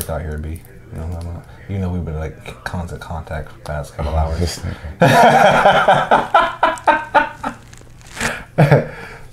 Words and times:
sick 0.00 0.10
out 0.10 0.20
here, 0.20 0.38
B. 0.38 0.60
You 0.92 0.98
know, 0.98 1.04
I'm 1.04 1.26
not, 1.26 1.46
you 1.68 1.78
know 1.78 1.90
we've 1.90 2.04
been 2.04 2.18
like 2.18 2.64
constant 2.64 3.00
contact 3.00 3.50
for 3.50 3.58
the 3.58 3.64
past 3.64 3.94
couple 3.94 4.14
hours. 4.22 4.60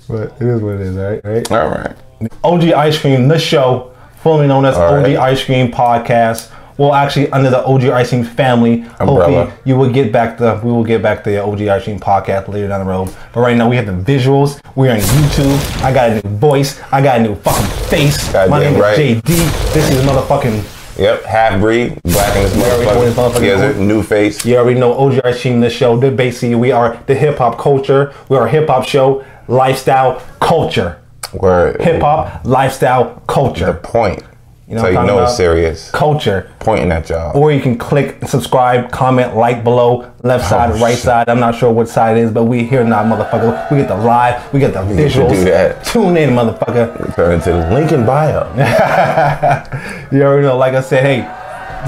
but 0.08 0.32
it 0.40 0.46
is 0.46 0.60
what 0.62 0.74
it 0.74 0.80
is, 0.80 0.96
right? 0.96 1.20
Right. 1.24 1.52
All 1.52 1.68
right. 1.68 1.96
OG 2.42 2.64
Ice 2.72 2.98
Cream, 2.98 3.28
the 3.28 3.38
show, 3.38 3.94
formerly 4.22 4.48
known 4.48 4.64
as 4.64 4.76
All 4.76 4.94
OG 4.94 5.04
right. 5.04 5.16
Ice 5.16 5.44
Cream 5.44 5.70
Podcast. 5.70 6.50
Well, 6.76 6.92
actually, 6.94 7.30
under 7.30 7.50
the 7.50 7.64
OG 7.64 8.06
Cream 8.08 8.24
family. 8.24 8.82
Umbrella. 8.98 9.44
Hopefully, 9.46 9.62
you 9.64 9.76
will 9.76 9.90
get 9.90 10.10
back 10.12 10.38
the 10.38 10.60
we 10.64 10.72
will 10.72 10.84
get 10.84 11.02
back 11.02 11.22
the 11.22 11.42
OG 11.42 11.82
Cream 11.84 12.00
Podcast 12.00 12.48
later 12.48 12.68
down 12.68 12.84
the 12.84 12.90
road. 12.90 13.14
But 13.32 13.40
right 13.40 13.56
now, 13.56 13.68
we 13.68 13.76
have 13.76 13.86
the 13.86 13.92
visuals. 14.12 14.60
We're 14.74 14.92
on 14.92 14.98
YouTube. 14.98 15.82
I 15.82 15.92
got 15.92 16.10
a 16.10 16.14
new 16.14 16.36
voice. 16.38 16.80
I 16.90 17.00
got 17.00 17.20
a 17.20 17.22
new 17.22 17.34
fucking 17.36 17.66
face. 17.88 18.26
My 18.32 18.46
Goddamn 18.48 18.72
name 18.72 18.80
right. 18.82 18.98
is 18.98 19.22
JD. 19.22 19.72
This 19.74 19.90
is 19.90 20.04
motherfucking. 20.04 20.98
Yep. 20.98 21.24
Half 21.24 21.60
breed, 21.60 22.00
black 22.04 22.36
in 22.36 22.42
this 22.44 22.54
motherfucker. 22.54 23.40
He 23.40 23.48
has 23.48 23.76
a 23.76 23.80
new 23.80 24.02
face. 24.02 24.44
You 24.44 24.56
already 24.58 24.78
know 24.78 24.94
OG 24.94 25.22
Cream, 25.40 25.60
the 25.60 25.70
show. 25.70 25.96
The 25.96 26.10
basically, 26.10 26.54
we 26.54 26.70
are 26.72 27.02
the 27.06 27.14
hip 27.14 27.38
hop 27.38 27.58
culture. 27.58 28.12
We 28.28 28.36
are 28.36 28.46
a 28.46 28.50
hip 28.50 28.68
hop 28.68 28.84
show, 28.86 29.24
lifestyle 29.48 30.20
culture. 30.40 31.00
Where 31.32 31.76
Hip 31.78 32.00
hop, 32.00 32.44
lifestyle 32.44 33.20
culture. 33.26 33.66
the 33.66 33.74
point. 33.74 34.22
You 34.66 34.76
know 34.76 34.80
so 34.80 34.88
you 34.88 34.94
know 34.94 35.22
it's 35.22 35.36
serious. 35.36 35.90
Culture. 35.90 36.50
Pointing 36.60 36.90
at 36.90 37.10
y'all. 37.10 37.36
or 37.36 37.52
you 37.52 37.60
can 37.60 37.76
click 37.76 38.16
subscribe, 38.26 38.90
comment, 38.90 39.36
like 39.36 39.62
below, 39.62 40.10
left 40.22 40.48
side, 40.48 40.70
Oh, 40.72 40.78
right 40.78 40.94
shit. 40.94 41.04
side. 41.04 41.28
I'm 41.28 41.38
not 41.38 41.54
sure 41.54 41.70
what 41.70 41.86
side 41.86 42.16
it 42.16 42.20
is, 42.22 42.30
but 42.30 42.44
we 42.44 42.64
here 42.64 42.82
now, 42.82 43.02
motherfucker. 43.04 43.70
We 43.70 43.76
get 43.76 43.88
the 43.88 43.96
live, 43.96 44.50
we 44.54 44.60
get 44.60 44.72
the 44.72 44.80
to 44.80 44.86
visuals. 44.86 45.30
do 45.30 45.44
that. 45.44 45.84
Tune 45.84 46.16
in, 46.16 46.30
motherfucker. 46.30 47.14
Turn 47.14 47.32
into 47.34 47.50
the 47.52 47.70
link 47.74 47.92
in 47.92 48.06
bio. 48.06 48.44
You 50.12 50.22
already 50.22 50.46
know, 50.46 50.56
like 50.56 50.74
I 50.74 50.80
said, 50.80 51.02
hey, 51.02 51.20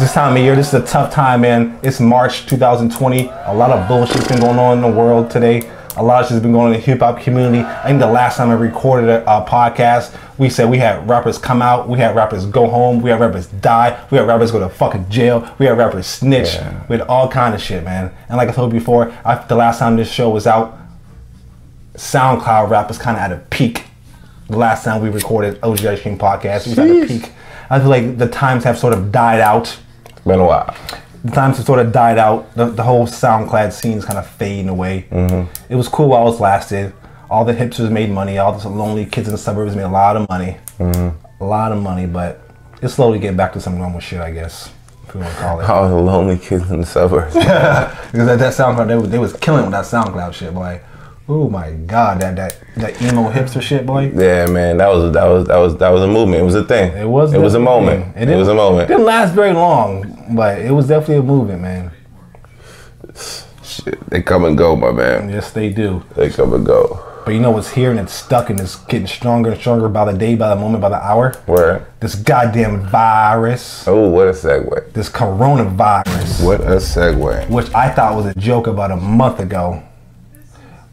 this 0.01 0.13
time 0.13 0.37
of 0.37 0.43
year, 0.43 0.55
this 0.57 0.69
is 0.69 0.75
a 0.75 0.85
tough 0.87 1.13
time, 1.13 1.43
man. 1.43 1.79
It's 1.83 2.01
March 2.01 2.47
2020. 2.47 3.29
A 3.47 3.55
lot 3.55 3.71
of 3.71 3.89
bullshit's 3.89 4.29
been 4.29 4.41
going 4.41 4.59
on 4.59 4.79
in 4.79 4.83
the 4.83 4.91
world 4.99 5.31
today. 5.31 5.63
A 5.97 6.03
lot 6.03 6.23
of 6.23 6.29
shit's 6.29 6.43
been 6.43 6.53
going 6.53 6.67
on 6.69 6.75
in 6.75 6.81
the 6.81 6.85
hip 6.85 6.99
hop 7.01 7.21
community. 7.21 7.61
I 7.65 7.85
think 7.87 8.01
the 8.01 8.07
last 8.11 8.37
time 8.37 8.51
I 8.51 8.55
recorded 8.55 9.09
a, 9.09 9.23
a 9.23 9.47
podcast, 9.47 10.15
we 10.39 10.51
said 10.51 10.69
we 10.69 10.79
had 10.79 11.09
rappers 11.09 11.39
come 11.39 11.63
out, 11.63 11.89
we 11.89 11.99
had 11.99 12.15
rappers 12.15 12.45
go 12.47 12.67
home, 12.69 13.01
we 13.01 13.11
had 13.11 13.21
rappers 13.21 13.47
die, 13.47 13.99
we 14.11 14.19
had 14.19 14.27
rappers 14.27 14.51
go 14.51 14.59
to 14.59 14.69
fucking 14.69 15.09
jail, 15.09 15.49
we 15.59 15.67
had 15.67 15.79
rappers 15.79 16.07
snitch, 16.07 16.55
Yeah. 16.55 16.85
we 16.89 16.99
had 16.99 17.07
all 17.09 17.29
kind 17.29 17.55
of 17.55 17.61
shit, 17.63 17.83
man. 17.85 18.13
And 18.29 18.37
like 18.37 18.49
I 18.49 18.53
told 18.53 18.73
you 18.73 18.79
before, 18.79 19.13
I, 19.25 19.37
the 19.37 19.57
last 19.57 19.79
time 19.79 19.97
this 19.97 20.11
show 20.11 20.29
was 20.31 20.47
out, 20.47 20.79
SoundCloud 21.95 22.69
rap 22.71 22.89
was 22.89 22.99
kind 22.99 23.17
of 23.17 23.23
at 23.23 23.33
a 23.33 23.39
peak. 23.51 23.85
The 24.49 24.59
last 24.59 24.85
time 24.85 25.03
we 25.03 25.09
recorded 25.09 25.59
OG 25.63 25.85
Ice 25.87 26.03
Cream 26.03 26.19
podcast, 26.19 26.67
it 26.67 26.71
was 26.71 26.79
at 26.79 26.89
a 26.91 27.07
peak. 27.07 27.33
I 27.71 27.81
feel 27.81 27.89
like 27.89 28.19
the 28.19 28.29
times 28.29 28.65
have 28.65 28.79
sort 28.79 28.93
of 28.93 29.11
died 29.11 29.41
out. 29.41 29.77
Been 30.25 30.39
a 30.41 30.45
while. 30.47 30.77
The 31.25 31.33
times 31.33 31.57
have 31.57 31.67
sort 31.67 31.81
of 31.81 31.91
died 31.93 32.19
out. 32.19 32.55
The, 32.55 32.67
the 32.67 32.83
whole 32.83 33.07
SoundCloud 33.07 33.73
scene's 33.73 34.05
kind 34.05 34.19
of 34.19 34.27
fading 34.27 34.69
away. 34.69 35.07
Mm-hmm. 35.11 35.73
It 35.73 35.77
was 35.77 35.89
cool 35.89 36.09
while 36.11 36.33
it 36.33 36.39
lasted. 36.39 36.93
All 37.29 37.45
the 37.45 37.53
hipsters 37.53 37.91
made 37.91 38.11
money. 38.11 38.39
All 38.39 38.53
the 38.53 38.69
lonely 38.69 39.05
kids 39.05 39.29
in 39.29 39.33
the 39.33 39.39
suburbs 39.39 39.75
made 39.75 39.83
a 39.83 39.89
lot 39.89 40.17
of 40.17 40.29
money. 40.29 40.59
Mm-hmm. 40.79 41.43
A 41.43 41.47
lot 41.47 41.73
of 41.73 41.83
money, 41.83 42.07
but 42.07 42.41
it's 42.83 42.95
slowly 42.95 43.19
getting 43.19 43.37
back 43.37 43.53
to 43.55 43.61
some 43.61 43.79
normal 43.79 44.01
shit, 44.01 44.21
I 44.21 44.31
guess, 44.31 44.73
if 45.09 45.15
you 45.15 45.21
want 45.21 45.33
to 45.33 45.39
call 45.39 45.61
it. 45.61 45.65
All 45.69 45.89
the 45.89 45.97
lonely 45.97 46.39
kids 46.39 46.71
in 46.71 46.81
the 46.81 46.87
suburbs. 46.87 47.35
Because 48.07 48.29
that, 48.29 48.39
that 48.39 48.55
SoundCloud, 48.55 48.87
they 48.87 48.95
was, 48.95 49.11
they 49.11 49.19
was 49.19 49.33
killing 49.35 49.63
with 49.63 49.73
that 49.73 49.85
SoundCloud 49.85 50.33
shit, 50.33 50.55
boy. 50.55 50.81
Oh 51.29 51.49
my 51.49 51.73
god, 51.73 52.21
that 52.21 52.37
that 52.37 52.57
that 52.77 53.03
emo 53.03 53.29
hipster 53.33 53.61
shit, 53.61 53.85
boy. 53.85 54.13
yeah, 54.15 54.47
man, 54.47 54.77
that 54.77 54.87
was 54.87 55.13
that 55.13 55.25
was 55.25 55.49
that 55.49 55.57
was 55.57 55.77
that 55.79 55.89
was 55.89 56.03
a 56.03 56.07
movement. 56.07 56.41
It 56.41 56.45
was 56.45 56.55
a 56.55 56.63
thing. 56.63 56.97
It 56.97 57.09
was. 57.09 57.33
It 57.33 57.41
was 57.41 57.55
a 57.55 57.59
moment. 57.59 58.15
thing. 58.15 58.29
It, 58.29 58.37
was 58.37 58.47
a 58.47 58.55
moment. 58.55 58.85
It 58.85 58.95
Didn't 58.95 59.07
last 59.07 59.35
very 59.35 59.53
long, 59.53 60.37
but 60.37 60.61
it 60.61 60.71
was 60.71 60.87
definitely 60.87 61.17
a 61.17 61.23
movement, 61.23 61.63
man. 61.63 61.91
Shit, 63.65 64.09
they 64.09 64.23
come 64.23 64.45
and 64.45 64.57
go, 64.57 64.77
my 64.77 64.93
man. 64.93 65.29
Yes, 65.29 65.51
they 65.51 65.69
do. 65.69 66.05
They 66.15 66.31
come 66.31 66.55
and 66.55 66.65
go. 66.65 67.06
But 67.27 67.35
you 67.35 67.41
know 67.41 67.51
what's 67.51 67.73
here 67.73 67.91
and 67.91 67.99
it's 67.99 68.13
stuck 68.13 68.51
and 68.51 68.61
it's 68.61 68.77
getting 68.85 69.09
stronger 69.09 69.51
and 69.51 69.59
stronger 69.61 69.89
by 69.89 70.05
the 70.13 70.17
day, 70.17 70.37
by 70.37 70.49
the 70.49 70.55
moment, 70.55 70.81
by 70.81 70.91
the 70.91 71.05
hour. 71.05 71.33
Where? 71.47 71.89
This 71.99 72.15
goddamn 72.15 72.87
virus, 72.89 73.87
Oh, 73.89 74.09
what 74.09 74.29
a 74.29 74.31
segue. 74.31 74.93
this 74.93 75.11
coronavirus, 75.11 76.45
What 76.47 76.61
a 76.61 76.77
segue. 76.77 77.51
which 77.51 77.75
I 77.75 77.91
thought 77.91 78.15
was 78.15 78.27
a 78.27 78.35
joke 78.39 78.69
about 78.69 78.93
a 78.93 78.97
month 78.97 79.41
ago. 79.41 79.83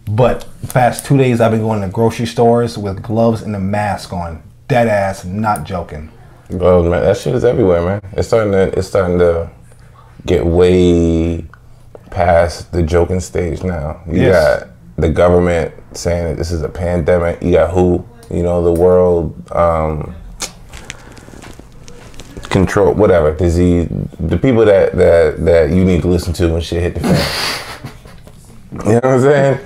But 0.08 0.48
past 0.70 1.06
two 1.06 1.18
days, 1.18 1.40
I've 1.40 1.52
been 1.52 1.62
going 1.62 1.82
to 1.82 1.88
grocery 1.88 2.26
stores 2.26 2.80
with 2.80 3.04
gloves 3.04 3.44
and 3.44 3.56
a 3.56 3.60
mask 3.60 4.12
on. 4.12 4.42
Dead 4.68 4.88
ass, 4.88 5.24
not 5.26 5.66
joking. 5.66 6.10
Bro, 6.50 6.90
man, 6.90 7.04
that 7.04 7.16
shit 7.18 7.36
is 7.36 7.46
everywhere, 7.46 7.82
man. 7.84 8.02
It's 8.14 8.28
starting 8.30 8.54
to 8.54 8.76
it's 8.76 8.88
starting 8.88 9.20
to 9.20 9.52
get 10.26 10.44
way 10.48 11.46
past 12.10 12.72
the 12.72 12.82
joking 12.82 13.20
stage 13.20 13.64
now. 13.64 14.02
You 14.08 14.22
Yes. 14.24 14.60
got 14.64 14.70
the 15.04 15.10
government 15.10 15.74
saying 15.92 16.24
that 16.24 16.38
this 16.38 16.52
is 16.52 16.62
a 16.62 16.70
pandemic. 16.70 17.42
You 17.44 17.52
got 17.52 17.72
who, 17.72 18.06
you 18.32 18.42
know, 18.42 18.64
the 18.64 18.72
world 18.72 19.52
um 19.52 20.16
control 22.50 22.94
whatever 22.94 23.34
disease 23.36 23.90
the 24.20 24.38
people 24.38 24.64
that 24.64 24.96
that 24.96 25.44
that 25.44 25.70
you 25.72 25.84
need 25.84 26.02
to 26.04 26.08
listen 26.08 26.34
to 26.34 26.54
when 26.54 26.62
shit 26.62 26.82
hit 26.82 26.94
the 26.96 27.02
fan. 27.02 27.90
you 28.86 28.92
know 28.94 28.96
what 28.96 29.06
I'm 29.06 29.22
saying? 29.22 29.60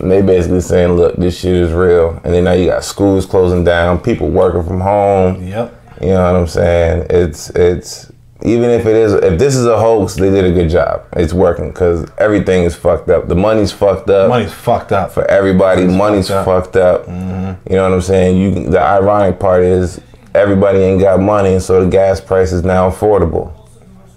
And 0.00 0.10
they 0.10 0.22
basically 0.22 0.60
saying, 0.60 0.92
look, 0.92 1.16
this 1.16 1.38
shit 1.38 1.54
is 1.54 1.72
real. 1.72 2.20
And 2.24 2.34
then 2.34 2.44
now 2.44 2.52
you 2.52 2.66
got 2.66 2.82
schools 2.82 3.24
closing 3.24 3.62
down, 3.62 4.00
people 4.00 4.28
working 4.30 4.64
from 4.64 4.80
home. 4.80 5.46
Yep. 5.46 5.80
You 6.00 6.08
know 6.08 6.32
what 6.32 6.40
I'm 6.40 6.46
saying? 6.48 7.06
It's 7.08 7.50
it's 7.50 8.11
even 8.44 8.70
if 8.70 8.86
it 8.86 8.96
is 8.96 9.12
if 9.14 9.38
this 9.38 9.54
is 9.54 9.66
a 9.66 9.78
hoax, 9.78 10.14
they 10.14 10.30
did 10.30 10.44
a 10.44 10.52
good 10.52 10.68
job. 10.68 11.06
It's 11.14 11.32
working 11.32 11.70
because 11.70 12.10
everything 12.18 12.64
is 12.64 12.74
fucked 12.74 13.08
up. 13.08 13.28
The 13.28 13.34
money's 13.36 13.72
fucked 13.72 14.10
up 14.10 14.28
Money's 14.28 14.52
fucked 14.52 14.92
up. 14.92 15.12
for 15.12 15.24
everybody. 15.30 15.86
Money's 15.86 16.28
fucked 16.28 16.46
fucked 16.46 16.76
up. 16.76 17.06
Mm-hmm. 17.06 17.70
You 17.70 17.76
know 17.76 17.88
what 17.88 17.94
I'm 17.94 18.00
saying? 18.02 18.36
You 18.36 18.70
the 18.70 18.80
ironic 18.80 19.38
part 19.38 19.62
is 19.62 20.00
everybody 20.34 20.78
ain't 20.78 21.00
got 21.00 21.20
money, 21.20 21.52
and 21.54 21.62
so 21.62 21.84
the 21.84 21.90
gas 21.90 22.20
price 22.20 22.52
is 22.52 22.64
now 22.64 22.90
affordable. 22.90 23.52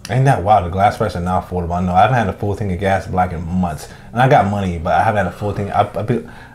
Ain't 0.09 0.25
that 0.25 0.44
wild? 0.44 0.66
The 0.66 0.75
gas 0.75 0.97
price 0.97 1.16
are 1.16 1.22
now 1.22 1.42
affordable. 1.42 1.75
I 1.75 1.81
know. 1.81 1.94
I 1.94 2.02
haven't 2.02 2.18
had 2.18 2.30
a 2.30 2.34
full 2.34 2.56
thing 2.56 2.72
of 2.72 2.80
gas 2.80 3.07
black 3.07 3.31
in 3.31 3.44
months, 3.44 3.90
and 4.12 4.22
I 4.22 4.28
got 4.28 4.50
money, 4.50 4.78
but 4.78 4.94
I 4.94 5.03
haven't 5.03 5.25
had 5.25 5.34
a 5.34 5.38
full 5.38 5.52
thing. 5.52 5.72
I, 5.72 5.81
I, 5.81 6.02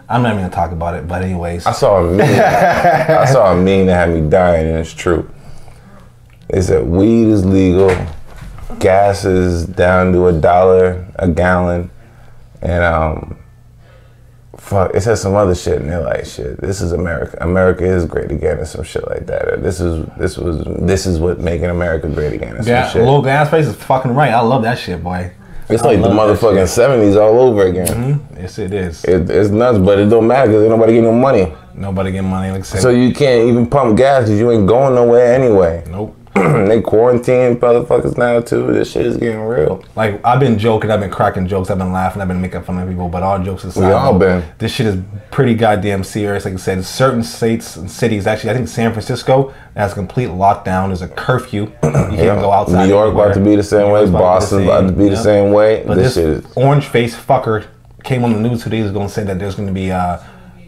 I'm 0.08 0.22
not 0.22 0.32
even 0.32 0.42
gonna 0.42 0.50
talk 0.50 0.72
about 0.72 0.94
it. 0.94 1.06
But 1.06 1.22
anyways, 1.22 1.66
I 1.66 1.72
saw 1.72 2.04
a 2.04 2.10
meme. 2.10 2.20
I 2.30 3.24
saw 3.26 3.52
a 3.52 3.56
meme 3.56 3.86
that 3.86 4.08
had 4.08 4.14
me 4.14 4.28
dying, 4.28 4.66
and 4.68 4.78
it's 4.78 4.92
true. 4.92 5.28
They 6.52 6.60
said 6.62 6.86
weed 6.86 7.28
is 7.28 7.44
legal, 7.44 7.90
gas 8.78 9.24
is 9.24 9.66
down 9.66 10.12
to 10.12 10.26
a 10.26 10.32
dollar 10.32 11.06
a 11.16 11.28
gallon, 11.28 11.90
and 12.62 12.82
um, 12.82 13.38
fuck, 14.56 14.94
it 14.94 15.00
says 15.02 15.20
some 15.20 15.34
other 15.34 15.54
shit, 15.54 15.80
and 15.80 15.90
they're 15.90 16.02
like, 16.02 16.24
shit, 16.24 16.60
this 16.60 16.80
is 16.80 16.92
America. 16.92 17.36
America 17.40 17.84
is 17.84 18.04
great 18.04 18.30
again, 18.30 18.58
and 18.58 18.66
some 18.66 18.84
shit 18.84 19.06
like 19.08 19.26
that. 19.26 19.48
Or 19.48 19.56
this 19.58 19.80
is 19.80 20.06
this 20.18 20.36
was 20.36 20.64
this 20.80 21.06
is 21.06 21.18
what 21.18 21.40
making 21.40 21.66
America 21.66 22.08
great 22.08 22.32
again, 22.32 22.56
and 22.56 22.66
yeah, 22.66 22.90
low 22.96 23.22
gas 23.22 23.48
price 23.48 23.66
is 23.66 23.76
fucking 23.76 24.14
right. 24.14 24.32
I 24.32 24.40
love 24.40 24.62
that 24.62 24.78
shit, 24.78 25.02
boy. 25.02 25.32
It's 25.68 25.84
I 25.84 25.92
like 25.92 26.02
the 26.02 26.08
motherfucking 26.08 26.66
seventies 26.66 27.14
all 27.14 27.38
over 27.38 27.66
again. 27.66 27.86
shit. 27.86 28.38
Yes, 28.40 28.58
it 28.58 28.74
is. 28.74 29.04
It, 29.04 29.30
it's 29.30 29.50
nuts, 29.50 29.78
but 29.78 30.00
it 30.00 30.06
don't 30.06 30.26
matter 30.26 30.48
because 30.48 30.68
nobody 30.68 30.94
get 30.94 31.02
no 31.02 31.12
money. 31.12 31.52
Nobody 31.74 32.10
get 32.10 32.22
money. 32.22 32.50
Like 32.50 32.60
I 32.60 32.64
said, 32.64 32.80
So 32.80 32.90
you 32.90 33.14
can't 33.14 33.48
even 33.48 33.68
pump 33.68 33.96
gas 33.96 34.24
because 34.24 34.40
you 34.40 34.50
ain't 34.50 34.66
going 34.66 34.94
nowhere 34.96 35.32
anyway. 35.32 35.84
nope. 35.88 36.16
they 36.68 36.80
quarantine 36.80 37.56
motherfuckers 37.56 38.16
now 38.16 38.40
too. 38.40 38.72
This 38.72 38.92
shit 38.92 39.06
is 39.06 39.16
getting 39.16 39.40
real. 39.40 39.84
Like 39.96 40.24
I've 40.24 40.40
been 40.40 40.58
joking, 40.58 40.90
I've 40.90 41.00
been 41.00 41.10
cracking 41.10 41.46
jokes, 41.46 41.70
I've 41.70 41.78
been 41.78 41.92
laughing, 41.92 42.22
I've 42.22 42.28
been 42.28 42.40
making 42.40 42.62
fun 42.62 42.78
of 42.78 42.88
people, 42.88 43.08
but 43.08 43.22
all 43.22 43.38
jokes 43.42 43.64
aside, 43.64 43.86
We 43.86 43.92
all 43.92 44.18
been. 44.18 44.44
This 44.58 44.72
shit 44.72 44.86
is 44.86 45.02
pretty 45.30 45.54
goddamn 45.54 46.04
serious. 46.04 46.44
Like 46.44 46.54
I 46.54 46.56
said, 46.58 46.84
certain 46.84 47.22
states 47.22 47.76
and 47.76 47.90
cities, 47.90 48.26
actually, 48.26 48.50
I 48.50 48.54
think 48.54 48.68
San 48.68 48.92
Francisco 48.92 49.54
has 49.76 49.94
complete 49.94 50.28
lockdown. 50.28 50.88
There's 50.88 51.02
a 51.02 51.08
curfew. 51.08 51.62
You 51.62 51.70
can't 51.80 52.40
go 52.40 52.52
outside. 52.52 52.84
New 52.84 52.88
York 52.90 53.08
anywhere. 53.08 53.26
about 53.26 53.34
to 53.34 53.44
be 53.44 53.56
the 53.56 53.62
same 53.62 53.90
way. 53.90 54.08
Boston 54.10 54.64
about 54.64 54.86
to 54.88 54.92
be 54.92 55.04
the 55.04 55.10
Yep. 55.10 55.24
same 55.24 55.52
way. 55.52 55.84
But 55.86 55.96
this, 55.96 56.14
this, 56.14 56.24
shit 56.24 56.44
is 56.44 56.56
orange 56.56 56.86
face 56.86 57.14
fucker 57.14 57.66
came 58.02 58.24
on 58.24 58.32
the 58.32 58.40
news 58.40 58.64
two 58.64 58.70
days 58.70 58.88
ago 58.88 59.02
and 59.02 59.10
said 59.10 59.26
that 59.26 59.38
there's 59.38 59.54
going 59.54 59.68
to 59.68 59.74
be 59.74 59.90
uh, 59.90 60.18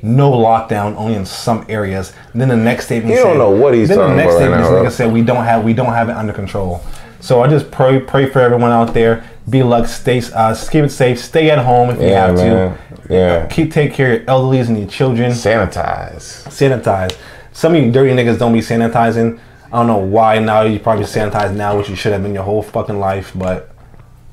no 0.02 0.32
lockdown, 0.32 0.96
only 0.96 1.14
in 1.14 1.24
some 1.24 1.64
areas. 1.68 2.12
And 2.32 2.40
then 2.40 2.48
the 2.48 2.56
next 2.56 2.86
statement, 2.86 3.14
You 3.14 3.22
said, 3.22 3.28
don't 3.28 3.38
know 3.38 3.50
what 3.50 3.72
he's 3.74 3.88
then 3.88 3.98
talking 3.98 4.16
the 4.16 4.22
next 4.22 4.34
about 4.34 4.40
right 4.40 4.44
statement, 4.44 4.62
now, 4.62 4.68
this 4.68 4.80
bro. 4.80 4.90
nigga 4.90 4.92
said 5.08 5.12
we 5.12 5.22
don't 5.22 5.44
have 5.44 5.64
we 5.64 5.72
don't 5.72 5.92
have 5.92 6.08
it 6.08 6.16
under 6.16 6.32
control. 6.32 6.82
So 7.20 7.40
I 7.40 7.48
just 7.48 7.70
pray 7.70 8.00
pray 8.00 8.26
for 8.28 8.40
everyone 8.40 8.72
out 8.72 8.92
there. 8.94 9.24
Be 9.48 9.62
luck, 9.62 9.86
stay 9.86 10.20
uh, 10.34 10.54
keep 10.70 10.84
it 10.84 10.90
safe, 10.90 11.20
stay 11.20 11.50
at 11.50 11.64
home 11.64 11.90
if 11.90 12.00
you 12.00 12.08
have 12.08 12.34
man. 12.34 12.76
to. 12.76 13.12
Yeah. 13.12 13.46
Keep 13.46 13.72
take 13.72 13.92
care 13.92 14.12
of 14.14 14.18
your 14.20 14.26
elderlies 14.26 14.68
and 14.68 14.78
your 14.78 14.88
children. 14.88 15.30
Sanitize. 15.32 16.44
Sanitize. 16.48 17.16
Some 17.52 17.74
of 17.74 17.82
you 17.82 17.92
dirty 17.92 18.12
niggas 18.12 18.38
don't 18.38 18.52
be 18.52 18.60
sanitizing. 18.60 19.38
I 19.66 19.76
don't 19.78 19.86
know 19.86 19.98
why 19.98 20.38
now 20.38 20.62
you 20.62 20.78
probably 20.78 21.04
sanitize 21.04 21.54
now, 21.54 21.78
which 21.78 21.88
you 21.88 21.96
should 21.96 22.12
have 22.12 22.22
been 22.22 22.34
your 22.34 22.42
whole 22.42 22.62
fucking 22.62 22.98
life, 22.98 23.32
but 23.34 23.70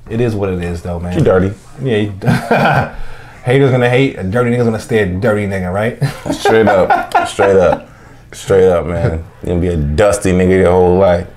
it 0.09 0.19
is 0.19 0.35
what 0.35 0.49
it 0.49 0.61
is 0.63 0.81
though, 0.81 0.99
man. 0.99 1.17
You 1.17 1.23
dirty. 1.23 1.53
Yeah. 1.81 1.97
You, 1.97 2.13
haters 3.49 3.71
gonna 3.71 3.89
hate. 3.89 4.17
A 4.17 4.23
dirty 4.23 4.51
nigga's 4.51 4.65
gonna 4.65 4.79
stay 4.79 4.99
a 4.99 5.05
dirty 5.07 5.47
nigga, 5.47 5.73
right? 5.73 5.97
Straight 6.33 6.67
up. 6.67 7.27
Straight 7.27 7.57
up. 7.57 7.89
Straight 8.31 8.69
up, 8.69 8.85
man. 8.85 9.25
You're 9.43 9.55
gonna 9.55 9.61
be 9.61 9.67
a 9.67 9.77
dusty 9.77 10.31
nigga 10.31 10.61
your 10.61 10.71
whole 10.71 10.97
life. 10.97 11.27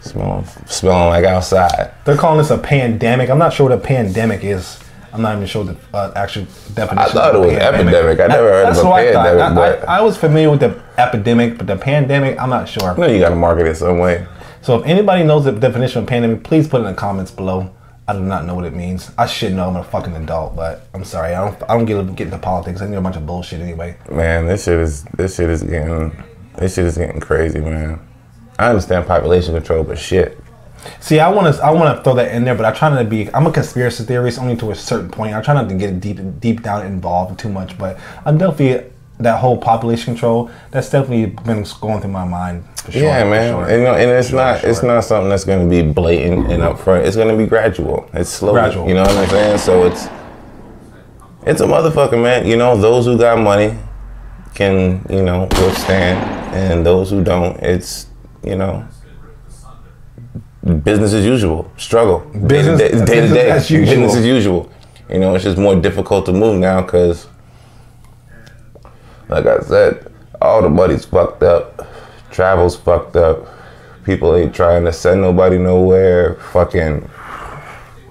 Smelling, 0.00 0.44
smelling 0.66 1.08
like 1.08 1.24
outside. 1.24 1.92
They're 2.04 2.16
calling 2.16 2.38
this 2.38 2.50
a 2.50 2.58
pandemic. 2.58 3.30
I'm 3.30 3.38
not 3.38 3.52
sure 3.52 3.68
what 3.68 3.78
a 3.78 3.80
pandemic 3.80 4.42
is. 4.44 4.82
I'm 5.12 5.20
not 5.22 5.36
even 5.36 5.46
sure 5.46 5.64
the 5.64 5.76
uh, 5.92 6.12
actual 6.16 6.46
definition. 6.74 6.98
I 6.98 7.08
thought 7.08 7.34
of 7.34 7.42
it 7.42 7.46
was 7.46 7.56
pandemic. 7.58 7.94
epidemic. 7.94 8.20
I 8.20 8.26
never 8.28 8.48
heard 8.48 8.66
That's 8.66 8.78
of 8.78 8.86
a 8.86 8.90
pandemic, 8.90 9.42
I, 9.42 9.54
but 9.54 9.88
I, 9.88 9.98
I 9.98 10.00
was 10.00 10.16
familiar 10.16 10.50
with 10.50 10.60
the 10.60 10.82
epidemic, 10.96 11.58
but 11.58 11.66
the 11.66 11.76
pandemic, 11.76 12.38
I'm 12.40 12.50
not 12.50 12.68
sure. 12.68 12.96
Know 12.96 13.06
you 13.06 13.20
gotta 13.20 13.36
market 13.36 13.66
it 13.66 13.76
some 13.76 13.98
way. 13.98 14.26
So 14.62 14.78
if 14.78 14.86
anybody 14.86 15.22
knows 15.22 15.44
the 15.44 15.52
definition 15.52 16.02
of 16.02 16.08
pandemic, 16.08 16.44
please 16.44 16.66
put 16.66 16.80
it 16.80 16.84
in 16.84 16.90
the 16.92 16.98
comments 16.98 17.30
below. 17.30 17.70
I 18.08 18.14
do 18.14 18.20
not 18.20 18.44
know 18.44 18.54
what 18.54 18.64
it 18.64 18.74
means. 18.74 19.10
I 19.16 19.26
should 19.26 19.52
know. 19.54 19.68
I'm 19.68 19.76
a 19.76 19.84
fucking 19.84 20.14
adult, 20.16 20.56
but 20.56 20.88
I'm 20.92 21.04
sorry. 21.04 21.34
I 21.34 21.44
don't. 21.44 21.62
I 21.70 21.76
don't 21.76 21.84
get 21.84 22.16
get 22.16 22.26
into 22.26 22.38
politics. 22.38 22.80
I 22.80 22.88
need 22.88 22.96
a 22.96 23.00
bunch 23.00 23.16
of 23.16 23.26
bullshit 23.26 23.60
anyway. 23.60 23.96
Man, 24.10 24.46
this 24.46 24.64
shit 24.64 24.80
is 24.80 25.04
this 25.16 25.36
shit 25.36 25.48
is 25.48 25.62
getting 25.62 26.10
this 26.56 26.74
shit 26.74 26.86
is 26.86 26.98
getting 26.98 27.20
crazy, 27.20 27.60
man. 27.60 28.00
I 28.58 28.68
understand 28.68 29.06
population 29.06 29.54
control, 29.54 29.84
but 29.84 29.98
shit. 29.98 30.38
See, 31.00 31.20
I 31.20 31.28
want 31.30 31.54
to 31.54 31.62
I 31.62 31.70
want 31.70 31.96
to 31.96 32.02
throw 32.02 32.14
that 32.16 32.34
in 32.34 32.44
there, 32.44 32.56
but 32.56 32.64
I 32.64 32.72
try 32.72 32.90
not 32.90 32.98
to 32.98 33.04
be. 33.04 33.32
I'm 33.32 33.46
a 33.46 33.52
conspiracy 33.52 34.04
theorist 34.04 34.38
only 34.38 34.56
to 34.56 34.72
a 34.72 34.74
certain 34.74 35.08
point. 35.08 35.34
I 35.34 35.40
try 35.40 35.54
not 35.54 35.68
to 35.68 35.74
get 35.76 36.00
deep 36.00 36.18
deep 36.40 36.62
down 36.62 36.84
involved 36.84 37.38
too 37.38 37.48
much, 37.48 37.78
but 37.78 37.98
I'm 38.24 38.36
definitely 38.36 38.90
that 39.22 39.38
whole 39.40 39.56
population 39.56 40.14
control. 40.14 40.50
That's 40.70 40.90
definitely 40.90 41.26
been 41.44 41.64
going 41.80 42.00
through 42.00 42.10
my 42.10 42.24
mind. 42.24 42.64
For 42.78 42.92
sure, 42.92 43.02
Yeah, 43.02 43.24
man, 43.24 43.52
sure. 43.52 43.62
and, 43.68 43.72
you 43.80 43.84
know, 43.84 43.94
and 43.94 44.10
it's 44.10 44.30
For 44.30 44.36
not 44.36 44.60
sure. 44.60 44.70
it's 44.70 44.82
not 44.82 45.04
something 45.04 45.28
that's 45.30 45.44
going 45.44 45.68
to 45.68 45.70
be 45.70 45.82
blatant 45.90 46.50
and 46.50 46.62
upfront. 46.62 47.04
It's 47.06 47.16
going 47.16 47.28
to 47.28 47.36
be 47.36 47.46
gradual. 47.46 48.08
It's 48.12 48.30
slow. 48.30 48.52
Gradual. 48.52 48.88
You 48.88 48.94
know 48.94 49.02
what 49.02 49.16
I'm 49.16 49.28
saying? 49.28 49.58
So 49.58 49.84
it's 49.86 50.08
it's 51.46 51.60
a 51.60 51.66
motherfucker, 51.66 52.20
man. 52.22 52.46
You 52.46 52.56
know, 52.56 52.76
those 52.76 53.06
who 53.06 53.16
got 53.18 53.38
money 53.38 53.76
can 54.54 55.04
you 55.08 55.22
know 55.22 55.48
withstand, 55.60 56.18
and 56.54 56.84
those 56.84 57.10
who 57.10 57.22
don't, 57.24 57.56
it's 57.60 58.06
you 58.44 58.56
know 58.56 58.86
business 60.84 61.12
as 61.12 61.24
usual. 61.24 61.70
Struggle. 61.76 62.20
Business- 62.46 62.78
day, 62.78 63.04
day 63.04 63.20
to 63.20 63.28
day. 63.34 63.50
as 63.50 63.70
usual. 63.70 63.86
Business 63.94 64.16
as 64.16 64.26
usual. 64.26 64.70
You 65.10 65.18
know, 65.18 65.34
it's 65.34 65.44
just 65.44 65.58
more 65.58 65.76
difficult 65.76 66.24
to 66.26 66.32
move 66.32 66.58
now 66.58 66.80
because, 66.82 67.26
like 69.32 69.46
I 69.46 69.60
said, 69.60 70.12
all 70.40 70.60
the 70.60 70.68
money's 70.68 71.04
fucked 71.04 71.42
up. 71.42 71.86
Travel's 72.30 72.76
fucked 72.76 73.16
up. 73.16 73.48
People 74.04 74.36
ain't 74.36 74.54
trying 74.54 74.84
to 74.84 74.92
send 74.92 75.20
nobody 75.20 75.58
nowhere. 75.58 76.34
Fucking, 76.52 77.08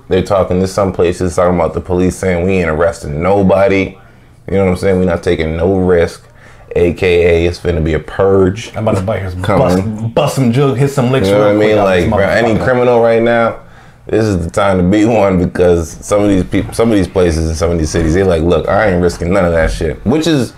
they're 0.08 0.24
talking 0.24 0.60
to 0.62 0.68
some 0.68 0.94
places 0.94 1.36
talking 1.36 1.56
about 1.56 1.74
the 1.74 1.82
police 1.82 2.16
saying 2.16 2.46
we 2.46 2.54
ain't 2.54 2.70
arresting 2.70 3.22
nobody. 3.22 3.98
You 4.48 4.54
know 4.58 4.66
what 4.66 4.72
I'm 4.72 4.78
saying? 4.78 5.00
We're 5.00 5.06
not 5.06 5.24
taking 5.24 5.58
no 5.58 5.78
risk. 5.80 6.26
AKA, 6.76 7.46
it's 7.46 7.60
finna 7.60 7.84
be 7.84 7.94
a 7.94 8.00
purge. 8.00 8.74
I'm 8.76 8.88
about 8.88 9.00
to 9.00 9.04
bite 9.04 9.22
his 9.22 9.36
bust, 9.36 10.16
bust 10.16 10.36
some 10.36 10.54
jug, 10.54 10.78
hit 10.78 10.88
some 10.88 11.12
licks. 11.12 11.28
You 11.28 11.34
know 11.34 11.40
what 11.40 11.50
I 11.50 11.54
mean? 11.54 11.76
Like, 11.76 12.10
bro, 12.10 12.20
any 12.20 12.58
criminal 12.58 13.02
right 13.02 13.22
now, 13.22 13.60
this 14.08 14.26
is 14.26 14.44
the 14.44 14.50
time 14.50 14.78
to 14.78 14.84
be 14.84 15.04
one 15.20 15.44
because 15.44 15.92
some 16.06 16.24
of 16.24 16.30
these 16.30 16.46
people, 16.46 16.74
some 16.74 16.90
of 16.90 16.96
these 16.96 17.10
places 17.10 17.50
in 17.50 17.56
some 17.56 17.72
of 17.72 17.78
these 17.78 17.90
cities, 17.90 18.14
they're 18.14 18.24
like, 18.24 18.42
look, 18.42 18.70
I 18.70 18.90
ain't 18.90 19.02
risking 19.02 19.34
none 19.34 19.44
of 19.44 19.52
that 19.52 19.70
shit, 19.70 19.98
which 20.06 20.28
is 20.28 20.54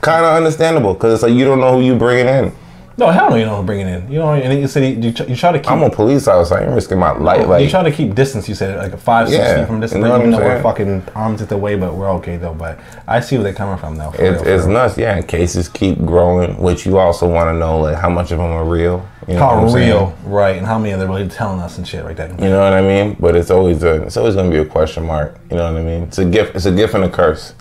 kind 0.00 0.24
of 0.24 0.34
understandable 0.34 0.94
because 0.94 1.14
it's 1.14 1.22
like 1.22 1.32
you 1.32 1.44
don't 1.44 1.60
know 1.60 1.72
who 1.78 1.84
you 1.84 1.96
bringing 1.96 2.26
in. 2.28 2.52
No, 2.96 3.10
hell 3.10 3.30
no, 3.30 3.34
you 3.34 3.44
know 3.44 3.60
bringing 3.64 3.88
in. 3.88 4.08
You 4.08 4.20
know, 4.20 4.34
and 4.34 4.56
you 4.60 4.68
said 4.68 5.02
you, 5.02 5.10
try- 5.12 5.26
you 5.26 5.34
try 5.34 5.50
to 5.50 5.58
keep. 5.58 5.68
I'm 5.68 5.82
a 5.82 5.90
police 5.90 6.28
officer. 6.28 6.54
I 6.54 6.62
ain't 6.62 6.72
risking 6.74 6.96
my 7.00 7.10
life. 7.10 7.48
Like 7.48 7.64
you 7.64 7.68
try 7.68 7.82
to 7.82 7.90
keep 7.90 8.14
distance. 8.14 8.48
You 8.48 8.54
said 8.54 8.78
like 8.78 8.92
a 8.92 8.96
five, 8.96 9.28
six 9.28 9.38
Yeah, 9.40 9.58
feet 9.58 9.66
from 9.66 9.80
distance. 9.80 10.02
you 10.02 10.08
know 10.08 10.14
I'm 10.14 10.30
though 10.30 10.38
we're 10.38 10.62
fucking 10.62 11.02
arms 11.16 11.42
at 11.42 11.48
the 11.48 11.58
way, 11.58 11.74
but 11.74 11.94
we're 11.96 12.08
okay 12.12 12.36
though. 12.36 12.54
But 12.54 12.78
I 13.08 13.18
see 13.18 13.34
where 13.36 13.42
they're 13.42 13.52
coming 13.52 13.78
from 13.78 13.96
though. 13.96 14.12
real, 14.12 14.46
it's 14.46 14.66
nuts. 14.66 14.96
Yeah, 14.96 15.16
and 15.16 15.26
cases 15.26 15.68
keep 15.68 15.98
growing, 16.04 16.56
which 16.56 16.86
you 16.86 16.98
also 16.98 17.28
want 17.28 17.48
to 17.48 17.58
know, 17.58 17.80
like, 17.80 17.96
how 17.96 18.10
much 18.10 18.30
of 18.30 18.38
them 18.38 18.46
are 18.52 18.64
real. 18.64 19.04
You 19.26 19.34
know 19.34 19.40
what 19.46 19.54
How 19.54 19.60
I'm 19.62 19.70
saying? 19.70 19.88
real, 19.88 20.18
right? 20.26 20.56
And 20.56 20.64
how 20.66 20.78
many 20.78 20.92
are 20.94 20.98
they 20.98 21.06
really 21.06 21.28
telling 21.28 21.58
us 21.58 21.78
and 21.78 21.88
shit 21.88 22.04
like 22.04 22.16
that? 22.18 22.30
You 22.38 22.48
know 22.48 22.60
what 22.62 22.74
I 22.74 22.82
mean? 22.82 23.16
But 23.18 23.34
it's 23.34 23.50
always 23.50 23.82
a, 23.82 24.02
it's 24.04 24.16
always 24.16 24.36
gonna 24.36 24.50
be 24.50 24.58
a 24.58 24.64
question 24.66 25.04
mark. 25.04 25.36
You 25.50 25.56
know 25.56 25.72
what 25.72 25.80
I 25.80 25.84
mean? 25.84 26.02
It's 26.04 26.18
a 26.18 26.24
gift. 26.24 26.54
It's 26.54 26.66
a 26.66 26.72
gift 26.72 26.94
and 26.94 27.02
a 27.02 27.10
curse. 27.10 27.54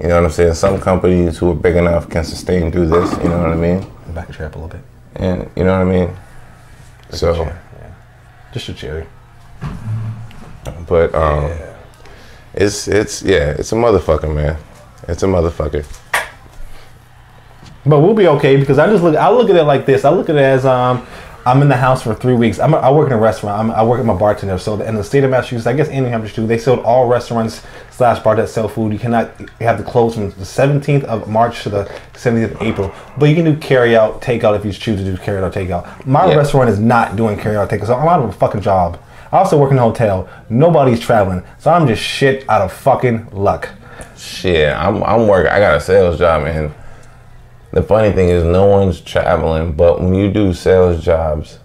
You 0.00 0.06
know 0.08 0.16
what 0.16 0.24
I'm 0.26 0.30
saying? 0.30 0.54
Some 0.54 0.80
companies 0.80 1.38
who 1.38 1.50
are 1.50 1.54
big 1.54 1.74
enough 1.74 2.08
can 2.08 2.24
sustain 2.24 2.70
through 2.70 2.86
this. 2.86 3.12
You 3.18 3.30
know 3.30 3.38
what 3.38 3.50
I 3.50 3.56
mean? 3.56 3.84
Back 4.14 4.28
a 4.28 4.32
chair 4.32 4.46
up 4.46 4.54
a 4.54 4.58
little 4.58 4.68
bit. 4.68 4.80
And 5.16 5.50
you 5.56 5.64
know 5.64 5.76
what 5.78 5.88
I 5.88 5.90
mean? 5.90 6.16
So, 7.10 7.34
Chair, 7.34 7.62
yeah. 7.80 7.94
Just 8.52 8.68
a 8.68 8.74
chair. 8.74 9.06
but 10.86 11.14
um, 11.14 11.50
it's 12.54 12.86
it's 12.86 13.22
yeah, 13.22 13.50
it's 13.50 13.72
a 13.72 13.74
motherfucker, 13.74 14.32
man. 14.32 14.56
It's 15.08 15.22
a 15.22 15.26
motherfucker. 15.26 15.84
But 17.84 18.00
we'll 18.00 18.14
be 18.14 18.28
okay 18.28 18.56
because 18.56 18.78
I 18.78 18.86
just 18.88 19.02
look. 19.02 19.16
I 19.16 19.30
look 19.30 19.50
at 19.50 19.56
it 19.56 19.64
like 19.64 19.86
this. 19.86 20.04
I 20.04 20.10
look 20.10 20.28
at 20.28 20.36
it 20.36 20.42
as 20.42 20.66
um, 20.66 21.06
I'm 21.46 21.62
in 21.62 21.68
the 21.68 21.76
house 21.76 22.02
for 22.02 22.14
three 22.14 22.34
weeks. 22.34 22.58
I'm 22.58 22.74
a, 22.74 22.76
I 22.78 22.90
work 22.90 23.06
in 23.06 23.12
a 23.14 23.18
restaurant. 23.18 23.58
I'm, 23.58 23.70
I 23.70 23.82
work 23.82 24.00
at 24.00 24.08
a 24.08 24.14
bartender. 24.18 24.58
So 24.58 24.80
in 24.82 24.96
the 24.96 25.04
state 25.04 25.24
of 25.24 25.30
Massachusetts, 25.30 25.66
I 25.66 25.72
guess 25.72 25.88
in 25.88 26.02
New 26.04 26.10
Hampshire 26.10 26.34
too, 26.34 26.46
they 26.46 26.58
sold 26.58 26.80
all 26.80 27.06
restaurants 27.08 27.62
slash 27.90 28.22
bar 28.22 28.36
that 28.36 28.48
sell 28.48 28.68
food. 28.68 28.92
You 28.92 28.98
cannot 28.98 29.38
you 29.40 29.46
have 29.60 29.78
to 29.78 29.84
close 29.84 30.14
from 30.14 30.28
the 30.30 30.34
17th 30.44 31.04
of 31.04 31.28
March 31.28 31.62
to 31.62 31.70
the 31.70 31.84
17th 32.14 32.52
of 32.56 32.62
April. 32.62 32.92
But 33.16 33.26
you 33.30 33.34
can 33.34 33.44
do 33.44 33.56
carry 33.56 33.96
out, 33.96 34.20
takeout 34.20 34.56
if 34.58 34.64
you 34.64 34.72
choose 34.72 34.98
to 35.00 35.04
do 35.04 35.16
carry 35.16 35.42
out, 35.42 35.52
takeout. 35.54 36.04
My 36.06 36.26
Yeah. 36.26 36.34
restaurant 36.36 36.68
is 36.68 36.78
not 36.78 37.16
doing 37.16 37.38
carry 37.38 37.56
out, 37.56 37.70
takeout. 37.70 37.86
So 37.86 37.94
I'm 37.94 38.08
out 38.08 38.20
of 38.20 38.28
a 38.28 38.32
fucking 38.32 38.60
job. 38.60 38.98
I 39.32 39.38
also 39.38 39.58
work 39.58 39.70
in 39.72 39.78
a 39.78 39.82
hotel. 39.82 40.28
Nobody's 40.48 41.00
traveling, 41.00 41.42
so 41.58 41.70
I'm 41.70 41.86
just 41.86 42.02
shit 42.02 42.48
out 42.48 42.62
of 42.62 42.72
fucking 42.72 43.28
luck. 43.32 43.68
Shit, 44.16 44.74
I'm 44.74 45.02
I'm 45.04 45.26
working. 45.28 45.50
I 45.52 45.60
got 45.60 45.76
a 45.76 45.80
sales 45.80 46.18
job, 46.18 46.44
and 46.44 46.72
the 47.72 47.82
funny 47.82 48.12
thing 48.12 48.28
is, 48.28 48.44
no 48.44 48.66
one's 48.66 49.00
traveling. 49.00 49.72
But 49.72 50.00
when 50.00 50.14
you 50.14 50.30
do 50.30 50.52
sales 50.52 51.04
jobs, 51.04 51.58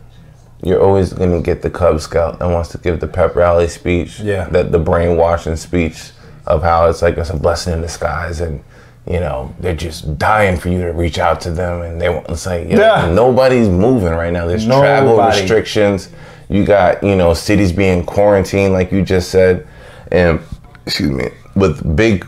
you're 0.61 0.81
always 0.81 1.13
gonna 1.13 1.41
get 1.41 1.61
the 1.61 1.69
Cub 1.69 1.99
Scout 2.01 2.39
that 2.39 2.47
wants 2.49 2.69
to 2.69 2.77
give 2.77 2.99
the 2.99 3.07
pep 3.07 3.35
rally 3.35 3.67
speech, 3.67 4.19
Yeah. 4.19 4.47
that 4.51 4.71
the 4.71 4.79
brainwashing 4.79 5.55
speech 5.57 6.11
of 6.47 6.63
how 6.63 6.87
it's 6.89 7.01
like 7.01 7.17
it's 7.17 7.29
a 7.29 7.35
blessing 7.37 7.73
in 7.73 7.81
disguise, 7.81 8.39
and 8.41 8.61
you 9.05 9.19
know 9.19 9.53
they're 9.59 9.75
just 9.75 10.17
dying 10.17 10.55
for 10.57 10.69
you 10.69 10.79
to 10.81 10.91
reach 10.93 11.19
out 11.19 11.41
to 11.41 11.51
them, 11.51 11.81
and 11.81 12.01
they 12.01 12.07
want 12.09 12.29
it's 12.29 12.45
like 12.45 12.69
you 12.69 12.77
know, 12.77 12.81
Yeah. 12.81 13.11
nobody's 13.13 13.67
moving 13.69 14.13
right 14.13 14.31
now. 14.31 14.45
There's 14.47 14.65
travel 14.65 15.17
restrictions. 15.21 16.09
You 16.49 16.65
got 16.65 17.03
you 17.03 17.15
know 17.15 17.33
cities 17.33 17.71
being 17.73 18.05
quarantined, 18.05 18.73
like 18.73 18.91
you 18.91 19.01
just 19.01 19.29
said, 19.31 19.65
and 20.11 20.39
excuse 20.85 21.11
me, 21.11 21.29
with 21.55 21.95
big 21.95 22.25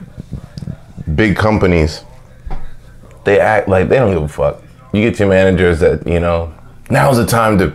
big 1.16 1.36
companies, 1.36 2.02
they 3.26 3.40
act 3.40 3.68
like 3.68 3.90
they 3.90 3.98
don't 3.98 4.14
give 4.14 4.24
a 4.24 4.28
fuck. 4.28 4.62
You 4.94 5.02
get 5.02 5.20
your 5.20 5.28
managers 5.28 5.80
that, 5.82 6.08
you 6.08 6.20
know, 6.20 6.54
now's 6.90 7.18
the 7.18 7.26
time 7.26 7.58
to 7.58 7.74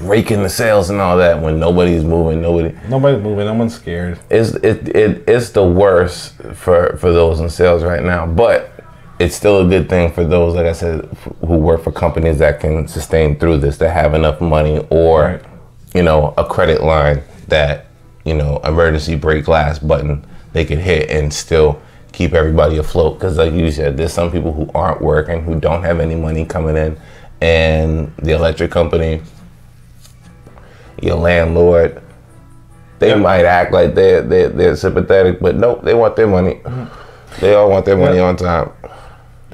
rake 0.00 0.30
in 0.30 0.42
the 0.44 0.48
sales 0.48 0.90
and 0.90 1.00
all 1.00 1.16
that 1.16 1.40
when 1.42 1.58
nobody's 1.58 2.04
moving, 2.04 2.40
nobody 2.40 2.72
Nobody's 2.88 3.22
moving. 3.22 3.46
No 3.46 3.54
one's 3.54 3.74
scared. 3.74 4.18
it's 4.30 4.54
it, 4.56 4.88
it 4.94 5.24
it's 5.26 5.50
the 5.50 5.64
worst 5.64 6.34
for 6.54 6.96
for 6.98 7.12
those 7.12 7.40
in 7.40 7.50
sales 7.50 7.82
right 7.82 8.02
now. 8.04 8.26
But 8.26 8.70
it's 9.18 9.34
still 9.34 9.64
a 9.66 9.68
good 9.68 9.88
thing 9.88 10.12
for 10.12 10.24
those, 10.24 10.54
like 10.54 10.66
I 10.66 10.72
said, 10.72 11.04
who 11.40 11.56
work 11.56 11.82
for 11.82 11.92
companies 11.92 12.38
that 12.38 12.60
can 12.60 12.88
sustain 12.88 13.38
through 13.38 13.58
this, 13.58 13.76
that 13.78 13.90
have 13.90 14.14
enough 14.14 14.40
money 14.40 14.84
or, 14.90 15.22
Right. 15.22 15.42
you 15.94 16.02
know, 16.02 16.34
a 16.36 16.44
credit 16.44 16.82
line 16.82 17.22
that, 17.48 17.86
you 18.24 18.34
know, 18.34 18.60
emergency 18.64 19.14
break 19.16 19.44
glass 19.44 19.78
button 19.78 20.24
they 20.52 20.64
could 20.64 20.78
hit 20.78 21.08
and 21.10 21.32
still 21.32 21.80
keep 22.12 22.34
everybody 22.34 22.76
afloat. 22.78 23.18
Because, 23.18 23.38
like 23.38 23.52
you 23.52 23.70
said, 23.70 23.96
there's 23.96 24.12
some 24.12 24.30
people 24.30 24.52
who 24.52 24.70
aren't 24.74 25.00
working, 25.00 25.42
who 25.42 25.58
don't 25.58 25.82
have 25.82 26.00
any 26.00 26.14
money 26.14 26.44
coming 26.44 26.76
in, 26.76 26.98
and 27.40 28.12
the 28.18 28.32
electric 28.32 28.70
company, 28.70 29.20
your 31.00 31.16
landlord, 31.16 32.00
they 32.98 33.14
might 33.16 33.44
act 33.44 33.72
like 33.72 33.94
they're, 33.96 34.22
they're 34.22 34.48
they're 34.50 34.76
sympathetic, 34.76 35.40
but 35.40 35.56
nope, 35.56 35.82
they 35.82 35.94
want 35.94 36.14
their 36.14 36.28
money. 36.28 36.54
Mm-hmm. 36.62 37.40
They 37.40 37.54
all 37.54 37.68
want 37.68 37.84
their 37.84 37.96
money 37.96 38.18
Yeah. 38.18 38.28
on 38.28 38.36
time. 38.36 38.70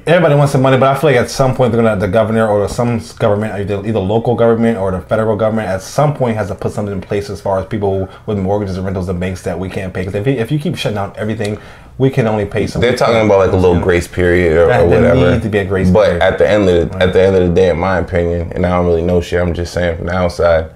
Everybody 0.08 0.36
wants 0.36 0.54
the 0.54 0.58
money, 0.58 0.78
but 0.78 0.88
I 0.88 0.98
feel 0.98 1.10
like 1.10 1.18
at 1.18 1.28
some 1.28 1.54
point 1.54 1.70
they're 1.70 1.82
gonna 1.82 2.00
the 2.00 2.08
governor 2.08 2.48
or 2.48 2.66
some 2.66 2.98
government, 3.18 3.52
either 3.52 3.86
either 3.86 3.98
local 3.98 4.34
government 4.34 4.78
or 4.78 4.90
the 4.90 5.02
federal 5.02 5.36
government, 5.36 5.68
at 5.68 5.82
some 5.82 6.14
point 6.14 6.34
has 6.34 6.48
to 6.48 6.54
put 6.54 6.72
something 6.72 6.94
in 6.94 7.02
place 7.02 7.28
as 7.28 7.42
far 7.42 7.58
as 7.58 7.66
people 7.66 8.08
with 8.24 8.38
mortgages 8.38 8.78
and 8.78 8.86
rentals 8.86 9.10
and 9.10 9.20
banks 9.20 9.42
that 9.42 9.58
we 9.58 9.68
can't 9.68 9.92
pay. 9.92 10.00
Because 10.00 10.14
if 10.14 10.26
you, 10.26 10.32
if 10.32 10.50
you 10.50 10.58
keep 10.58 10.76
shutting 10.76 10.94
down 10.94 11.12
everything, 11.16 11.58
we 11.98 12.08
can 12.08 12.26
only 12.26 12.46
pay 12.46 12.66
some. 12.66 12.80
They're 12.80 12.96
talking 12.96 13.26
about 13.26 13.38
like 13.38 13.52
a 13.52 13.56
little 13.56 13.82
grace 13.82 14.08
period 14.08 14.56
or, 14.56 14.72
or 14.72 14.88
whatever. 14.88 15.30
needs 15.30 15.42
to 15.42 15.50
be 15.50 15.58
a 15.58 15.66
grace 15.66 15.90
but 15.90 16.06
period. 16.06 16.22
at 16.22 16.38
the 16.38 16.48
end 16.48 16.66
of 16.70 16.90
the, 16.90 17.02
at 17.02 17.12
the 17.12 17.20
end 17.20 17.36
of 17.36 17.46
the 17.46 17.54
day, 17.54 17.68
in 17.68 17.78
my 17.78 17.98
opinion, 17.98 18.50
and 18.54 18.64
I 18.64 18.70
don't 18.70 18.86
really 18.86 19.02
know 19.02 19.20
shit. 19.20 19.42
I'm 19.42 19.52
just 19.52 19.74
saying 19.74 19.98
from 19.98 20.06
the 20.06 20.14
outside. 20.14 20.70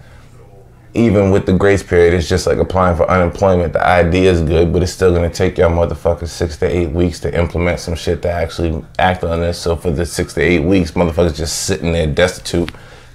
Even 0.95 1.31
with 1.31 1.47
the 1.47 1.55
grace 1.55 1.83
period, 1.83 2.13
it's 2.13 2.29
just 2.29 2.47
like 2.47 2.59
applying 2.59 2.97
for 2.97 3.09
unemployment. 3.11 3.73
The 3.73 3.87
idea 3.87 4.31
is 4.31 4.43
good, 4.43 4.73
but 4.73 4.83
it's 4.83 4.93
still 4.93 5.13
gonna 5.13 5.31
take 5.31 5.57
y'all 5.57 5.71
motherfuckers 5.71 6.29
six 6.29 6.59
to 6.59 6.67
eight 6.67 6.91
weeks 6.91 7.19
to 7.21 7.35
implement 7.39 7.81
some 7.81 7.95
shit 7.95 8.21
to 8.23 8.31
actually 8.31 8.85
act 8.99 9.25
on 9.25 9.41
this. 9.41 9.59
So 9.59 9.75
for 9.75 9.91
the 9.91 10.05
six 10.05 10.35
to 10.35 10.43
eight 10.43 10.61
weeks, 10.61 10.91
motherfuckers 10.91 11.35
just 11.37 11.63
sitting 11.63 11.93
there 11.93 12.07
destitute, 12.07 12.71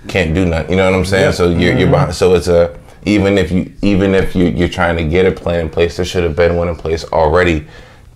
can't 0.07 0.33
do 0.33 0.45
nothing. 0.45 0.71
You 0.71 0.77
know 0.77 0.89
what 0.89 0.97
I'm 0.97 1.05
saying? 1.05 1.25
Yeah. 1.25 1.31
So 1.31 1.49
you're, 1.49 1.59
you're 1.59 1.81
mm-hmm. 1.81 1.91
behind, 1.91 2.15
so 2.15 2.33
it's 2.33 2.47
a 2.47 2.77
even 3.05 3.37
if 3.37 3.51
you 3.51 3.71
even 3.81 4.13
if 4.15 4.35
you 4.35 4.45
you're 4.45 4.69
trying 4.69 4.97
to 4.97 5.03
get 5.03 5.25
a 5.25 5.31
plan 5.31 5.61
in 5.61 5.69
place, 5.69 5.97
there 5.97 6.05
should 6.05 6.23
have 6.23 6.35
been 6.35 6.55
one 6.55 6.67
in 6.67 6.75
place 6.75 7.03
already 7.05 7.67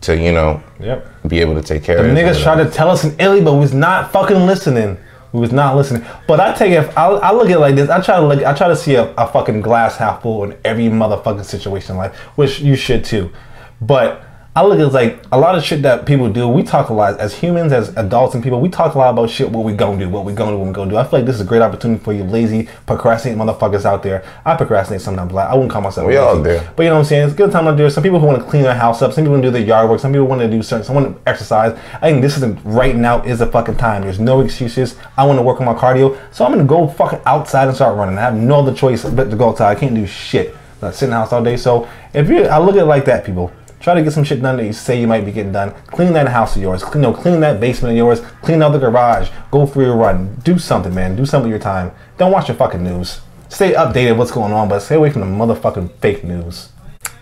to 0.02 0.18
you 0.18 0.32
know 0.32 0.62
Yep. 0.80 1.28
be 1.28 1.40
able 1.40 1.54
to 1.56 1.62
take 1.62 1.84
care 1.84 1.98
The 1.98 2.10
of. 2.10 2.16
The 2.16 2.22
niggas 2.22 2.42
tried 2.42 2.64
to 2.64 2.70
tell 2.70 2.90
us 2.90 3.04
in 3.04 3.14
Italy, 3.20 3.42
but 3.42 3.54
was 3.54 3.74
not 3.74 4.12
fucking 4.12 4.46
listening. 4.46 4.98
We 5.34 5.40
was 5.40 5.52
not 5.52 5.76
listening. 5.76 6.06
But 6.28 6.40
I 6.40 6.54
take 6.54 6.72
it. 6.72 6.98
I, 6.98 7.08
I 7.08 7.32
look 7.32 7.46
at 7.46 7.56
it 7.56 7.60
like 7.60 7.76
this. 7.76 7.90
I 7.90 8.02
try 8.02 8.20
to 8.20 8.28
look. 8.28 8.44
I 8.44 8.54
try 8.54 8.68
to 8.68 8.76
see 8.76 8.96
a, 8.96 9.14
a 9.16 9.28
fucking 9.28 9.62
glass 9.62 9.96
half 9.98 10.22
full 10.22 10.44
in 10.44 10.58
every 10.66 10.86
motherfucking 10.86 11.46
situation 11.46 11.94
in 11.94 11.98
life, 11.98 12.16
which 12.36 12.60
you 12.60 12.76
should 12.76 13.06
too. 13.06 13.32
But 13.80 14.24
I 14.54 14.66
look 14.66 14.80
at 14.80 14.88
it 14.88 14.90
like 14.90 15.24
a 15.32 15.40
lot 15.40 15.56
of 15.56 15.64
shit 15.64 15.82
that 15.84 16.06
people 16.06 16.30
do. 16.30 16.46
We 16.46 16.64
talk 16.64 16.90
a 16.90 16.94
lot 16.94 17.22
as 17.22 17.34
humans, 17.34 17.72
as 17.72 17.96
adults 17.96 18.36
and 18.36 18.44
people. 18.44 18.60
We 18.60 18.68
talk 18.68 18.96
a 18.96 18.98
lot 18.98 19.12
about 19.12 19.30
shit. 19.30 19.50
What 19.50 19.64
we 19.64 19.72
gonna 19.72 19.98
do? 19.98 20.10
What 20.10 20.26
we 20.26 20.34
gonna 20.34 20.52
do? 20.52 20.58
What 20.58 20.68
we 20.68 20.74
gonna 20.74 20.92
do? 20.92 20.98
I 20.98 21.06
feel 21.06 21.20
like 21.20 21.26
this 21.26 21.36
is 21.36 21.42
a 21.42 21.46
great 21.46 21.62
opportunity 21.62 22.04
for 22.04 22.12
you 22.12 22.26
lazy, 22.26 22.68
procrastinating 22.86 23.42
motherfuckers 23.42 23.86
out 23.86 24.04
there. 24.04 24.26
I 24.44 24.58
procrastinate 24.58 25.00
sometimes. 25.00 25.32
Like 25.32 25.48
I 25.48 25.54
wouldn't 25.54 25.72
call 25.72 25.80
myself. 25.80 26.06
We 26.06 26.20
lazy. 26.20 26.28
all 26.28 26.44
do. 26.44 26.60
But 26.76 26.84
you 26.84 26.90
know 26.90 26.96
what 26.96 27.00
I'm 27.00 27.06
saying? 27.06 27.24
It's 27.28 27.34
a 27.34 27.38
good 27.38 27.54
time 27.54 27.66
out 27.66 27.78
there. 27.78 27.90
Some 27.90 28.04
people 28.04 28.20
who 28.20 28.28
want 28.28 28.44
to 28.44 28.50
clean 28.50 28.64
their 28.64 28.76
house 28.76 29.02
up. 29.02 29.14
Some 29.14 29.24
people 29.24 29.32
want 29.32 29.44
to 29.44 29.48
do 29.48 29.54
their 29.54 29.62
yard 29.66 29.90
work. 29.90 30.02
Some 30.02 30.12
people 30.12 30.28
want 30.28 30.42
to 30.42 30.50
do 30.50 30.62
certain. 30.62 30.84
Some 30.84 30.96
want 30.96 31.16
to 31.16 31.30
exercise. 31.30 31.80
I 32.02 32.12
think 32.12 32.22
this 32.22 32.36
is 32.36 32.44
right 32.66 32.94
now 32.94 33.24
is 33.24 33.40
a 33.40 33.48
fucking 33.48 33.78
time. 33.78 34.02
There's 34.02 34.20
no 34.20 34.42
excuses. 34.42 34.98
I 35.16 35.26
want 35.26 35.40
to 35.40 35.44
work 35.44 35.62
on 35.62 35.66
my 35.66 35.76
cardio, 35.76 36.20
so 36.34 36.44
I'm 36.44 36.52
gonna 36.52 36.66
go 36.66 36.90
fucking 36.90 37.22
outside 37.26 37.70
and 37.70 37.76
start 37.76 37.96
running. 37.96 38.18
I 38.18 38.22
have 38.22 38.36
no 38.36 38.60
other 38.60 38.74
choice 38.74 39.06
but 39.06 39.30
to 39.30 39.38
go 39.38 39.52
outside. 39.52 39.78
I 39.78 39.80
can't 39.80 39.96
do 39.96 40.06
shit. 40.06 40.58
I 40.82 40.92
sit 40.92 41.06
in 41.06 41.12
the 41.12 41.18
house 41.18 41.32
all 41.32 41.44
day. 41.44 41.58
So 41.58 41.88
if 42.14 42.28
you, 42.28 42.44
I 42.46 42.58
look 42.58 42.76
at 42.76 42.82
it 42.82 42.86
like 42.86 43.06
that, 43.06 43.24
people. 43.24 43.54
Try 43.82 43.96
to 43.96 44.04
get 44.04 44.14
some 44.14 44.24
shit 44.24 44.42
done 44.42 44.58
that 44.58 44.66
you 44.66 44.74
say 44.74 45.02
you 45.02 45.08
might 45.08 45.26
be 45.26 45.32
getting 45.32 45.52
done. 45.52 45.72
Clean 45.88 46.14
that 46.14 46.28
house 46.28 46.56
of 46.56 46.62
yours. 46.62 46.84
Clean, 46.84 47.02
no, 47.02 47.12
clean 47.14 47.40
that 47.40 47.60
basement 47.60 47.94
of 47.94 47.98
yours. 47.98 48.22
Clean 48.44 48.62
out 48.62 48.74
the 48.74 48.78
garage. 48.78 49.30
Go 49.50 49.66
for 49.66 49.82
your 49.82 49.96
run. 49.96 50.36
Do 50.44 50.60
something, 50.60 50.94
man. 50.94 51.16
Do 51.16 51.26
something 51.26 51.52
with 51.52 51.60
your 51.60 51.64
time. 51.64 51.92
Don't 52.20 52.32
watch 52.32 52.48
your 52.48 52.58
fucking 52.58 52.84
news. 52.84 53.22
Stay 53.50 53.74
updated 53.74 54.18
what's 54.18 54.32
going 54.32 54.54
on, 54.54 54.70
but 54.70 54.82
stay 54.82 54.96
away 54.96 55.10
from 55.10 55.22
the 55.22 55.28
motherfucking 55.28 55.92
fake 56.00 56.24
news. 56.24 56.70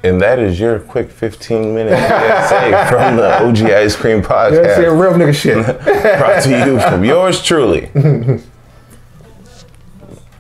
And 0.04 0.22
that 0.22 0.38
is 0.38 0.60
your 0.60 0.80
quick 0.80 1.10
15 1.10 1.74
minute 1.74 1.98
PSA 1.98 2.88
from 2.90 3.16
the 3.16 3.44
OG 3.44 3.62
Ice 3.72 3.96
Cream 3.96 4.22
That's 4.22 4.56
Podcast. 4.56 4.80
it, 4.80 4.90
real 4.90 5.14
nigga 5.14 5.34
shit. 5.34 5.66
Brought 6.20 6.44
to 6.44 6.66
you 6.66 6.80
from 6.82 7.06
yours 7.06 7.42
truly. 7.42 7.90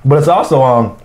but 0.05 0.17
it's 0.17 0.27
also 0.27 0.61
um, 0.61 0.97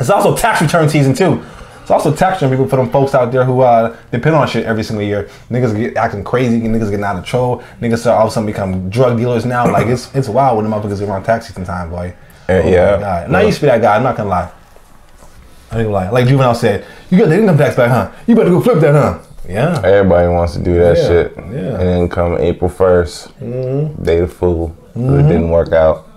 it's 0.00 0.10
also 0.10 0.36
tax 0.36 0.60
return 0.60 0.88
season 0.88 1.14
too. 1.14 1.42
It's 1.84 1.90
also 1.90 2.14
tax 2.14 2.40
people 2.40 2.66
for 2.66 2.76
them 2.76 2.88
folks 2.90 3.14
out 3.14 3.30
there 3.30 3.44
who 3.44 3.60
uh 3.60 3.94
depend 4.10 4.34
on 4.34 4.48
shit 4.48 4.64
every 4.64 4.82
single 4.82 5.04
year. 5.04 5.28
Niggas 5.50 5.76
get 5.76 5.98
acting 5.98 6.24
crazy, 6.24 6.58
niggas 6.62 6.88
getting 6.88 7.04
out 7.04 7.16
of 7.16 7.22
control. 7.24 7.62
Niggas 7.82 7.98
start 7.98 8.18
all 8.18 8.26
of 8.26 8.30
a 8.30 8.34
sudden 8.34 8.46
become 8.46 8.88
drug 8.88 9.18
dealers 9.18 9.44
now. 9.44 9.70
Like 9.70 9.86
it's 9.88 10.12
it's 10.14 10.28
wild 10.28 10.56
when 10.56 10.68
the 10.68 10.74
motherfuckers 10.74 10.98
get 11.00 11.08
around 11.10 11.24
tax 11.24 11.46
season 11.48 11.64
time, 11.66 11.90
boy. 11.90 12.14
Uh, 12.48 12.52
Oh 12.54 12.68
yeah. 12.68 13.24
And 13.26 13.36
I 13.36 13.42
used 13.42 13.58
to 13.58 13.66
be 13.66 13.66
that 13.66 13.82
guy. 13.82 13.96
I'm 13.96 14.02
not 14.02 14.16
gonna 14.16 14.30
lie. 14.30 14.50
I 15.70 15.78
ain't 15.78 15.84
gonna 15.86 15.90
lie. 15.90 16.08
Like 16.10 16.26
Juvenile 16.26 16.54
said, 16.54 16.86
you 17.10 17.18
got 17.18 17.28
the 17.28 17.38
income 17.38 17.58
tax 17.58 17.76
back, 17.76 17.90
huh? 17.90 18.10
You 18.26 18.34
better 18.34 18.48
go 18.50 18.60
flip 18.62 18.80
that, 18.80 18.92
huh? 18.94 19.18
Yeah. 19.46 19.78
Everybody 19.84 20.28
wants 20.28 20.54
to 20.54 20.60
do 20.62 20.78
that 20.78 20.96
Yeah, 20.96 21.06
shit. 21.06 21.32
yeah. 21.36 21.42
Mm-hmm. 21.42 21.52
And 21.52 21.80
then 21.80 22.08
come 22.08 22.38
April 22.38 22.70
1st, 22.70 24.02
day 24.02 24.20
the 24.20 24.26
fool. 24.28 24.74
It 24.94 25.22
didn't 25.28 25.50
work 25.50 25.72
out. 25.72 26.08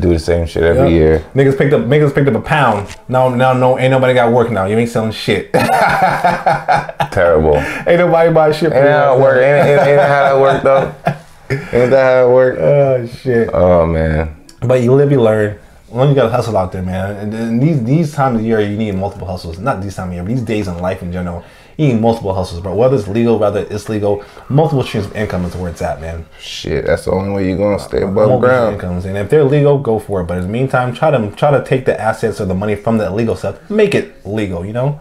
Do 0.00 0.08
the 0.12 0.18
same 0.18 0.46
shit 0.46 0.62
every 0.62 0.90
Yeah. 0.90 0.96
year. 0.96 1.24
Niggas 1.34 1.56
picked 1.56 1.72
up 1.72 1.82
niggas 1.82 2.14
picked 2.14 2.28
up 2.28 2.34
a 2.34 2.40
pound. 2.40 2.88
Now 3.08 3.28
now 3.28 3.52
no 3.52 3.78
ain't 3.78 3.90
nobody 3.90 4.14
got 4.14 4.32
work 4.32 4.50
now. 4.50 4.66
You 4.66 4.76
ain't 4.78 4.90
selling 4.90 5.12
shit. 5.12 5.52
Terrible. 7.12 7.56
ain't 7.86 7.98
nobody 7.98 8.32
buy 8.32 8.52
shit 8.52 8.70
for 8.70 8.76
Ain't 8.76 8.88
how 8.88 9.16
it 9.16 9.20
work? 9.20 9.36
Ain't, 9.36 9.68
ain't, 9.68 9.80
ain't 9.80 9.96
that 9.98 10.08
how 10.08 10.34
that 10.34 10.40
work 10.40 10.62
though? 10.62 10.94
Ain't 11.50 11.90
that 11.90 12.04
how 12.04 12.28
it 12.28 12.32
work? 12.34 12.58
Oh 12.58 13.06
shit. 13.06 13.50
Oh 13.52 13.86
man. 13.86 14.34
But 14.60 14.82
you 14.82 14.92
live, 14.94 15.12
you 15.12 15.20
learn. 15.20 15.58
Well, 15.90 16.08
you 16.08 16.14
gotta 16.14 16.30
hustle 16.30 16.56
out 16.56 16.72
there, 16.72 16.82
man. 16.82 17.16
And, 17.16 17.34
and 17.34 17.62
these 17.62 17.84
these 17.84 18.12
times 18.14 18.40
of 18.40 18.44
year, 18.46 18.60
you 18.60 18.76
need 18.76 18.94
multiple 18.94 19.26
hustles. 19.28 19.58
Not 19.58 19.82
these 19.82 19.94
times 19.94 20.08
of 20.08 20.14
year, 20.14 20.22
but 20.22 20.30
these 20.30 20.42
days 20.42 20.66
in 20.68 20.78
life 20.78 21.02
in 21.02 21.12
general, 21.12 21.44
you 21.76 21.88
need 21.88 22.00
multiple 22.00 22.32
hustles, 22.34 22.60
bro. 22.60 22.74
Whether 22.74 22.96
it's 22.96 23.08
legal, 23.08 23.38
whether 23.38 23.60
it's 23.70 23.88
legal, 23.88 24.24
multiple 24.48 24.82
streams 24.82 25.06
of 25.06 25.16
income 25.16 25.44
is 25.44 25.54
where 25.56 25.70
it's 25.70 25.82
at, 25.82 26.00
man. 26.00 26.24
Shit, 26.40 26.86
that's 26.86 27.04
the 27.06 27.12
only 27.12 27.30
way 27.34 27.48
you're 27.48 27.58
gonna 27.58 27.78
stay 27.78 28.02
uh, 28.02 28.08
above 28.08 28.28
Multiple 28.28 28.40
ground. 28.40 28.74
incomes, 28.74 29.04
and 29.04 29.16
if 29.16 29.28
they're 29.30 29.44
legal, 29.44 29.78
go 29.78 29.98
for 29.98 30.20
it. 30.20 30.24
But 30.24 30.38
in 30.38 30.44
the 30.44 30.48
meantime, 30.50 30.94
try 30.94 31.10
to 31.10 31.30
try 31.32 31.50
to 31.50 31.64
take 31.64 31.84
the 31.84 32.00
assets 32.00 32.40
or 32.40 32.44
the 32.46 32.54
money 32.54 32.76
from 32.76 32.98
the 32.98 33.06
illegal 33.06 33.36
stuff, 33.36 33.58
make 33.70 33.94
it 33.94 34.24
legal, 34.26 34.64
you 34.64 34.72
know. 34.72 35.00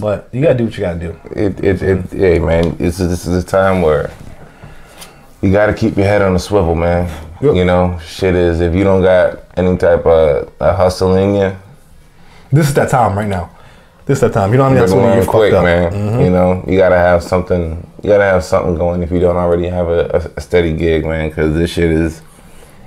But 0.00 0.28
you 0.32 0.42
gotta 0.42 0.58
do 0.58 0.64
what 0.64 0.76
you 0.76 0.80
gotta 0.80 0.98
do. 0.98 1.16
It, 1.30 1.62
it, 1.62 1.82
it, 1.82 2.10
hey 2.12 2.38
man, 2.38 2.76
it's, 2.80 2.98
this 2.98 3.26
is 3.26 3.42
a 3.44 3.46
time 3.46 3.80
where 3.82 4.10
you 5.40 5.52
got 5.52 5.66
to 5.66 5.74
keep 5.74 5.96
your 5.96 6.06
head 6.06 6.22
on 6.22 6.32
the 6.32 6.38
swivel, 6.38 6.74
man. 6.74 7.06
Yep. 7.42 7.54
You 7.54 7.64
know, 7.66 7.98
shit 8.04 8.34
is 8.34 8.60
if 8.60 8.74
you 8.74 8.82
don't 8.82 9.02
got 9.02 9.40
any 9.58 9.76
type 9.76 10.06
of 10.06 10.50
a 10.58 10.74
hustle 10.74 11.14
in 11.16 11.34
you, 11.34 11.56
This 12.50 12.68
is 12.68 12.74
that 12.74 12.88
time 12.88 13.16
right 13.16 13.28
now. 13.28 13.50
This 14.06 14.18
is 14.18 14.20
that 14.20 14.34
time. 14.34 14.52
You 14.52 14.58
don't 14.58 14.72
you're 14.72 14.80
have 14.82 14.90
you're 14.90 14.98
learn 14.98 15.20
fucked 15.20 15.30
quick, 15.30 15.52
up. 15.54 15.64
Mm-hmm. 15.64 16.16
man. 16.16 16.20
You 16.20 16.30
know, 16.30 16.64
you 16.68 16.76
gotta 16.76 16.98
have 16.98 17.22
something. 17.22 17.90
You 18.02 18.10
gotta 18.10 18.24
have 18.24 18.44
something 18.44 18.74
going 18.74 19.02
if 19.02 19.10
you 19.10 19.18
don't 19.18 19.36
already 19.36 19.66
have 19.66 19.88
a, 19.88 20.30
a, 20.36 20.40
steady 20.40 20.74
gig, 20.74 21.06
man. 21.06 21.30
Because 21.30 21.54
this 21.54 21.70
shit 21.70 21.90
is, 21.90 22.20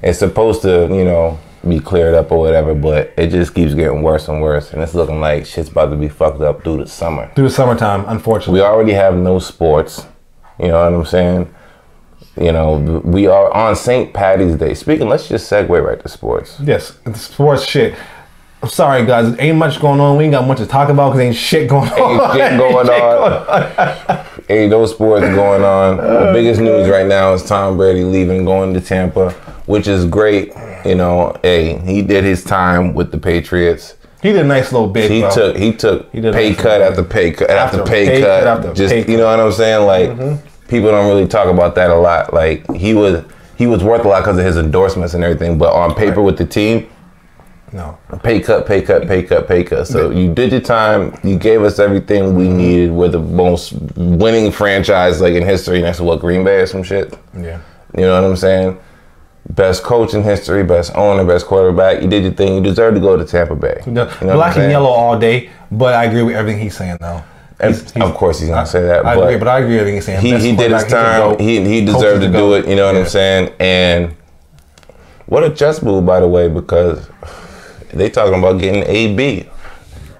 it's 0.03 0.19
supposed 0.19 0.61
to, 0.61 0.87
you 0.91 1.03
know, 1.03 1.39
be 1.67 1.79
cleared 1.79 2.13
up 2.13 2.31
or 2.31 2.39
whatever, 2.39 2.75
but 2.75 3.13
it 3.17 3.29
just 3.29 3.55
keeps 3.55 3.73
getting 3.73 4.03
worse 4.03 4.27
and 4.27 4.41
worse, 4.41 4.73
and 4.73 4.81
it's 4.81 4.93
looking 4.93 5.19
like 5.19 5.45
shit's 5.45 5.69
about 5.69 5.89
to 5.89 5.97
be 5.97 6.07
fucked 6.07 6.41
up 6.41 6.63
through 6.63 6.77
the 6.77 6.87
summer. 6.87 7.31
Through 7.33 7.45
the 7.45 7.53
summertime, 7.53 8.05
unfortunately. 8.07 8.59
we 8.59 8.65
already 8.65 8.93
have 8.93 9.15
no 9.15 9.39
sports. 9.39 10.05
You 10.59 10.67
know 10.69 10.83
what 10.83 10.99
I'm 10.99 11.05
saying? 11.05 11.53
You 12.39 12.51
know, 12.51 13.01
we 13.03 13.25
are 13.25 13.51
on 13.51 13.75
St. 13.75 14.13
Patty's 14.13 14.55
Day. 14.55 14.75
Speaking, 14.75 15.09
let's 15.09 15.27
just 15.27 15.51
segue 15.51 15.83
right 15.83 15.99
to 15.99 16.07
sports. 16.07 16.59
Yes, 16.59 16.99
sports 17.15 17.63
shit. 17.65 17.95
I'm 18.61 18.69
sorry, 18.69 19.05
guys. 19.05 19.35
Ain't 19.39 19.57
much 19.57 19.79
going 19.79 19.99
on. 19.99 20.17
We 20.17 20.23
ain't 20.25 20.33
got 20.33 20.47
much 20.47 20.57
to 20.57 20.65
talk 20.65 20.89
about 20.89 21.11
because 21.11 21.21
ain't 21.21 21.35
shit 21.35 21.69
going 21.69 21.89
on. 21.91 22.31
Ain't 22.39 22.49
shit 22.49 22.57
going 22.59 22.89
on. 22.89 24.25
Ain't 24.49 24.71
no 24.71 24.85
sports 24.87 25.25
going 25.27 25.63
on. 25.63 25.97
The 25.97 26.31
biggest 26.33 26.59
news 26.59 26.89
right 26.89 27.05
now 27.05 27.33
is 27.33 27.43
Tom 27.43 27.77
Brady 27.77 28.03
leaving, 28.03 28.45
going 28.45 28.73
to 28.73 28.81
Tampa, 28.81 29.31
which 29.67 29.87
is 29.87 30.05
great. 30.05 30.53
You 30.85 30.95
know, 30.95 31.35
hey, 31.43 31.77
he 31.79 32.01
did 32.01 32.23
his 32.23 32.43
time 32.43 32.93
with 32.93 33.11
the 33.11 33.17
Patriots. 33.19 33.95
He 34.23 34.31
did 34.31 34.41
a 34.41 34.47
nice 34.47 34.71
little 34.71 34.87
bit. 34.89 35.11
He 35.11 35.19
bro. 35.21 35.29
took 35.31 35.57
he 35.57 35.71
took 35.73 36.11
He 36.11 36.19
did 36.21 36.33
pay 36.33 36.49
nice 36.49 36.59
cut 36.59 36.81
after 36.81 37.03
pay 37.03 37.31
cut 37.31 37.49
after, 37.51 37.79
After 37.81 37.91
pay, 37.91 38.05
pay 38.07 38.21
cut. 38.21 38.43
cut 38.43 38.47
after 38.47 38.73
just 38.73 38.91
pay 38.93 39.01
Mm-hmm. 39.01 39.11
you 39.11 39.17
know 39.17 39.25
what 39.25 39.39
I'm 39.39 39.51
saying? 39.51 39.85
Like 39.85 40.67
people 40.67 40.89
don't 40.89 41.07
really 41.07 41.27
talk 41.27 41.47
about 41.47 41.75
that 41.75 41.91
a 41.91 41.95
lot. 41.95 42.33
Like 42.33 42.69
he 42.75 42.95
was 42.95 43.23
he 43.55 43.67
was 43.67 43.83
worth 43.83 44.03
a 44.05 44.07
lot 44.07 44.21
because 44.21 44.39
of 44.39 44.45
his 44.45 44.57
endorsements 44.57 45.13
and 45.13 45.23
everything, 45.23 45.57
but 45.59 45.73
on 45.73 45.93
paper 45.93 46.21
with 46.23 46.37
the 46.37 46.45
team, 46.45 46.89
No. 47.73 47.97
pay 48.23 48.39
cut, 48.39 48.65
pay 48.65 48.81
cut, 48.81 49.07
pay 49.07 49.23
cut, 49.23 49.47
pay 49.47 49.63
cut. 49.63 49.87
So 49.87 50.09
you 50.09 50.33
did 50.33 50.51
your 50.51 50.61
time. 50.61 51.17
You 51.23 51.37
gave 51.37 51.63
us 51.63 51.79
everything 51.79 52.35
we 52.35 52.47
needed. 52.47 52.91
We're 52.91 53.09
the 53.09 53.19
most 53.19 53.73
winning 53.95 54.51
franchise 54.51 55.19
like 55.19 55.33
in 55.33 55.43
history 55.43 55.81
next 55.81 55.97
to 55.97 56.03
what 56.05 56.19
Green 56.21 56.43
Bay 56.45 56.61
or 56.61 56.65
some 56.67 56.83
shit. 56.83 57.17
Yeah. 57.37 57.59
You 57.95 58.01
know 58.03 58.21
what 58.21 58.29
I'm 58.29 58.35
saying? 58.37 58.79
Best 59.49 59.83
coach 59.83 60.13
in 60.13 60.23
history, 60.23 60.63
best 60.63 60.93
owner, 60.95 61.23
best 61.25 61.45
quarterback. 61.45 62.01
You 62.01 62.07
did 62.09 62.23
your 62.23 62.33
thing. 62.33 62.55
You 62.55 62.61
deserve 62.61 62.93
to 62.95 62.99
go 62.99 63.15
to 63.17 63.25
Tampa 63.25 63.55
Bay. 63.55 63.81
You 63.85 63.91
know 63.93 64.05
black 64.21 64.55
and 64.57 64.71
yellow 64.71 64.89
all 64.89 65.17
day, 65.19 65.49
but 65.71 65.93
I 65.93 66.05
agree 66.05 66.23
with 66.23 66.35
everything 66.35 66.61
he's 66.61 66.75
saying 66.77 66.97
though. 67.01 67.21
He's- 67.61 67.91
he's- 67.91 68.05
of 68.07 68.13
course, 68.15 68.39
he's 68.39 68.49
gonna 68.49 68.65
say 68.65 68.81
that. 68.83 69.05
I 69.05 69.15
but 69.15 69.23
agree, 69.23 69.37
but 69.37 69.47
I 69.47 69.59
agree 69.59 69.71
with 69.71 69.79
everything 69.81 69.95
he's 69.95 70.05
saying. 70.05 70.19
he, 70.21 70.37
he 70.37 70.55
did 70.55 70.71
his 70.71 70.83
time. 70.85 71.37
He 71.39 71.63
he 71.63 71.83
deserved 71.85 72.21
to 72.21 72.29
do 72.31 72.53
it. 72.53 72.67
You 72.67 72.75
know 72.75 72.85
what 72.85 72.95
Yeah. 72.95 73.01
I'm 73.01 73.07
saying? 73.07 73.53
And 73.59 74.15
what 75.25 75.43
a 75.43 75.49
chess 75.49 75.81
move, 75.81 76.05
by 76.05 76.19
the 76.19 76.27
way, 76.27 76.47
because 76.49 77.07
they 77.93 78.09
talking 78.09 78.39
about 78.39 78.59
getting 78.59 78.83
AB. 78.83 79.47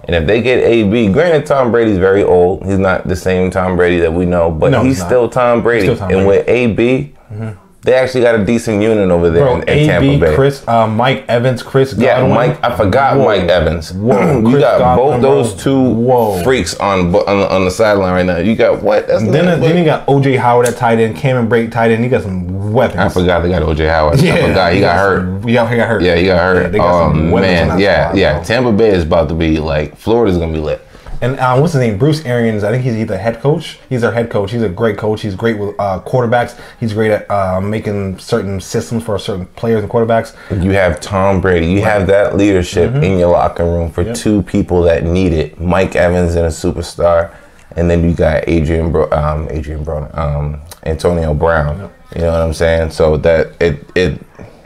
And 0.05 0.15
if 0.15 0.25
they 0.25 0.41
get 0.41 0.63
AB, 0.63 1.11
granted 1.11 1.45
Tom 1.45 1.71
Brady's 1.71 1.97
very 1.97 2.23
old. 2.23 2.65
He's 2.65 2.79
not 2.79 3.07
the 3.07 3.15
same 3.15 3.51
Tom 3.51 3.75
Brady 3.75 3.99
that 3.99 4.13
we 4.13 4.25
know, 4.25 4.49
but 4.49 4.71
No, 4.71 4.81
he's, 4.83 4.97
he's 4.97 5.05
still 5.05 5.27
Tom 5.27 5.61
Brady. 5.61 5.85
Still 5.87 5.97
Tom 5.97 6.11
and 6.11 6.25
Brady. 6.25 6.39
with 6.39 6.47
AB, 6.47 7.15
mm-hmm. 7.31 7.66
They 7.83 7.93
actually 7.93 8.21
got 8.21 8.35
a 8.35 8.43
decent 8.43 8.81
unit 8.81 9.09
over 9.11 9.29
there 9.29 9.43
Bro, 9.45 9.61
in, 9.61 9.69
in 9.69 9.87
Tampa 9.87 10.19
Bay. 10.25 10.35
Chris, 10.35 10.67
uh, 10.67 10.87
Mike 10.87 11.23
Evans, 11.29 11.63
Chris. 11.63 11.93
Yeah, 11.97 12.25
Mike. 12.27 12.61
I 12.61 12.75
forgot 12.75 13.15
Whoa. 13.17 13.25
Mike 13.25 13.43
Evans. 13.43 13.93
Whoa, 13.93 14.39
you 14.49 14.59
got 14.59 14.79
Godwin, 14.79 15.21
both 15.21 15.21
those 15.21 15.63
two 15.63 15.81
Whoa. 15.93 16.43
freaks 16.43 16.75
on, 16.79 17.15
on 17.15 17.39
the- 17.39 17.49
on 17.53 17.63
the 17.65 17.71
sideline 17.71 18.13
right 18.13 18.25
now. 18.25 18.37
You 18.39 18.55
got 18.57 18.81
what? 18.83 19.07
That's 19.07 19.23
Then, 19.23 19.45
not- 19.45 19.61
then 19.61 19.77
you 19.77 19.85
got 19.85 20.05
OJ 20.07 20.37
Howard 20.37 20.67
at 20.67 20.75
tight 20.75 20.99
end, 20.99 21.15
Cameron 21.15 21.47
Brate 21.47 21.71
tight 21.71 21.91
end. 21.91 22.03
You 22.03 22.09
got 22.09 22.23
some 22.23 22.73
weapons. 22.73 22.99
I 22.99 23.07
forgot 23.09 23.41
they 23.43 23.49
got 23.49 23.61
OJ 23.61 23.87
Howard. 23.89 24.19
I 24.19 24.47
forgot 24.47 24.73
he 24.73 24.79
got 24.81 24.97
hurt. 24.97 25.19
some- 25.41 25.47
Yeah, 25.49 25.69
he 25.69 25.77
got 25.77 25.87
hurt. 25.87 26.01
Yeah, 26.01 26.15
he 26.15 26.25
got 26.25 26.39
hurt. 26.41 26.71
they 26.73 26.77
got 26.79 27.09
some 27.13 27.29
man, 27.31 27.79
yeah, 27.79 28.13
yeah. 28.13 28.33
bro. 28.33 28.43
Tampa 28.43 28.71
Bay 28.73 28.89
is 28.89 29.03
about 29.03 29.29
to 29.29 29.35
be 29.35 29.59
like 29.59 29.95
Florida's 29.95 30.37
gonna 30.37 30.51
be 30.51 30.59
lit. 30.59 30.81
And 31.19 31.39
um, 31.39 31.61
what's 31.61 31.73
his 31.73 31.79
name? 31.81 31.97
Bruce 31.97 32.23
Arians. 32.25 32.63
I 32.63 32.71
think 32.71 32.83
he's 32.83 33.07
the 33.07 33.17
head 33.17 33.39
coach. 33.39 33.79
He's 33.89 34.01
their 34.01 34.11
head 34.11 34.29
coach. 34.29 34.51
He's 34.51 34.61
a 34.61 34.69
great 34.69 34.97
coach. 34.97 35.21
He's 35.21 35.33
great 35.35 35.57
with 35.57 35.75
uh, 35.79 35.99
quarterbacks. 36.01 36.59
He's 36.79 36.93
great 36.93 37.11
at 37.11 37.29
uh, 37.31 37.59
making 37.59 38.19
certain 38.19 38.59
systems 38.61 39.03
for 39.03 39.17
certain 39.17 39.47
players 39.47 39.81
and 39.81 39.91
quarterbacks. 39.91 40.35
You 40.63 40.71
have 40.71 41.01
Tom 41.01 41.41
Brady. 41.41 41.67
You 41.67 41.81
have 41.81 42.05
that 42.07 42.35
leadership 42.37 42.91
Mm-hmm. 42.91 43.03
in 43.03 43.19
your 43.19 43.29
locker 43.31 43.65
room 43.65 43.89
for 43.91 44.13
two 44.13 44.43
people 44.43 44.83
that 44.83 45.03
need 45.03 45.33
it: 45.33 45.59
Mike 45.59 45.95
Evans 45.95 46.35
and 46.35 46.45
a 46.45 46.49
superstar, 46.49 47.33
and 47.75 47.89
then 47.89 48.03
you 48.07 48.13
got 48.15 48.47
Adrian, 48.47 48.91
Bro- 48.91 49.11
um, 49.11 49.47
Adrian 49.49 49.83
Brown, 49.83 50.09
um, 50.13 50.61
Antonio 50.85 51.33
Brown. 51.33 51.91
You 52.15 52.21
know 52.21 52.31
what 52.31 52.41
I'm 52.41 52.53
saying? 52.53 52.91
So 52.91 53.17
that 53.17 53.59
it 53.59 53.83
it 53.95 54.21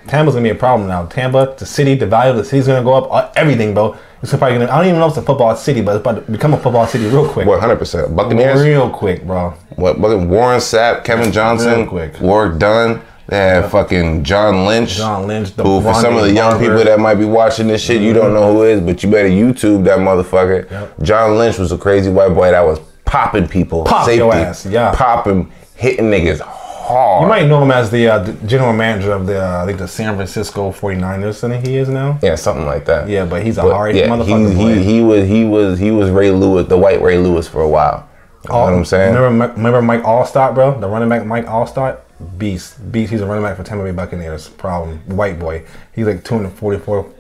Tampa's 0.08 0.34
gonna 0.36 0.43
be 0.43 0.50
a 0.50 0.55
problem 0.55 0.89
now. 0.89 1.05
Tampa, 1.05 1.55
the 1.58 1.65
city, 1.65 1.96
the 1.96 2.05
value 2.08 2.31
of 2.31 2.38
the 2.38 2.43
city's 2.43 2.67
gonna 2.67 2.84
go 2.84 2.93
up. 2.93 3.10
uh, 3.12 3.31
Everything, 3.38 3.74
bro. 3.74 3.96
It's 4.22 4.32
probably 4.32 4.60
gonna. 4.60 4.72
I 4.72 4.78
don't 4.78 4.88
even 4.88 5.00
know 5.00 5.08
if 5.08 5.12
it's 5.12 5.18
a 5.18 5.22
football 5.24 5.56
city, 5.56 5.82
but 5.82 5.96
it's 5.96 6.01
about 6.01 6.25
to 6.25 6.32
become 6.32 6.54
a 6.54 6.58
football 6.58 6.86
city 6.86 7.06
real 7.06 7.28
quick. 7.28 7.48
One 7.48 7.60
hundred 7.60 7.78
percent. 7.78 8.16
Buccaneers. 8.16 8.62
Real 8.62 8.90
quick, 8.90 9.25
bro. 9.25 9.51
What? 9.75 9.98
Warren 10.00 10.60
Sapp, 10.60 11.04
Kevin 11.04 11.32
Johnson, 11.32 11.80
Real 11.80 11.88
quick. 11.88 12.20
Warrick 12.22 12.60
Dunn. 12.60 13.01
They 13.28 13.38
had 13.38 13.72
fucking 13.72 14.24
John 14.25 14.66
Lynch. 14.66 14.98
John 14.98 15.25
Lynch, 15.25 15.56
the 15.56 15.63
Who, 15.63 15.82
for 15.82 15.94
some 15.94 16.18
of 16.18 16.24
the 16.24 16.34
young 16.34 16.51
Barber. 16.51 16.66
people 16.66 16.84
that 16.84 17.00
might 17.00 17.16
be 17.16 17.24
watching 17.24 17.68
this 17.68 17.82
shit, 17.82 18.01
you 18.01 18.12
don't 18.13 18.34
know 18.34 18.51
who 18.51 18.63
is, 18.63 18.82
but 18.82 19.01
you 19.04 19.10
better 19.10 19.30
YouTube 19.30 19.86
that 19.86 20.00
motherfucker. 20.00 20.70
Yep. 20.70 21.01
John 21.01 21.38
Lynch 21.38 21.58
was 21.58 21.72
a 21.72 21.78
crazy 21.78 22.12
white 22.12 22.34
boy 22.34 22.51
that 22.51 22.62
was 22.62 22.80
popping 23.06 23.48
people. 23.48 23.86
Pop 23.86 24.06
safety, 24.06 24.22
ass, 24.24 24.66
yeah. 24.66 24.94
Popping, 24.94 25.50
hitting 25.75 26.06
niggas 26.12 26.42
hard. 26.82 27.24
You 27.24 27.28
might 27.30 27.48
know 27.48 27.62
him 27.64 27.72
as 27.72 27.90
the, 27.92 28.08
uh, 28.08 28.20
the 28.20 28.34
general 28.48 28.74
manager 28.74 29.12
of 29.14 29.26
the 29.28 29.42
uh, 29.44 29.64
I 29.64 29.66
think 29.66 29.80
the 29.80 29.88
San 29.88 30.16
Francisco 30.16 30.72
49ers. 30.72 31.44
I 31.44 31.50
think 31.50 31.66
he 31.68 31.78
is 31.78 31.90
now. 31.90 32.20
yeah, 32.22 32.36
something 32.36 32.66
like 32.66 32.86
that. 32.86 33.08
Yeah, 33.08 33.26
but 33.26 33.44
he's 33.44 33.58
a 33.58 33.62
But, 33.64 33.74
hard 33.74 33.96
yeah, 33.96 34.08
motherfucker. 34.08 34.54
he, 34.56 34.76
he, 34.76 34.84
he 34.96 35.02
was 35.02 35.28
he 35.28 35.44
was 35.46 35.80
he 35.80 35.92
was 35.92 36.10
Ray 36.10 36.32
Lewis, 36.32 36.68
the 36.68 36.78
white 36.78 37.02
Ray 37.02 37.18
Lewis 37.18 37.48
for 37.48 37.62
a 37.62 37.70
while. 37.70 38.08
You 38.46 38.50
know 38.54 38.60
what 38.62 38.74
I'm 38.74 38.86
saying? 38.86 39.14
Remember, 39.16 39.54
remember 39.56 39.82
Mike 39.84 40.02
Alstott, 40.02 40.56
bro? 40.56 40.80
The 40.80 40.88
running 40.88 41.10
back 41.10 41.26
Mike 41.26 41.46
Alstott? 41.46 42.00
Beast. 42.38 42.92
Beast. 42.92 43.12
He's 43.12 43.22
a 43.22 43.26
running 43.26 43.44
back 43.44 43.56
for 43.58 43.64
Tampa 43.64 43.84
Bay 43.84 43.92
Buccaneers. 43.92 44.50
Problem. 44.50 44.98
White 45.16 45.40
boy. 45.40 45.64
He's 45.94 46.08
like 46.08 46.24
244, 46.24 47.12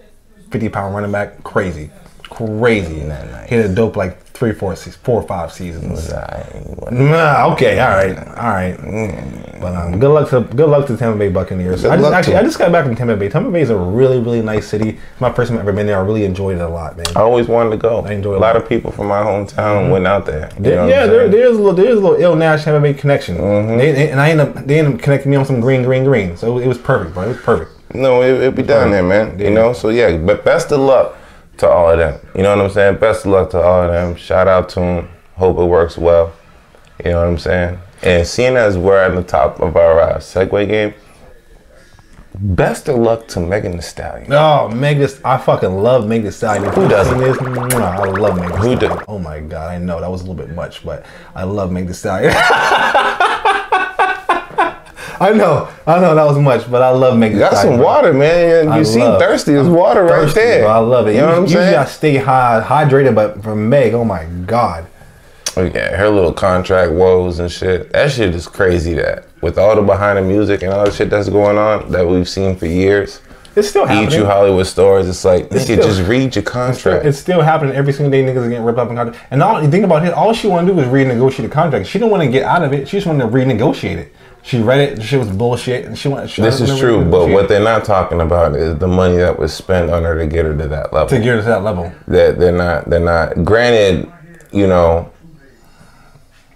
50 0.49 0.69
pound 0.69 0.95
running 0.95 1.11
back. 1.11 1.43
Crazy. 1.43 1.91
Crazy. 2.31 3.01
Not 3.03 3.29
nice. 3.29 3.49
He 3.49 3.55
had 3.55 3.65
a 3.65 3.75
dope 3.75 3.97
like 3.97 4.17
three, 4.23 4.53
four, 4.53 4.75
six, 4.75 4.95
four 4.95 5.21
or 5.21 5.27
five 5.27 5.51
seasons. 5.51 6.09
Nah, 6.89 7.51
okay, 7.53 7.79
all 7.79 7.89
right, 7.89 8.17
all 8.17 8.49
right. 8.49 8.77
But 9.61 9.75
um, 9.75 9.99
good 9.99 10.09
luck 10.11 10.29
to 10.29 10.41
good 10.55 10.69
luck 10.69 10.87
to 10.87 10.97
Tampa 10.97 11.19
Bay 11.19 11.29
Buccaneers. 11.29 11.85
I 11.85 11.97
just 11.97 12.11
actually 12.13 12.37
I 12.37 12.43
just 12.43 12.57
got 12.57 12.71
back 12.71 12.85
from 12.85 12.95
Tampa 12.95 13.15
Bay. 13.17 13.29
Tampa 13.29 13.51
Bay 13.51 13.61
is 13.61 13.69
a 13.69 13.77
really 13.77 14.19
really 14.19 14.41
nice 14.41 14.65
city. 14.67 14.97
My 15.19 15.31
first 15.31 15.49
time 15.49 15.59
I've 15.59 15.67
ever 15.67 15.73
been 15.73 15.85
there. 15.85 15.97
I 15.99 16.01
really 16.01 16.23
enjoyed 16.23 16.57
it 16.57 16.61
a 16.61 16.67
lot, 16.69 16.95
man. 16.97 17.05
I 17.15 17.19
always 17.19 17.47
wanted 17.47 17.71
to 17.71 17.77
go. 17.77 17.99
I 18.01 18.13
enjoyed 18.13 18.35
a 18.35 18.37
it. 18.37 18.41
lot 18.41 18.55
of 18.55 18.67
people 18.67 18.91
from 18.91 19.07
my 19.07 19.21
hometown 19.21 19.91
went 19.91 20.07
out 20.07 20.25
there. 20.25 20.49
There- 20.57 20.89
yeah, 20.89 21.05
there, 21.05 21.27
there's 21.27 21.57
a 21.57 21.59
little, 21.61 21.73
there's 21.73 21.97
a 21.97 22.01
little 22.01 22.19
ill 22.19 22.35
Nash 22.35 22.63
Tampa 22.63 22.81
Bay 22.81 22.93
connection. 22.93 23.37
Mm-hmm. 23.37 23.77
They, 23.77 23.91
they- 23.91 24.09
and 24.09 24.19
I 24.19 24.31
ended 24.31 24.47
up, 24.47 24.65
they 24.65 24.79
ended 24.79 24.95
up 24.95 25.01
connecting 25.01 25.29
me 25.31 25.37
on 25.37 25.45
some 25.45 25.59
green, 25.59 25.83
green, 25.83 26.05
green. 26.05 26.35
So 26.37 26.57
it 26.57 26.65
was 26.67 26.77
perfect, 26.79 27.13
bro. 27.13 27.25
It 27.25 27.27
was 27.27 27.41
perfect. 27.41 27.71
No, 27.93 28.21
it, 28.23 28.29
it'll 28.39 28.51
be 28.53 28.63
down 28.63 28.89
there, 28.89 29.03
man. 29.03 29.37
You 29.37 29.51
know, 29.51 29.73
so 29.73 29.89
yeah, 29.89 30.15
but 30.17 30.43
best 30.45 30.71
of 30.71 30.79
luck 30.79 31.17
to 31.57 31.69
all 31.69 31.91
of 31.91 31.97
them. 31.99 32.19
You 32.35 32.43
know 32.43 32.55
what 32.55 32.65
I'm 32.65 32.71
saying? 32.71 32.97
Best 32.97 33.25
of 33.25 33.31
luck 33.31 33.49
to 33.51 33.61
all 33.61 33.83
of 33.83 33.91
them. 33.91 34.15
Shout 34.15 34.47
out 34.47 34.69
to 34.69 34.79
them. 34.79 35.09
Hope 35.35 35.57
it 35.57 35.65
works 35.65 35.97
well. 35.97 36.33
You 37.03 37.11
know 37.11 37.19
what 37.21 37.27
I'm 37.27 37.37
saying? 37.37 37.79
And 38.03 38.25
seeing 38.27 38.55
as 38.57 38.77
we're 38.77 38.97
at 39.01 39.15
the 39.15 39.23
top 39.23 39.59
of 39.59 39.75
our 39.75 39.99
uh, 39.99 40.17
segue 40.17 40.67
game, 40.67 40.93
best 42.35 42.87
of 42.89 42.97
luck 42.97 43.27
to 43.27 43.39
Megan 43.39 43.73
Thee 43.73 43.81
Stallion. 43.81 44.31
Oh, 44.33 44.69
Meg 44.69 44.97
Thee- 44.99 45.19
I 45.25 45.37
fucking 45.37 45.77
love 45.83 46.07
Meg 46.07 46.23
Thee 46.23 46.31
Stallion. 46.31 46.71
Who 46.73 46.87
doesn't? 46.87 47.17
This, 47.19 47.37
I 47.39 48.05
love 48.07 48.37
Meg 48.37 48.49
Thee 48.51 48.57
Who 48.57 48.75
Stallion. 48.77 48.97
do- 48.97 49.05
Oh 49.07 49.19
my 49.19 49.39
god, 49.39 49.69
I 49.71 49.77
know 49.77 49.99
that 49.99 50.09
was 50.09 50.21
a 50.21 50.23
little 50.25 50.35
bit 50.45 50.55
much, 50.55 50.83
but 50.85 51.05
I 51.35 51.43
love 51.43 51.71
Megan 51.71 51.87
Thee 51.89 51.93
Stallion. 51.93 52.33
I 55.21 55.33
know, 55.33 55.69
I 55.85 55.99
know 55.99 56.15
that 56.15 56.23
was 56.25 56.37
much, 56.39 56.69
but 56.71 56.81
I 56.81 56.89
love 56.89 57.15
Meg 57.17 57.33
Thee 57.33 57.39
Got 57.39 57.53
some 57.53 57.75
bro. 57.77 57.85
water, 57.85 58.11
man. 58.13 58.65
You 58.65 58.71
I 58.71 58.83
see, 58.83 58.99
love- 58.99 59.19
thirsty 59.21 59.53
is 59.53 59.67
water 59.67 60.03
right 60.03 60.33
there. 60.33 60.61
bro. 60.63 60.69
I 60.71 60.77
love 60.79 61.07
it. 61.07 61.13
You 61.13 61.21
know 61.21 61.27
what 61.27 61.35
I'm 61.37 61.41
Usually 61.43 61.63
I 61.63 61.85
saying? 61.85 61.87
stay 61.87 62.17
high, 62.17 62.61
hydrated, 62.65 63.13
but 63.13 63.41
for 63.43 63.55
Meg, 63.55 63.93
oh 63.93 64.03
my 64.03 64.25
god. 64.47 64.87
Oh, 65.57 65.63
yeah, 65.63 65.95
her 65.97 66.09
little 66.09 66.33
contract 66.33 66.93
woes 66.93 67.39
and 67.39 67.51
shit. 67.51 67.91
That 67.91 68.09
shit 68.11 68.33
is 68.33 68.47
crazy. 68.47 68.93
That 68.95 69.25
with 69.41 69.57
all 69.59 69.75
the 69.75 69.81
behind 69.81 70.17
the 70.17 70.21
music 70.23 70.63
and 70.63 70.73
all 70.73 70.85
the 70.85 70.91
shit 70.91 71.09
that's 71.09 71.29
going 71.29 71.57
on 71.57 71.91
that 71.91 72.07
we've 72.07 72.27
seen 72.27 72.55
for 72.55 72.65
years. 72.67 73.21
It's 73.55 73.67
still 73.67 73.83
Eat 73.83 73.87
happening. 73.89 74.19
you 74.19 74.25
Hollywood 74.25 74.65
stores. 74.65 75.09
It's 75.09 75.25
like 75.25 75.51
It's 75.51 75.65
still- 75.65 75.81
just 75.83 76.03
read 76.07 76.35
your 76.35 76.43
contract. 76.43 77.05
It's 77.05 77.17
still 77.17 77.41
happening 77.41 77.75
every 77.75 77.91
single 77.91 78.09
day. 78.11 78.23
Niggas 78.23 78.45
are 78.45 78.49
getting 78.49 78.63
ripped 78.63 78.79
up 78.79 78.89
in 78.89 78.95
contract. 78.95 79.21
And 79.29 79.43
all 79.43 79.61
you 79.61 79.69
think 79.69 79.83
about 79.83 80.05
it, 80.05 80.13
all 80.13 80.33
she 80.33 80.47
want 80.47 80.67
to 80.67 80.73
do 80.73 80.79
is 80.79 80.87
renegotiate 80.87 81.41
the 81.43 81.49
contract. 81.49 81.87
She 81.87 81.99
didn't 81.99 82.11
want 82.11 82.23
to 82.23 82.29
get 82.29 82.43
out 82.43 82.63
of 82.63 82.71
it. 82.71 82.87
She 82.87 82.97
just 82.97 83.07
wanted 83.07 83.23
to 83.23 83.29
renegotiate 83.29 83.97
it. 83.97 84.13
She 84.43 84.59
read 84.59 84.79
it. 84.79 85.03
Shit 85.03 85.19
was 85.19 85.29
bullshit, 85.29 85.85
and 85.85 85.95
she 85.95 86.07
want. 86.07 86.27
She 86.29 86.41
this 86.41 86.61
is 86.61 86.79
true, 86.79 87.03
but 87.05 87.29
what 87.29 87.47
they're 87.47 87.63
not 87.63 87.85
talking 87.85 88.21
about 88.21 88.55
is 88.55 88.75
the 88.79 88.87
money 88.87 89.17
that 89.17 89.37
was 89.37 89.53
spent 89.53 89.91
on 89.91 90.03
her 90.03 90.17
to 90.17 90.25
get 90.25 90.45
her 90.45 90.57
to 90.57 90.67
that 90.69 90.91
level. 90.93 91.09
to 91.09 91.17
get 91.19 91.35
her 91.35 91.37
to 91.37 91.43
that 91.43 91.63
level. 91.63 91.91
that 92.07 92.39
they're 92.39 92.51
not 92.51 92.89
they're 92.89 92.99
not 92.99 93.43
granted 93.45 94.11
you 94.51 94.65
know 94.65 95.09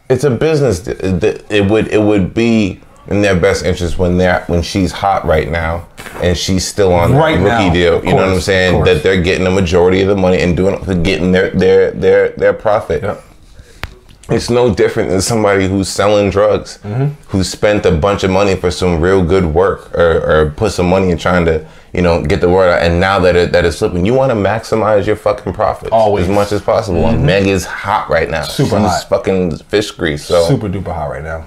it's 0.10 0.24
a 0.24 0.30
business 0.32 0.88
it 0.88 1.70
would 1.70 1.88
it 1.90 2.02
would 2.02 2.34
be 2.34 2.82
in 3.08 3.22
their 3.22 3.40
best 3.40 3.64
interest 3.66 3.98
when 4.00 4.18
they're 4.18 4.44
when 4.48 4.62
she's 4.62 4.92
hot 4.92 5.26
right 5.26 5.50
now 5.52 5.88
and 6.22 6.38
she's 6.38 6.66
still 6.68 6.94
on 6.94 7.12
the 7.12 7.18
Right 7.18 7.34
rookie 7.38 7.46
now, 7.68 7.74
deal 7.74 7.96
you 8.06 8.12
know 8.12 8.16
what 8.18 8.30
i'm 8.30 8.40
saying 8.42 8.84
that 8.86 9.04
they're 9.04 9.22
getting 9.22 9.44
the 9.44 9.52
majority 9.52 10.02
of 10.02 10.08
the 10.08 10.16
money 10.16 10.40
and 10.42 10.56
doing 10.58 10.82
getting 11.04 11.32
their 11.32 11.50
their 11.52 11.92
their 11.92 12.30
their 12.30 12.54
profit 12.54 13.04
Yep. 13.04 13.24
it's 14.30 14.50
no 14.50 14.74
different 14.74 15.10
than 15.10 15.22
somebody 15.22 15.68
who's 15.68 15.88
selling 15.88 16.32
drugs, 16.32 16.80
Mm-hmm. 16.84 17.14
who 17.30 17.44
spent 17.44 17.86
a 17.86 17.92
bunch 17.92 18.24
of 18.24 18.32
money 18.32 18.56
for 18.56 18.72
some 18.72 19.00
real 19.00 19.24
good 19.24 19.46
work, 19.46 19.94
or, 19.94 20.18
or 20.42 20.50
put 20.50 20.72
some 20.72 20.90
money 20.90 21.12
in 21.12 21.18
trying 21.20 21.46
to, 21.46 21.64
you 21.94 22.02
know, 22.02 22.24
get 22.26 22.42
the 22.42 22.50
word 22.50 22.72
out. 22.72 22.82
And 22.82 23.00
now 23.00 23.20
that 23.20 23.36
it, 23.36 23.52
that 23.52 23.66
it's 23.66 23.78
slipping, 23.78 24.04
you 24.04 24.16
want 24.16 24.32
to 24.32 24.36
maximize 24.36 25.06
your 25.06 25.16
fucking 25.16 25.54
profits 25.54 25.92
Always. 25.92 26.24
Mm-hmm. 26.24 26.32
as 26.32 26.36
much 26.38 26.52
as 26.54 26.62
possible. 26.64 27.06
And 27.06 27.24
Meg 27.24 27.46
is 27.46 27.66
hot 27.66 28.10
right 28.10 28.28
now. 28.28 28.42
Super 28.46 28.70
She's 28.80 28.80
hot. 28.80 29.10
fucking 29.10 29.58
fish 29.60 29.92
grease. 29.92 30.26
So 30.26 30.44
Super 30.48 30.70
duper 30.70 30.92
hot 30.96 31.12
right 31.12 31.24
now. 31.24 31.46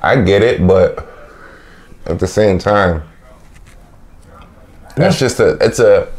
I 0.00 0.20
get 0.20 0.42
it, 0.42 0.66
but 0.66 1.06
at 2.06 2.18
the 2.18 2.26
same 2.26 2.58
time, 2.58 3.02
that's 4.96 5.18
just 5.18 5.40
a 5.40 5.56
it's 5.60 5.78
a 5.78 6.12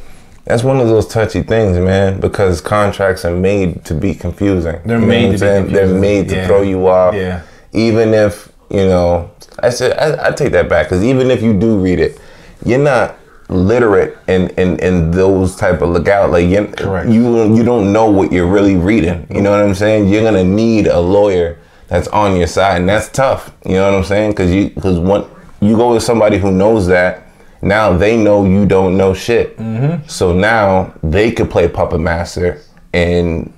that's 0.46 0.64
one 0.64 0.80
of 0.80 0.88
those 0.88 1.08
touchy 1.08 1.42
things, 1.42 1.78
man, 1.78 2.20
because 2.20 2.60
contracts 2.60 3.24
are 3.24 3.36
made 3.36 3.86
to 3.86 3.94
be 3.94 4.14
confusing. 4.14 4.80
They're 4.86 5.00
You 5.00 5.06
made 5.06 5.26
to 5.28 5.32
be 5.32 5.38
saying? 5.38 5.72
They're 5.72 5.88
made 5.88 6.28
to 6.30 6.36
Yeah. 6.36 6.48
throw 6.48 6.62
you 6.64 6.88
off. 6.88 7.16
Yeah. 7.16 7.42
Even 7.72 8.14
if, 8.14 8.52
you 8.70 8.86
know, 8.86 9.32
I 9.60 9.70
said 9.70 9.98
I, 9.98 10.28
I 10.28 10.32
take 10.32 10.52
that 10.52 10.68
back 10.68 10.88
because 10.88 11.04
even 11.04 11.32
if 11.32 11.42
you 11.42 11.54
do 11.58 11.78
read 11.78 12.00
it, 12.00 12.20
you're 12.66 12.80
not 12.80 13.16
literate 13.50 14.18
in, 14.28 14.50
in, 14.52 14.80
in 14.80 15.12
those 15.12 15.56
type 15.56 15.82
of 15.82 15.90
legal 15.90 16.28
like 16.30 16.48
you 16.48 16.74
you 17.08 17.56
you 17.56 17.64
don't 17.64 17.94
know 17.94 18.10
what 18.10 18.32
you're 18.32 18.48
really 18.48 18.76
reading. 18.76 19.26
You 19.30 19.42
know 19.42 19.52
what 19.52 19.62
I'm 19.62 19.76
saying? 19.76 20.10
You're 20.10 20.24
gonna 20.24 20.44
need 20.44 20.88
a 20.88 21.00
lawyer 21.00 21.58
that's 21.88 22.08
on 22.10 22.38
your 22.38 22.48
side, 22.48 22.78
and 22.78 22.90
that's 22.90 23.10
tough. 23.10 23.54
You 23.66 23.74
know 23.74 23.92
what 23.92 23.98
I'm 23.98 24.04
saying? 24.04 24.32
Because 24.32 24.52
you 24.52 24.70
because 24.70 25.00
when 25.00 25.26
you 25.62 25.76
go 25.76 25.94
with 25.94 26.04
somebody 26.04 26.38
who 26.38 26.52
knows 26.52 26.88
that, 26.88 27.28
now 27.62 27.96
they 27.96 28.22
know 28.22 28.46
you 28.46 28.66
don't 28.66 28.98
know 28.98 29.14
shit. 29.14 29.58
Mm-hmm. 29.58 30.08
So 30.08 30.34
now 30.34 30.94
they 31.04 31.32
could 31.32 31.50
play 31.50 31.68
puppet 31.68 32.00
master 32.00 32.62
and 32.94 33.54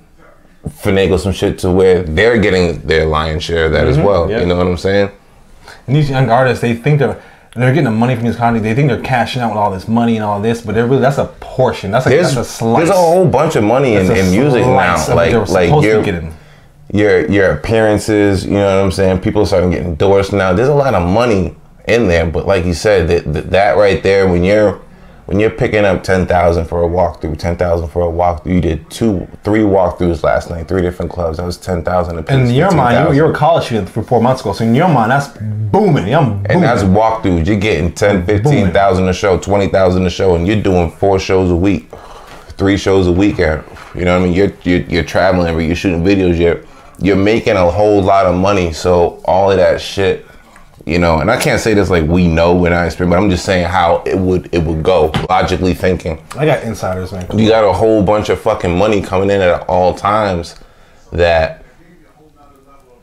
finagle 0.68 1.18
some 1.18 1.32
shit 1.32 1.58
to 1.60 1.70
where 1.70 2.02
they're 2.02 2.38
getting 2.38 2.80
their 2.86 3.06
lion's 3.06 3.44
share 3.44 3.66
of 3.66 3.72
that 3.72 3.86
as 3.86 3.98
well. 3.98 4.28
Mm-hmm. 4.28 4.40
You 4.40 4.46
know 4.46 4.56
what 4.56 4.66
I'm 4.66 4.76
saying? 4.76 5.10
And 5.86 5.96
these 5.96 6.10
young 6.10 6.30
artists, 6.30 6.60
they 6.62 6.74
think 6.74 6.98
they're 6.98 7.20
they're 7.54 7.72
getting 7.72 7.84
the 7.84 7.90
money 7.90 8.14
from 8.14 8.24
these 8.26 8.36
contracts. 8.36 8.64
They 8.64 8.74
think 8.74 8.88
they're 8.88 9.00
cashing 9.00 9.40
out 9.40 9.50
with 9.50 9.56
all 9.56 9.70
this 9.70 9.88
money 9.88 10.16
and 10.16 10.24
all 10.24 10.40
this, 10.40 10.60
but 10.60 10.74
they're 10.74 10.86
really 10.86 11.00
that's 11.00 11.18
a 11.18 11.26
portion. 11.40 11.90
That's 11.90 12.06
a 12.06 12.10
There's, 12.10 12.34
that's 12.34 12.48
a 12.48 12.52
slice. 12.52 12.78
there's 12.78 12.90
a 12.90 13.00
whole 13.00 13.26
bunch 13.26 13.56
of 13.56 13.64
money 13.64 13.94
in, 13.94 14.10
in 14.10 14.30
music 14.30 14.60
now. 14.60 15.14
Like 15.14 15.48
like 15.48 15.82
you're, 15.82 16.02
getting. 16.02 16.34
Your 16.92 17.30
your 17.30 17.52
appearances, 17.52 18.44
you 18.44 18.52
know 18.52 18.76
what 18.76 18.84
I'm 18.84 18.92
saying? 18.92 19.20
People 19.20 19.42
are 19.42 19.46
starting 19.46 19.70
to 19.70 19.76
get 19.76 19.86
endorsed 19.86 20.32
now. 20.32 20.52
There's 20.52 20.68
a 20.68 20.74
lot 20.74 20.94
of 20.94 21.08
money 21.08 21.56
in 21.88 22.08
there, 22.08 22.26
but 22.26 22.46
like 22.46 22.64
you 22.64 22.74
said, 22.74 23.08
that 23.08 23.32
that, 23.32 23.50
that 23.50 23.76
right 23.76 24.02
there, 24.02 24.28
when 24.28 24.44
you're 24.44 24.80
when 25.26 25.40
you're 25.40 25.50
picking 25.50 25.84
up 25.84 26.04
ten 26.04 26.26
thousand 26.26 26.66
for 26.66 26.84
a 26.84 26.88
walkthrough, 26.88 27.36
ten 27.38 27.56
thousand 27.56 27.88
for 27.88 28.08
a 28.08 28.12
walkthrough, 28.12 28.54
you 28.54 28.60
did 28.60 28.88
two, 28.88 29.26
three 29.42 29.60
walkthroughs 29.60 30.22
last 30.22 30.50
night, 30.50 30.68
three 30.68 30.82
different 30.82 31.10
clubs. 31.10 31.38
That 31.38 31.46
was 31.46 31.56
ten 31.56 31.82
thousand 31.82 32.18
a 32.18 32.22
piece. 32.22 32.36
In 32.36 32.50
your 32.50 32.70
mind, 32.70 32.94
you, 32.94 33.06
15,000. 33.12 33.16
you're 33.16 33.30
a 33.32 33.34
college 33.34 33.64
student 33.64 33.88
for 33.88 34.04
four 34.04 34.22
months 34.22 34.42
ago, 34.42 34.52
so 34.52 34.64
in 34.64 34.74
your 34.74 34.88
mind, 34.88 35.10
that's 35.10 35.28
booming. 35.36 36.14
I'm 36.14 36.24
booming. 36.24 36.46
and 36.48 36.62
that's 36.62 36.84
walkthroughs. 36.84 37.44
You're 37.46 37.58
getting 37.58 37.92
10, 37.92 38.24
15,000 38.24 39.08
a 39.08 39.12
show, 39.12 39.36
20,000 39.38 40.06
a 40.06 40.10
show, 40.10 40.36
and 40.36 40.46
you're 40.46 40.62
doing 40.62 40.92
four 40.92 41.18
shows 41.18 41.50
a 41.50 41.56
week, 41.56 41.90
three 42.50 42.76
shows 42.76 43.08
a 43.08 43.12
weekend. 43.12 43.64
You 43.96 44.04
know 44.04 44.18
what 44.18 44.26
I 44.26 44.28
mean? 44.28 44.34
You're, 44.34 44.52
you're, 44.62 44.88
you're 44.88 45.04
traveling, 45.04 45.58
you're 45.66 45.74
shooting 45.74 46.04
videos, 46.04 46.38
you're, 46.38 46.62
you're 46.98 47.16
making 47.16 47.56
a 47.56 47.70
whole 47.70 48.02
lot 48.02 48.26
of 48.26 48.34
money. 48.34 48.72
So 48.72 49.20
all 49.24 49.50
of 49.50 49.56
that 49.58 49.80
shit, 49.80 50.26
you 50.86 50.98
know, 50.98 51.18
and 51.20 51.30
I 51.30 51.36
can't 51.40 51.60
say 51.60 51.74
this 51.74 51.90
like 51.90 52.04
we 52.04 52.28
know 52.28 52.54
when 52.54 52.72
I 52.72 52.86
experience, 52.86 53.12
but 53.14 53.22
I'm 53.22 53.28
just 53.30 53.44
saying 53.44 53.66
how 53.66 54.02
it 54.06 54.16
would 54.18 54.48
it 54.54 54.62
would 54.62 54.82
go, 54.82 55.10
logically 55.28 55.74
thinking. 55.74 56.22
I 56.36 56.46
got 56.46 56.62
insiders, 56.62 57.12
man. 57.12 57.26
You 57.38 57.48
got 57.48 57.64
a 57.64 57.72
whole 57.72 58.02
bunch 58.02 58.28
of 58.28 58.40
fucking 58.40 58.76
money 58.76 59.02
coming 59.02 59.30
in 59.30 59.40
at 59.40 59.62
all 59.68 59.94
times 59.94 60.54
that 61.12 61.64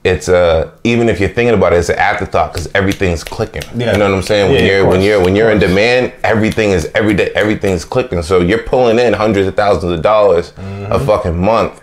it's 0.03 0.27
a 0.27 0.73
even 0.83 1.07
if 1.07 1.19
you're 1.19 1.29
thinking 1.29 1.53
about 1.55 1.71
it, 1.73 1.77
it's 1.77 1.87
an 1.89 1.97
afterthought 1.97 2.51
because 2.51 2.69
everything's 2.75 3.23
clicking. 3.23 3.61
Yeah. 3.75 3.93
You 3.93 3.99
know 3.99 4.09
what 4.09 4.17
I'm 4.17 4.21
saying? 4.23 4.51
When 4.51 4.61
Yeah, 4.63 4.71
you're 4.79 4.85
when 4.87 5.01
you're 5.01 5.21
when 5.23 5.35
you're 5.35 5.49
in 5.51 5.59
demand, 5.59 6.11
everything 6.25 6.71
is 6.71 6.89
every 6.93 7.13
day 7.13 7.31
everything's 7.35 7.85
clicking. 7.85 8.21
So 8.21 8.41
you're 8.41 8.63
pulling 8.63 8.99
in 8.99 9.13
hundreds 9.13 9.47
of 9.47 9.55
thousands 9.55 9.91
of 9.93 10.01
dollars 10.01 10.51
Mm-hmm. 10.53 10.91
a 10.91 10.99
fucking 10.99 11.37
month. 11.37 11.81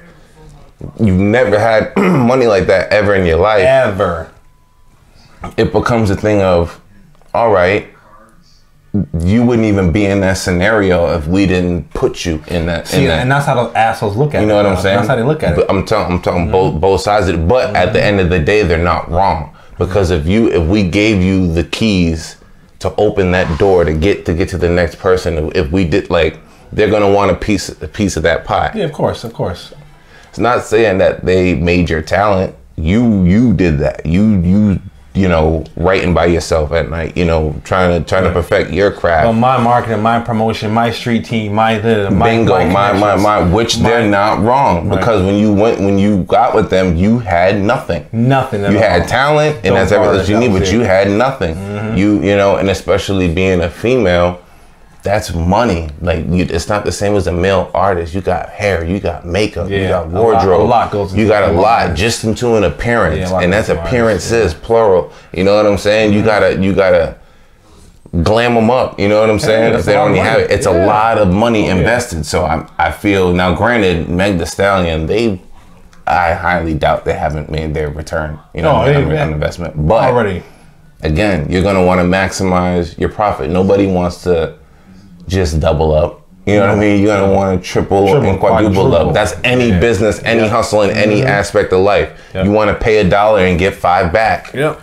You've 0.99 1.21
never 1.21 1.59
had 1.59 1.95
money 1.97 2.47
like 2.47 2.67
that 2.67 2.91
ever 2.91 3.15
in 3.15 3.27
your 3.27 3.39
life 3.39 3.65
Ever. 3.65 4.33
it 5.57 5.73
becomes 5.73 6.11
a 6.11 6.17
thing 6.17 6.41
of, 6.41 6.81
all 7.35 7.53
right, 7.53 7.89
you 9.19 9.45
wouldn't 9.45 9.67
even 9.67 9.93
be 9.93 10.05
in 10.05 10.21
that 10.21 10.35
scenario 10.35 11.17
if 11.17 11.27
we 11.27 11.47
didn't 11.47 11.91
put 11.91 12.25
you 12.25 12.43
in 12.49 12.67
that. 12.67 12.89
See, 12.89 13.03
in 13.03 13.09
that. 13.09 13.23
and 13.23 13.31
that's 13.31 13.47
how 13.47 13.55
those 13.55 13.75
assholes 13.75 14.17
look 14.17 14.35
at 14.35 14.39
it. 14.39 14.41
You 14.43 14.49
know 14.49 14.57
what 14.57 14.67
I'm 14.67 14.81
saying? 14.81 14.97
That's 14.97 15.09
how 15.09 15.17
they 15.17 15.23
look 15.23 15.43
at 15.43 15.55
But 15.55 15.65
it. 15.65 15.71
I'm 15.71 15.85
telling, 15.85 16.13
I'm 16.13 16.23
talking 16.23 16.43
mm-hmm. 16.43 16.53
both 16.53 16.81
both 16.81 17.01
sides 17.01 17.29
of 17.29 17.37
it. 17.37 17.47
But 17.47 17.77
at 17.77 17.93
the 17.93 18.01
mm-hmm. 18.01 18.09
end 18.09 18.21
of 18.21 18.31
the 18.31 18.41
day, 18.41 18.63
they're 18.65 18.79
not 18.79 19.09
wrong 19.11 19.55
because 19.79 20.11
if 20.11 20.27
you 20.27 20.49
if 20.51 20.67
we 20.67 20.89
gave 20.89 21.23
you 21.23 21.53
the 21.53 21.65
keys 21.65 22.37
to 22.81 22.95
open 22.97 23.31
that 23.33 23.59
door 23.59 23.85
to 23.85 23.93
get 23.93 24.27
to 24.27 24.35
get 24.35 24.49
to 24.49 24.59
the 24.59 24.69
next 24.69 24.97
person, 24.97 25.53
if 25.55 25.71
we 25.71 25.85
did 25.85 26.11
like, 26.11 26.41
they're 26.73 26.91
gonna 26.91 27.13
want 27.13 27.31
a 27.31 27.37
piece 27.37 27.69
a 27.69 27.87
piece 27.87 28.17
of 28.17 28.25
that 28.25 28.45
pie. 28.45 28.73
Yeah, 28.75 28.85
of 28.85 28.93
course, 28.93 29.23
of 29.23 29.33
course. 29.33 29.73
It's 30.31 30.39
not 30.39 30.65
saying 30.65 30.99
that 30.99 31.25
they 31.25 31.55
made 31.55 31.91
your 31.91 32.03
talent. 32.03 32.55
You 32.77 33.25
you 33.25 33.53
did 33.53 33.79
that. 33.81 34.07
You 34.07 34.41
you 34.41 34.81
you 35.13 35.27
know 35.27 35.65
writing 35.75 36.15
by 36.15 36.27
yourself 36.27 36.71
at 36.71 36.89
night. 36.89 37.17
You 37.17 37.25
know 37.25 37.61
trying 37.65 38.01
to 38.01 38.09
trying 38.09 38.23
to 38.25 38.33
perfect 38.33 38.71
your 38.71 38.93
craft. 38.93 39.27
But 39.27 39.33
my 39.33 39.59
marketing, 39.61 40.03
my 40.03 40.21
promotion, 40.21 40.73
my 40.73 40.93
street 40.93 41.25
team, 41.25 41.53
my 41.53 41.75
my 42.11 42.31
Bingo, 42.31 42.65
my, 42.69 42.93
my, 42.93 43.17
my, 43.17 43.53
which 43.53 43.75
they're 43.77 44.09
not 44.09 44.41
wrong 44.41 44.89
because 44.89 45.25
when 45.27 45.35
you 45.35 45.53
went, 45.53 45.81
when 45.81 45.99
you 45.99 46.23
got 46.25 46.55
with 46.55 46.71
them, 46.71 46.97
you 46.97 47.19
had 47.19 47.61
nothing. 47.61 48.07
Nothing 48.13 48.65
at 48.65 48.71
You 48.71 48.79
all. 48.79 48.85
had 48.85 49.09
talent, 49.09 49.57
and 49.65 49.75
that's 49.75 49.91
everything 49.91 50.19
that 50.19 50.29
you 50.29 50.39
need, 50.39 50.57
but 50.57 50.71
you 50.73 50.81
had 50.81 51.11
nothing. 51.11 51.57
Mm-hmm. 51.57 51.97
You, 51.99 52.23
you 52.23 52.37
know, 52.37 52.57
and 52.57 52.71
especially 52.71 53.35
being 53.35 53.61
a 53.63 53.69
female, 53.69 54.41
that's 55.03 55.35
money. 55.35 55.89
Like, 56.01 56.27
you, 56.29 56.45
it's 56.49 56.69
not 56.69 56.85
the 56.85 56.93
same 56.93 57.15
as 57.15 57.27
a 57.27 57.33
male 57.33 57.71
artist. 57.75 58.15
You 58.15 58.21
got 58.21 58.51
hair, 58.51 58.85
you 58.85 59.01
got 59.01 59.25
makeup, 59.27 59.69
yeah, 59.71 59.77
you 59.77 59.83
Yeah, 59.85 59.89
got 59.89 60.07
a 60.07 60.11
lot- 60.11 60.23
wardrobe. 60.23 60.61
a 60.61 60.63
lot 60.65 60.91
goes 60.91 61.15
You 61.17 61.27
got 61.27 61.49
a 61.51 61.53
lot 61.53 61.97
just 61.97 62.25
into 62.25 62.55
an 62.57 62.65
appearance, 62.65 63.31
Yeah, 63.31 63.41
and 63.41 63.53
that's 63.53 63.69
appearances 63.71 64.53
plural. 64.55 65.13
You 65.33 65.45
know 65.45 65.57
what 65.57 65.67
I'm 65.67 65.79
saying? 65.79 66.13
You 66.13 66.23
gotta, 66.23 66.61
you 66.63 66.75
gotta 66.75 67.17
glam 68.23 68.55
them 68.55 68.71
up. 68.71 68.99
You 68.99 69.09
know 69.09 69.21
what 69.21 69.31
I'm 69.31 69.39
saying? 69.39 69.75
if 69.75 69.85
they 69.85 69.93
don't 69.93 70.15
have 70.17 70.41
it, 70.41 70.51
it's 70.51 70.67
a 70.67 70.87
lot 70.87 71.19
of 71.19 71.33
money 71.33 71.69
invested. 71.69 72.27
So 72.27 72.45
I, 72.45 72.69
I 72.79 72.91
feel 72.91 73.33
now. 73.33 73.55
Granted, 73.55 74.09
Meg 74.09 74.39
Thee 74.39 74.47
Stallion, 74.47 75.07
they, 75.07 75.41
I 76.07 76.35
highly 76.35 76.75
doubt 76.75 77.05
they 77.05 77.13
haven't 77.15 77.51
made 77.51 77.73
their 77.73 77.89
return. 77.91 78.39
You 78.55 78.63
know, 78.63 78.73
No, 78.73 79.01
on, 79.01 79.09
they- 79.09 79.19
on 79.19 79.33
investment. 79.33 79.87
But 79.89 80.05
already. 80.13 80.43
again, 81.03 81.47
you're 81.51 81.63
gonna 81.63 81.85
want 81.85 82.01
to 82.01 82.05
maximize 82.05 82.99
your 82.99 83.11
profit. 83.11 83.49
Nobody 83.51 83.87
wants 83.87 84.23
to 84.25 84.59
just 85.31 85.61
double 85.61 85.95
up. 85.95 86.27
You 86.47 86.55
know 86.57 86.63
what 86.63 86.71
I 86.71 86.75
mean? 86.75 87.01
You're 87.03 87.17
gonna 87.17 87.33
want 87.33 87.63
to 87.63 87.67
triple, 87.69 88.09
Triple, 88.09 88.29
and 88.29 88.41
quadruple 88.41 88.73
quadruple. 88.91 89.09
up. 89.11 89.15
That's 89.15 89.35
any 89.45 89.69
Yeah. 89.69 89.79
business, 89.81 90.21
any 90.25 90.43
Yeah. 90.43 90.49
hustle 90.49 90.83
in 90.83 90.91
any 90.91 91.23
aspect 91.25 91.73
of 91.73 91.81
life. 91.81 92.11
You 92.35 92.51
want 92.51 92.69
to 92.71 92.75
pay 92.75 92.99
a 92.99 93.05
dollar 93.05 93.41
and 93.41 93.59
get 93.59 93.75
five 93.75 94.13
back. 94.13 94.53
Yep. 94.53 94.81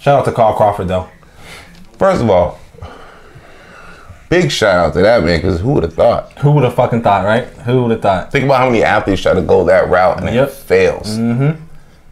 Shout 0.00 0.18
out 0.20 0.24
to 0.24 0.32
Carl 0.32 0.54
Crawford 0.54 0.88
though. 0.88 1.06
First 1.98 2.22
of 2.22 2.30
all, 2.30 2.58
big 4.28 4.50
shout 4.50 4.74
out 4.86 4.92
to 4.94 5.00
that 5.02 5.22
man 5.22 5.38
because 5.40 5.60
who 5.60 5.72
would 5.74 5.82
have 5.84 5.94
thought? 5.94 6.32
Who 6.38 6.50
would 6.52 6.64
have 6.64 6.74
fucking 6.74 7.02
thought, 7.02 7.24
right? 7.24 7.44
Who 7.64 7.82
would 7.82 7.90
have 7.92 8.02
thought? 8.02 8.32
Think 8.32 8.44
about 8.44 8.58
how 8.58 8.66
many 8.66 8.82
athletes 8.82 9.22
try 9.22 9.34
to 9.34 9.42
go 9.42 9.64
that 9.64 9.88
route 9.88 10.20
and 10.22 10.34
Yep. 10.34 10.48
it 10.48 10.52
fails. 10.54 11.16
Mm-hmm. 11.18 11.50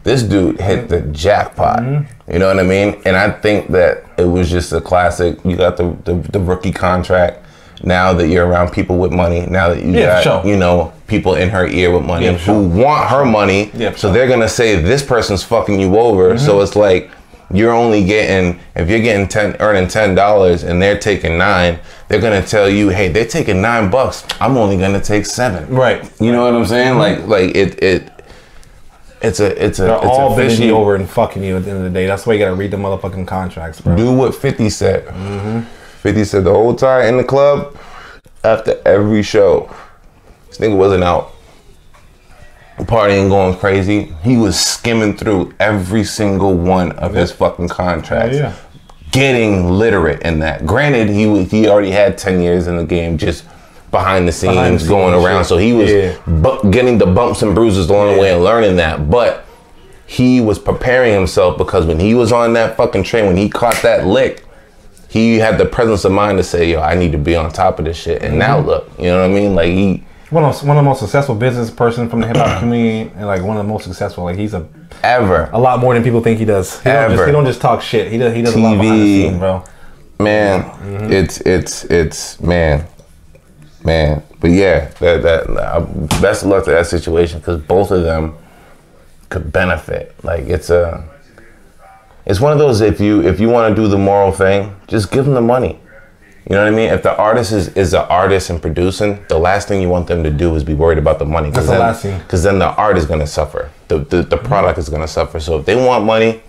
This 0.03 0.23
dude 0.23 0.61
hit 0.61 0.87
the 0.89 1.01
jackpot. 1.01 1.79
Mm-hmm. 1.79 2.13
You 2.31 2.39
know 2.39 2.47
what 2.47 2.59
I 2.59 2.63
mean? 2.63 3.01
And 3.05 3.15
I 3.15 3.31
think 3.31 3.69
that 3.71 4.03
it 4.17 4.25
was 4.25 4.49
just 4.49 4.73
a 4.73 4.81
classic. 4.81 5.37
You 5.45 5.55
got 5.55 5.77
the, 5.77 5.95
the, 6.03 6.15
the 6.31 6.39
rookie 6.39 6.71
contract. 6.73 7.43
Now 7.83 8.11
that 8.13 8.27
you're 8.27 8.47
around 8.47 8.71
people 8.71 8.97
with 8.97 9.11
money, 9.11 9.45
now 9.45 9.69
that 9.69 9.83
you 9.83 9.91
Yeah, 9.91 10.21
got 10.23 10.23
sure. 10.23 10.51
you 10.51 10.57
know 10.57 10.91
people 11.05 11.35
in 11.35 11.47
her 11.49 11.67
ear 11.67 11.91
with 11.95 12.03
money 12.03 12.25
Yeah, 12.25 12.33
who 12.37 12.67
want 12.67 13.07
her 13.09 13.23
money, 13.23 13.69
Yeah, 13.75 13.91
so 13.91 13.95
sure. 14.07 14.13
they're 14.13 14.27
gonna 14.27 14.49
say 14.49 14.81
this 14.81 15.03
person's 15.03 15.43
fucking 15.43 15.79
you 15.79 15.95
over. 15.99 16.39
So 16.39 16.59
it's 16.61 16.75
like 16.75 17.11
you're 17.53 17.71
only 17.71 18.03
getting 18.03 18.59
if 18.75 18.89
you're 18.89 18.99
getting 18.99 19.27
ten 19.27 19.55
earning 19.59 19.87
ten 19.87 20.15
dollars 20.15 20.63
and 20.63 20.81
they're 20.81 20.97
taking 20.97 21.37
nine, 21.37 21.77
they're 22.07 22.19
gonna 22.19 22.41
tell 22.41 22.67
you, 22.67 22.89
hey, 22.89 23.09
they're 23.09 23.27
taking 23.27 23.61
nine 23.61 23.91
bucks. 23.91 24.25
I'm 24.41 24.57
only 24.57 24.77
gonna 24.77 24.99
take 24.99 25.27
seven. 25.27 25.69
Right. 25.69 26.03
You 26.19 26.31
know 26.31 26.45
what 26.45 26.55
I'm 26.55 26.65
saying? 26.65 26.97
Like 26.97 27.27
like 27.27 27.55
it 27.55 27.81
it 27.83 28.11
it's 29.21 29.39
a 29.39 29.63
it's 29.63 29.79
a 29.79 29.83
They're 29.83 29.95
it's 29.97 30.05
all 30.05 30.33
a 30.33 30.35
fishy. 30.35 30.71
over 30.71 30.95
and 30.95 31.09
fucking 31.09 31.43
you 31.43 31.57
at 31.57 31.63
the 31.63 31.71
end 31.71 31.79
of 31.79 31.83
the 31.85 31.89
day. 31.89 32.05
That's 32.05 32.25
why 32.25 32.33
you 32.33 32.39
gotta 32.39 32.55
read 32.55 32.71
the 32.71 32.77
motherfucking 32.77 33.27
contracts, 33.27 33.81
bro. 33.81 33.95
Do 33.95 34.13
what 34.13 34.35
50 34.35 34.69
said. 34.69 35.05
Mm-hmm. 35.07 35.61
50 36.01 36.23
said 36.23 36.43
the 36.43 36.51
whole 36.51 36.75
time 36.75 37.05
in 37.07 37.17
the 37.17 37.23
club, 37.23 37.75
after 38.43 38.79
every 38.85 39.23
show, 39.23 39.73
this 40.47 40.57
nigga 40.59 40.77
wasn't 40.77 41.03
out 41.03 41.33
partying, 42.85 43.29
going 43.29 43.57
crazy. 43.57 44.13
He 44.23 44.37
was 44.37 44.59
skimming 44.59 45.17
through 45.17 45.53
every 45.59 46.03
single 46.03 46.53
one 46.55 46.91
of 46.93 47.13
his 47.13 47.31
fucking 47.31 47.69
contracts. 47.69 48.37
Yeah, 48.37 48.49
yeah. 48.49 48.55
Getting 49.11 49.69
literate 49.71 50.21
in 50.21 50.39
that. 50.39 50.65
Granted, 50.65 51.09
he 51.09 51.43
he 51.45 51.67
already 51.67 51.91
had 51.91 52.17
10 52.17 52.41
years 52.41 52.67
in 52.67 52.77
the 52.77 52.85
game 52.85 53.17
just 53.17 53.45
behind 53.91 54.27
the 54.27 54.31
scenes, 54.31 54.53
Behind 54.55 54.79
the 54.79 54.87
going 54.87 55.13
scenes, 55.13 55.25
around. 55.25 55.35
yeah. 55.37 55.41
So 55.43 55.57
he 55.57 55.73
was 55.73 55.91
Yeah. 55.91 56.13
bu- 56.27 56.69
getting 56.71 56.97
the 56.97 57.05
bumps 57.05 57.41
and 57.41 57.55
bruises 57.55 57.89
along 57.89 58.15
the 58.15 58.19
way 58.21 58.33
and 58.33 58.43
learning 58.43 58.75
that. 58.77 59.09
But 59.09 59.45
he 60.05 60.39
was 60.41 60.59
preparing 60.59 61.13
himself 61.13 61.57
because 61.57 61.85
when 61.85 61.99
he 61.99 62.13
was 62.13 62.31
on 62.31 62.53
that 62.53 62.75
fucking 62.77 63.03
train, 63.03 63.25
when 63.27 63.37
he 63.37 63.49
caught 63.49 63.81
that 63.83 64.05
lick, 64.05 64.43
he 65.09 65.39
had 65.39 65.57
the 65.57 65.65
presence 65.65 66.03
of 66.05 66.11
mind 66.11 66.37
to 66.37 66.43
say, 66.43 66.69
"Yo, 66.69 66.81
I 66.81 66.95
need 66.95 67.11
to 67.13 67.17
be 67.17 67.35
on 67.35 67.49
top 67.51 67.79
of 67.79 67.85
this 67.85 67.95
shit." 67.97 68.21
And 68.23 68.37
now 68.37 68.57
Mm-hmm. 68.57 68.67
look, 68.67 68.91
you 68.99 69.05
know 69.05 69.19
what 69.21 69.25
I 69.25 69.33
mean? 69.33 69.55
Like 69.55 69.67
he 69.69 70.03
One 70.29 70.43
of 70.43 70.61
one 70.67 70.75
of 70.77 70.83
the 70.83 70.89
most 70.89 70.99
successful 70.99 71.35
business 71.35 71.71
person 71.71 72.09
from 72.09 72.19
the 72.19 72.27
hip 72.27 72.35
hop 72.35 72.59
community, 72.59 73.09
and 73.17 73.25
like 73.27 73.41
one 73.41 73.55
of 73.57 73.65
the 73.65 73.71
most 73.71 73.85
successful. 73.85 74.25
Like 74.25 74.35
he's 74.37 74.53
a 74.53 74.65
ever, 75.03 75.49
a 75.53 75.59
lot 75.59 75.79
more 75.79 75.93
than 75.93 76.03
people 76.03 76.19
think 76.21 76.39
he 76.39 76.43
does. 76.45 76.79
He 76.81 76.89
don't 76.89 77.09
just, 77.11 77.13
Ever. 77.13 77.25
he 77.27 77.31
don't 77.31 77.45
just 77.45 77.61
talk 77.61 77.81
shit. 77.81 78.11
He 78.11 78.17
does 78.17 78.33
he 78.35 78.41
does 78.41 78.53
a 78.55 78.59
lot 78.59 78.77
behind 78.77 78.99
the 79.01 79.05
TV. 79.05 79.21
scenes, 79.29 79.37
bro. 79.39 79.63
man. 80.19 80.63
Mm-hmm. 80.63 81.13
It's 81.13 81.39
it's 81.41 81.85
it's 81.85 82.41
man, 82.41 82.85
man. 83.87 84.21
But 84.39 84.51
yeah, 84.51 84.89
that 84.99 85.23
that 85.23 85.49
uh, 85.49 85.79
best 86.21 86.43
of 86.43 86.49
luck 86.49 86.65
to 86.65 86.71
that 86.71 86.85
situation 86.85 87.39
because 87.39 87.59
both 87.61 87.89
of 87.89 88.03
them 88.03 88.35
could 89.29 89.51
benefit. 89.51 90.13
Like 90.23 90.41
it's 90.41 90.69
a, 90.69 91.03
it's 92.27 92.39
one 92.39 92.53
of 92.53 92.59
those 92.59 92.81
if 92.81 92.99
you 92.99 93.23
if 93.23 93.39
you 93.39 93.49
want 93.49 93.75
to 93.75 93.81
do 93.81 93.87
the 93.87 93.97
moral 93.97 94.31
thing, 94.31 94.75
just 94.87 95.11
give 95.11 95.25
them 95.25 95.33
the 95.33 95.41
money. 95.41 95.79
You 96.49 96.55
know 96.55 96.63
what 96.63 96.71
I 96.71 96.75
mean? 96.75 96.89
If 96.91 97.03
the 97.03 97.17
artist 97.17 97.51
is, 97.51 97.67
is 97.75 97.93
an 97.93 98.05
artist 98.09 98.49
and 98.49 98.61
producing, 98.61 99.25
the 99.27 99.37
last 99.37 99.67
thing 99.67 99.81
you 99.81 99.89
want 99.89 100.07
them 100.07 100.23
to 100.23 100.29
do 100.29 100.55
is 100.55 100.63
be 100.63 100.73
worried 100.73 100.97
about 100.97 101.19
the 101.19 101.25
money. 101.25 101.49
That's 101.49 101.65
the 101.65 101.73
then, 101.73 101.81
last 101.81 102.03
thing. 102.03 102.17
Because 102.19 102.41
then 102.41 102.57
the 102.57 102.73
art 102.75 102.97
is 102.97 103.05
going 103.05 103.19
to 103.19 103.27
suffer. 103.27 103.69
The, 103.89 103.97
the, 103.97 104.21
the 104.21 104.37
product 104.37 104.79
is 104.79 104.87
going 104.87 105.01
to 105.01 105.09
suffer. 105.09 105.41
So 105.41 105.59
if 105.59 105.65
they 105.65 105.75
want 105.75 106.05
money, 106.05 106.41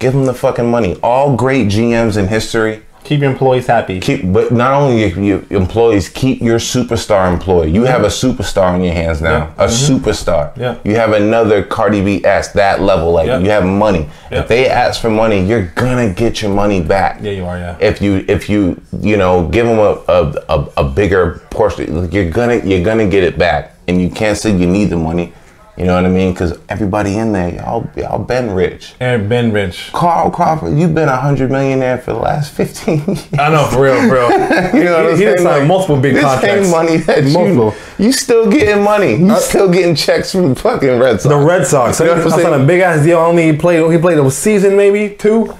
give 0.00 0.12
them 0.12 0.26
the 0.26 0.34
fucking 0.34 0.70
money. 0.70 0.96
All 1.02 1.34
great 1.34 1.68
GMs 1.68 2.18
in 2.18 2.28
history 2.28 2.82
Keep 3.04 3.20
your 3.22 3.30
employees 3.30 3.66
happy. 3.66 4.00
keep 4.00 4.30
but 4.32 4.52
not 4.52 4.72
only 4.74 5.06
your, 5.06 5.18
your 5.22 5.42
employees 5.62 6.08
keep 6.10 6.42
your 6.42 6.58
superstar 6.58 7.32
employee 7.32 7.70
you 7.70 7.84
have 7.84 8.02
a 8.04 8.08
superstar 8.08 8.74
in 8.76 8.82
your 8.82 8.92
hands 8.92 9.22
now 9.22 9.30
Yeah. 9.56 9.64
a 9.64 9.68
mm-hmm. 9.68 9.94
superstar 9.96 10.52
Yeah. 10.56 10.74
you 10.84 10.94
have 10.96 11.12
another 11.12 11.62
cardi 11.62 12.02
b 12.02 12.22
s 12.24 12.52
that 12.52 12.82
level 12.82 13.12
like 13.12 13.28
Yeah. 13.28 13.38
you 13.38 13.48
have 13.50 13.64
money 13.64 14.08
Yeah. 14.30 14.40
if 14.40 14.48
they 14.48 14.68
ask 14.68 15.00
for 15.00 15.08
money 15.10 15.40
you're 15.42 15.68
gonna 15.74 16.10
get 16.12 16.42
your 16.42 16.52
money 16.52 16.82
back 16.82 17.20
Yeah, 17.22 17.32
you 17.32 17.46
are, 17.46 17.56
yeah. 17.56 17.76
if 17.80 18.02
you 18.02 18.24
if 18.28 18.50
you 18.50 18.78
you 19.00 19.16
know 19.16 19.48
give 19.48 19.64
them 19.66 19.78
a 19.78 19.92
a, 20.08 20.34
a, 20.48 20.68
a 20.78 20.84
bigger 20.84 21.40
portion 21.50 22.10
you're 22.12 22.30
gonna 22.30 22.56
you're 22.56 22.84
gonna 22.84 23.08
get 23.08 23.24
it 23.24 23.38
back 23.38 23.74
and 23.86 24.02
you 24.02 24.10
can't 24.10 24.36
say 24.36 24.50
you 24.54 24.66
need 24.66 24.90
the 24.90 24.96
money 24.96 25.32
you 25.78 25.84
know 25.84 25.94
what 25.94 26.04
i 26.04 26.08
mean 26.08 26.32
because 26.32 26.58
everybody 26.68 27.16
in 27.18 27.32
there 27.32 27.54
y'all 27.54 27.88
y'all 27.96 28.18
been 28.18 28.50
rich 28.50 28.94
And 29.00 29.28
Ben 29.28 29.52
Rich. 29.52 29.92
Carl 29.92 30.30
Crawford, 30.30 30.76
you've 30.78 30.94
been 30.94 31.08
a 31.08 31.16
hundred 31.16 31.50
millionaire 31.50 31.98
for 31.98 32.12
the 32.12 32.18
last 32.18 32.52
fifteen 32.52 33.04
years. 33.06 33.26
I 33.38 33.48
know 33.50 33.66
for 33.66 33.82
real, 33.82 34.08
bro. 34.08 34.28
You 34.78 34.84
know 34.84 35.04
what 35.04 35.12
I'm 35.12 35.18
he, 35.18 35.24
he 35.26 35.32
saying? 35.36 35.44
Like, 35.44 35.66
multiple 35.68 36.00
big 36.00 36.14
this 36.14 36.24
contracts. 36.24 36.66
ain't 36.66 36.70
money 36.70 36.96
that 36.98 37.24
Multiple. 37.24 37.74
you 37.98 38.06
you 38.06 38.12
still 38.12 38.50
getting 38.50 38.82
money. 38.82 39.16
You 39.16 39.36
still 39.36 39.70
getting 39.70 39.94
checks 39.94 40.32
from 40.32 40.50
the 40.50 40.54
fucking 40.56 40.98
Red 40.98 41.20
Sox. 41.20 41.34
The 41.34 41.38
Red 41.38 41.66
Sox. 41.66 42.00
You 42.00 42.06
know 42.06 42.14
what 42.16 42.32
I'm 42.32 42.40
saying? 42.40 42.62
a 42.62 42.66
big 42.66 42.80
ass 42.80 43.04
deal. 43.04 43.18
Only 43.18 43.52
he 43.52 43.56
played. 43.56 43.90
He 43.92 43.98
played 43.98 44.18
a 44.18 44.30
season, 44.30 44.76
maybe 44.76 45.14
two. 45.14 45.54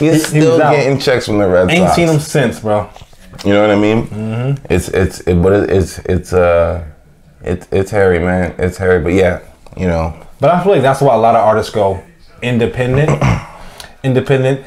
You're 0.00 0.14
he 0.14 0.18
still 0.18 0.62
out. 0.62 0.74
getting 0.74 0.98
checks 0.98 1.26
from 1.26 1.38
the 1.38 1.48
Red 1.48 1.70
Ain't 1.70 1.88
Sox. 1.88 1.98
Ain't 1.98 2.08
seen 2.08 2.08
him 2.14 2.20
since, 2.20 2.60
bro. 2.60 2.88
You 3.44 3.52
know 3.52 3.60
what 3.62 3.70
I 3.70 3.76
mean? 3.76 4.06
Mm-hmm. 4.06 4.66
It's 4.72 4.88
it's 4.88 5.20
it, 5.20 5.42
but 5.42 5.52
it, 5.52 5.70
it's 5.70 5.98
it's 6.00 6.32
uh 6.32 6.84
it's 7.42 7.66
it's 7.70 7.90
hairy, 7.90 8.18
man. 8.18 8.54
It's 8.58 8.78
hairy, 8.78 9.00
but 9.02 9.12
yeah, 9.12 9.40
you 9.78 9.86
know. 9.86 10.14
But 10.40 10.50
I 10.50 10.62
feel 10.62 10.72
like 10.72 10.82
that's 10.82 11.00
why 11.00 11.14
a 11.14 11.18
lot 11.18 11.34
of 11.34 11.42
artists 11.44 11.72
go 11.72 12.02
independent. 12.42 13.10
independent. 14.04 14.64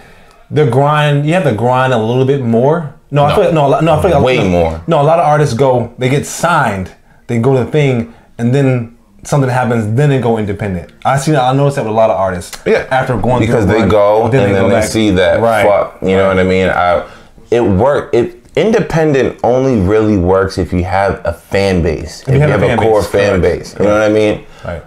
The 0.50 0.66
grind. 0.70 1.26
You 1.26 1.34
have 1.34 1.44
to 1.44 1.54
grind 1.56 1.94
a 1.94 1.98
little 1.98 2.26
bit 2.26 2.42
more. 2.42 2.94
No, 3.10 3.26
I 3.26 3.36
feel 3.36 3.44
like, 3.46 3.54
no, 3.54 3.68
a 3.68 3.70
lot- 3.70 3.84
no, 3.84 3.94
I 3.98 4.02
feel 4.02 4.12
like 4.12 4.24
Way 4.24 4.38
no, 4.38 4.50
more. 4.50 4.84
No, 4.88 5.02
a 5.02 5.04
lot 5.04 5.20
of 5.20 5.26
artists 5.26 5.54
go. 5.56 5.94
They 5.98 6.10
get 6.10 6.26
signed. 6.26 6.94
They 7.28 7.40
go 7.40 7.58
to 7.58 7.66
the 7.66 7.72
thing, 7.72 8.14
and 8.38 8.54
then 8.56 8.98
something 9.24 9.50
happens. 9.50 9.96
Then 9.96 10.10
they 10.10 10.20
go 10.20 10.38
independent. 10.38 10.92
I 11.06 11.18
see. 11.18 11.32
that. 11.32 11.42
I 11.44 11.54
noticed 11.54 11.76
that 11.78 11.84
with 11.84 11.92
a 11.92 11.96
lot 11.96 12.10
of 12.10 12.18
artists. 12.18 12.58
Yeah, 12.66 12.88
After 12.90 13.18
going 13.18 13.42
because 13.42 13.66
a 13.66 13.68
they 13.68 13.80
run, 13.80 13.90
go 13.90 14.24
and 14.26 14.34
then 14.34 14.52
go 14.52 14.68
they 14.70 14.76
back. 14.76 14.90
see 14.90 15.12
that 15.12 15.42
Right. 15.42 15.66
fuck. 15.66 16.02
You 16.02 16.16
know 16.18 16.28
what 16.28 16.40
I 16.40 16.44
mean? 16.44 16.70
I, 16.70 17.10
it 17.52 17.62
work. 17.62 18.14
It 18.14 18.42
independent 18.56 19.40
only 19.44 19.80
really 19.80 20.18
works 20.18 20.58
if 20.58 20.74
you 20.74 20.84
have 20.84 21.22
a 21.26 21.34
fan 21.34 21.82
base. 21.82 22.22
If, 22.28 22.34
you 22.34 22.40
have, 22.42 22.62
a, 22.62 22.68
fan 22.68 22.78
core 22.78 23.02
base, 23.02 23.10
fan 23.12 23.42
base. 23.42 23.74
You 23.80 23.86
know 23.86 23.94
what 23.94 24.02
I 24.04 24.10
mean? 24.10 24.46
Right. 24.66 24.84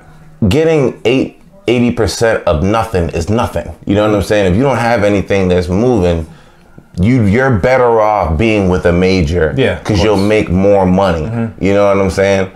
Getting 0.48 1.00
eight. 1.04 1.40
80% 1.66 2.44
of 2.44 2.62
nothing 2.62 3.08
is 3.10 3.30
nothing. 3.30 3.74
You 3.86 3.94
know 3.94 4.06
what 4.06 4.14
I'm 4.14 4.22
saying? 4.22 4.52
If 4.52 4.56
you 4.56 4.62
don't 4.62 4.76
have 4.76 5.02
anything 5.02 5.48
that's 5.48 5.68
moving, 5.68 6.26
you 7.00 7.24
you're 7.24 7.58
better 7.58 8.00
off 8.00 8.38
being 8.38 8.68
with 8.68 8.86
a 8.86 8.92
major. 8.92 9.54
Yeah, 9.56 9.78
because 9.78 10.02
you'll 10.02 10.16
make 10.16 10.48
more 10.48 10.86
money. 10.86 11.22
Mm-hmm. 11.22 11.64
You 11.64 11.74
know 11.74 11.86
what 11.86 12.04
I'm 12.04 12.10
saying? 12.10 12.52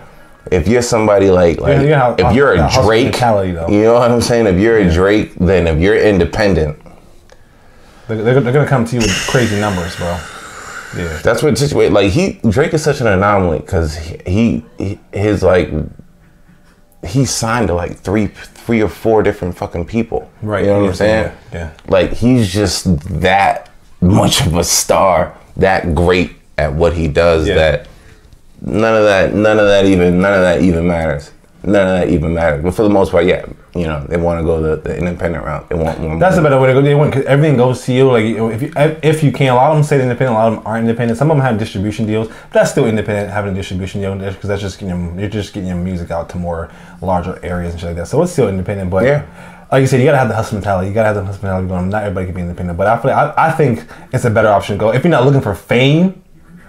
If 0.51 0.67
you're 0.67 0.81
somebody 0.81 1.29
like 1.29 1.59
like 1.59 1.81
you 1.81 1.89
know 1.89 2.15
if 2.17 2.35
you're 2.35 2.53
a 2.53 2.69
Drake, 2.83 3.19
you 3.19 3.83
know 3.83 3.95
what 3.95 4.11
I'm 4.11 4.21
saying? 4.21 4.47
If 4.47 4.59
you're 4.59 4.77
a 4.77 4.91
Drake, 4.91 5.35
then 5.35 5.67
if 5.67 5.79
you're 5.79 5.97
independent, 5.97 6.79
They're, 8.07 8.23
they're, 8.23 8.39
they're 8.39 8.53
gonna 8.53 8.67
come 8.67 8.85
to 8.85 8.95
you 8.95 9.01
with 9.01 9.27
crazy 9.27 9.59
numbers, 9.59 9.95
bro. 9.97 10.19
Yeah. 10.97 11.19
That's 11.23 11.43
what 11.43 11.57
situation 11.57 11.93
like 11.93 12.11
he 12.11 12.39
Drake 12.49 12.73
is 12.73 12.83
such 12.83 13.01
an 13.01 13.07
anomaly 13.07 13.59
because 13.59 13.95
he, 13.95 14.65
he 14.77 14.99
his 15.11 15.43
like 15.43 15.69
he 17.07 17.25
signed 17.25 17.67
to 17.69 17.73
like 17.73 17.97
three 17.97 18.27
three 18.27 18.81
or 18.81 18.89
four 18.89 19.23
different 19.23 19.55
fucking 19.57 19.85
people. 19.85 20.29
Right, 20.41 20.61
You 20.65 20.67
know 20.67 20.73
what 20.77 20.83
yeah, 20.83 20.89
I'm 20.89 20.95
saying? 20.95 21.23
yeah, 21.53 21.59
yeah. 21.59 21.71
Like 21.87 22.11
he's 22.13 22.51
just 22.51 22.99
that 23.21 23.69
much 24.01 24.45
of 24.45 24.55
a 24.57 24.63
star, 24.63 25.35
that 25.57 25.95
great 25.95 26.31
at 26.57 26.73
what 26.73 26.93
he 26.93 27.07
does 27.07 27.47
Yeah. 27.47 27.55
that 27.55 27.87
none 28.61 28.95
of 28.95 29.03
that 29.03 29.33
none 29.33 29.57
of 29.59 29.65
that 29.67 29.85
even 29.85 30.19
none 30.21 30.33
of 30.33 30.41
that 30.41 30.61
even 30.61 30.87
matters. 30.87 31.31
None 31.63 31.87
of 31.87 31.99
that 31.99 32.09
even 32.09 32.33
matters. 32.33 32.63
But 32.63 32.73
for 32.73 32.83
the 32.83 32.89
most 32.89 33.11
part, 33.11 33.25
yeah, 33.25 33.45
you 33.75 33.85
know, 33.85 34.03
they 34.07 34.17
want 34.17 34.39
to 34.39 34.43
go 34.43 34.61
the, 34.61 34.75
the 34.77 34.97
independent 34.97 35.45
route. 35.45 35.69
They 35.69 35.75
want 35.75 35.99
more 35.99 36.17
That's 36.17 36.37
a 36.37 36.41
better 36.41 36.59
way 36.59 36.67
to 36.67 36.73
go. 36.73 36.81
They 36.81 36.95
want, 36.95 37.13
cause 37.13 37.23
everything 37.25 37.55
goes 37.55 37.83
to 37.85 37.93
you. 37.93 38.07
Like 38.11 38.23
if 38.25 38.61
you 38.63 38.71
if 39.03 39.23
you 39.23 39.31
can, 39.31 39.53
a 39.53 39.55
lot 39.55 39.69
of 39.71 39.77
them 39.77 39.83
say 39.83 40.01
independent. 40.01 40.31
A 40.31 40.39
lot 40.39 40.47
of 40.47 40.55
them 40.55 40.67
aren't 40.67 40.87
independent. 40.87 41.19
Some 41.19 41.29
of 41.29 41.37
them 41.37 41.45
have 41.45 41.59
distribution 41.59 42.07
deals. 42.07 42.27
But 42.29 42.51
that's 42.51 42.71
still 42.71 42.87
independent 42.87 43.29
having 43.31 43.51
a 43.51 43.55
distribution 43.55 44.01
deal 44.01 44.15
because 44.15 44.47
that's 44.47 44.61
just 44.61 44.79
getting 44.79 44.95
your, 45.13 45.19
you're 45.19 45.29
just 45.29 45.53
getting 45.53 45.67
your 45.69 45.77
music 45.77 46.09
out 46.09 46.29
to 46.29 46.37
more 46.37 46.71
larger 47.01 47.39
areas 47.43 47.73
and 47.73 47.79
shit 47.79 47.87
like 47.89 47.97
that. 47.97 48.07
So 48.07 48.21
it's 48.23 48.31
still 48.31 48.49
independent. 48.49 48.89
But 48.89 49.03
Yeah. 49.05 49.25
like 49.71 49.81
you 49.81 49.87
said, 49.87 49.99
you 49.99 50.05
gotta 50.07 50.17
have 50.17 50.29
the 50.29 50.35
hustle 50.35 50.55
mentality. 50.55 50.87
You 50.87 50.93
gotta 50.95 51.07
have 51.13 51.15
the 51.17 51.25
hustle 51.25 51.43
mentality 51.43 51.67
going. 51.67 51.89
Not 51.89 52.03
everybody 52.03 52.25
can 52.25 52.35
be 52.35 52.41
independent. 52.41 52.75
But 52.77 52.87
I 52.87 52.97
feel 52.97 53.11
I, 53.11 53.33
I 53.37 53.51
think 53.51 53.85
it's 54.11 54.25
a 54.25 54.31
better 54.31 54.49
option 54.49 54.77
to 54.77 54.79
go 54.79 54.93
if 54.93 55.03
you're 55.03 55.11
not 55.11 55.25
looking 55.25 55.41
for 55.41 55.53
fame. 55.53 56.23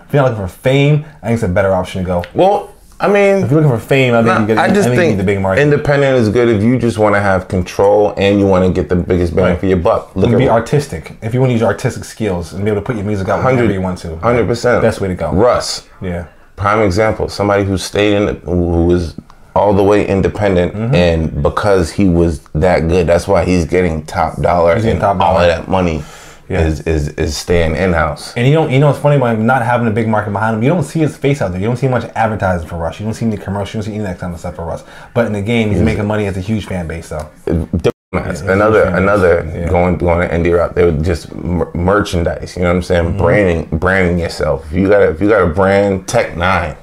If 0.06 0.14
you're 0.14 0.22
not 0.22 0.32
looking 0.32 0.46
for 0.46 0.52
fame, 0.52 1.04
I 1.22 1.28
think 1.28 1.34
it's 1.34 1.44
a 1.44 1.48
better 1.48 1.72
option 1.72 2.02
to 2.02 2.06
go. 2.06 2.24
Well, 2.34 2.74
I 3.02 3.08
mean, 3.08 3.42
if 3.44 3.50
you're 3.50 3.62
looking 3.62 3.76
for 3.78 3.82
fame, 3.82 4.12
I 4.12 4.18
think 4.18 4.26
Nah, 4.26 4.40
you 4.42 4.46
get. 4.48 4.58
I 4.58 4.68
just 4.68 4.88
you 4.90 4.94
think 4.94 5.10
need 5.12 5.18
the 5.18 5.24
big 5.24 5.40
market. 5.40 5.62
independent 5.62 6.18
is 6.18 6.28
good 6.28 6.48
if 6.50 6.62
you 6.62 6.78
just 6.78 6.98
want 6.98 7.14
to 7.14 7.20
have 7.20 7.48
control 7.48 8.12
and 8.18 8.38
you 8.38 8.46
want 8.46 8.62
to 8.66 8.70
get 8.78 8.90
the 8.90 8.96
biggest 8.96 9.34
bang 9.34 9.44
Right. 9.46 9.58
for 9.58 9.66
your 9.66 9.78
buck. 9.78 10.14
Look 10.14 10.26
You 10.26 10.32
can 10.36 10.38
be 10.38 10.48
artistic. 10.50 11.16
If 11.22 11.32
you 11.32 11.40
want 11.40 11.48
to 11.48 11.52
use 11.54 11.60
your 11.62 11.70
artistic 11.70 12.04
skills 12.04 12.52
and 12.52 12.62
be 12.62 12.70
able 12.70 12.82
to 12.82 12.84
put 12.84 12.96
your 12.96 13.04
music 13.06 13.28
out 13.30 13.42
whenever 13.42 13.72
you 13.72 13.80
want 13.80 13.98
to. 14.00 14.16
Hundred 14.18 14.46
percent. 14.46 14.82
Best 14.82 15.00
way 15.00 15.08
to 15.08 15.14
go. 15.14 15.32
Russ, 15.32 15.88
Yeah. 16.02 16.26
prime 16.56 16.80
example. 16.82 17.28
Somebody 17.30 17.64
who 17.64 17.78
stayed 17.78 18.14
in, 18.16 18.36
who 18.44 18.84
was 18.84 19.14
all 19.56 19.72
the 19.72 19.82
way 19.82 20.06
independent, 20.06 20.74
Mm-hmm. 20.74 20.94
and 20.94 21.42
because 21.42 21.90
he 21.90 22.06
was 22.08 22.40
that 22.54 22.86
good, 22.88 23.06
that's 23.06 23.26
why 23.26 23.44
he's 23.46 23.64
getting 23.64 24.04
top 24.04 24.40
dollar. 24.42 24.74
He's 24.74 24.84
getting 24.84 24.98
and 25.02 25.18
top 25.18 25.20
all 25.20 25.38
of 25.38 25.46
that 25.46 25.68
money 25.68 26.02
Yeah. 26.50 26.66
is 26.66 26.80
is 26.80 27.08
is 27.10 27.36
staying 27.36 27.76
in 27.76 27.92
house. 27.92 28.34
And 28.36 28.44
you 28.44 28.52
don't, 28.52 28.72
you 28.72 28.80
know, 28.80 28.90
it's 28.90 28.98
funny 28.98 29.20
by 29.20 29.36
not 29.36 29.62
having 29.62 29.86
a 29.86 29.90
big 29.92 30.08
market 30.08 30.32
behind 30.32 30.56
him. 30.56 30.62
You 30.64 30.68
don't 30.68 30.82
see 30.82 30.98
his 30.98 31.16
face 31.16 31.40
out 31.40 31.52
there. 31.52 31.60
You 31.60 31.68
don't 31.68 31.76
see 31.76 31.86
much 31.86 32.04
advertising 32.16 32.68
for 32.68 32.76
Russ. 32.76 32.98
You 32.98 33.04
don't 33.06 33.14
see 33.14 33.26
any 33.26 33.36
commercials. 33.36 33.74
You 33.74 33.78
don't 33.78 33.84
see 33.84 33.94
any 34.00 34.00
of 34.00 34.10
that 34.10 34.18
kind 34.18 34.34
of 34.34 34.40
stuff 34.40 34.56
for 34.56 34.64
Russ. 34.64 34.82
But 35.14 35.26
in 35.26 35.32
the 35.32 35.42
game, 35.42 35.70
he's 35.70 35.80
making 35.80 36.06
money 36.06 36.26
as 36.26 36.36
a 36.36 36.40
huge 36.40 36.66
fan 36.66 36.88
base, 36.88 37.10
though. 37.10 37.30
Diplomats. 37.46 38.42
Yeah, 38.42 38.52
another 38.52 38.82
another. 38.82 39.48
Yeah. 39.54 39.68
going 39.68 39.96
going 39.96 40.28
to 40.28 40.34
indie 40.34 40.56
route. 40.56 40.74
They 40.74 40.84
would 40.84 41.04
just 41.04 41.32
mer- 41.36 41.70
merchandise. 41.72 42.56
You 42.56 42.62
know 42.62 42.70
what 42.70 42.76
I'm 42.76 42.82
saying? 42.82 43.04
Mm-hmm. 43.04 43.18
Branding 43.18 43.78
branding 43.78 44.18
yourself. 44.18 44.66
If 44.66 44.72
you 44.72 44.88
got 44.88 45.02
if 45.02 45.20
you 45.20 45.28
got 45.28 45.42
a 45.42 45.54
brand, 45.54 46.08
Tech 46.08 46.36
Nine. 46.36 46.76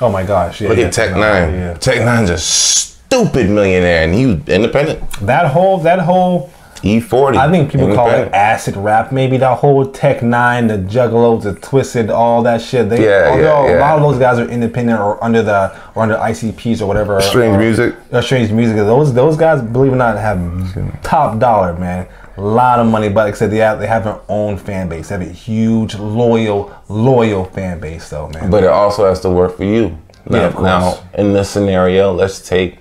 Oh 0.00 0.10
my 0.10 0.24
gosh! 0.24 0.60
Yeah, 0.60 0.70
Look 0.70 0.78
yeah, 0.78 0.86
at 0.86 0.92
Tech 0.94 1.10
no, 1.10 1.20
Nine. 1.20 1.52
Yeah. 1.52 1.74
Tech 1.74 1.98
N9ne's 1.98 2.30
a 2.30 2.38
stupid 2.38 3.50
millionaire, 3.50 4.04
and 4.04 4.14
he 4.14 4.26
was 4.26 4.48
independent. 4.48 5.08
That 5.20 5.52
whole, 5.52 5.78
that 5.78 6.00
whole. 6.00 6.50
E40. 6.82 7.36
I 7.36 7.50
think 7.50 7.70
people 7.70 7.94
call 7.94 8.10
it 8.10 8.32
acid 8.32 8.76
rap. 8.76 9.12
Maybe 9.12 9.36
that 9.36 9.58
whole 9.58 9.86
Tech 9.86 10.18
N9ne, 10.20 10.68
the 10.68 10.78
Juggalos, 10.92 11.44
the 11.44 11.52
Twiztid, 11.54 12.10
all 12.10 12.42
that 12.42 12.60
shit. 12.60 12.88
They, 12.90 13.04
Yeah, 13.04 13.30
although 13.30 13.68
yeah, 13.68 13.78
a 13.78 13.80
lot 13.80 13.96
of 13.96 14.02
those 14.02 14.18
guys 14.18 14.38
are 14.40 14.48
independent 14.48 14.98
or 15.00 15.22
under 15.22 15.42
the 15.42 15.72
or 15.94 16.02
under 16.02 16.16
ICPs 16.16 16.80
or 16.80 16.86
whatever. 16.86 17.20
Strange 17.20 17.54
or- 17.56 17.58
music. 17.60 17.94
Uh, 18.12 18.20
strange 18.20 18.50
music. 18.50 18.76
Those 18.76 19.14
those 19.14 19.36
guys, 19.36 19.62
believe 19.62 19.92
it 19.92 19.94
or 19.94 19.98
not, 19.98 20.16
have 20.18 21.02
top 21.02 21.38
dollar, 21.38 21.74
man. 21.74 22.06
A 22.36 22.40
lot 22.40 22.78
of 22.80 22.86
money, 22.86 23.08
but 23.10 23.26
like 23.26 23.34
I 23.34 23.36
said, 23.36 23.50
they 23.50 23.58
have 23.58 23.78
they 23.78 23.86
have 23.86 24.04
their 24.04 24.18
own 24.28 24.56
fan 24.56 24.88
base. 24.88 25.08
They 25.10 25.18
have 25.18 25.26
a 25.28 25.30
huge, 25.30 25.94
loyal, 25.96 26.74
loyal 26.88 27.44
fan 27.44 27.78
base, 27.78 28.08
though, 28.08 28.28
man. 28.30 28.50
But 28.50 28.64
it 28.64 28.70
also 28.70 29.06
has 29.06 29.20
to 29.20 29.30
work 29.30 29.56
for 29.58 29.64
you. 29.64 29.98
Now, 30.28 30.38
Yeah, 30.38 30.46
of 30.46 30.54
course. 30.54 30.64
now 30.64 30.98
in 31.14 31.32
this 31.34 31.50
scenario, 31.50 32.12
let's 32.12 32.40
take 32.40 32.78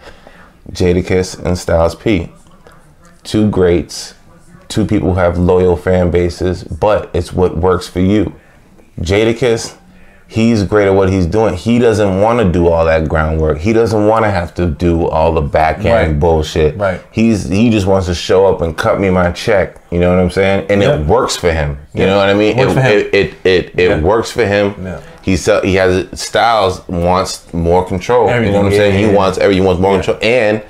Jadakiss 0.72 1.44
and 1.44 1.58
Styles 1.58 1.96
P. 1.96 2.32
Two 3.24 3.50
greats, 3.50 4.16
two 4.68 4.86
people 4.86 5.14
who 5.14 5.20
have 5.20 5.38
loyal 5.38 5.76
fan 5.78 6.10
bases, 6.12 6.64
but 6.64 7.10
it's 7.14 7.32
what 7.32 7.58
works 7.58 7.88
for 7.88 8.00
you. 8.00 8.34
Jadakiss, 9.00 9.76
he's 10.28 10.64
great 10.64 10.88
at 10.88 10.94
what 10.96 11.10
he's 11.10 11.26
doing. 11.26 11.56
He 11.56 11.78
doesn't 11.80 12.22
want 12.22 12.40
to 12.40 12.52
do 12.52 12.68
all 12.68 12.86
that 12.86 13.08
groundwork. 13.08 13.60
He 13.60 13.74
doesn't 13.74 14.08
want 14.08 14.26
to 14.26 14.32
have 14.32 14.54
to 14.56 14.68
do 14.68 15.08
all 15.08 15.34
the 15.34 15.42
back 15.42 15.78
end 15.86 15.86
Right. 16.14 16.20
bullshit. 16.20 16.78
Right. 16.78 17.00
He's 17.12 17.48
he 17.48 17.70
just 17.70 17.86
wants 17.88 18.08
to 18.08 18.16
show 18.16 18.46
up 18.48 18.62
and 18.62 18.76
cut 18.78 19.00
me 19.00 19.10
my 19.10 19.32
check. 19.32 19.76
You 19.92 20.00
know 20.00 20.10
what 20.16 20.22
I'm 20.22 20.30
saying? 20.32 20.66
And 20.70 20.82
Yeah. 20.82 20.96
it 20.96 21.06
works 21.06 21.36
for 21.36 21.52
him. 21.52 21.78
You 21.94 22.02
Yeah. 22.02 22.06
know 22.08 22.18
what 22.18 22.30
I 22.30 22.34
mean? 22.34 22.58
Works 22.58 22.72
it, 22.72 22.76
for 22.76 22.82
him. 22.82 22.92
it 22.92 23.14
it 23.14 23.34
it, 23.44 23.72
it 23.80 23.90
Yeah. 23.90 24.00
works 24.00 24.32
for 24.32 24.46
him. 24.46 24.76
Yeah. 24.84 24.98
He 25.22 25.36
sell, 25.38 25.62
he 25.62 25.76
has 25.76 26.06
Styles 26.20 26.82
wants 26.88 27.46
more 27.54 27.84
control. 27.86 28.28
You 28.30 28.52
know 28.52 28.58
what 28.64 28.66
I'm 28.68 28.72
saying? 28.72 28.98
he 28.98 29.14
wants 29.16 29.38
every 29.38 29.56
he 29.56 29.62
wants 29.62 29.80
more 29.82 29.94
control, 29.94 30.18
and 30.22 30.62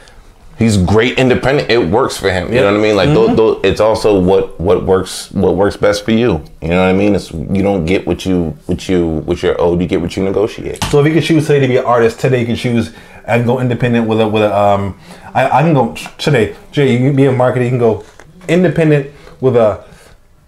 he's 0.61 0.77
great 0.77 1.17
independent. 1.17 1.69
It 1.69 1.79
works 1.89 2.15
for 2.17 2.31
him. 2.31 2.47
You 2.49 2.55
Yeah. 2.55 2.61
Mm-hmm. 2.61 2.73
know 2.73 2.79
what 2.79 2.79
I 2.79 2.87
mean? 2.87 2.95
Like 2.95 3.09
those, 3.09 3.35
those, 3.35 3.59
it's 3.63 3.81
also 3.81 4.19
what 4.19 4.59
what 4.59 4.85
works 4.85 5.31
what 5.31 5.55
works 5.55 5.75
best 5.77 6.05
for 6.05 6.11
you. 6.11 6.43
You 6.61 6.69
know 6.69 6.81
what 6.83 6.89
I 6.89 6.93
mean? 6.93 7.15
It's 7.15 7.31
you 7.31 7.61
don't 7.63 7.85
get 7.85 8.05
what 8.07 8.25
you 8.25 8.55
what 8.67 8.87
you 8.87 9.07
what 9.27 9.41
you're 9.43 9.59
owed. 9.59 9.81
You 9.81 9.87
get 9.87 10.01
what 10.01 10.15
you 10.15 10.23
negotiate. 10.23 10.83
So 10.85 10.99
if 10.99 11.07
you 11.07 11.13
could 11.13 11.23
choose 11.23 11.47
today 11.47 11.59
to 11.59 11.67
be 11.67 11.77
an 11.77 11.85
artist, 11.85 12.19
today 12.19 12.39
you 12.41 12.45
can 12.45 12.55
choose 12.55 12.93
and 13.25 13.45
go 13.45 13.59
independent 13.59 14.07
with 14.07 14.21
a 14.21 14.27
with 14.27 14.43
a 14.43 14.55
um. 14.55 14.97
I, 15.33 15.59
I 15.59 15.61
can 15.63 15.73
go 15.73 15.95
today. 16.17 16.55
Jay, 16.71 16.91
you 16.93 16.99
can 16.99 17.15
be 17.15 17.25
a 17.25 17.31
marketer. 17.31 17.63
You 17.63 17.69
can 17.69 17.79
go 17.79 18.03
independent 18.47 19.11
with 19.39 19.55
a 19.55 19.83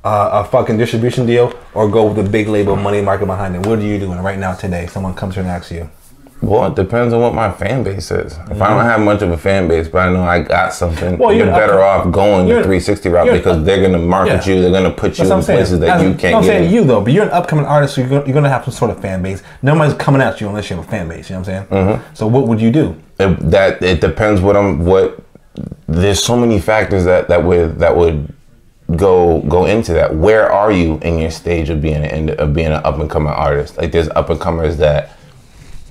uh, 0.04 0.44
a 0.46 0.50
fucking 0.50 0.78
distribution 0.78 1.26
deal, 1.26 1.54
or 1.74 1.90
go 1.90 2.08
with 2.08 2.18
the 2.18 2.30
big 2.30 2.48
label 2.50 2.76
money 2.76 3.02
market 3.02 3.26
behind 3.26 3.56
it. 3.56 3.66
What 3.66 3.80
are 3.80 3.84
you 3.84 3.98
doing 4.00 4.20
right 4.20 4.38
now 4.38 4.54
today? 4.54 4.88
Someone 4.88 5.14
comes 5.14 5.36
here 5.36 5.44
and 5.44 5.52
asks 5.52 5.72
you. 5.72 5.90
Well, 6.44 6.66
it 6.70 6.76
depends 6.76 7.14
on 7.14 7.22
what 7.22 7.34
my 7.34 7.50
fan 7.50 7.84
base 7.84 8.12
is. 8.12 8.38
If 8.52 8.62
I 8.62 8.68
don't 8.68 8.84
have 8.84 9.00
much 9.00 9.22
of 9.22 9.32
a 9.32 9.38
fan 9.38 9.70
base, 9.70 9.88
but 9.88 10.10
I 10.10 10.12
know 10.12 10.24
I 10.24 10.42
got 10.42 10.74
something, 10.74 11.14
Mm-hmm. 11.14 11.22
Well, 11.22 11.32
you're, 11.34 11.46
you're- 11.46 11.58
better 11.58 11.82
off 11.82 12.12
going 12.12 12.46
the 12.48 12.50
you're- 12.52 12.64
360 12.64 13.08
route 13.10 13.32
because 13.32 13.64
they're 13.64 13.82
gonna 13.82 13.98
market 13.98 14.46
yeah. 14.46 14.54
you. 14.56 14.62
They're 14.62 14.72
gonna 14.72 14.92
put 14.92 15.18
you 15.18 15.24
in 15.24 15.42
places 15.42 15.80
that 15.80 15.86
That's- 15.86 16.04
you 16.04 16.14
can't 16.16 16.36
I'm 16.36 16.44
saying 16.44 16.66
in. 16.66 16.74
you 16.74 16.84
though, 16.84 17.00
but 17.00 17.14
you're 17.14 17.24
an 17.24 17.32
upcoming 17.32 17.66
artist, 17.66 17.96
so 17.96 18.02
you're 18.02 18.10
gonna, 18.10 18.26
you're 18.26 18.34
gonna 18.34 18.50
have 18.50 18.66
some 18.66 18.74
sort 18.74 18.92
of 18.92 19.00
fan 19.02 19.22
base. 19.24 19.42
Nobody's 19.62 19.94
coming 19.96 20.22
at 20.22 20.42
you 20.42 20.50
unless 20.50 20.70
you 20.70 20.76
have 20.76 20.86
a 20.86 20.90
fan 20.90 21.08
base. 21.08 21.30
You 21.30 21.36
know 21.38 21.40
what 21.44 21.50
I'm 21.50 21.68
saying? 21.70 21.88
Mm-hmm. 21.88 22.14
So 22.14 22.28
what 22.28 22.48
would 22.50 22.60
you 22.60 22.72
do? 22.72 23.02
it, 23.20 23.52
that 23.52 23.82
it 23.82 24.02
depends 24.02 24.42
what 24.42 24.58
I'm 24.58 24.84
what 24.86 25.24
there's 25.88 26.22
so 26.22 26.36
many 26.36 26.60
factors 26.60 27.06
that 27.06 27.30
that 27.30 27.44
would 27.44 27.80
that 27.80 27.96
would 27.96 28.34
go 28.98 29.40
go 29.44 29.66
into 29.66 29.94
that 29.94 30.14
where 30.16 30.52
are 30.52 30.72
you 30.72 30.98
in 31.04 31.20
your 31.20 31.32
stage 31.32 31.70
of 31.70 31.82
being 31.82 32.04
an 32.04 32.32
of 32.32 32.54
being 32.54 32.68
an 32.68 32.74
up 32.84 33.00
and 33.00 33.10
coming 33.10 33.32
artist 33.32 33.78
like 33.78 33.92
there's 33.92 34.10
up 34.10 34.30
and 34.30 34.42
comers 34.42 34.78
that 34.78 35.18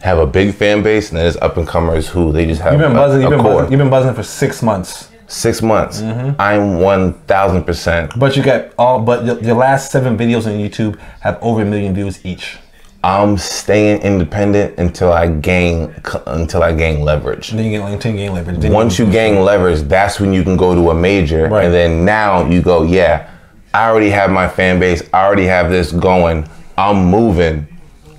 have 0.02 0.18
a 0.18 0.26
big 0.26 0.54
fan 0.54 0.82
base 0.82 1.08
and 1.10 1.16
then 1.16 1.24
there's 1.24 1.36
up 1.36 1.56
and 1.56 1.66
comers 1.66 2.08
who 2.08 2.32
they 2.32 2.44
just 2.46 2.60
have 2.60 2.72
You've 2.72 2.82
been 2.82 2.92
a, 2.92 2.94
buzzing. 2.94 3.20
a 3.20 3.22
You've 3.22 3.30
been 3.30 3.42
buzzing, 3.42 3.72
you've 3.72 3.78
been 3.78 3.90
buzzing 3.90 4.14
for 4.14 4.22
six 4.22 4.62
months. 4.62 5.08
six 5.28 5.62
months 5.62 6.00
Mm-hmm. 6.02 6.40
i'm 6.40 6.80
1000 6.80 7.64
percent 7.64 8.12
But 8.18 8.36
you 8.36 8.42
got 8.42 8.72
all, 8.78 9.00
but 9.00 9.24
your, 9.24 9.38
your 9.40 9.56
last 9.56 9.90
seven 9.92 10.16
videos 10.18 10.46
on 10.46 10.52
YouTube 10.64 10.98
have 11.20 11.38
over 11.40 11.62
a 11.62 11.64
million 11.64 11.94
views 11.94 12.18
each. 12.24 12.58
i'm 13.04 13.36
staying 13.38 14.02
independent 14.02 14.76
until 14.78 15.12
i 15.12 15.26
gain 15.28 15.94
until 16.26 16.62
i 16.62 16.72
gain 16.72 17.00
leverage 17.10 17.50
Then 17.50 17.64
you 17.64 17.70
get 17.70 17.80
like 17.80 18.00
ten 18.00 18.16
game 18.16 18.32
leverage. 18.32 18.58
Then 18.58 18.72
Once 18.72 18.98
you 18.98 19.06
gain 19.10 19.42
leverage, 19.44 19.80
that's 19.94 20.18
when 20.20 20.32
you 20.32 20.42
can 20.42 20.56
go 20.56 20.74
to 20.74 20.90
a 20.90 20.94
major. 20.94 21.48
Right. 21.48 21.64
And 21.64 21.72
then 21.74 22.04
now 22.04 22.44
you 22.52 22.60
go, 22.60 22.82
yeah, 22.82 23.28
I 23.74 23.88
already 23.88 24.10
have 24.10 24.30
my 24.30 24.46
fan 24.48 24.78
base. 24.78 25.00
I 25.14 25.24
already 25.26 25.46
have 25.46 25.70
this 25.70 25.92
going. 25.92 26.46
I'm 26.76 26.98
moving. 27.06 27.66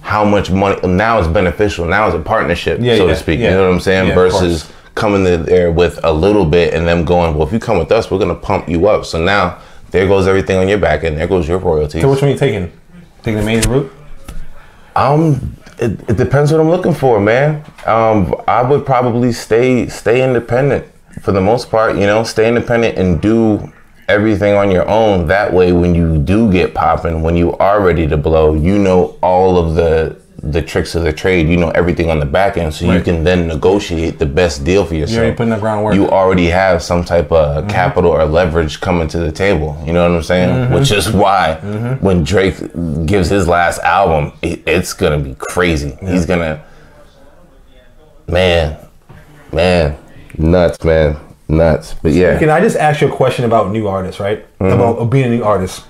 How 0.04 0.24
much 0.26 0.52
money? 0.52 0.80
Now 0.86 1.18
it's 1.20 1.28
beneficial. 1.28 1.86
Now 1.86 2.08
it's 2.08 2.16
a 2.16 2.20
partnership, 2.20 2.80
Yeah, 2.82 2.98
so 2.98 3.08
yeah, 3.08 3.13
to 3.13 3.20
speak. 3.20 3.39
yeah. 3.39 3.52
You 3.52 3.56
know 3.58 3.68
what 3.68 3.74
I'm 3.74 3.80
saying? 3.80 4.13
Versus 4.13 4.72
coming 4.96 5.26
in 5.26 5.44
there 5.46 5.72
with 5.72 6.00
a 6.04 6.12
little 6.12 6.46
bit 6.46 6.74
and 6.74 6.86
them 6.88 7.04
going, 7.06 7.36
well, 7.36 7.48
if 7.48 7.54
you 7.54 7.60
come 7.60 7.80
with 7.80 7.92
us, 7.92 8.12
we're 8.12 8.20
going 8.20 8.30
to 8.30 8.39
pump 8.39 8.70
you 8.70 8.88
up. 8.88 9.06
So 9.06 9.24
now 9.24 9.60
there 9.92 10.06
goes 10.08 10.28
everything 10.28 10.58
on 10.58 10.68
your 10.68 10.78
back 10.78 11.04
and 11.04 11.18
there 11.18 11.28
goes 11.28 11.48
your 11.48 11.58
royalties. 11.58 12.02
So 12.02 12.12
which 12.12 12.22
one 12.22 12.30
are 12.30 12.34
you 12.34 12.38
taking? 12.39 12.72
Taking 13.24 13.39
the 13.39 13.46
main 13.46 13.62
route? 13.62 13.92
Um, 14.96 15.56
it, 15.80 15.92
it 16.10 16.18
depends 16.18 16.52
what 16.52 16.62
I'm 16.62 16.70
looking 16.70 16.94
for, 16.94 17.20
man. 17.20 17.63
Um, 17.86 18.36
I 18.48 18.62
would 18.62 18.86
probably 18.86 19.32
stay 19.32 19.88
stay 19.88 20.24
independent 20.24 20.86
for 21.22 21.32
the 21.32 21.42
most 21.42 21.72
part. 21.72 21.96
You 21.96 22.06
know, 22.06 22.24
stay 22.24 22.48
independent 22.48 22.98
and 22.98 23.22
do 23.22 23.72
everything 24.08 24.54
on 24.56 24.72
your 24.72 24.88
own. 24.88 25.28
That 25.28 25.54
way, 25.54 25.72
when 25.72 25.96
you 25.96 26.18
do 26.18 26.52
get 26.52 26.74
popping, 26.74 27.22
when 27.22 27.36
you 27.36 27.54
are 27.58 27.82
ready 27.82 28.08
to 28.08 28.18
blow, 28.18 28.54
you 28.54 28.78
know 28.78 29.18
all 29.22 29.58
of 29.58 29.76
the 29.76 30.22
the 30.46 30.62
tricks 30.62 30.94
of 30.94 31.04
the 31.04 31.13
trade. 31.13 31.48
You 31.48 31.56
know 31.56 31.70
everything 31.70 32.10
on 32.10 32.20
the 32.20 32.26
back 32.26 32.58
end, 32.58 32.74
so 32.74 32.92
you 32.92 33.02
can 33.02 33.24
then 33.24 33.48
negotiate 33.48 34.20
the 34.20 34.26
best 34.26 34.66
deal 34.66 34.84
for 34.86 34.94
yourself. 34.94 35.16
You're 35.16 35.24
already 35.24 35.38
put 35.38 35.44
in 35.44 35.50
the 35.52 35.58
groundwork. 35.58 35.96
You 35.96 36.10
already 36.10 36.48
have 36.48 36.82
some 36.84 37.04
type 37.06 37.30
Mm-hmm. 37.30 37.66
of 37.68 37.72
capital 37.72 38.12
or 38.12 38.26
leverage 38.26 38.82
coming 38.82 39.08
to 39.08 39.20
the 39.20 39.32
table. 39.32 39.82
You 39.86 39.94
know 39.94 40.08
what 40.10 40.18
I'm 40.18 40.24
saying? 40.24 40.50
Mm-hmm. 40.50 40.74
Which 40.74 40.92
is 40.92 41.12
why 41.12 41.56
when 42.02 42.24
Drake 42.26 42.58
gives 43.06 43.30
his 43.30 43.48
last 43.48 43.80
album, 43.80 44.34
it, 44.42 44.62
it's 44.68 44.92
gonna 44.94 45.18
be 45.20 45.36
crazy. 45.36 45.98
He's 46.02 46.26
gonna, 46.26 46.62
man, 48.28 48.78
man, 49.54 49.98
nuts, 50.38 50.84
man, 50.84 51.16
nuts. 51.54 51.96
But 52.02 52.12
yeah, 52.13 52.38
Can 52.39 52.50
I 52.50 52.60
just 52.60 52.76
ask 52.76 53.02
you 53.02 53.08
a 53.08 53.16
question 53.16 53.46
about 53.46 53.72
new 53.72 53.88
artists, 53.88 54.20
right? 54.20 54.46
About 54.60 55.06
being 55.10 55.26
a 55.26 55.30
new 55.30 55.44
artist. 55.44 55.86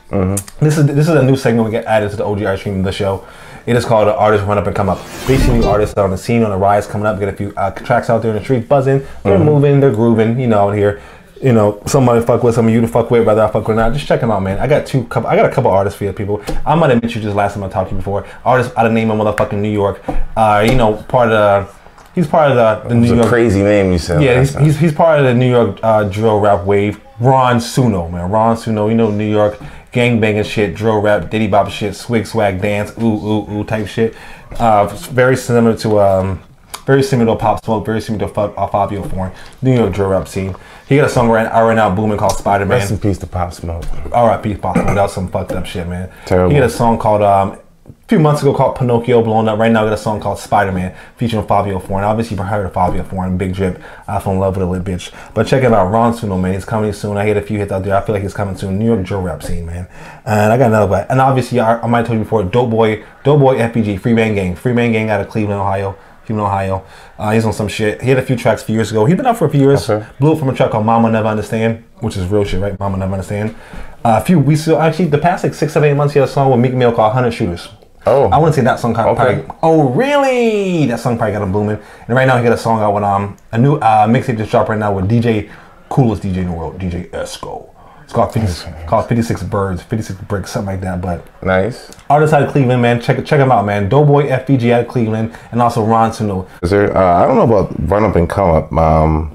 This 0.59 0.77
is 0.77 0.85
this 0.87 1.07
is 1.07 1.15
a 1.15 1.23
new 1.23 1.35
segment 1.35 1.65
we 1.65 1.71
get 1.71 1.85
added 1.85 2.11
to 2.11 2.17
the 2.17 2.25
OG 2.25 2.43
Ice 2.43 2.61
Cream 2.63 2.83
the 2.83 2.91
show. 2.91 3.25
It 3.65 3.75
is 3.77 3.85
called 3.85 4.07
"Artists 4.09 4.45
Run 4.45 4.57
Up 4.57 4.67
and 4.67 4.75
Come 4.75 4.89
Up." 4.89 4.99
Basically, 5.25 5.59
new 5.59 5.65
artists 5.65 5.97
on 5.97 6.11
the 6.11 6.17
scene, 6.17 6.43
on 6.43 6.51
the 6.51 6.57
rise, 6.57 6.85
coming 6.85 7.07
up, 7.07 7.17
get 7.19 7.29
a 7.29 7.33
few 7.33 7.53
uh, 7.55 7.71
tracks 7.71 8.09
out 8.09 8.21
there 8.21 8.31
in 8.31 8.37
the 8.37 8.43
street, 8.43 8.67
buzzing. 8.67 9.05
They're 9.23 9.39
moving, 9.39 9.79
they're 9.79 9.93
grooving, 9.93 10.37
you 10.39 10.47
know, 10.47 10.67
out 10.67 10.75
here. 10.75 11.01
You 11.41 11.51
know, 11.53 11.81
somebody 11.85 12.25
fuck 12.25 12.41
with, 12.43 12.55
some 12.55 12.67
of 12.67 12.73
you 12.73 12.79
to 12.81 12.87
fuck 12.87 13.09
with, 13.11 13.25
whether 13.25 13.41
I 13.41 13.47
fuck 13.51 13.67
with 13.67 13.77
or 13.77 13.81
not. 13.81 13.93
Just 13.93 14.05
check 14.07 14.21
them 14.21 14.31
out, 14.31 14.41
man. 14.43 14.59
I 14.59 14.67
got 14.67 14.85
two, 14.85 15.03
couple, 15.05 15.29
I 15.29 15.35
got 15.35 15.45
a 15.45 15.53
couple 15.53 15.71
artists 15.71 15.97
for 15.97 16.05
you 16.05 16.13
people. 16.13 16.41
I 16.65 16.75
might 16.75 16.89
have 16.89 17.01
met 17.01 17.13
you 17.15 17.21
just 17.21 17.35
last 17.35 17.53
time 17.53 17.63
I 17.63 17.69
talked 17.69 17.89
to 17.89 17.95
you 17.95 17.99
before. 17.99 18.25
Artists 18.45 18.73
out 18.77 18.85
of 18.85 18.91
name 18.93 19.11
of 19.11 19.17
motherfucking 19.17 19.59
New 19.59 19.71
York. 19.71 20.01
Uh, 20.37 20.65
you 20.69 20.75
know, 20.75 20.95
part 21.07 21.31
of 21.31 21.67
the. 21.67 21.82
He's 22.15 22.27
part 22.27 22.51
of 22.51 22.57
the, 22.57 22.89
the 22.89 22.95
New 22.95 23.13
a 23.13 23.15
York 23.17 23.27
crazy 23.27 23.63
name 23.63 23.91
you 23.91 23.97
said. 23.97 24.21
yeah, 24.21 24.39
he's, 24.39 24.55
he's, 24.55 24.77
he's 24.77 24.93
part 24.93 25.19
of 25.19 25.25
the 25.25 25.33
New 25.33 25.49
York 25.49 25.79
uh, 25.81 26.03
drill 26.03 26.39
rap 26.39 26.65
wave. 26.65 26.99
Ron 27.19 27.57
Suno, 27.57 28.11
man. 28.11 28.29
Ron 28.29 28.55
Suno, 28.55 28.89
you 28.89 28.95
know 28.95 29.09
New 29.09 29.29
York 29.29 29.59
gang 29.91 30.19
banging 30.19 30.43
shit, 30.43 30.75
drill 30.75 30.99
rap, 30.99 31.29
diddy 31.29 31.47
bop 31.47 31.69
shit, 31.69 31.95
swig 31.95 32.25
swag 32.27 32.61
dance, 32.61 32.91
ooh 32.97 33.15
ooh 33.15 33.51
ooh 33.51 33.63
type 33.63 33.87
shit. 33.87 34.15
Uh, 34.59 34.87
very 35.11 35.37
similar 35.37 35.75
to 35.77 35.99
um, 35.99 36.43
very 36.85 37.01
similar 37.01 37.33
to 37.33 37.39
Pop 37.39 37.63
Smoke, 37.63 37.85
very 37.85 38.01
similar 38.01 38.27
to 38.27 38.33
Fa- 38.33 38.53
uh, 38.57 38.67
Fivio 38.67 39.09
Foreign, 39.09 39.31
New 39.61 39.73
York 39.73 39.93
drill 39.93 40.09
rap 40.09 40.27
scene. 40.27 40.53
He 40.89 40.97
got 40.97 41.05
a 41.05 41.09
song 41.09 41.29
right, 41.29 41.49
right 41.49 41.75
now 41.75 41.93
booming 41.95 42.17
called 42.17 42.33
Spider 42.33 42.65
Rest 42.65 42.91
in 42.91 42.95
Man. 42.95 43.01
peace 43.01 43.17
to 43.19 43.27
Pop 43.27 43.53
Smoke. 43.53 43.85
R.I.P. 44.11 44.55
Pop 44.55 44.75
Smoke. 44.75 44.87
That 44.87 45.01
was 45.01 45.13
some 45.13 45.29
fucked 45.29 45.53
up 45.53 45.65
shit, 45.65 45.87
man. 45.87 46.11
Terrible. 46.25 46.53
He 46.53 46.59
got 46.59 46.65
a 46.65 46.69
song 46.69 46.97
called 46.99 47.21
um, 47.21 47.57
a 47.85 48.07
few 48.07 48.19
months 48.19 48.41
ago 48.41 48.53
called 48.53 48.77
Pinocchio 48.77 49.21
blowing 49.23 49.47
up. 49.47 49.59
Right 49.59 49.71
now, 49.71 49.81
I 49.81 49.85
got 49.85 49.93
a 49.93 49.97
song 49.97 50.21
called 50.21 50.39
Spider 50.39 50.71
Man 50.71 50.95
featuring 51.17 51.45
Fivio 51.45 51.85
Foreign. 51.85 52.05
Obviously, 52.05 52.37
you've 52.37 52.45
heard 52.45 52.65
of 52.65 52.73
Fivio 52.73 53.05
Foreign, 53.05 53.37
Big 53.37 53.53
Drip. 53.53 53.81
I 54.07 54.19
fell 54.19 54.33
in 54.33 54.39
love 54.39 54.55
with 54.55 54.65
a 54.65 54.69
lit 54.69 54.83
bitch. 54.83 55.13
But 55.33 55.47
check 55.47 55.63
it 55.63 55.73
out, 55.73 55.91
Ron 55.91 56.13
Suno, 56.13 56.39
man. 56.39 56.53
He's 56.53 56.63
coming 56.65 56.93
soon. 56.93 57.17
I 57.17 57.25
hit 57.25 57.35
a 57.35 57.41
few 57.41 57.59
hits 57.59 57.71
out 57.71 57.83
there. 57.83 57.95
I 57.95 58.01
feel 58.01 58.13
like 58.13 58.23
he's 58.23 58.33
coming 58.33 58.55
soon. 58.55 58.79
New 58.79 58.85
York 58.85 59.03
drill 59.03 59.21
rap 59.21 59.43
scene, 59.43 59.65
man. 59.65 59.87
And 60.25 60.53
I 60.53 60.57
got 60.57 60.67
another 60.67 60.89
one. 60.89 61.05
And 61.09 61.19
obviously, 61.19 61.59
I, 61.59 61.81
I 61.81 61.87
might 61.87 61.99
have 61.99 62.07
told 62.07 62.19
you 62.19 62.23
before, 62.23 62.43
Doe 62.43 62.67
Boy, 62.67 63.03
Doe 63.23 63.37
Boy 63.37 63.57
FBG, 63.57 63.99
Free 63.99 64.13
Man 64.13 64.35
Gang. 64.35 64.55
Free 64.55 64.73
Man 64.73 64.93
Gang 64.93 65.09
out 65.09 65.19
of 65.19 65.27
Cleveland, 65.27 65.59
Ohio. 65.59 65.97
Cleveland, 66.25 66.47
Ohio. 66.47 66.85
Uh, 67.17 67.31
he's 67.31 67.43
on 67.43 67.51
some 67.51 67.67
shit. 67.67 68.01
He 68.01 68.09
had 68.09 68.17
a 68.17 68.21
few 68.21 68.37
tracks 68.37 68.61
a 68.61 68.65
few 68.65 68.75
years 68.75 68.91
ago. 68.91 69.03
He's 69.05 69.17
been 69.17 69.25
out 69.25 69.37
for 69.37 69.45
a 69.45 69.49
few 69.49 69.59
years. 69.59 69.89
Okay. 69.89 70.07
Blew 70.19 70.33
up 70.33 70.39
from 70.39 70.49
a 70.49 70.53
track 70.53 70.71
called 70.71 70.85
Mama 70.85 71.11
Never 71.11 71.27
Understand, 71.27 71.83
which 71.99 72.15
is 72.15 72.27
real 72.27 72.45
shit, 72.45 72.61
right? 72.61 72.79
Mama 72.79 72.97
Never 72.97 73.13
Understand. 73.13 73.55
A 74.05 74.21
few 74.23 74.39
weeks 74.39 74.67
ago, 74.67 74.79
actually, 74.79 75.05
the 75.05 75.17
past 75.17 75.43
like 75.43 75.53
six, 75.53 75.71
seven, 75.73 75.89
eight 75.89 75.93
months, 75.93 76.13
he 76.13 76.19
had 76.19 76.27
a 76.27 76.31
song 76.31 76.51
with 76.51 76.59
Meek 76.59 76.73
Mill 76.73 76.91
called 76.91 77.13
100 77.13 77.31
Shooters. 77.31 77.69
Oh. 78.05 78.27
I 78.29 78.37
wouldn't 78.37 78.55
say 78.55 78.61
that 78.61 78.79
song 78.79 78.93
kind 78.93 79.07
of 79.09 79.17
Okay. 79.17 79.43
probably. 79.43 79.55
Oh, 79.63 79.89
really? 79.93 80.85
That 80.87 80.99
song 80.99 81.17
probably 81.17 81.31
got 81.33 81.41
him 81.41 81.53
blooming. 81.53 81.79
And 82.07 82.15
right 82.15 82.27
now, 82.27 82.37
he 82.37 82.43
got 82.43 82.51
a 82.51 82.57
song 82.57 82.81
out 82.81 82.93
with 82.93 83.03
um 83.03 83.37
a 83.53 83.57
new 83.57 83.75
uh, 83.77 84.05
mixtape 84.07 84.37
just 84.37 84.51
dropped 84.51 84.67
right 84.69 84.77
now 84.79 84.91
with 84.93 85.09
DJ, 85.09 85.49
coolest 85.87 86.23
DJ 86.23 86.37
in 86.37 86.47
the 86.47 86.51
world, 86.51 86.79
DJ 86.79 87.09
Esco. 87.11 87.69
It's 88.03 88.11
called 88.11 88.33
50, 88.33 88.85
called 88.85 89.07
56 89.07 89.43
Birds, 89.43 89.81
56 89.81 90.19
Bricks, 90.27 90.51
something 90.51 90.73
like 90.73 90.81
that. 90.81 90.99
But 91.01 91.25
Nice. 91.41 91.89
artists 92.09 92.33
out 92.33 92.43
of 92.43 92.51
Cleveland, 92.51 92.81
man, 92.81 92.99
check 92.99 93.23
check 93.25 93.39
him 93.39 93.49
out, 93.53 93.65
man. 93.65 93.87
Doe 93.87 94.03
Boy 94.03 94.27
FBG 94.27 94.73
out 94.73 94.81
of 94.81 94.87
Cleveland, 94.89 95.33
and 95.53 95.61
also 95.61 95.85
Ron 95.85 96.11
Suno. 96.11 96.45
Is 96.61 96.71
there? 96.71 96.95
Uh, 96.95 97.23
I 97.23 97.25
don't 97.25 97.37
know 97.37 97.43
about 97.43 97.73
run 97.89 98.03
up 98.03 98.17
and 98.17 98.29
come 98.29 98.49
up. 98.49 98.73
Um, 98.73 99.29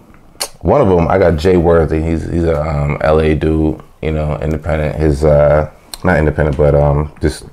one 0.61 0.83
of 0.83 0.89
them, 0.89 1.09
I 1.09 1.17
got 1.19 1.37
Jay 1.39 1.57
Worthy. 1.57 2.03
He's 2.03 2.29
he's 2.31 2.45
a 2.45 2.61
um, 2.61 2.99
LA 3.03 3.33
dude. 3.33 3.81
You 4.03 4.13
know, 4.13 4.39
independent. 4.39 4.97
His 4.97 5.25
uh, 5.25 5.71
not 6.05 6.19
independent, 6.19 6.57
but 6.57 6.75
um, 6.75 7.13
just 7.21 7.45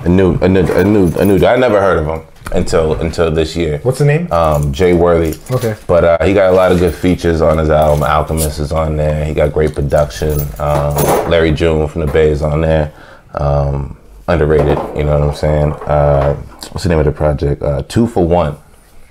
a 0.00 0.08
new 0.08 0.34
a 0.40 0.48
new 0.48 0.64
a 0.72 0.84
new 0.84 1.12
a 1.16 1.24
new. 1.24 1.44
I 1.44 1.56
never 1.56 1.80
heard 1.80 1.98
of 1.98 2.06
him 2.06 2.26
until 2.52 2.94
until 3.00 3.30
this 3.30 3.56
year. 3.56 3.78
What's 3.82 3.98
the 3.98 4.04
name? 4.04 4.30
Um, 4.32 4.72
Jay 4.72 4.92
Worthy. 4.92 5.38
Okay. 5.50 5.76
But 5.86 6.04
uh, 6.04 6.24
he 6.24 6.34
got 6.34 6.52
a 6.52 6.56
lot 6.56 6.72
of 6.72 6.78
good 6.78 6.94
features 6.94 7.40
on 7.40 7.58
his 7.58 7.70
album. 7.70 8.02
Alchemist 8.04 8.58
is 8.58 8.72
on 8.72 8.96
there. 8.96 9.24
He 9.24 9.34
got 9.34 9.52
great 9.52 9.74
production. 9.74 10.40
Um, 10.58 10.96
Larry 11.30 11.52
June 11.52 11.88
from 11.88 12.02
the 12.06 12.12
Bay 12.12 12.30
is 12.30 12.42
on 12.42 12.60
there. 12.60 12.92
Um, 13.34 13.96
underrated, 14.28 14.78
you 14.96 15.04
know 15.04 15.18
what 15.18 15.28
I'm 15.28 15.34
saying? 15.34 15.72
Uh, 15.72 16.34
what's 16.70 16.82
the 16.84 16.88
name 16.88 16.98
of 16.98 17.04
the 17.04 17.12
project? 17.12 17.62
Uh, 17.62 17.82
Two 17.82 18.06
for 18.06 18.26
One. 18.26 18.56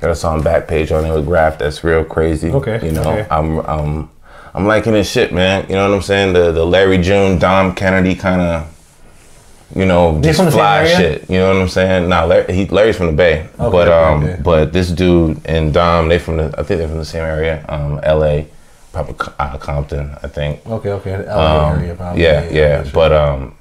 Got 0.02 0.12
a 0.12 0.16
song 0.16 0.42
back 0.44 0.68
page 0.68 0.92
on 0.92 1.04
there 1.04 1.14
with 1.14 1.26
Graph 1.26 1.58
that's 1.58 1.84
real 1.84 2.06
crazy. 2.06 2.50
Okay, 2.52 2.86
You 2.86 2.94
know, 2.94 3.02
okay. 3.02 3.28
I'm 3.30 3.60
I'm 3.60 4.10
I'm 4.54 4.66
liking 4.66 4.94
this 4.94 5.10
shit, 5.12 5.32
man. 5.34 5.66
You 5.70 5.76
know 5.76 5.88
what 5.90 5.96
I'm 5.96 6.02
saying? 6.02 6.34
The 6.34 6.52
the 6.52 6.66
Larry 6.66 6.98
June, 6.98 7.38
Dom 7.40 7.74
Kennedy 7.76 8.16
kind 8.16 8.42
of 8.42 8.76
you 9.76 9.86
know, 9.86 10.20
just 10.24 10.40
from 10.40 10.50
fly 10.50 10.88
shit. 10.88 11.30
You 11.30 11.38
know 11.38 11.54
what 11.54 11.62
I'm 11.62 11.68
saying? 11.70 12.10
Nah, 12.10 12.26
Larry, 12.26 12.52
he, 12.54 12.66
Larry's 12.66 12.98
from 12.98 13.06
the 13.06 13.14
Bay, 13.14 13.48
Okay, 13.60 13.70
but 13.72 13.88
um, 13.88 14.24
okay. 14.24 14.42
but 14.42 14.74
this 14.74 14.90
dude 14.90 15.40
and 15.46 15.72
Dom, 15.72 16.08
they 16.10 16.18
from 16.18 16.38
the, 16.38 16.46
I 16.58 16.64
think 16.64 16.80
they're 16.80 16.88
from 16.88 16.98
the 16.98 17.06
same 17.06 17.22
area, 17.24 17.64
um, 17.70 18.00
L.A., 18.02 18.48
probably 18.92 19.14
uh, 19.38 19.58
Compton, 19.60 20.16
I 20.24 20.28
think. 20.28 20.66
okay, 20.66 20.90
okay. 20.94 21.24
LA 21.28 21.68
Um, 21.74 21.80
area, 21.82 21.94
probably. 21.96 22.24
yeah, 22.24 22.50
yeah, 22.50 22.90
but 22.92 23.14
um, 23.14 23.54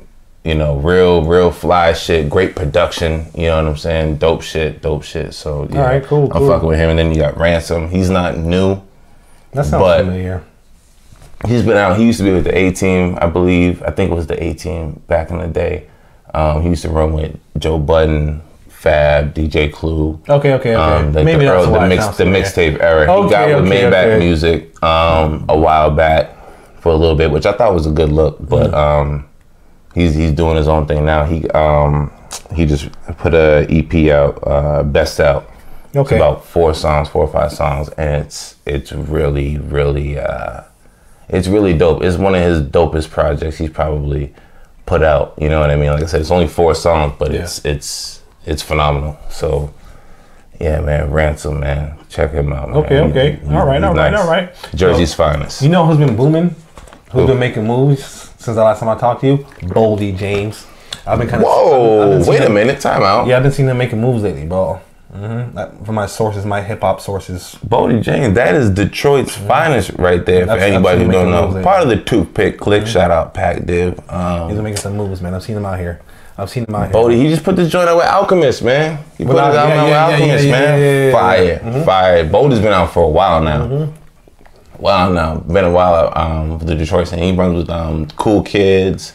you 0.44 0.54
know, 0.54 0.76
real, 0.78 1.26
real 1.26 1.50
fly 1.50 1.92
shit, 1.92 2.30
great 2.30 2.56
production. 2.56 3.26
You 3.34 3.48
know 3.48 3.56
what 3.62 3.66
I'm 3.70 3.76
saying? 3.76 4.16
Dope 4.16 4.40
shit, 4.40 4.80
dope 4.80 5.02
shit. 5.02 5.34
So 5.34 5.68
yeah, 5.70 5.80
Alright, 5.82 6.04
cool, 6.04 6.24
I'm 6.32 6.38
cool. 6.38 6.48
fucking 6.48 6.68
with 6.68 6.78
him, 6.78 6.88
and 6.88 6.98
then 6.98 7.10
you 7.12 7.20
got 7.20 7.36
Ransom. 7.36 7.90
He's 7.90 8.08
not 8.08 8.38
new. 8.38 8.80
that 9.52 9.66
sounds 9.66 9.82
but- 9.82 10.04
familiar. 10.06 10.42
He's 11.46 11.62
been 11.62 11.76
out. 11.76 11.96
He 11.98 12.04
used 12.04 12.18
to 12.18 12.24
be 12.24 12.32
with 12.32 12.44
the 12.44 12.56
A 12.56 12.72
Team, 12.72 13.16
I 13.20 13.26
believe. 13.26 13.82
I 13.82 13.90
think 13.90 14.10
it 14.10 14.14
was 14.14 14.26
the 14.26 14.42
A 14.42 14.54
Team 14.54 15.00
back 15.06 15.30
in 15.30 15.38
the 15.38 15.46
day. 15.48 15.88
Um, 16.34 16.62
he 16.62 16.68
used 16.70 16.82
to 16.82 16.90
run 16.90 17.12
with 17.12 17.38
Joe 17.58 17.78
Budden, 17.78 18.42
Fab, 18.68 19.34
DJ 19.34 19.72
Clue. 19.72 20.20
Okay, 20.28 20.52
okay, 20.54 20.74
okay. 20.74 20.74
Um, 20.74 21.12
like 21.12 21.24
Maybe 21.24 21.44
the, 21.46 21.52
that's 21.52 21.66
the 21.66 21.86
mix, 21.88 22.06
the 22.16 22.24
mixtape 22.24 22.80
era. 22.80 23.06
he 23.06 23.10
Okay, 23.12 23.30
got 23.30 23.62
with 23.62 23.72
okay, 23.72 23.82
Maybach 23.84 24.04
okay. 24.14 24.18
Music 24.18 24.82
um, 24.82 25.44
a 25.48 25.56
while 25.58 25.90
back 25.90 26.34
for 26.80 26.90
a 26.92 26.96
little 26.96 27.16
bit, 27.16 27.30
which 27.30 27.46
I 27.46 27.52
thought 27.52 27.72
was 27.72 27.86
a 27.86 27.90
good 27.92 28.10
look. 28.10 28.36
But 28.40 28.72
Mm. 28.72 28.74
um, 28.74 29.28
he's 29.94 30.14
he's 30.14 30.32
doing 30.32 30.56
his 30.56 30.68
own 30.68 30.86
thing 30.86 31.04
now. 31.06 31.24
He 31.24 31.48
um, 31.50 32.10
he 32.54 32.66
just 32.66 32.88
put 33.18 33.32
a 33.34 33.66
EP 33.70 34.10
out, 34.12 34.38
uh, 34.46 34.82
Best 34.82 35.18
Out. 35.20 35.48
Okay. 35.96 36.00
It's 36.16 36.22
about 36.22 36.44
four 36.44 36.74
songs, 36.74 37.08
four 37.08 37.24
or 37.24 37.32
five 37.32 37.52
songs, 37.52 37.88
and 37.90 38.22
it's 38.24 38.56
it's 38.66 38.92
really 38.92 39.56
really 39.58 40.18
uh, 40.18 40.62
it's 41.28 41.48
really 41.48 41.76
dope. 41.76 42.02
It's 42.02 42.16
one 42.16 42.34
of 42.34 42.42
his 42.42 42.60
dopest 42.62 43.10
projects 43.10 43.58
he's 43.58 43.70
probably 43.70 44.34
put 44.86 45.02
out. 45.02 45.34
You 45.38 45.48
know 45.48 45.60
what 45.60 45.70
I 45.70 45.76
mean? 45.76 45.90
Like 45.90 46.02
I 46.02 46.06
said, 46.06 46.20
it's 46.20 46.30
only 46.30 46.48
four 46.48 46.74
songs, 46.74 47.14
but 47.18 47.34
it's 47.34 47.64
it's 47.64 48.22
it's 48.46 48.62
phenomenal. 48.62 49.18
So 49.30 49.72
yeah, 50.60 50.80
man, 50.80 51.10
Ransom, 51.10 51.60
man, 51.60 51.98
check 52.08 52.32
him 52.32 52.52
out. 52.52 52.68
Man. 52.70 52.78
Okay, 52.78 53.00
okay. 53.00 53.32
he- 53.36 53.54
All 53.54 53.66
right, 53.66 53.82
all 53.82 53.94
right, 53.94 54.14
all 54.14 54.26
right. 54.28 54.52
Jersey's 54.74 55.14
finest. 55.14 55.62
You 55.62 55.68
know 55.68 55.86
who's 55.86 55.98
been 55.98 56.16
booming? 56.16 56.50
Who's 57.12 57.22
Who? 57.22 57.26
been 57.28 57.38
making 57.38 57.66
moves 57.66 58.04
since 58.04 58.56
the 58.56 58.62
last 58.64 58.80
time 58.80 58.88
I 58.88 58.96
talked 58.98 59.20
to 59.22 59.26
you? 59.26 59.36
Boldy 59.62 60.16
James. 60.16 60.66
I've 61.06 61.18
been 61.18 61.28
kind 61.28 61.42
of. 61.42 61.48
Whoa, 61.48 62.22
wait 62.28 62.42
a 62.42 62.50
minute, 62.50 62.80
time 62.80 63.02
out. 63.02 63.26
Yeah, 63.26 63.36
I've 63.38 63.42
been 63.42 63.52
seeing 63.52 63.68
him 63.68 63.78
making 63.78 64.00
moves 64.00 64.22
lately, 64.22 64.44
bro. 64.46 64.80
Mm-hmm. 65.14 65.84
From 65.84 65.94
my 65.94 66.06
sources, 66.06 66.44
my 66.44 66.60
hip 66.60 66.82
hop 66.82 67.00
sources. 67.00 67.56
Boldy 67.66 68.02
James, 68.02 68.34
that 68.34 68.54
is 68.54 68.68
Detroit's 68.70 69.34
finest 69.34 69.90
right 69.92 70.24
there. 70.24 70.46
For 70.46 70.52
anybody 70.52 71.04
who 71.04 71.10
don't 71.10 71.30
know, 71.30 71.50
moves, 71.50 71.64
part 71.64 71.82
of 71.82 71.88
the 71.88 71.96
toothpick 72.02 72.58
click. 72.58 72.86
Shout 72.86 73.10
out 73.10 73.32
Pac 73.32 73.64
Div. 73.64 73.94
He's 73.94 74.02
Um, 74.10 74.48
been 74.48 74.62
making 74.62 74.76
some 74.76 74.96
moves, 74.96 75.22
man. 75.22 75.34
I've 75.34 75.42
seen 75.42 75.56
him 75.56 75.64
out 75.64 75.78
here. 75.78 76.00
I've 76.36 76.50
seen 76.50 76.66
him 76.66 76.74
out 76.74 76.92
here. 76.92 76.92
Boldy, 76.92 77.16
he 77.16 77.28
just 77.30 77.42
put 77.42 77.56
this 77.56 77.70
joint 77.70 77.88
out 77.88 77.96
with 77.96 78.06
Alchemist, 78.06 78.62
man. 78.62 79.02
He 79.16 79.24
put 79.24 79.36
yeah, 79.36 79.44
out 79.46 79.54
yeah, 79.54 79.82
with 79.82 79.90
yeah, 79.90 80.04
Alchemist, 80.06 80.44
yeah, 80.44 80.50
man. 80.52 81.12
fire. 81.12 81.58
Mm-hmm. 81.58 81.84
fire. 81.84 82.24
Boldy's 82.28 82.60
been 82.60 82.72
out 82.72 82.92
for 82.92 83.02
a 83.02 83.08
while 83.08 83.42
now. 83.42 83.92
Wow, 84.78 85.10
now 85.10 85.38
been 85.38 85.64
a 85.64 85.72
while 85.72 86.12
um, 86.16 86.58
for 86.58 86.64
the 86.66 86.74
Detroit 86.76 87.08
scene. 87.08 87.18
He 87.18 87.32
runs 87.32 87.56
with 87.56 87.70
um, 87.70 88.06
cool 88.16 88.42
kids, 88.42 89.14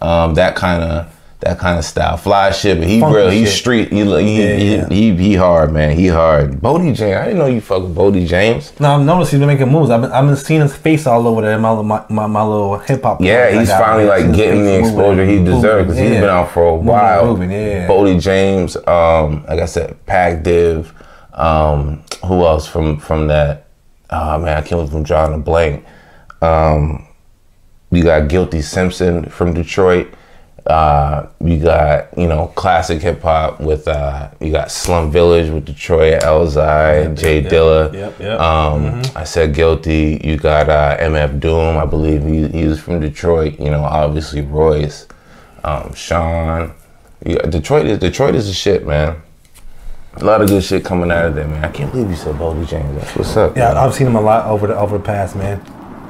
um, 0.00 0.34
that 0.34 0.56
kind 0.56 0.82
of 0.82 1.14
that 1.40 1.58
kind 1.58 1.78
of 1.78 1.84
style, 1.84 2.16
fly 2.16 2.50
shit. 2.52 2.78
But 2.78 2.88
he 2.88 3.00
Funky 3.00 3.16
real, 3.16 3.28
he's 3.30 3.48
shit. 3.50 3.58
street. 3.58 3.92
He, 3.92 4.02
he, 4.02 4.04
Yeah, 4.42 4.56
he, 4.56 4.74
yeah. 4.76 4.88
he, 4.88 5.16
he 5.16 5.34
hard, 5.34 5.72
man. 5.72 5.96
He 5.96 6.06
hard. 6.08 6.52
Boldy 6.60 6.94
James, 6.94 7.16
I 7.16 7.24
didn't 7.26 7.38
know 7.38 7.46
you 7.46 7.60
fuck 7.60 7.82
with 7.82 7.94
Boldy 7.94 8.26
James. 8.26 8.72
Now 8.80 8.96
I've 8.98 9.04
noticed 9.04 9.32
he's 9.32 9.40
been 9.40 9.48
making 9.48 9.68
moves. 9.70 9.90
I've 9.90 10.00
been, 10.00 10.12
I've 10.12 10.26
been 10.26 10.36
seeing 10.36 10.60
his 10.62 10.74
face 10.76 11.06
all 11.06 11.26
over 11.26 11.42
there. 11.42 11.56
in 11.56 11.60
My 11.60 11.80
my, 11.82 12.04
my, 12.08 12.26
my 12.26 12.42
little 12.42 12.78
hip 12.78 13.02
hop. 13.02 13.20
Yeah, 13.20 13.50
I 13.52 13.64
finally 13.66 14.06
like 14.06 14.24
his 14.26 14.36
getting 14.36 14.64
the 14.64 14.70
face 14.70 14.82
moving, 14.92 15.18
exposure 15.18 15.26
he 15.26 15.44
deserves 15.44 15.86
because 15.88 15.98
he's 15.98 16.10
been 16.10 16.24
out 16.24 16.50
for 16.50 16.62
a 16.68 16.74
while. 16.74 17.26
moving, 17.26 17.50
yeah. 17.50 17.86
Boldy 17.88 18.20
James, 18.20 18.76
um, 18.86 19.44
like 19.48 19.60
I 19.60 19.66
said, 19.66 20.04
Pac 20.06 20.42
Div. 20.42 20.92
Um, 21.34 22.02
who 22.24 22.44
else 22.46 22.66
from 22.66 22.98
from 22.98 23.26
that? 23.28 23.66
Oh 24.10 24.38
man, 24.38 24.56
I 24.56 24.60
can't 24.60 24.70
believe 24.80 24.94
I'm 24.94 25.02
drawing 25.02 25.34
a 25.34 25.38
blank. 25.38 25.84
Um, 26.40 27.06
you 27.90 28.02
got 28.02 28.28
Guilty 28.28 28.62
Simpson 28.62 29.24
from 29.26 29.52
Detroit. 29.54 30.08
Uh, 30.66 31.28
you 31.44 31.58
got 31.58 32.16
you 32.16 32.26
know 32.26 32.46
classic 32.54 33.02
hip 33.02 33.20
hop 33.20 33.60
with 33.60 33.86
uh, 33.86 34.30
you 34.40 34.50
got 34.50 34.70
Slum 34.70 35.10
Village 35.10 35.50
with 35.50 35.66
Detroit, 35.66 36.22
Elzhi, 36.22 37.18
Jay 37.18 37.42
yep, 37.42 37.52
Dilla. 37.52 37.92
yep, 37.92 38.18
yep. 38.18 38.40
Um, 38.40 39.02
I 39.14 39.24
said 39.24 39.54
guilty. 39.54 40.20
You 40.24 40.38
got 40.38 40.70
uh, 40.70 40.96
MF 40.98 41.38
Doom, 41.38 41.76
I 41.76 41.84
believe 41.84 42.24
he, 42.24 42.48
he 42.48 42.66
was 42.66 42.80
from 42.80 43.00
Detroit. 43.00 43.60
You 43.60 43.70
know, 43.70 43.84
obviously 43.84 44.40
Royce, 44.40 45.06
um, 45.64 45.92
Sean. 45.92 46.72
Yeah, 47.26 47.42
Detroit 47.42 47.86
is 47.86 47.98
Detroit 47.98 48.34
is 48.34 48.48
a 48.48 48.54
shit, 48.54 48.86
man. 48.86 49.20
A 50.16 50.24
lot 50.24 50.40
of 50.40 50.48
good 50.48 50.62
shit 50.62 50.84
coming 50.84 51.10
out 51.10 51.26
of 51.26 51.34
there, 51.34 51.48
man. 51.48 51.64
I 51.64 51.70
can't 51.70 51.90
believe 51.90 52.08
you 52.08 52.16
said 52.16 52.36
Boldy 52.36 52.66
James. 52.68 53.10
What's 53.16 53.36
up. 53.36 53.56
Yeah, 53.56 53.68
man. 53.68 53.76
I've 53.78 53.94
seen 53.94 54.06
him 54.06 54.16
a 54.16 54.20
lot 54.20 54.46
over 54.46 54.68
the 54.68 54.78
over 54.78 54.96
the 54.96 55.04
past 55.04 55.36
man. 55.36 55.60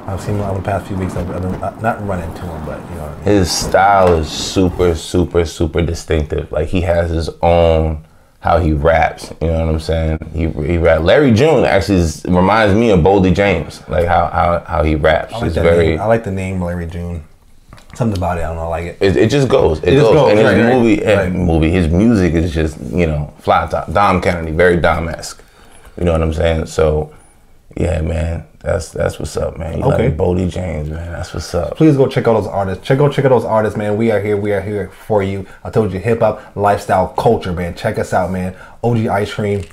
I've 0.06 0.20
seen 0.20 0.36
him 0.36 0.42
over 0.42 0.58
the 0.58 0.64
past 0.64 0.86
few 0.86 0.96
weeks. 0.96 1.16
I've, 1.16 1.30
I've 1.30 1.42
been, 1.42 1.54
uh, 1.54 1.78
not 1.80 2.06
running 2.06 2.32
to 2.34 2.42
him, 2.42 2.66
but 2.66 2.78
you 2.90 2.96
know. 2.96 3.02
What 3.02 3.10
I 3.10 3.14
mean? 3.16 3.24
his 3.24 3.50
style 3.50 4.14
is 4.14 4.30
super, 4.30 4.94
super, 4.94 5.44
super 5.44 5.82
distinctive. 5.82 6.52
Like 6.52 6.68
he 6.68 6.82
has 6.82 7.10
his 7.10 7.30
own 7.42 8.04
how 8.44 8.58
he 8.58 8.74
raps. 8.74 9.32
You 9.40 9.48
know 9.48 9.64
what 9.64 9.74
I'm 9.74 9.80
saying? 9.80 10.18
He 10.34 10.48
he 10.48 10.76
rap. 10.76 11.00
Larry 11.00 11.32
June 11.32 11.64
actually 11.64 11.98
is, 11.98 12.24
reminds 12.26 12.74
me 12.74 12.90
of 12.90 13.00
Boldy 13.00 13.34
James. 13.34 13.80
Like 13.88 14.06
how 14.06 14.26
how, 14.26 14.62
how 14.66 14.82
he 14.82 14.96
raps. 14.96 15.32
I 15.32 15.38
like, 15.38 15.46
it's 15.46 15.56
very. 15.56 15.86
name. 15.88 16.00
I 16.00 16.04
like 16.04 16.24
the 16.24 16.30
name 16.30 16.60
Larry 16.60 16.86
June. 16.86 17.24
Something 17.94 18.18
about 18.18 18.38
it, 18.38 18.42
I 18.42 18.48
don't 18.48 18.56
know. 18.56 18.64
I 18.64 18.68
like 18.68 18.84
it. 18.86 18.98
It, 19.00 19.16
it 19.16 19.30
just 19.30 19.48
goes. 19.48 19.78
It, 19.78 19.92
just 19.92 20.02
goes. 20.02 20.14
goes, 20.14 20.30
And 20.30 20.38
his 20.40 20.46
right, 20.46 20.74
movie, 20.74 21.04
right. 21.04 21.32
movie, 21.32 21.70
his 21.70 21.88
music 21.88 22.34
is 22.34 22.52
just 22.52 22.78
you 22.80 23.06
know 23.06 23.32
flat 23.38 23.70
top. 23.70 23.90
Dom 23.90 24.20
Kennedy, 24.20 24.50
very 24.52 24.76
Dom 24.76 25.08
esque. 25.08 25.42
You 25.96 26.04
know 26.04 26.12
what 26.12 26.22
I'm 26.22 26.34
saying? 26.34 26.66
So, 26.66 27.14
yeah, 27.76 28.00
man, 28.02 28.46
that's 28.60 28.90
that's 28.90 29.18
what's 29.18 29.36
up, 29.36 29.58
man. 29.58 29.78
You 29.78 29.84
Okay. 29.84 30.08
like 30.08 30.16
Boldy 30.16 30.48
James, 30.50 30.88
man. 30.90 31.12
That's 31.12 31.34
what's 31.34 31.52
up. 31.54 31.76
Please 31.76 31.96
go 31.96 32.06
check 32.06 32.26
out 32.28 32.34
those 32.34 32.46
artists. 32.46 32.86
Check 32.86 33.00
out 33.00 33.12
check 33.12 33.24
out 33.24 33.30
those 33.30 33.44
artists, 33.44 33.76
man. 33.76 33.96
We 33.96 34.10
are 34.12 34.20
here. 34.20 34.36
We 34.36 34.52
are 34.52 34.60
here 34.60 34.90
for 35.06 35.22
you. 35.22 35.46
I 35.64 35.70
told 35.70 35.92
you, 35.92 35.98
hip 35.98 36.20
hop, 36.20 36.54
lifestyle, 36.56 37.08
culture, 37.08 37.52
man. 37.52 37.74
Check 37.74 37.98
us 37.98 38.12
out, 38.12 38.30
man. 38.30 38.54
OG 38.82 39.06
Ice 39.08 39.32
Cream 39.34 39.64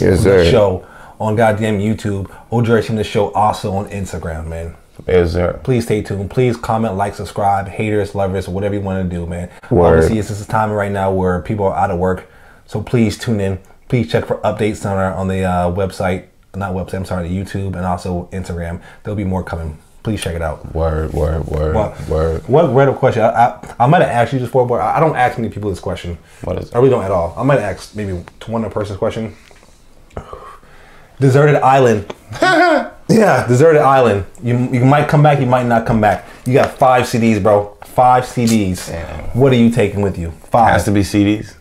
Yes, 0.00 0.20
sir. 0.22 0.44
the 0.44 0.50
show 0.50 0.86
on 1.20 1.36
goddamn 1.36 1.78
YouTube. 1.78 2.30
OG 2.50 2.70
Ice 2.70 2.86
Cream 2.86 2.96
the 2.96 3.04
show 3.04 3.30
also 3.32 3.72
on 3.74 3.88
Instagram, 3.90 4.46
man. 4.48 4.74
Yes, 5.06 5.32
sir. 5.32 5.60
Please 5.62 5.84
stay 5.84 6.00
tuned. 6.02 6.30
Please 6.30 6.56
comment, 6.56 6.96
like, 6.96 7.14
subscribe, 7.14 7.68
haters, 7.68 8.14
lovers, 8.14 8.48
whatever 8.48 8.74
you 8.74 8.80
want 8.80 9.08
to 9.08 9.16
do, 9.16 9.26
man. 9.26 9.50
Word. 9.70 9.88
Obviously, 9.94 10.16
this 10.16 10.30
is 10.30 10.40
a 10.40 10.46
time 10.48 10.72
right 10.72 10.90
now 10.90 11.12
where 11.12 11.40
people 11.42 11.66
are 11.66 11.76
out 11.76 11.90
of 11.90 11.98
work, 11.98 12.26
so 12.64 12.82
please 12.82 13.18
tune 13.18 13.38
in. 13.40 13.58
Please 13.88 14.10
check 14.10 14.24
for 14.24 14.38
updates 14.38 14.84
on 14.90 14.96
our 14.96 15.12
on 15.14 15.28
the 15.28 15.44
uh, 15.44 15.70
website, 15.70 16.24
not 16.56 16.72
website. 16.74 16.94
I'm 16.94 17.04
sorry, 17.04 17.28
the 17.28 17.36
YouTube 17.36 17.76
and 17.76 17.84
also 17.84 18.28
Instagram. 18.32 18.80
There'll 19.02 19.16
be 19.16 19.24
more 19.24 19.42
coming. 19.42 19.78
Please 20.02 20.20
check 20.22 20.36
it 20.36 20.42
out. 20.42 20.72
Word, 20.74 21.12
word, 21.12 21.44
word, 21.46 21.74
What? 21.74 22.08
word. 22.08 22.48
What 22.48 22.72
random 22.72 22.96
question? 22.96 23.22
I, 23.22 23.28
I, 23.28 23.74
I 23.80 23.86
might 23.86 24.02
have 24.02 24.10
asked 24.10 24.32
you 24.32 24.38
this 24.38 24.48
before, 24.48 24.64
but 24.66 24.80
I 24.80 25.00
don't 25.00 25.16
ask 25.16 25.36
many 25.36 25.52
people 25.52 25.68
this 25.68 25.80
question. 25.80 26.16
What 26.44 26.58
is 26.58 26.68
it? 26.68 26.76
I 26.76 26.78
really 26.78 26.90
don't 26.90 27.02
at 27.02 27.10
all. 27.10 27.34
I 27.36 27.42
might 27.42 27.58
ask 27.58 27.94
maybe 27.96 28.24
to 28.40 28.50
one 28.50 28.68
person's 28.70 28.98
question. 28.98 29.34
Deserted 31.18 31.56
island. 31.56 32.14
yeah, 32.42 33.46
deserted 33.48 33.80
island. 33.80 34.26
You 34.42 34.58
you 34.70 34.84
might 34.84 35.08
come 35.08 35.22
back, 35.22 35.40
you 35.40 35.46
might 35.46 35.66
not 35.66 35.86
come 35.86 36.00
back. 36.00 36.26
You 36.44 36.52
got 36.52 36.78
five 36.78 37.04
CDs, 37.06 37.42
bro. 37.42 37.76
Five 37.84 38.24
CDs. 38.24 38.88
Damn. 38.88 39.24
What 39.30 39.50
are 39.52 39.56
you 39.56 39.70
taking 39.70 40.02
with 40.02 40.18
you? 40.18 40.30
Five. 40.30 40.72
Has 40.72 40.84
to 40.84 40.90
be 40.90 41.00
CDs. 41.00 41.54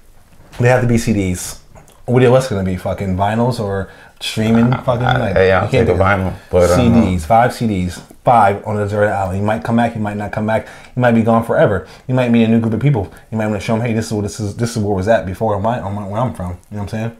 they 0.59 0.67
have 0.67 0.81
to 0.81 0.87
be 0.87 0.95
CDs. 0.95 1.61
What 2.05 2.21
what's 2.29 2.49
gonna 2.49 2.63
be? 2.63 2.75
Fucking 2.77 3.15
vinyls 3.15 3.59
or 3.59 3.89
streaming? 4.25 4.73
Ah, 4.73 4.81
fucking 4.81 5.05
ah, 5.05 5.17
like 5.17 5.33
Hey, 5.35 5.51
I'll 5.51 5.65
you 5.65 5.71
can't 5.71 5.87
take 5.87 5.95
a 5.95 5.99
vinyl, 5.99 6.33
but 6.49 6.69
CDs, 6.69 7.21
five 7.21 7.51
CDs, 7.51 8.01
five 8.23 8.65
on 8.65 8.77
a 8.77 8.83
deserted 8.83 9.11
island. 9.11 9.39
You 9.39 9.45
might 9.45 9.63
come 9.63 9.75
back, 9.75 9.95
you 9.95 10.01
might 10.01 10.17
not 10.17 10.31
come 10.31 10.45
back. 10.45 10.67
You 10.95 11.01
might 11.01 11.13
be 11.13 11.21
gone 11.21 11.43
forever. 11.43 11.87
You 12.07 12.15
might 12.15 12.29
meet 12.29 12.43
a 12.43 12.47
new 12.47 12.59
group 12.59 12.73
of 12.73 12.79
people. 12.79 13.13
You 13.31 13.37
might 13.37 13.47
want 13.47 13.61
to 13.61 13.65
show 13.65 13.77
them, 13.77 13.85
hey, 13.85 13.93
this 13.93 14.07
is 14.07 14.13
what 14.13 14.21
this 14.21 14.39
is. 14.39 14.55
This 14.55 14.75
is 14.75 14.83
where 14.83 14.95
was 14.95 15.07
at 15.07 15.25
before 15.25 15.59
my, 15.59 15.79
on 15.79 15.93
my 15.93 16.07
where 16.07 16.21
I'm 16.21 16.33
from. 16.33 16.51
You 16.51 16.77
know 16.77 16.83
what 16.83 16.93
I'm 16.93 16.99
saying? 16.99 17.17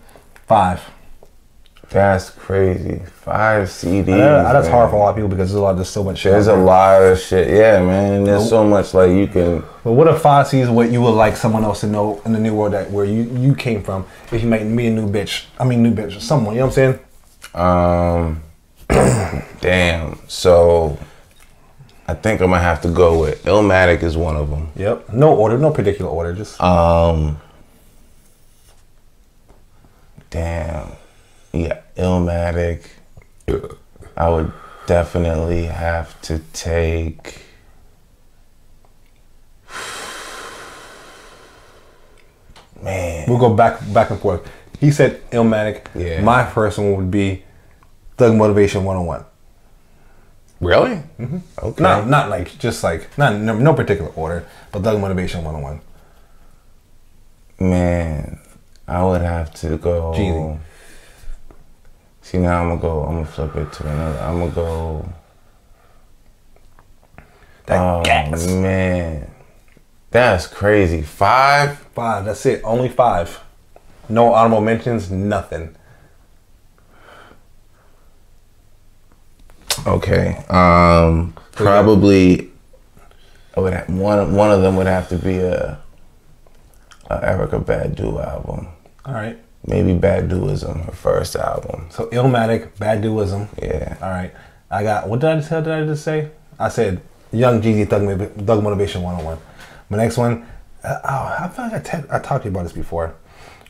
Five. 0.47 0.81
That's 1.89 2.29
crazy. 2.29 3.01
Five 3.21 3.69
CDs. 3.69 4.05
That- 4.07 4.51
that's 4.53 4.67
man. 4.67 4.71
hard 4.75 4.89
for 4.89 4.95
a 4.97 4.99
lot 4.99 5.09
of 5.09 5.15
people 5.15 5.29
because 5.29 5.49
there's 5.49 5.59
a 5.59 5.61
lot, 5.61 5.73
there's 5.75 5.89
so 5.89 6.03
much 6.03 6.17
shit. 6.19 6.31
There's 6.33 6.47
a 6.47 6.55
lot 6.55 7.01
of 7.01 7.19
shit. 7.19 7.49
Yeah, 7.49 7.81
man. 7.83 8.23
There's 8.23 8.49
so 8.49 8.63
much 8.65 8.93
like 8.93 9.11
you 9.11 9.27
can. 9.27 9.63
But 9.83 9.93
what 9.93 10.07
if 10.07 10.21
five 10.21 10.47
CDs 10.47 10.73
what 10.73 10.91
you 10.91 11.01
would 11.01 11.11
like 11.11 11.35
someone 11.37 11.63
else 11.63 11.81
to 11.81 11.87
know 11.87 12.21
in 12.25 12.33
the 12.33 12.39
new 12.39 12.53
world 12.55 12.73
that 12.73 12.91
where 12.91 13.05
you 13.05 13.23
you 13.23 13.55
came 13.55 13.81
from? 13.83 14.05
If 14.31 14.41
you 14.43 14.49
might 14.49 14.65
meet 14.65 14.87
a 14.87 14.91
new 14.91 15.07
bitch, 15.09 15.45
I 15.59 15.63
mean 15.63 15.83
new 15.83 15.93
bitch, 15.93 16.19
someone. 16.21 16.55
You 16.55 16.61
know 16.61 16.67
what 16.67 16.77
I'm 16.77 16.97
saying? 17.53 18.41
Um, 18.89 19.43
damn. 19.61 20.19
So, 20.27 20.97
I 22.07 22.13
think 22.13 22.41
I'm 22.41 22.49
gonna 22.49 22.61
have 22.61 22.81
to 22.81 22.89
go 22.89 23.19
with 23.21 23.43
Illmatic 23.45 24.03
is 24.03 24.17
one 24.17 24.35
of 24.35 24.49
them. 24.49 24.69
Yep. 24.75 25.13
No 25.13 25.33
order, 25.35 25.57
no 25.57 25.71
particular 25.71 26.11
order. 26.11 26.33
Just 26.33 26.59
Um, 26.61 27.37
damn. 30.29 30.91
Yeah, 31.55 31.79
Illmatic. 31.95 32.83
I 34.17 34.29
would 34.29 34.51
definitely 34.87 35.65
have 35.65 36.19
to 36.23 36.39
take. 36.51 37.41
Man. 42.81 43.27
we'll 43.27 43.39
go 43.39 43.53
back 43.53 43.81
back 43.93 44.09
and 44.11 44.19
forth. 44.19 44.47
He 44.79 44.91
said 44.91 45.27
Illmatic. 45.31 45.85
Yeah. 45.95 46.21
My 46.21 46.45
first 46.45 46.77
one 46.77 46.95
would 46.97 47.09
be 47.09 47.43
Thug 48.17 48.35
Motivation 48.35 48.83
101. 48.83 49.25
Really? 50.59 51.01
Mm-hmm. 51.19 51.37
Okay. 51.63 51.81
Not 51.83 52.07
not 52.07 52.29
like 52.29 52.59
just 52.59 52.83
like 52.83 53.17
not 53.17 53.35
no, 53.35 53.57
no 53.57 53.73
particular 53.73 54.11
order, 54.11 54.45
but 54.71 54.83
Thug 54.83 54.99
Motivation 54.99 55.43
101. 55.43 55.81
Man, 57.59 58.39
I 58.87 59.03
would 59.03 59.21
have 59.21 59.53
to 59.61 59.77
go. 59.77 60.13
Jeezy. 60.13 60.59
See 62.25 62.39
now 62.39 62.63
I'm 62.63 62.69
gonna 62.69 62.81
go. 62.81 63.03
I'm 63.03 63.13
gonna 63.13 63.25
flip 63.27 63.55
it 63.55 63.71
to 63.73 63.87
another. 63.87 64.17
I'm 64.17 64.39
gonna 64.39 64.51
go. 64.51 65.13
That 67.67 67.79
oh 67.79 68.01
man, 68.61 69.29
that's 70.09 70.47
crazy. 70.47 71.03
Five. 71.03 71.77
Five. 71.93 72.25
That's 72.25 72.43
it. 72.47 72.61
Only 72.63 72.89
five. 72.89 73.41
No 74.09 74.33
honorable 74.33 74.61
mentions. 74.61 75.11
Nothing. 75.11 75.75
Okay. 79.85 80.43
Um, 80.49 81.35
probably. 81.51 82.51
I 83.55 83.59
would 83.59 83.73
have, 83.73 83.87
one. 83.87 84.33
One 84.33 84.49
of 84.49 84.63
them 84.63 84.77
would 84.77 84.87
have 84.87 85.09
to 85.09 85.17
be 85.19 85.37
a, 85.37 85.79
a 87.07 87.17
Erykah 87.19 87.63
Badu 87.63 88.19
album. 88.25 88.69
All 89.05 89.13
right. 89.13 89.37
Maybe 89.67 89.93
Baduizm, 89.93 90.85
her 90.85 90.91
first 90.91 91.35
album. 91.35 91.87
So 91.89 92.07
Illmatic, 92.07 92.71
Baduizm. 92.77 93.47
Yeah. 93.61 93.97
All 94.01 94.09
right. 94.09 94.33
I 94.69 94.83
got 94.83 95.09
what 95.09 95.19
did 95.19 95.29
I 95.29 95.41
tell? 95.41 95.61
Did 95.61 95.73
I 95.73 95.85
just 95.85 96.03
say? 96.03 96.29
I 96.59 96.69
said 96.69 97.01
Young 97.31 97.61
Jeezy 97.61 97.87
Thug, 97.87 98.45
Thug 98.45 98.63
Motivation 98.63 99.01
101. 99.01 99.37
My 99.89 99.97
next 99.97 100.17
one. 100.17 100.45
Uh, 100.83 100.99
oh, 101.03 101.37
I 101.39 101.47
feel 101.47 101.65
like 101.65 101.73
I, 101.73 101.79
te- 101.79 102.07
I 102.11 102.19
talked 102.19 102.43
to 102.43 102.49
you 102.49 102.53
about 102.53 102.63
this 102.63 102.73
before. 102.73 103.15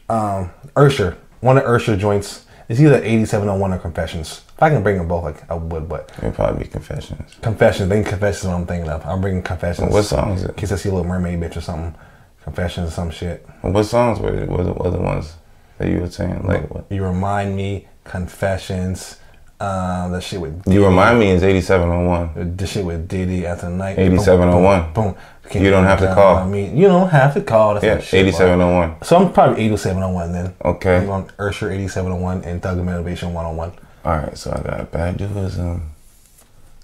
Um, 0.10 0.52
Ursher. 0.76 1.16
One 1.40 1.58
of 1.58 1.64
Ursher 1.64 1.98
joints. 1.98 2.46
It's 2.68 2.80
either 2.80 2.96
8701 2.98 3.74
or 3.74 3.78
Confessions. 3.78 4.42
If 4.56 4.64
I 4.64 4.70
can 4.70 4.84
bring 4.84 4.98
them 4.98 5.08
both, 5.08 5.24
like 5.24 5.50
I 5.50 5.54
would, 5.54 5.88
but 5.88 6.12
It'd 6.18 6.34
probably 6.34 6.64
be 6.64 6.70
Confessions. 6.70 7.36
Confessions. 7.42 7.92
I 7.92 7.96
think 7.96 8.08
Confessions 8.08 8.44
is 8.44 8.48
what 8.48 8.56
I'm 8.56 8.66
thinking 8.66 8.90
of. 8.90 9.06
I'm 9.06 9.22
bringing 9.22 9.44
Confessions. 9.44 9.94
What 9.94 10.04
song 10.04 10.32
is 10.32 10.44
it? 10.44 10.58
case 10.58 10.72
I 10.72 10.76
see 10.76 10.90
a 10.90 10.92
little 10.92 11.08
mermaid 11.08 11.40
bitch 11.40 11.56
or 11.56 11.62
something. 11.62 11.96
Confessions 12.44 12.90
or 12.90 12.92
some 12.92 13.12
shit. 13.12 13.48
What 13.62 13.84
songs 13.84 14.20
were 14.20 14.34
it? 14.34 14.50
Was 14.50 14.68
it 14.68 14.76
the 14.76 15.00
ones 15.00 15.36
that 15.78 15.90
you 15.90 16.00
were 16.00 16.10
saying? 16.10 16.46
Like 16.46 16.70
what? 16.74 16.86
You 16.90 17.04
remind 17.04 17.56
me. 17.56 17.88
Confessions. 18.04 19.20
Um, 19.60 20.12
the 20.12 20.20
shit 20.20 20.42
with 20.42 20.64
You 20.68 20.86
remind 20.86 21.18
me 21.18 21.30
is 21.30 21.42
8701. 21.42 22.58
the 22.58 22.68
shit 22.68 22.86
with 22.86 23.08
Diddy 23.08 23.48
at 23.48 23.62
the 23.62 23.70
night. 23.70 23.98
8701. 23.98 24.94
Boom. 24.94 24.94
boom. 24.94 25.16
Can't 25.50 25.64
You 25.64 25.72
don't 25.72 25.86
have 25.86 26.00
to 26.00 26.14
call. 26.14 26.38
I 26.38 26.46
mean, 26.46 26.76
you 26.76 26.88
don't 26.88 27.10
have 27.10 27.34
to 27.36 27.42
call. 27.42 27.76
That's 27.76 27.86
Yeah, 27.86 28.00
shit, 28.00 28.20
8701. 28.28 28.90
boy. 28.90 28.98
So 29.04 29.18
I'm 29.18 29.32
probably 29.32 29.64
8701 29.64 30.34
then. 30.34 30.54
Okay. 30.64 30.98
I'm 30.98 31.10
on 31.10 31.28
Ursher 31.40 31.72
8701 31.72 32.44
and 32.44 32.62
Thug 32.62 32.78
Motivation 32.80 33.34
101. 33.34 33.72
All 34.04 34.18
right, 34.18 34.38
so 34.38 34.52
I 34.52 34.62
got 34.62 34.92
Bad 34.92 35.18
Baduizm. 35.18 35.82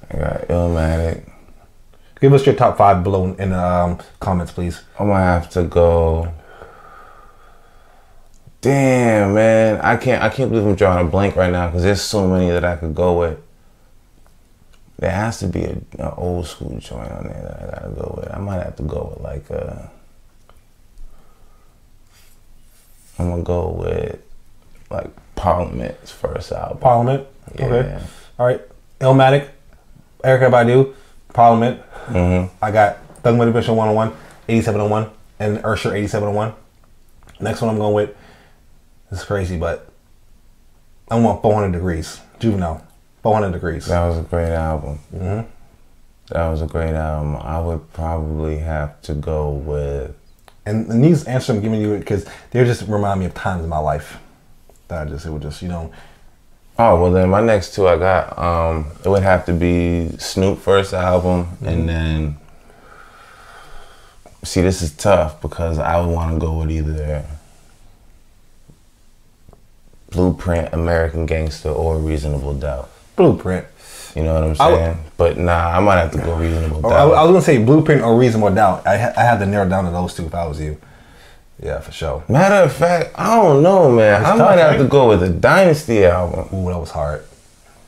I 0.09 0.17
got 0.17 0.47
Illmatic. 0.47 1.29
Give 2.21 2.33
us 2.33 2.45
your 2.45 2.55
top 2.55 2.77
five 2.77 3.03
below 3.03 3.33
in 3.33 3.49
the 3.49 3.59
um, 3.59 3.99
comments, 4.19 4.51
please. 4.51 4.81
I'm 4.99 5.07
gonna 5.07 5.19
have 5.19 5.49
to 5.51 5.63
go. 5.63 6.31
Damn, 8.61 9.33
man, 9.33 9.81
I 9.81 9.97
can't. 9.97 10.21
I 10.21 10.29
can't 10.29 10.51
believe 10.51 10.67
I'm 10.67 10.75
drawing 10.75 11.07
a 11.07 11.09
blank 11.09 11.35
right 11.35 11.51
now 11.51 11.67
because 11.67 11.81
there's 11.81 12.01
so 12.01 12.27
many 12.27 12.51
that 12.51 12.63
I 12.63 12.75
could 12.75 12.93
go 12.93 13.19
with. 13.19 13.39
There 14.99 15.09
has 15.09 15.39
to 15.39 15.47
be 15.47 15.63
a, 15.63 15.71
an 15.97 16.13
old 16.15 16.45
school 16.45 16.77
joint 16.77 17.11
on 17.11 17.23
there 17.23 17.41
that 17.41 17.63
I 17.63 17.79
gotta 17.79 17.89
go 17.89 18.15
with. 18.17 18.31
I 18.31 18.37
might 18.37 18.63
have 18.63 18.75
to 18.75 18.83
go 18.83 19.15
with 19.15 19.23
like 19.23 19.49
a. 19.49 19.91
I'm 23.17 23.31
gonna 23.31 23.41
go 23.41 23.69
with 23.69 24.21
like 24.91 25.09
Parliament's 25.35 26.11
first 26.11 26.51
album. 26.51 26.77
Parliament. 26.77 27.27
Yeah. 27.57 27.65
Okay. 27.65 28.03
All 28.37 28.45
right. 28.45 28.61
Illmatic, 28.99 29.49
Erykah 30.23 30.51
Badu, 30.51 30.93
Parliament. 31.33 31.81
Mm-hmm. 32.05 32.53
I 32.63 32.71
got 32.71 33.03
Thug 33.23 33.37
Motivation 33.37 33.75
101, 33.75 34.15
8701 34.47 35.09
and 35.39 35.57
Ursher 35.63 35.93
8701. 35.93 36.53
Next 37.39 37.61
one 37.61 37.71
I'm 37.71 37.77
going 37.77 37.95
with. 37.95 38.15
It's 39.11 39.25
crazy, 39.25 39.57
but 39.57 39.87
I 41.09 41.19
want 41.19 41.41
400 41.41 41.73
Degrees. 41.73 42.21
Juvenile. 42.39 42.85
400 43.23 43.51
Degrees. 43.51 43.85
That 43.87 44.07
was 44.07 44.17
a 44.17 44.21
great 44.21 44.53
album. 44.53 44.99
Mm-hmm. 45.13 45.49
That 46.33 46.47
was 46.47 46.61
a 46.61 46.67
great 46.67 46.95
album. 46.95 47.35
I 47.35 47.59
would 47.59 47.91
probably 47.91 48.59
have 48.59 49.01
to 49.03 49.13
go 49.13 49.51
with. 49.51 50.15
And, 50.65 50.87
and 50.89 51.03
these 51.03 51.25
answers 51.25 51.55
I'm 51.55 51.61
giving 51.61 51.81
you 51.81 51.97
because 51.97 52.25
they 52.51 52.63
just 52.63 52.87
remind 52.87 53.19
me 53.19 53.25
of 53.25 53.33
times 53.33 53.63
in 53.63 53.69
my 53.69 53.79
life 53.79 54.17
that 54.87 55.07
I 55.07 55.09
just, 55.09 55.25
it 55.25 55.31
would 55.31 55.41
just, 55.41 55.61
you 55.61 55.67
know. 55.67 55.91
Oh, 56.79 57.01
well, 57.01 57.11
then 57.11 57.29
my 57.29 57.41
next 57.41 57.75
two 57.75 57.87
I 57.87 57.97
got, 57.97 58.39
um, 58.39 58.87
it 59.03 59.09
would 59.09 59.23
have 59.23 59.45
to 59.47 59.53
be 59.53 60.09
Snoop 60.17 60.59
first 60.59 60.93
album 60.93 61.45
mm-hmm. 61.45 61.67
and 61.67 61.89
then. 61.89 62.37
See, 64.43 64.61
this 64.61 64.81
is 64.81 64.95
tough 64.95 65.39
because 65.41 65.77
I 65.77 65.99
would 65.99 66.11
want 66.11 66.33
to 66.33 66.39
go 66.39 66.57
with 66.57 66.71
either 66.71 67.25
Blueprint, 70.11 70.73
American 70.73 71.25
Gangster, 71.25 71.69
or 71.69 71.97
Reasonable 71.97 72.53
Doubt. 72.53 72.89
Blueprint. 73.15 73.65
You 74.15 74.23
know 74.23 74.33
what 74.33 74.43
I'm 74.43 74.55
saying? 74.55 74.97
but 75.17 75.37
nah, 75.37 75.77
I 75.77 75.79
might 75.79 75.97
have 75.97 76.11
to 76.11 76.17
go 76.17 76.35
Reasonable 76.35 76.81
Doubt. 76.81 76.91
I, 76.91 77.03
I, 77.03 77.23
was 77.23 77.31
gonna 77.31 77.41
say 77.41 77.63
Blueprint 77.63 78.01
or 78.01 78.17
Reasonable 78.17 78.53
Doubt. 78.53 78.85
I 78.85 78.93
I 78.93 79.23
had 79.23 79.39
to 79.39 79.45
narrow 79.45 79.67
down 79.67 79.85
to 79.85 79.91
those 79.91 80.13
two 80.13 80.25
if 80.25 80.35
I 80.35 80.45
was 80.45 80.59
you. 80.59 80.77
Yeah, 81.63 81.79
for 81.79 81.91
sure. 81.91 82.23
Matter 82.27 82.55
of 82.55 82.73
fact, 82.73 83.11
I 83.15 83.35
don't 83.35 83.63
know, 83.63 83.91
man. 83.91 84.25
I 84.25 84.35
might 84.35 84.57
have 84.57 84.79
to 84.79 84.87
go 84.87 85.07
with 85.09 85.21
the 85.21 85.29
Dynasty 85.29 86.05
album. 86.05 86.47
Ooh, 86.53 86.69
that 86.69 86.79
was 86.79 86.91
hard. 86.91 87.23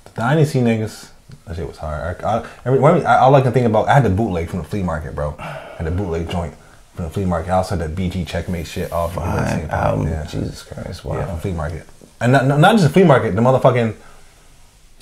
The 0.06 0.12
Dynasty 0.12 0.60
niggas, 0.60 1.10
that 1.46 1.56
shit 1.56 1.68
was 1.68 1.78
hard. 1.78 2.22
I, 2.24 2.38
I, 2.38 2.48
every, 2.66 2.80
I, 3.04 3.16
I 3.16 3.26
like 3.26 3.44
to 3.46 3.52
think 3.52 3.66
about. 3.66 3.90
I 3.90 3.96
had 3.96 4.04
the 4.04 4.12
bootleg 4.12 4.50
from 4.50 4.60
the 4.60 4.66
flea 4.66 4.84
market, 4.84 5.16
bro. 5.16 5.36
I 5.40 5.76
had 5.78 5.88
the 5.88 5.92
bootleg 5.92 6.30
joint 6.30 6.54
from 6.94 7.06
the 7.06 7.12
flea 7.12 7.26
market. 7.26 7.50
I 7.50 7.58
also 7.58 7.76
had 7.76 7.90
that 7.90 8.00
BG 8.00 8.28
checkmate 8.28 8.68
shit 8.68 8.92
off. 8.92 9.16
Fine 9.16 9.70
album. 9.72 10.08
Yeah. 10.08 10.26
Jesus 10.26 10.64
Christ, 10.64 11.04
wow. 11.04 11.18
Yeah, 11.18 11.26
from 11.26 11.40
flea 11.40 11.54
market 11.54 11.88
and 12.20 12.32
not, 12.32 12.46
not 12.60 12.72
just 12.74 12.84
the 12.84 12.90
flea 12.90 13.04
market, 13.04 13.36
the 13.36 13.42
motherfucking 13.42 13.96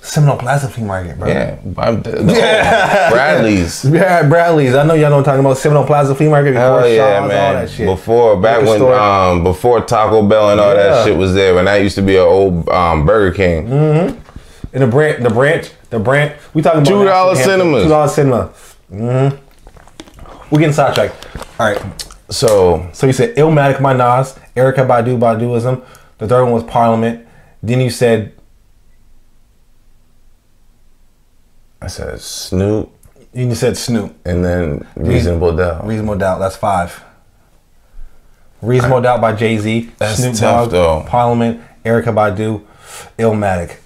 Seminole 0.04 0.38
Plaza 0.38 0.68
flea 0.68 0.84
market, 0.84 1.20
bro. 1.20 1.28
Yeah, 1.28 1.60
I'm, 1.78 2.04
yeah. 2.06 3.12
Bradley's. 3.12 3.86
Yeah, 3.92 4.28
Bradley's. 4.28 4.74
I 4.74 4.84
know 4.84 4.96
y'all 4.96 5.12
know 5.12 5.20
I'm 5.20 5.24
talking 5.24 5.42
about 5.42 5.58
Seminole 5.58 5.86
Plaza 5.86 6.16
flea 6.16 6.28
market 6.28 6.54
before 6.54 6.82
Hell 6.82 6.90
yeah, 6.90 7.20
Shaw's, 7.20 7.30
man. 7.30 7.56
all 7.56 7.62
that 7.62 7.70
shit. 7.70 7.86
Before 7.86 8.42
back 8.42 8.66
when 8.66 8.82
um 8.82 9.44
before 9.44 9.82
Taco 9.82 10.28
Bell 10.28 10.50
and 10.50 10.60
all 10.60 10.74
yeah. 10.74 10.84
that 10.84 11.06
shit 11.06 11.16
was 11.16 11.36
there, 11.36 11.54
when 11.54 11.66
that 11.66 11.84
used 11.84 11.96
to 11.96 12.02
be 12.02 12.16
an 12.16 12.24
old 12.24 12.68
um, 12.70 13.06
Burger 13.06 13.36
King. 13.36 13.68
Mm-hmm. 13.68 14.20
And 14.74 14.84
the 14.84 14.88
branch, 14.88 15.22
the 15.22 15.30
branch, 15.30 15.72
the 15.92 16.00
branch. 16.00 16.40
We 16.56 16.64
talking 16.64 16.82
about 16.82 16.90
two 16.90 17.06
dollar 17.06 17.36
cinemas. 17.36 17.84
Two 17.84 17.90
dollar 17.90 18.08
cinema. 18.08 18.54
Mm-hmm. 18.92 20.56
We 20.56 20.60
getting 20.60 20.74
sidetracked. 20.74 21.38
All 21.60 21.72
right. 21.72 22.06
So 22.30 22.90
so 22.92 23.06
you 23.06 23.14
said 23.14 23.36
Illmatic 23.36 23.80
by 23.82 23.94
Nas, 23.94 24.34
Erykah 24.56 24.88
Badu 24.88 25.20
Baduizm. 25.20 25.86
The 26.22 26.28
third 26.28 26.44
one 26.44 26.54
was 26.54 26.64
Parliament. 26.64 27.28
Then 27.64 27.82
you 27.82 27.90
said. 27.90 28.34
I 31.82 31.88
said 31.88 32.22
Snoop. 32.22 32.92
You 33.34 33.56
said 33.56 33.76
Snoop. 33.76 34.16
And 34.24 34.46
then 34.46 34.88
Reasonable 34.96 35.56
Doubt. 35.56 35.88
Reasonable 35.88 36.20
Doubt. 36.20 36.38
That's 36.38 36.56
five. 36.56 37.04
Reasonable 38.62 38.98
I, 38.98 39.02
Doubt 39.02 39.22
by 39.22 39.34
Jay 39.34 39.58
Z. 39.58 39.90
Snoop 40.14 40.36
Dogg. 40.70 41.08
Parliament. 41.08 41.60
Erykah 41.84 42.14
Badu. 42.14 42.64
Illmatic. 43.18 43.78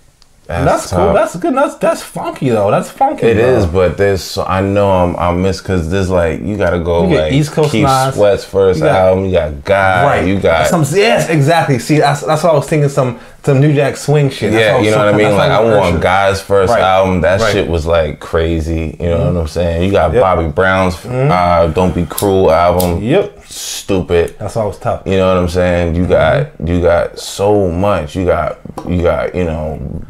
That's, 0.48 0.66
that's 0.66 0.93
cool. 0.93 1.14
That's 1.14 1.36
good. 1.38 1.56
That's 1.56 1.76
that's 1.76 2.02
funky 2.04 2.50
though. 2.50 2.70
That's 2.70 2.91
funky. 2.91 3.26
It 3.26 3.38
bro. 3.38 3.58
is, 3.58 3.66
but 3.66 3.98
there's 3.98 4.24
so 4.24 4.43
I 4.43 4.62
know 4.62 4.91
I'm 4.91 5.16
I 5.16 5.34
miss 5.34 5.60
because 5.60 5.89
there's 5.89 6.12
like 6.12 6.41
you 6.41 6.56
gotta 6.56 6.80
go 6.80 7.10
you 7.10 7.18
like 7.18 7.34
East 7.34 7.52
Coast 7.52 7.72
Keith 7.72 7.84
Nas. 7.84 8.14
Sweat's 8.14 8.46
first 8.46 8.80
you 8.80 8.86
got, 8.86 8.96
album. 8.96 9.26
You 9.26 9.32
got 9.32 9.64
Guy. 9.64 10.04
Right. 10.04 10.28
You 10.28 10.39
got 10.39 10.68
some. 10.68 10.84
Yes, 10.93 11.30
exactly. 11.30 11.80
See, 11.80 11.98
that's 11.98 12.22
that's 12.22 12.43
what 12.43 12.52
I 12.52 12.56
was 12.56 12.70
thinking. 12.70 12.89
Some 12.89 13.20
some 13.43 13.60
New 13.60 13.74
Jack 13.74 13.98
Swing 13.98 14.30
shit. 14.30 14.52
That's 14.52 14.62
yeah, 14.62 14.82
you 14.82 14.91
know 14.91 14.98
what 14.98 15.16
I 15.16 15.18
mean. 15.18 15.32
Like 15.32 15.52
I 15.52 15.62
want 15.62 16.00
Guy's 16.02 16.41
first 16.41 16.72
right. 16.72 16.82
album. 16.82 17.22
That 17.22 17.41
right. 17.41 17.52
shit 17.52 17.68
was 17.68 17.88
like 17.88 18.20
crazy. 18.20 18.98
You 19.00 19.10
know 19.10 19.18
mm-hmm. 19.18 19.36
what 19.36 19.41
I'm 19.41 19.48
saying? 19.48 19.84
You 19.84 19.91
got 19.91 20.14
yep. 20.14 20.22
Bobby 20.22 20.48
Brown's 20.50 20.96
mm-hmm. 20.98 21.32
uh, 21.32 21.74
"Don't 21.74 21.96
Be 21.96 22.06
Cruel" 22.06 22.52
album. 22.52 23.02
Yep. 23.02 23.46
Stupid. 23.46 24.38
That's 24.38 24.58
always 24.58 24.78
tough. 24.78 25.04
You 25.08 25.18
know 25.18 25.28
what 25.28 25.38
I'm 25.38 25.50
saying? 25.50 25.96
You 25.96 26.04
mm-hmm. 26.04 26.60
got 26.60 26.70
you 26.70 26.82
got 26.82 27.18
so 27.18 27.72
much. 27.72 28.16
You 28.16 28.26
got 28.26 28.60
you 28.88 29.02
got 29.02 29.34
you 29.34 29.46
know 29.46 30.06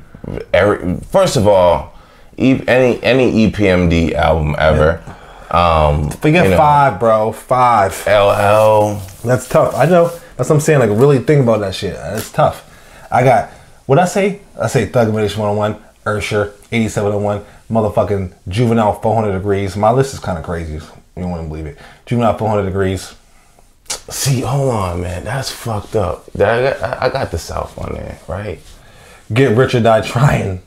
every, 0.53 0.97
first 0.97 1.37
of 1.37 1.47
all, 1.47 1.93
any 2.37 3.01
any 3.03 3.47
EPMD 3.47 4.13
album 4.13 4.55
ever. 4.57 5.03
Um, 5.51 6.09
Forget 6.09 6.45
you 6.45 6.51
know, 6.51 6.57
five, 6.57 6.99
bro. 6.99 7.31
Five. 7.31 7.93
LL. 8.07 9.01
That's 9.23 9.47
tough. 9.47 9.75
I 9.75 9.85
know. 9.85 10.09
That's 10.35 10.49
what 10.49 10.55
I'm 10.55 10.61
saying. 10.61 10.79
Like, 10.79 10.89
really 10.89 11.19
think 11.19 11.43
about 11.43 11.61
that 11.61 11.75
shit. 11.75 11.95
It's 11.97 12.31
tough. 12.31 12.71
I 13.11 13.23
got, 13.23 13.51
what 13.85 13.99
I 13.99 14.05
say? 14.05 14.41
I 14.59 14.67
say 14.67 14.85
Thug 14.87 15.13
Motivation 15.13 15.41
101, 15.41 15.81
Ursher, 16.05 16.53
8701, 16.71 17.45
motherfucking 17.69 18.33
Juvenile 18.49 18.99
400 18.99 19.31
Degrees. 19.31 19.77
My 19.77 19.91
list 19.91 20.13
is 20.13 20.19
kind 20.19 20.37
of 20.37 20.43
crazy. 20.43 20.73
You 20.73 20.81
don't 21.15 21.29
want 21.29 21.43
to 21.43 21.47
believe 21.47 21.67
it. 21.67 21.77
Juvenile 22.05 22.37
400 22.37 22.65
Degrees. 22.65 23.15
See, 24.09 24.41
hold 24.41 24.71
on, 24.71 25.01
man. 25.01 25.23
That's 25.23 25.51
fucked 25.51 25.95
up. 25.95 26.25
I 26.35 26.37
got, 26.37 27.03
I 27.03 27.09
got 27.09 27.31
the 27.31 27.37
South 27.37 27.77
on 27.77 27.93
there, 27.93 28.19
right? 28.27 28.59
Get 29.33 29.57
Rich 29.57 29.75
or 29.75 29.81
Die 29.81 30.01
Trying. 30.01 30.61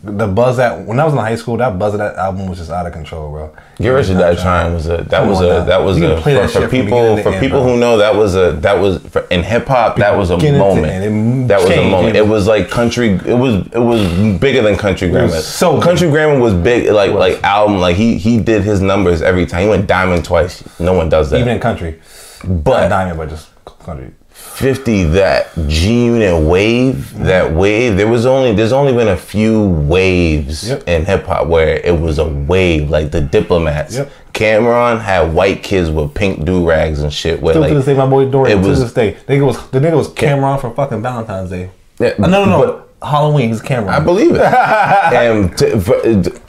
The 0.00 0.28
buzz 0.28 0.58
that 0.58 0.86
when 0.86 1.00
I 1.00 1.04
was 1.04 1.12
in 1.12 1.18
high 1.18 1.34
school, 1.34 1.56
that 1.56 1.76
buzz 1.76 1.92
of 1.92 1.98
that 1.98 2.14
album 2.14 2.46
was 2.46 2.58
just 2.58 2.70
out 2.70 2.86
of 2.86 2.92
control, 2.92 3.32
bro. 3.32 3.56
Get 3.78 3.88
Rich 3.88 4.10
or 4.10 4.14
Die 4.14 4.34
Trying 4.36 4.72
was 4.72 4.86
a 4.86 4.98
that 4.98 5.26
was 5.26 5.40
a 5.40 5.46
now. 5.46 5.64
that 5.64 5.78
was 5.78 6.00
a 6.00 6.20
for, 6.22 6.48
for 6.48 6.68
people 6.68 7.20
for 7.20 7.30
end, 7.30 7.40
people 7.40 7.62
bro. 7.62 7.74
who 7.74 7.80
know 7.80 7.96
that 7.98 8.14
was 8.14 8.36
a 8.36 8.52
that 8.60 8.74
was 8.74 9.04
for, 9.08 9.22
in 9.22 9.42
hip 9.42 9.66
hop 9.66 9.96
that 9.96 10.16
was 10.16 10.30
a 10.30 10.38
moment. 10.38 11.48
That 11.48 11.60
was 11.60 11.70
a 11.70 11.90
moment. 11.90 12.16
It 12.16 12.28
was 12.28 12.46
like 12.46 12.70
country. 12.70 13.08
It 13.26 13.36
was 13.36 13.66
it 13.72 13.80
was 13.80 14.38
bigger 14.38 14.62
than 14.62 14.76
Country 14.76 15.10
Grammar. 15.10 15.30
So 15.40 15.80
Country 15.80 16.08
Grammar 16.10 16.38
was 16.40 16.54
big, 16.54 16.92
like 16.92 17.10
like 17.10 17.42
album. 17.42 17.78
Like 17.78 17.96
he 17.96 18.18
he 18.18 18.38
did 18.40 18.62
his 18.62 18.80
numbers 18.80 19.20
every 19.20 19.46
time. 19.46 19.62
He 19.62 19.68
went 19.68 19.88
diamond 19.88 20.24
twice. 20.24 20.62
No 20.78 20.92
one 20.92 21.08
does 21.08 21.30
that. 21.30 21.40
Even 21.40 21.54
in 21.54 21.60
country, 21.60 22.00
but 22.44 22.82
Not 22.82 22.88
diamond, 22.90 23.18
but 23.18 23.30
just 23.30 23.50
country. 23.64 24.12
50 24.58 25.04
that 25.04 25.52
G 25.68 26.06
Unit 26.06 26.42
wave, 26.42 27.16
that 27.18 27.46
mm-hmm. 27.46 27.56
wave, 27.56 27.96
there 27.96 28.08
was 28.08 28.26
only 28.26 28.52
there's 28.52 28.72
only 28.72 28.92
been 28.92 29.06
a 29.06 29.16
few 29.16 29.68
waves 29.68 30.68
yep. 30.68 30.82
in 30.88 31.04
hip 31.04 31.26
hop 31.26 31.46
where 31.46 31.76
it 31.76 32.00
was 32.00 32.18
a 32.18 32.28
wave, 32.28 32.90
like 32.90 33.12
the 33.12 33.20
diplomats. 33.20 33.94
Yep. 33.94 34.10
Cam'ron 34.32 35.00
had 35.00 35.32
white 35.32 35.62
kids 35.62 35.90
with 35.90 36.12
pink 36.12 36.44
do 36.44 36.68
rags 36.68 37.00
and 37.02 37.12
shit. 37.12 37.40
Where, 37.40 37.52
Still 37.52 37.62
like, 37.62 37.70
to 37.70 37.76
this 37.76 37.84
day, 37.84 37.94
my 37.94 38.06
boy 38.06 38.28
Dorian. 38.28 38.60
To 38.60 38.68
was, 38.68 38.80
this 38.80 38.92
day, 38.92 39.16
nigga 39.28 39.46
was 39.46 39.70
the 39.70 39.78
nigga 39.78 39.96
was 39.96 40.08
Cam'ron 40.08 40.60
for 40.60 40.74
fucking 40.74 41.02
Valentine's 41.02 41.50
Day. 41.50 41.70
Yeah, 42.00 42.14
uh, 42.18 42.26
no, 42.26 42.44
no, 42.44 42.46
no. 42.46 42.66
But, 42.66 42.87
Halloween. 43.02 43.56
camera. 43.60 43.96
I 43.96 44.00
believe 44.00 44.34
it. 44.34 44.40
and 44.42 45.56
to, 45.58 45.80
for, 45.80 45.94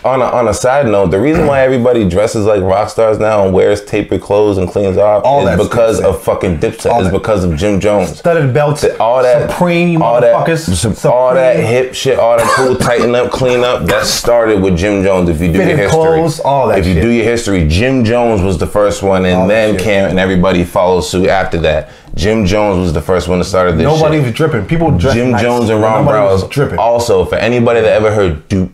on 0.08 0.22
a, 0.22 0.26
on 0.26 0.48
a 0.48 0.54
side 0.54 0.88
note, 0.88 1.12
the 1.12 1.20
reason 1.20 1.46
why 1.46 1.62
everybody 1.62 2.08
dresses 2.10 2.46
like 2.46 2.62
rock 2.62 2.90
stars 2.90 3.20
now 3.20 3.46
and 3.46 3.54
wears 3.54 3.86
tapered 3.86 4.22
clothes 4.22 4.58
and 4.58 4.68
cleans 4.68 4.98
off 4.98 5.24
all 5.24 5.48
is 5.48 5.68
because 5.68 6.02
of 6.02 6.22
fucking 6.24 6.58
Dipset. 6.58 6.92
All 6.92 7.06
is 7.06 7.12
because 7.12 7.44
of 7.44 7.56
Jim 7.56 7.80
Jones. 7.80 8.18
Studded 8.18 8.54
belts. 8.54 8.84
all 9.00 9.22
that 9.22 9.52
Supreme 9.52 10.02
all 10.02 10.20
motherfuckers. 10.20 10.66
That, 10.66 10.76
Supreme. 10.76 11.14
All 11.14 11.34
that 11.36 11.58
hip 11.58 11.94
shit. 11.94 12.18
All 12.18 12.38
that 12.38 12.48
cool 12.56 12.76
tighten 12.76 13.14
up, 13.14 13.32
clean 13.32 13.64
up. 13.64 13.86
That 13.86 14.06
started 14.06 14.62
with 14.62 14.76
Jim 14.78 15.04
Jones. 15.04 15.30
If 15.30 15.40
you 15.42 15.52
do 15.52 15.60
Fitted 15.60 15.68
your 15.68 15.78
history, 15.78 15.92
clothes, 15.92 16.40
all 16.40 16.68
that. 16.70 16.80
If 16.80 16.88
you 16.88 16.94
shit. 16.94 17.04
do 17.04 17.10
your 17.10 17.26
history, 17.26 17.68
Jim 17.68 18.04
Jones 18.04 18.42
was 18.42 18.58
the 18.58 18.68
first 18.68 19.04
one, 19.04 19.26
and 19.26 19.42
all 19.42 19.48
then 19.48 19.78
Cam 19.78 20.10
and 20.10 20.20
everybody 20.20 20.64
followed 20.64 21.02
suit 21.02 21.28
after 21.30 21.60
that. 21.60 21.92
Jim 22.16 22.46
Jones 22.46 22.80
was 22.80 22.94
the 22.94 23.02
first 23.02 23.28
one 23.28 23.40
to 23.40 23.46
start 23.46 23.72
this. 23.78 23.84
Nobody 23.84 24.18
shit. 24.18 24.26
was 24.26 24.34
dripping. 24.34 24.66
People 24.66 24.98
Jim 24.98 25.32
nice. 25.32 25.42
Jones 25.42 25.70
and 25.70 25.82
Ron 25.82 26.06
Browz 26.06 26.42
was 26.42 26.50
dripping. 26.50 26.80
Also, 26.80 27.26
for 27.26 27.36
anybody 27.36 27.82
that 27.82 27.92
ever 27.92 28.12
heard 28.12 28.48
do 28.48 28.72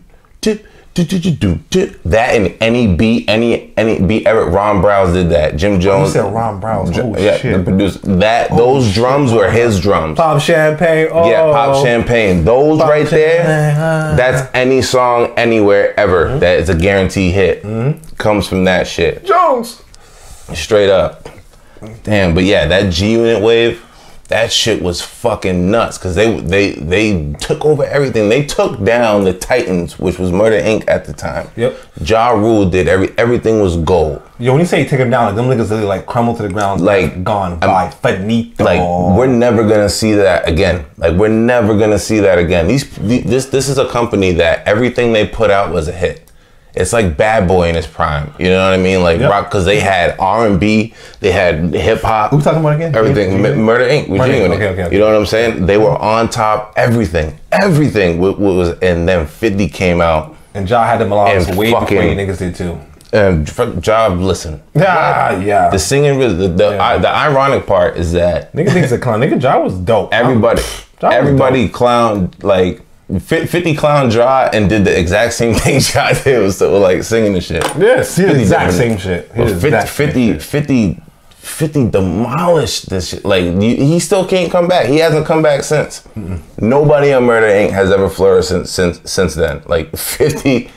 that 0.96 2.34
in 2.34 2.46
any 2.60 2.94
beat, 2.96 3.28
any 3.28 3.76
any 3.76 4.00
beat 4.00 4.26
ever, 4.26 4.46
Ron 4.46 4.82
Browz 4.82 5.12
did 5.12 5.30
that. 5.30 5.56
Jim 5.56 5.78
Jones. 5.78 6.16
Oh, 6.16 6.20
you 6.20 6.24
said 6.24 6.34
Ron 6.34 6.60
Browz. 6.60 6.96
Oh 6.96 7.18
yeah, 7.18 7.36
shit. 7.36 7.58
The 7.58 7.62
producer. 7.62 7.98
That 8.16 8.50
oh, 8.50 8.56
those 8.56 8.86
shit. 8.86 8.94
drums 8.94 9.32
were 9.32 9.50
his 9.50 9.78
drums. 9.80 10.16
Pop 10.16 10.40
champagne. 10.40 11.08
Oh. 11.10 11.28
Yeah, 11.30 11.52
pop 11.52 11.84
champagne. 11.84 12.44
Those 12.44 12.78
pop 12.78 12.88
right 12.88 13.06
champagne. 13.06 13.46
there. 13.46 14.16
That's 14.16 14.50
any 14.54 14.80
song 14.80 15.34
anywhere 15.36 15.98
ever 16.00 16.26
mm-hmm. 16.26 16.38
that 16.38 16.58
is 16.60 16.70
a 16.70 16.74
guarantee 16.74 17.30
hit. 17.30 17.62
Mm-hmm. 17.62 18.16
Comes 18.16 18.48
from 18.48 18.64
that 18.64 18.86
shit. 18.86 19.24
Jones. 19.26 19.82
Straight 20.54 20.90
up. 20.90 21.28
Damn, 22.02 22.34
but 22.34 22.44
yeah, 22.44 22.66
that 22.66 22.92
G 22.92 23.12
Unit 23.12 23.42
wave, 23.42 23.82
that 24.28 24.52
shit 24.52 24.82
was 24.82 25.00
fucking 25.00 25.70
nuts 25.70 25.98
because 25.98 26.14
they 26.14 26.40
they 26.40 26.72
they 26.72 27.32
took 27.34 27.64
over 27.64 27.84
everything. 27.84 28.28
They 28.28 28.44
took 28.44 28.82
down 28.82 29.24
the 29.24 29.32
Titans, 29.32 29.98
which 29.98 30.18
was 30.18 30.32
Murder 30.32 30.60
Inc. 30.60 30.84
at 30.88 31.04
the 31.04 31.12
time. 31.12 31.48
Yep. 31.56 31.78
Ja 32.02 32.30
Rule 32.30 32.68
did 32.68 32.88
every 32.88 33.16
everything 33.18 33.60
was 33.60 33.76
gold. 33.76 34.20
Yo, 34.38 34.52
when 34.52 34.60
you 34.60 34.66
say 34.66 34.82
you 34.82 34.88
take 34.88 34.98
them 34.98 35.10
down, 35.10 35.26
like 35.26 35.36
them 35.36 35.46
niggas 35.46 35.70
really 35.70 35.84
like 35.84 36.06
crumble 36.06 36.34
to 36.36 36.42
the 36.42 36.48
ground, 36.48 36.80
like 36.80 37.22
gone 37.22 37.58
by 37.60 37.88
finito. 37.90 38.64
Like 38.64 38.80
we're 39.16 39.28
never 39.28 39.62
gonna 39.62 39.88
see 39.88 40.12
that 40.14 40.48
again. 40.48 40.84
Like 40.96 41.14
we're 41.16 41.28
never 41.28 41.78
gonna 41.78 41.98
see 41.98 42.18
that 42.20 42.38
again. 42.38 42.66
These 42.66 42.90
this 42.96 43.46
this 43.46 43.68
is 43.68 43.78
a 43.78 43.88
company 43.88 44.32
that 44.32 44.66
everything 44.66 45.12
they 45.12 45.26
put 45.26 45.50
out 45.50 45.72
was 45.72 45.86
a 45.88 45.92
hit. 45.92 46.25
It's 46.76 46.92
like 46.92 47.16
Bad 47.16 47.48
Boy 47.48 47.68
in 47.70 47.74
his 47.74 47.86
prime. 47.86 48.32
You 48.38 48.50
know 48.50 48.62
what 48.64 48.74
I 48.78 48.82
mean? 48.82 49.02
Like 49.02 49.18
Yep. 49.20 49.30
rock 49.30 49.44
because 49.50 49.64
they 49.64 49.80
had 49.80 50.14
R 50.18 50.46
and 50.46 50.60
B, 50.60 50.92
they 51.20 51.32
had 51.32 51.72
hip 51.74 52.02
hop. 52.02 52.30
Who 52.30 52.36
we 52.36 52.42
talking 52.42 52.60
about 52.60 52.76
again? 52.76 52.94
Everything. 52.94 53.44
M- 53.44 53.58
Murder 53.62 53.84
Inc. 53.86 54.08
Murder 54.08 54.32
Inc. 54.32 54.50
Okay, 54.54 54.68
okay, 54.68 54.84
okay. 54.84 54.92
You 54.94 55.00
know 55.00 55.06
what 55.06 55.16
I'm 55.16 55.26
saying? 55.26 55.64
They 55.66 55.78
were 55.78 55.96
on 55.96 56.28
top. 56.28 56.74
Everything. 56.76 57.38
Everything 57.50 58.20
wa- 58.20 58.32
wa- 58.32 58.52
was. 58.54 58.78
And 58.80 59.08
then 59.08 59.26
50 59.26 59.68
came 59.68 60.00
out. 60.00 60.36
And 60.54 60.68
Ja 60.68 60.84
had 60.84 61.00
the 61.00 61.04
melodics 61.06 61.48
And 61.48 61.56
way 61.58 61.70
before 61.72 61.90
you 62.02 62.14
niggas 62.16 62.38
did 62.38 62.54
too. 62.54 62.78
And 63.12 63.46
Job, 63.82 64.18
listen. 64.18 64.60
Yeah, 64.74 65.38
yeah. 65.40 65.70
The 65.70 65.78
singing, 65.78 66.18
the 66.18 66.48
the, 66.48 66.78
I, 66.82 66.98
the 66.98 67.08
ironic 67.08 67.66
part 67.66 67.96
is 67.96 68.12
that 68.12 68.52
Nigga 68.52 68.72
thinks 68.72 68.92
a 68.92 68.98
clown. 68.98 69.20
Nigga 69.20 69.40
Ja 69.42 69.58
was 69.58 69.74
dope. 69.74 70.12
everybody, 70.12 70.60
was 70.60 70.84
everybody 71.14 71.68
clowned 71.70 72.42
like. 72.42 72.82
Fi- 73.20 73.46
50 73.46 73.76
clown 73.76 74.10
Ja 74.10 74.50
and 74.52 74.68
did 74.68 74.84
the 74.84 74.98
exact 74.98 75.32
same 75.34 75.54
thing 75.62 75.80
Ja 75.94 76.12
did 76.12 76.42
was 76.42 76.58
so, 76.58 76.76
like 76.78 77.02
singing 77.04 77.32
the 77.34 77.40
shit. 77.40 77.62
Yes, 77.78 78.16
50 78.16 78.40
exact 78.40 78.72
same 78.72 78.98
shit. 78.98 79.30
He 79.32 79.38
But 79.38 79.46
did 79.48 79.60
50, 79.60 79.66
exact 79.68 79.88
same 79.88 80.06
50, 80.08 80.32
shit. 80.32 80.42
50, 80.42 81.02
50 81.36 81.90
demolished 81.90 82.90
this 82.90 83.10
shit. 83.10 83.24
Like, 83.24 83.44
you, 83.44 83.60
he 83.60 84.00
still 84.00 84.26
can't 84.26 84.50
come 84.50 84.66
back. 84.66 84.86
He 84.86 84.96
hasn't 84.98 85.24
come 85.26 85.40
back 85.42 85.62
since. 85.62 86.06
Nobody 86.58 87.12
on 87.12 87.22
Murder 87.24 87.46
Inc. 87.46 87.70
has 87.70 87.92
ever 87.92 88.08
flourished 88.08 88.48
since 88.48 88.70
since, 88.72 89.00
since 89.10 89.34
then. 89.36 89.62
Like, 89.66 89.96
50, 89.96 90.68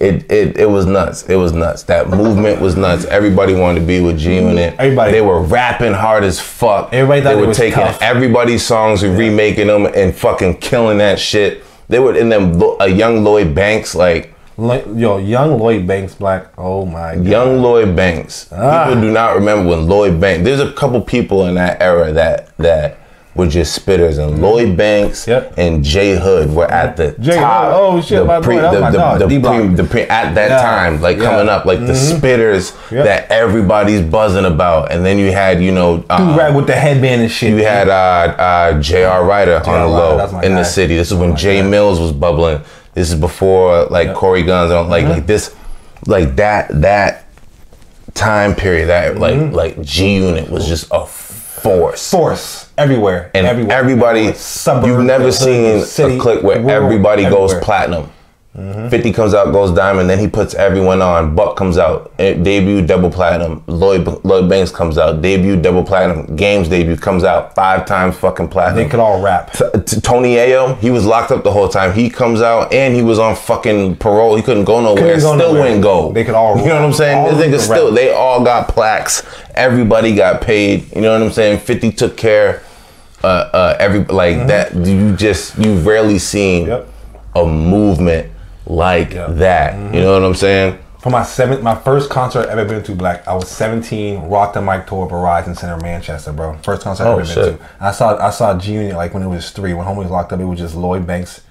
it, 0.00 0.30
it, 0.32 0.56
it 0.56 0.70
was 0.70 0.86
nuts. 0.86 1.24
It 1.28 1.36
was 1.36 1.52
nuts. 1.52 1.82
That 1.82 2.08
movement 2.08 2.62
was 2.62 2.76
nuts. 2.76 3.04
Everybody 3.04 3.54
wanted 3.54 3.80
to 3.80 3.86
be 3.86 4.00
with 4.00 4.18
G 4.18 4.36
Unit. 4.36 4.74
Everybody- 4.78 5.12
They 5.12 5.20
were 5.20 5.42
rapping 5.42 5.92
hard 5.92 6.24
as 6.24 6.40
fuck. 6.40 6.94
Everybody 6.94 7.20
thought 7.20 7.28
they 7.34 7.38
it 7.38 7.40
were 7.42 7.48
was 7.48 7.58
taking 7.58 7.74
tough. 7.80 8.00
everybody's 8.00 8.64
songs 8.64 9.02
and 9.02 9.18
remaking 9.18 9.66
them 9.66 9.84
and 9.84 10.16
fucking 10.16 10.56
killing 10.60 10.96
that 10.98 11.18
shit. 11.18 11.62
They 11.88 11.98
were 11.98 12.14
in 12.16 12.28
them, 12.28 12.60
a 12.80 12.88
young 12.88 13.24
Lloyd 13.24 13.54
Banks, 13.54 13.94
like, 13.94 14.34
Yo, 14.56 15.16
young 15.18 15.58
Lloyd 15.58 15.84
Banks 15.84 16.14
Black. 16.14 16.46
Oh 16.56 16.86
my 16.86 17.16
god. 17.16 17.26
Young 17.26 17.60
Lloyd 17.60 17.96
Banks. 17.96 18.48
Ah. 18.52 18.86
People 18.86 19.02
do 19.02 19.10
not 19.10 19.34
remember 19.34 19.70
when 19.70 19.88
Lloyd 19.88 20.20
Banks. 20.20 20.44
There's 20.44 20.60
a 20.60 20.72
couple 20.72 21.00
people 21.00 21.46
in 21.46 21.56
that 21.56 21.82
era 21.82 22.12
that 22.12 22.56
that 22.58 22.98
were 23.34 23.46
just 23.48 23.84
spitters, 23.84 24.18
and 24.18 24.40
Lloyd 24.40 24.76
Banks 24.76 25.26
Yep. 25.26 25.54
and 25.56 25.82
J-Hood 25.82 26.52
were 26.54 26.70
at 26.70 26.96
the 26.96 27.16
Jay 27.18 27.34
top. 27.34 27.64
Hood, 27.64 27.74
oh, 27.74 28.00
shit, 28.00 28.24
my 28.24 28.38
boy, 28.40 28.56
that 28.60 28.72
was 28.72 28.80
my 28.80 28.90
dog, 28.92 29.18
the, 29.18 29.26
D-Block. 29.26 29.56
pre, 29.60 29.68
the 29.74 29.84
pre, 29.84 30.02
at 30.02 30.34
that 30.36 30.50
Yeah. 30.50 30.62
time, 30.62 31.00
like 31.02 31.16
Yeah. 31.18 31.24
coming 31.24 31.48
up, 31.48 31.64
like 31.64 31.80
the 31.80 31.94
spitters 31.94 32.72
Yep. 32.92 33.04
that 33.04 33.26
everybody's 33.30 34.02
buzzing 34.02 34.44
about, 34.44 34.92
and 34.92 35.04
then 35.04 35.18
you 35.18 35.32
had 35.32 35.60
you 35.60 35.72
know. 35.72 36.04
Uh, 36.08 36.18
Dude, 36.18 36.36
rap 36.36 36.54
with 36.54 36.66
the 36.68 36.74
headband 36.76 37.22
and 37.22 37.30
shit. 37.30 37.50
you 37.50 37.64
had 37.64 37.88
uh, 37.88 37.92
uh, 38.38 38.72
J.R. 38.80 39.24
Writer 39.24 39.56
on 39.66 39.80
the 39.80 39.86
low 39.88 40.18
in 40.42 40.52
guy. 40.52 40.58
the 40.58 40.64
city. 40.64 40.96
This 40.96 41.10
is 41.10 41.16
when 41.18 41.34
Jay 41.34 41.60
guy. 41.60 41.66
Mills 41.66 41.98
was 41.98 42.12
bubbling. 42.12 42.60
This 42.94 43.08
is 43.10 43.16
before 43.16 43.86
like 43.86 44.14
Cory 44.14 44.44
Gunz 44.44 44.70
on 44.70 44.84
Mm-hmm. 44.84 44.90
like 44.90 45.06
like 45.08 45.26
this, 45.26 45.52
like 46.06 46.36
that 46.36 46.68
that 46.82 47.24
time 48.14 48.54
period. 48.54 48.88
That 48.88 49.18
like 49.18 49.34
Mm-hmm. 49.34 49.54
like 49.54 49.82
G 49.82 50.14
Unit 50.18 50.48
was 50.50 50.68
just 50.68 50.86
a 50.92 51.04
force. 51.64 52.10
force 52.10 52.70
everywhere. 52.78 53.30
And 53.34 53.46
everywhere. 53.46 53.76
everybody, 53.76 54.20
Everywhere. 54.20 54.38
Suburb, 54.38 54.86
you've 54.86 55.04
never 55.04 55.32
seen 55.32 55.82
city, 55.84 56.16
a 56.16 56.20
clip 56.20 56.42
where 56.42 56.58
rural, 56.60 56.70
everybody 56.70 57.22
goes 57.24 57.52
everywhere. 57.52 57.62
platinum. 57.64 58.10
50 58.54 59.12
comes 59.12 59.34
out, 59.34 59.52
goes 59.52 59.72
diamond, 59.72 60.08
then 60.08 60.20
he 60.20 60.28
puts 60.28 60.54
everyone 60.54 61.02
on. 61.02 61.34
Buck 61.34 61.56
comes 61.56 61.76
out, 61.76 62.12
eh, 62.20 62.34
debut, 62.34 62.86
double 62.86 63.10
platinum. 63.10 63.64
Lloyd 63.66 64.06
Lloyd 64.24 64.48
Banks 64.48 64.70
comes 64.70 64.96
out, 64.96 65.20
debut, 65.20 65.60
double 65.60 65.82
platinum. 65.82 66.36
Games 66.36 66.68
debut 66.68 66.96
comes 66.96 67.24
out, 67.24 67.52
five 67.56 67.84
times 67.84 68.16
fucking 68.16 68.46
platinum. 68.46 68.76
They 68.84 68.88
could 68.88 69.00
all 69.00 69.20
rap. 69.20 69.52
T- 69.54 69.64
T- 69.84 70.00
Tony 70.00 70.36
Yayo, 70.36 70.78
he 70.78 70.90
was 70.90 71.04
locked 71.04 71.32
up 71.32 71.42
the 71.42 71.50
whole 71.50 71.68
time. 71.68 71.92
He 71.94 72.08
comes 72.08 72.40
out 72.42 72.72
and 72.72 72.94
he 72.94 73.02
was 73.02 73.18
on 73.18 73.34
fucking 73.34 73.96
parole. 73.96 74.36
He 74.36 74.42
couldn't 74.42 74.66
go 74.66 74.80
nowhere. 74.80 75.02
Couldn't 75.02 75.20
go 75.20 75.36
still 75.36 75.36
nowhere. 75.52 75.62
wouldn't 75.62 75.82
go. 75.82 76.12
They 76.12 76.22
could 76.22 76.36
all 76.36 76.56
You 76.56 76.66
know 76.68 76.76
what 76.76 76.84
I'm 76.84 76.92
saying? 76.92 77.36
This 77.36 77.44
nigga 77.44 77.58
still, 77.58 77.86
rap. 77.86 77.94
they 77.96 78.12
all 78.12 78.44
got 78.44 78.68
plaques. 78.68 79.24
Everybody 79.56 80.14
got 80.14 80.40
paid. 80.42 80.94
You 80.94 81.00
know 81.02 81.12
what 81.12 81.26
I'm 81.26 81.32
saying? 81.32 81.58
50 81.58 81.90
took 81.90 82.16
care. 82.16 82.62
Uh, 83.24 83.26
uh, 83.52 83.76
every 83.80 84.04
like 84.04 84.46
that. 84.46 84.76
You 84.76 85.16
just 85.16 85.58
you 85.58 85.74
rarely 85.78 86.20
seen 86.20 86.66
Mm-hmm. 86.66 86.70
Yep. 86.70 86.88
a 87.34 87.46
movement 87.46 88.30
like 88.66 89.12
Yeah. 89.12 89.26
that. 89.28 89.94
You 89.94 90.00
know 90.00 90.12
what 90.14 90.24
I'm 90.24 90.34
saying? 90.34 90.78
For 91.00 91.10
my 91.10 91.22
seventh, 91.22 91.62
my 91.62 91.74
first 91.74 92.08
concert 92.08 92.48
I've 92.48 92.58
ever 92.58 92.64
been 92.64 92.82
to, 92.84 92.92
Black. 92.94 93.28
I 93.28 93.34
was 93.34 93.48
17, 93.48 94.22
rocked 94.30 94.54
the 94.54 94.62
mic 94.62 94.86
tour, 94.86 95.06
Verizon 95.06 95.54
Center, 95.54 95.76
Manchester, 95.76 96.32
bro. 96.32 96.56
First 96.62 96.80
concert 96.82 97.04
Oh, 97.04 97.12
I've 97.12 97.18
ever 97.20 97.26
shit. 97.26 97.44
been 97.44 97.58
to. 97.58 97.64
I 97.78 97.90
saw 97.92 98.16
I 98.26 98.30
saw 98.30 98.56
G 98.56 98.72
Unit 98.72 98.96
like 98.96 99.12
when 99.12 99.22
it 99.22 99.28
was 99.28 99.50
three. 99.50 99.74
When 99.74 99.86
homie 99.86 99.96
was 99.98 100.10
locked 100.10 100.32
up, 100.32 100.40
it 100.40 100.44
was 100.46 100.58
just 100.58 100.74
Lloyd 100.74 101.06
Banks, 101.06 101.42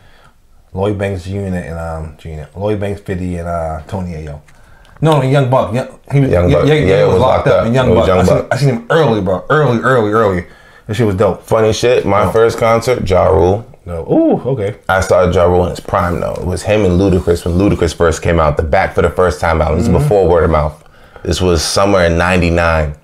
Lloyd 0.74 0.98
Banks, 0.98 1.26
G 1.26 1.34
Unit, 1.34 1.66
and 1.68 1.78
um 1.78 2.16
G 2.18 2.30
Unit, 2.32 2.48
Lloyd 2.58 2.80
Banks, 2.80 3.02
50, 3.02 3.38
and 3.38 3.48
uh 3.48 3.82
Tony 3.88 4.14
Yayo. 4.14 4.42
No, 5.02 5.22
Young 5.22 5.50
Buck. 5.52 5.74
Young, 5.76 6.00
he 6.12 6.22
was, 6.22 6.30
Young 6.32 6.50
Buck. 6.52 6.66
Yeah, 6.66 6.74
Yeah, 6.74 7.04
it 7.04 7.08
was, 7.08 7.20
locked 7.20 7.48
up. 7.48 7.66
And 7.66 7.76
Young 7.76 7.92
It 7.92 7.96
was 7.96 8.00
Buck. 8.00 8.08
Young 8.08 8.20
I, 8.20 8.24
seen, 8.24 8.38
Buck. 8.38 8.48
I 8.54 8.58
seen 8.58 8.70
him 8.70 8.88
early, 8.90 9.22
bro. 9.22 9.46
Early, 9.52 9.80
early, 9.82 10.12
early. 10.12 10.46
That 10.88 10.94
shit 10.96 11.06
was 11.06 11.16
dope. 11.16 11.44
Funny 11.44 11.74
shit. 11.74 12.06
My 12.06 12.32
first 12.32 12.58
concert, 12.58 13.08
Ja 13.08 13.26
Rule. 13.26 13.66
No. 13.86 14.04
Ooh, 14.10 14.40
okay. 14.52 14.80
I 14.88 15.02
saw 15.02 15.30
Ja 15.30 15.44
Rule 15.44 15.66
in 15.66 15.72
his 15.72 15.80
prime 15.80 16.20
though. 16.20 16.36
It 16.36 16.46
was 16.46 16.64
him 16.64 16.86
and 16.86 17.00
Ludacris 17.00 17.46
when 17.46 17.56
Ludacris 17.56 17.94
first 17.96 18.22
came 18.22 18.40
out. 18.40 18.56
The 18.58 18.64
Back 18.64 18.96
for 18.96 19.02
the 19.02 19.10
First 19.10 19.40
Time 19.42 19.62
album. 19.62 19.78
This 19.80 19.88
is 19.88 19.94
before 19.94 20.28
Word 20.30 20.46
of 20.46 20.52
Mouth. 20.52 20.84
This 21.24 21.42
was 21.42 21.64
summer 21.64 22.02
in 22.02 22.18
'99. 22.18 22.96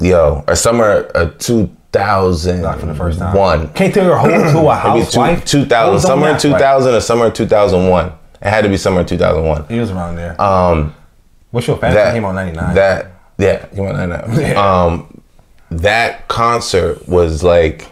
Yo, 0.00 0.44
or 0.46 0.54
summer 0.54 1.02
of 1.14 1.38
2000. 1.38 2.62
Not 2.62 2.80
for 2.80 2.86
the 2.86 2.94
first 2.94 3.18
time. 3.18 3.36
One. 3.36 3.72
Can't 3.74 3.92
tell 3.92 4.04
your 4.06 4.16
whole 4.16 4.30
to 4.30 4.68
a 4.70 4.74
housewife. 4.74 5.44
two, 5.44 5.62
2000. 5.64 6.00
Summer 6.00 6.28
in 6.28 6.38
2000 6.38 6.94
or 6.94 7.00
summer 7.00 7.26
in 7.26 7.32
2001. 7.32 8.06
It 8.06 8.14
had 8.48 8.62
to 8.62 8.68
be 8.68 8.76
summer 8.76 9.00
in 9.00 9.06
2001. 9.06 9.66
He 9.68 9.78
was 9.78 9.90
around 9.90 10.16
there. 10.16 10.40
Um, 10.40 10.94
What's 11.50 11.66
your 11.66 11.76
fantasy 11.76 11.96
that 11.96 12.14
came 12.14 12.24
on 12.24 12.34
99? 12.34 12.74
That 12.74 13.12
yeah, 13.38 13.66
came 13.66 13.86
on 13.86 13.96
99. 13.96 14.40
Yeah. 14.40 14.82
Um, 14.84 15.22
that 15.70 16.28
concert 16.28 17.06
was 17.08 17.42
like. 17.42 17.88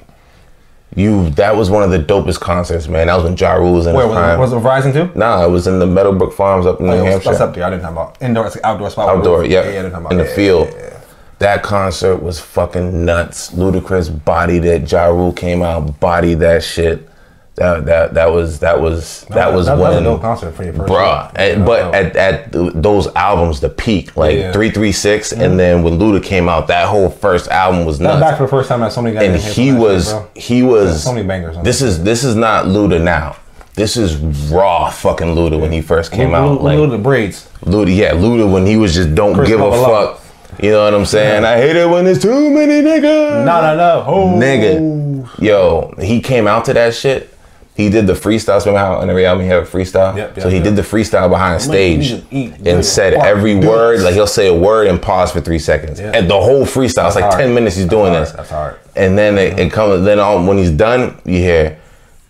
You, 0.97 1.31
that 1.31 1.55
was 1.55 1.71
one 1.71 1.83
of 1.85 1.91
the 1.91 1.99
dopest 2.01 2.41
concerts, 2.41 2.89
man. 2.89 3.07
That 3.07 3.15
was 3.15 3.25
when 3.25 3.37
Ja 3.37 3.53
Rule 3.55 3.75
was 3.75 3.87
in 3.87 3.95
Where 3.95 4.09
was 4.09 4.17
prime. 4.17 4.39
it, 4.39 4.41
was 4.41 4.53
it 4.53 4.57
Verizon 4.57 4.93
too? 4.93 5.19
Nah, 5.19 5.45
it 5.45 5.49
was 5.51 5.67
in 5.69 5.79
the 5.79 5.87
Meadowbrook 5.87 6.33
Farms 6.33 6.67
up 6.67 6.81
in 6.81 6.87
New 6.87 6.93
Oh, 6.93 7.05
Hampshire. 7.05 7.29
That's 7.31 7.41
up 7.41 7.55
there. 7.55 7.65
I 7.65 7.71
didn't 7.71 7.83
talk 7.83 7.93
about 7.93 8.17
indoor, 8.21 8.47
it's 8.47 8.57
outdoor 8.65 8.91
spot. 8.91 9.09
Outdoor, 9.09 9.45
yeah, 9.45 9.83
talk 9.83 9.93
about 10.01 10.13
in 10.13 10.19
the 10.19 10.25
yeah, 10.25 10.35
field. 10.35 10.69
yeah, 10.73 10.77
yeah. 10.83 11.01
That 11.39 11.63
concert 11.63 12.17
was 12.23 12.41
fucking 12.41 13.05
nuts. 13.05 13.51
Ludacris 13.53 14.25
bodied 14.25 14.65
it. 14.65 14.91
Ja 14.91 15.07
Rule 15.07 15.33
came 15.33 15.63
out, 15.63 15.99
bodied 16.01 16.41
that 16.41 16.63
shit. 16.65 17.09
That 17.57 17.85
that 17.87 18.15
that 18.15 18.33
was 18.33 18.61
that 18.61 18.81
was 18.81 19.25
that 19.31 19.53
was 19.53 19.67
that, 19.67 19.77
was 19.77 19.95
a 19.95 19.97
when, 19.97 20.05
dope 20.05 20.23
concert 20.23 20.53
for 20.53 20.65
your 20.65 20.73
first. 20.73 20.91
bruh. 20.91 21.33
Yeah, 21.37 21.63
but 21.65 21.93
that 21.93 22.17
at 22.17 22.55
at 22.55 22.83
those 22.83 23.09
albums, 23.15 23.61
the 23.61 23.69
peak, 23.69 24.17
like 24.17 24.37
Yeah. 24.37 24.43
Mm-hmm. 24.45 24.53
three 24.53 24.71
three 24.71 24.93
six, 24.93 25.33
and 25.33 25.59
then 25.59 25.83
when 25.83 25.99
Luda 25.99 26.23
came 26.23 26.49
out, 26.49 26.69
that 26.69 26.89
whole 26.89 27.11
first 27.11 27.49
album 27.49 27.85
was. 27.85 27.99
That 27.99 28.13
was 28.13 28.21
nuts 28.21 28.31
back 28.31 28.39
for 28.39 28.45
the 28.45 28.49
first 28.49 28.69
time 28.69 28.81
that 28.81 28.93
so 28.93 29.03
many 29.03 29.15
guys. 29.15 29.25
and 29.25 29.33
didn't 29.35 29.45
hit 29.45 29.55
he 29.55 29.73
was 29.73 30.15
he 30.35 30.63
was 30.63 31.03
so 31.03 31.13
many 31.13 31.27
bangers 31.27 31.57
on 31.57 31.65
this 31.65 31.83
is 31.83 32.03
this 32.03 32.25
is 32.25 32.35
not 32.35 32.67
Luda 32.67 33.03
now. 33.03 33.37
This 33.75 33.97
is 33.97 34.17
raw 34.51 34.91
fucking 34.91 35.29
Luda 35.29 35.61
when 35.61 35.73
he 35.73 35.81
first 35.81 36.13
came 36.13 36.35
out. 36.35 36.63
Little, 36.63 36.87
Like 36.87 36.91
the 36.91 36.99
braids. 36.99 37.49
Luda, 37.63 37.95
yeah, 37.95 38.13
Luda 38.13 38.51
when 38.51 38.67
he 38.67 38.77
was 38.77 38.95
just 38.95 39.15
don't 39.15 39.35
Chris 39.35 39.49
give 39.49 39.61
a 39.61 39.71
fuck. 39.71 40.21
You 40.63 40.73
know 40.73 40.85
what 40.85 40.95
I'm 40.95 41.07
saying? 41.07 41.45
I 41.45 41.57
hate 41.57 41.77
it 41.77 41.89
when 41.89 42.05
there's 42.05 42.21
too 42.21 42.51
many 42.51 42.83
niggas. 42.83 43.45
No, 43.45 43.61
no, 43.61 43.77
no. 43.77 44.05
Oh. 44.07 44.39
Nigga. 44.39 45.41
Yo, 45.41 45.95
he 46.01 46.21
came 46.21 46.47
out 46.47 46.65
to 46.67 46.75
that 46.75 46.95
shit. 46.95 47.33
He 47.77 47.89
did 47.89 48.07
the 48.07 48.13
freestyle. 48.13 48.59
Remember 48.61 48.79
how 48.79 48.97
on 48.97 49.09
every 49.09 49.25
album 49.25 49.45
he 49.45 49.49
had 49.49 49.63
a 49.63 49.67
freestyle? 49.67 50.15
Yep, 50.17 50.41
so 50.41 50.49
he 50.49 50.57
yep. 50.57 50.65
did 50.65 50.77
the 50.77 50.83
freestyle 50.83 51.31
behind 51.31 51.63
stage 51.63 52.23
eat, 52.31 52.55
and 52.67 52.85
said 52.85 53.15
fuck, 53.15 53.25
every 53.25 53.55
word. 53.55 54.01
Like 54.01 54.15
he'll 54.15 54.27
say 54.27 54.49
a 54.49 54.55
word 54.55 54.89
and 54.89 55.01
pause 55.01 55.33
for 55.33 55.41
three 55.41 55.59
seconds. 55.59 55.99
Yeah. 55.99 56.13
And 56.15 56.29
the 56.29 56.39
whole 56.39 56.65
freestyle. 56.65 57.07
It's 57.07 57.15
like 57.15 57.25
hard. 57.25 57.39
10 57.39 57.55
minutes 57.55 57.77
he's 57.77 57.87
That's 57.87 57.95
doing 57.95 58.13
hard. 58.13 58.27
this. 58.27 58.33
That's 58.33 58.51
hard. 58.51 58.79
And 58.97 59.17
then 59.17 59.39
it, 59.39 59.59
it 59.59 59.73
comes. 59.73 60.05
Then 60.05 60.19
all, 60.19 60.45
when 60.45 60.59
he's 60.59 60.71
done, 60.71 61.21
you 61.25 61.39
hear, 61.39 61.79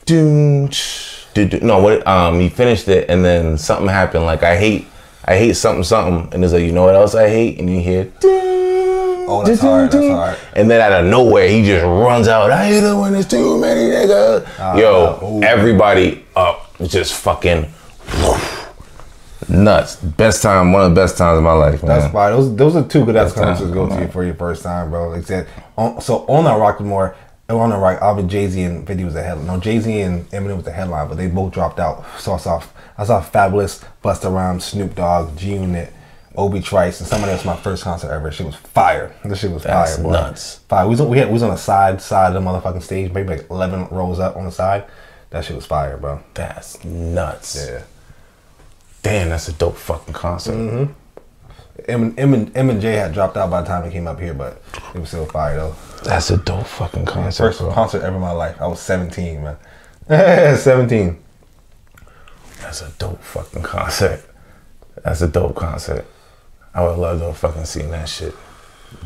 doom, 0.05 0.68
tsh, 0.68 1.24
do, 1.34 1.47
do. 1.47 1.61
no, 1.61 1.80
what? 1.80 2.07
Um, 2.07 2.38
he 2.38 2.49
finished 2.49 2.86
it, 2.88 3.09
and 3.09 3.24
then 3.24 3.59
something 3.59 3.88
happened. 3.88 4.26
Like 4.26 4.43
I 4.43 4.57
hate, 4.57 4.86
I 5.24 5.36
hate 5.36 5.55
something, 5.57 5.84
something, 5.84 6.32
and 6.32 6.45
it's 6.45 6.53
like, 6.53 6.62
you 6.62 6.72
know 6.72 6.84
what 6.84 6.95
else 6.95 7.14
I 7.14 7.28
hate? 7.28 7.59
And 7.59 7.68
you 7.70 7.80
hear, 7.80 8.05
Oh, 9.30 9.44
that's 9.44 9.60
hard. 9.60 9.90
That's 9.92 10.08
hard. 10.08 10.38
and 10.54 10.68
then 10.70 10.80
out 10.80 11.04
of 11.04 11.08
nowhere, 11.08 11.48
he 11.48 11.62
just 11.64 11.84
runs 11.84 12.26
out. 12.28 12.50
I 12.50 12.66
hate 12.66 12.82
it 12.82 12.94
when 12.94 13.12
there's 13.12 13.28
too 13.28 13.58
many 13.60 13.82
niggas. 13.82 14.48
Ah, 14.58 14.76
Yo, 14.76 15.20
ooh. 15.22 15.42
everybody 15.42 16.24
up, 16.34 16.76
just 16.86 17.14
fucking 17.14 17.72
nuts. 19.48 19.96
Best 19.96 20.42
time, 20.42 20.72
one 20.72 20.82
of 20.84 20.90
the 20.90 21.00
best 21.00 21.16
times 21.18 21.38
of 21.38 21.44
my 21.44 21.52
life, 21.52 21.82
man. 21.82 22.00
That's 22.00 22.12
fine. 22.12 22.32
Those 22.32 22.56
those 22.56 22.76
are 22.76 22.84
two 22.86 23.04
good 23.04 23.16
ass 23.16 23.32
time. 23.34 23.44
concerts 23.44 23.68
to 23.70 23.74
go 23.74 23.88
to 23.88 24.00
you 24.00 24.08
for 24.08 24.24
your 24.24 24.34
first 24.34 24.62
time, 24.62 24.90
bro. 24.90 25.10
Like 25.10 25.20
I 25.22 25.24
said, 25.24 25.48
on, 25.76 26.00
so 26.00 26.26
on 26.26 26.44
that 26.44 26.56
Rockmore, 26.58 27.14
on 27.48 27.70
the 27.70 27.76
right, 27.76 27.98
Alvin 28.00 28.28
Jay 28.28 28.46
Z 28.48 28.60
and 28.62 28.86
50 28.86 29.04
was 29.04 29.14
the 29.14 29.22
headline. 29.22 29.46
No, 29.46 29.58
Jay 29.58 29.78
Z 29.80 30.00
and 30.00 30.28
Eminem 30.30 30.56
was 30.56 30.64
the 30.64 30.72
headline, 30.72 31.08
but 31.08 31.16
they 31.16 31.26
both 31.28 31.52
dropped 31.52 31.78
out. 31.80 32.04
So 32.18 32.32
I 32.32 32.36
saw 32.38 32.62
I 32.98 33.04
saw 33.04 33.22
Fabolous, 33.22 33.84
Busta 34.04 34.32
Rhymes, 34.32 34.64
Snoop 34.64 34.94
Dogg, 34.94 35.36
G 35.36 35.54
Unit, 35.54 35.92
Obi 36.36 36.60
Trice, 36.60 37.00
and 37.00 37.08
somebody 37.08 37.32
else. 37.32 37.44
My 37.44 37.56
first 37.56 37.82
concert 37.84 38.10
ever. 38.10 38.30
She 38.30 38.44
was 38.44 38.54
fire. 38.54 39.14
This 39.24 39.40
shit 39.40 39.50
was 39.50 39.64
That's 39.64 39.96
fire, 39.96 40.04
boy. 40.04 40.12
nuts. 40.12 40.56
Fire. 40.68 40.84
We 40.86 40.90
was, 40.90 41.00
on, 41.00 41.08
we 41.08 41.18
had 41.18 41.28
we 41.28 41.34
was 41.34 41.42
on 41.42 41.50
the 41.50 41.56
side 41.56 42.00
side 42.00 42.34
of 42.34 42.42
the 42.42 42.48
motherfucking 42.50 42.82
stage, 42.82 43.12
maybe 43.12 43.30
like 43.30 43.50
11 43.50 43.88
rows 43.88 44.18
up 44.18 44.36
on 44.36 44.44
the 44.44 44.52
side. 44.52 44.84
That 45.30 45.44
shit 45.44 45.56
was 45.56 45.66
fire, 45.66 45.96
bro. 45.96 46.20
That's 46.34 46.84
nuts. 46.84 47.68
Yeah. 47.68 47.82
Damn, 49.02 49.30
that's 49.30 49.48
a 49.48 49.52
dope 49.52 49.76
fucking 49.76 50.14
concert. 50.14 50.52
Mm-hmm. 50.52 50.92
M, 51.88 52.14
M, 52.18 52.34
and, 52.34 52.56
M 52.56 52.70
and 52.70 52.80
J 52.80 52.92
had 52.94 53.12
dropped 53.14 53.36
out 53.36 53.50
by 53.50 53.62
the 53.62 53.66
time 53.66 53.84
it 53.84 53.92
came 53.92 54.06
up 54.06 54.20
here, 54.20 54.34
but 54.34 54.62
it 54.94 54.98
was 54.98 55.08
still 55.08 55.24
fire 55.26 55.56
though. 55.56 55.76
That's 56.04 56.30
a 56.30 56.36
dope 56.36 56.66
fucking 56.66 57.06
concert. 57.06 57.42
First 57.44 57.60
bro. 57.60 57.72
concert 57.72 58.02
ever 58.02 58.16
in 58.16 58.20
my 58.20 58.32
life. 58.32 58.60
I 58.60 58.66
was 58.66 58.80
17, 58.80 59.42
man. 59.42 59.56
17. 60.56 61.18
That's 62.60 62.82
a 62.82 62.90
dope 62.98 63.22
fucking 63.22 63.62
concert. 63.62 64.22
That's 65.02 65.22
a 65.22 65.28
dope 65.28 65.54
concert. 65.56 66.04
I 66.74 66.82
would 66.86 66.98
love 66.98 67.18
to 67.20 67.26
have 67.26 67.36
fucking 67.36 67.64
seen 67.64 67.90
that 67.90 68.08
shit. 68.08 68.34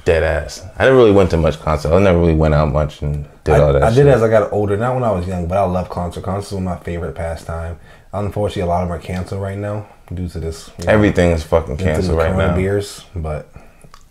Dead 0.05 0.23
ass. 0.23 0.65
I 0.79 0.85
never 0.85 0.97
really 0.97 1.13
went 1.13 1.31
to 1.31 1.37
much 1.37 1.59
concert. 1.61 1.93
I 1.93 1.99
never 1.99 2.19
really 2.19 2.35
went 2.35 2.55
out 2.55 2.73
much 2.73 3.03
and 3.03 3.27
did 3.45 3.55
I, 3.57 3.61
all 3.61 3.73
that 3.73 3.83
I 3.83 3.89
shit. 3.89 4.05
did 4.05 4.09
as 4.09 4.23
I 4.23 4.29
got 4.29 4.53
older, 4.53 4.77
not 4.77 4.95
when 4.95 5.05
I 5.05 5.11
was 5.11 5.27
young, 5.27 5.47
but 5.47 5.59
I 5.59 5.65
love 5.65 5.89
concert. 5.91 6.25
Concerts 6.25 6.53
were 6.53 6.61
my 6.61 6.77
favorite 6.79 7.15
pastime. 7.15 7.79
Unfortunately, 8.13 8.63
a 8.63 8.67
lot 8.67 8.83
of 8.83 8.89
them 8.89 8.97
are 8.97 9.01
canceled 9.01 9.43
right 9.43 9.59
now 9.59 9.87
due 10.13 10.29
to 10.29 10.41
this. 10.41 10.71
you 10.79 10.87
know, 10.87 10.93
Everything 10.93 11.31
is 11.33 11.43
fucking 11.43 11.77
due 11.77 11.85
to 11.85 11.85
the 11.85 11.91
canceled 11.93 12.19
right 12.19 12.35
now. 12.37 12.55
beers, 12.57 13.05
but 13.15 13.49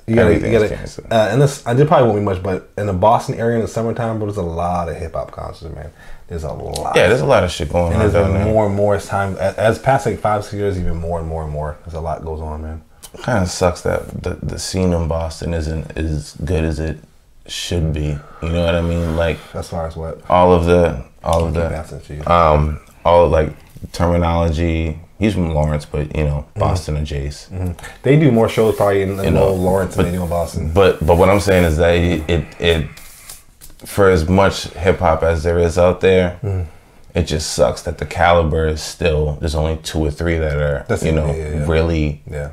you 0.05 0.15
gotta, 0.15 0.33
you 0.35 0.51
gotta. 0.51 0.67
canceled. 0.69 1.07
Uh, 1.11 1.29
and 1.31 1.41
this, 1.41 1.65
I 1.65 1.73
did 1.73 1.87
probably 1.87 2.07
won't 2.09 2.19
be 2.19 2.25
much, 2.25 2.43
but 2.43 2.69
in 2.77 2.85
the 2.87 2.93
Boston 2.93 3.35
area 3.35 3.55
in 3.55 3.61
the 3.61 3.67
summertime, 3.67 4.19
but 4.19 4.25
there's 4.25 4.37
a 4.37 4.41
lot 4.43 4.89
of 4.89 4.97
hip 4.97 5.13
hop 5.13 5.31
concerts, 5.31 5.73
man. 5.73 5.91
There's 6.27 6.43
a 6.43 6.51
lot. 6.51 6.95
Yeah, 6.95 7.07
there's 7.07 7.21
a 7.21 7.25
lot 7.25 7.43
of 7.43 7.51
shit 7.51 7.71
going 7.71 7.93
and 7.93 7.95
on 7.95 7.99
there's 7.99 8.13
down 8.13 8.33
been 8.33 8.43
more 8.43 8.65
and 8.65 8.75
more 8.75 8.95
as 8.95 9.05
time 9.07 9.35
as, 9.37 9.55
as 9.55 9.79
past 9.79 10.05
like 10.05 10.19
five 10.19 10.43
six 10.43 10.53
years, 10.55 10.77
even 10.79 10.97
more 10.97 11.19
and 11.19 11.27
more 11.27 11.43
and 11.43 11.51
more. 11.51 11.77
There's 11.85 11.93
a 11.93 12.01
lot 12.01 12.23
goes 12.23 12.41
on, 12.41 12.61
man. 12.61 12.83
Kind 13.21 13.43
of 13.43 13.49
sucks 13.49 13.81
that 13.81 14.23
the, 14.23 14.31
the 14.41 14.57
scene 14.59 14.91
in 14.93 15.07
Boston 15.07 15.53
isn't 15.53 15.95
as 15.97 16.35
good 16.43 16.63
as 16.63 16.79
it 16.79 16.97
should 17.47 17.93
be. 17.93 18.17
You 18.41 18.49
know 18.49 18.65
what 18.65 18.75
I 18.75 18.81
mean? 18.81 19.15
Like 19.15 19.37
As 19.53 19.69
far 19.69 19.87
as 19.87 19.95
what 19.95 20.21
all 20.29 20.51
of 20.53 20.65
the 20.65 21.03
all 21.23 21.45
of 21.45 21.53
the 21.53 22.03
you. 22.09 22.23
um 22.25 22.79
all 23.05 23.25
of, 23.25 23.31
like 23.31 23.53
terminology. 23.91 24.99
He's 25.19 25.35
from 25.35 25.53
Lawrence, 25.53 25.85
but 25.85 26.13
you 26.17 26.23
know 26.25 26.45
Boston 26.55 26.97
and 26.97 27.07
Jace. 27.07 27.47
They 28.01 28.19
do 28.19 28.29
more 28.31 28.49
shows 28.49 28.75
probably 28.75 29.03
in, 29.03 29.19
in 29.21 29.35
know, 29.35 29.43
old 29.49 29.61
Lawrence 29.61 29.95
than 29.95 30.05
but- 30.05 30.11
they 30.11 30.17
do 30.17 30.23
in 30.23 30.29
Boston. 30.29 30.71
But 30.73 31.05
but 31.05 31.17
what 31.17 31.29
I'm 31.29 31.39
saying 31.39 31.63
is 31.63 31.77
that 31.77 31.93
it 31.95 32.29
it, 32.29 32.45
it 32.61 32.89
for 33.85 34.09
as 34.09 34.27
much 34.27 34.63
hip 34.69 34.99
hop 34.99 35.23
as 35.23 35.43
there 35.43 35.59
is 35.59 35.77
out 35.77 36.01
there, 36.01 36.39
Mm. 36.43 36.65
it 37.15 37.23
just 37.23 37.53
sucks 37.53 37.81
that 37.83 37.97
the 37.99 38.05
caliber 38.05 38.67
is 38.67 38.81
still 38.81 39.33
there's 39.39 39.55
only 39.55 39.77
two 39.77 39.99
or 39.99 40.11
three 40.11 40.37
that 40.37 40.57
are 40.57 40.85
That's 40.89 41.03
you 41.03 41.11
know 41.13 41.27
yeah, 41.27 41.49
yeah. 41.49 41.65
really 41.67 42.21
Yeah. 42.29 42.49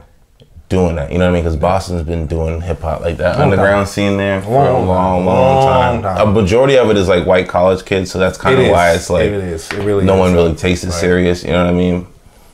Doing 0.71 0.95
that. 0.97 1.11
You 1.13 1.19
know 1.19 1.25
what 1.27 1.31
I 1.31 1.35
mean? 1.35 1.43
Because 1.43 1.57
Boston's 1.57 2.03
been 2.05 2.27
doing 2.29 2.61
hip 2.61 2.81
hop 2.81 3.01
like 3.01 3.17
that 3.19 3.39
Long 3.39 3.51
underground 3.51 3.87
time. 3.87 3.93
scene 3.93 4.17
there 4.17 4.41
for 4.41 4.51
Long 4.51 4.67
a 4.85 4.87
long, 4.87 5.27
long, 5.27 5.27
Long 5.27 6.03
time. 6.03 6.17
time. 6.17 6.29
A 6.29 6.31
majority 6.31 6.79
of 6.79 6.89
it 6.91 6.97
is 6.97 7.09
like 7.09 7.27
white 7.27 7.49
college 7.49 7.85
kids, 7.85 8.11
so 8.13 8.19
that's 8.21 8.39
kind 8.39 8.55
It 8.57 8.61
of 8.61 8.67
is. 8.67 8.73
why 8.73 8.93
it's 8.93 9.11
like 9.11 9.25
It 9.25 9.33
is. 9.35 9.69
It 9.73 9.79
really 9.85 10.05
no 10.05 10.15
is. 10.15 10.21
one 10.21 10.33
really 10.33 10.55
takes 10.55 10.85
it 10.85 10.87
Right. 10.91 10.95
serious. 10.95 11.43
You 11.45 11.51
know 11.51 11.65
what 11.65 11.71
I 11.75 11.77
mean? 11.77 12.07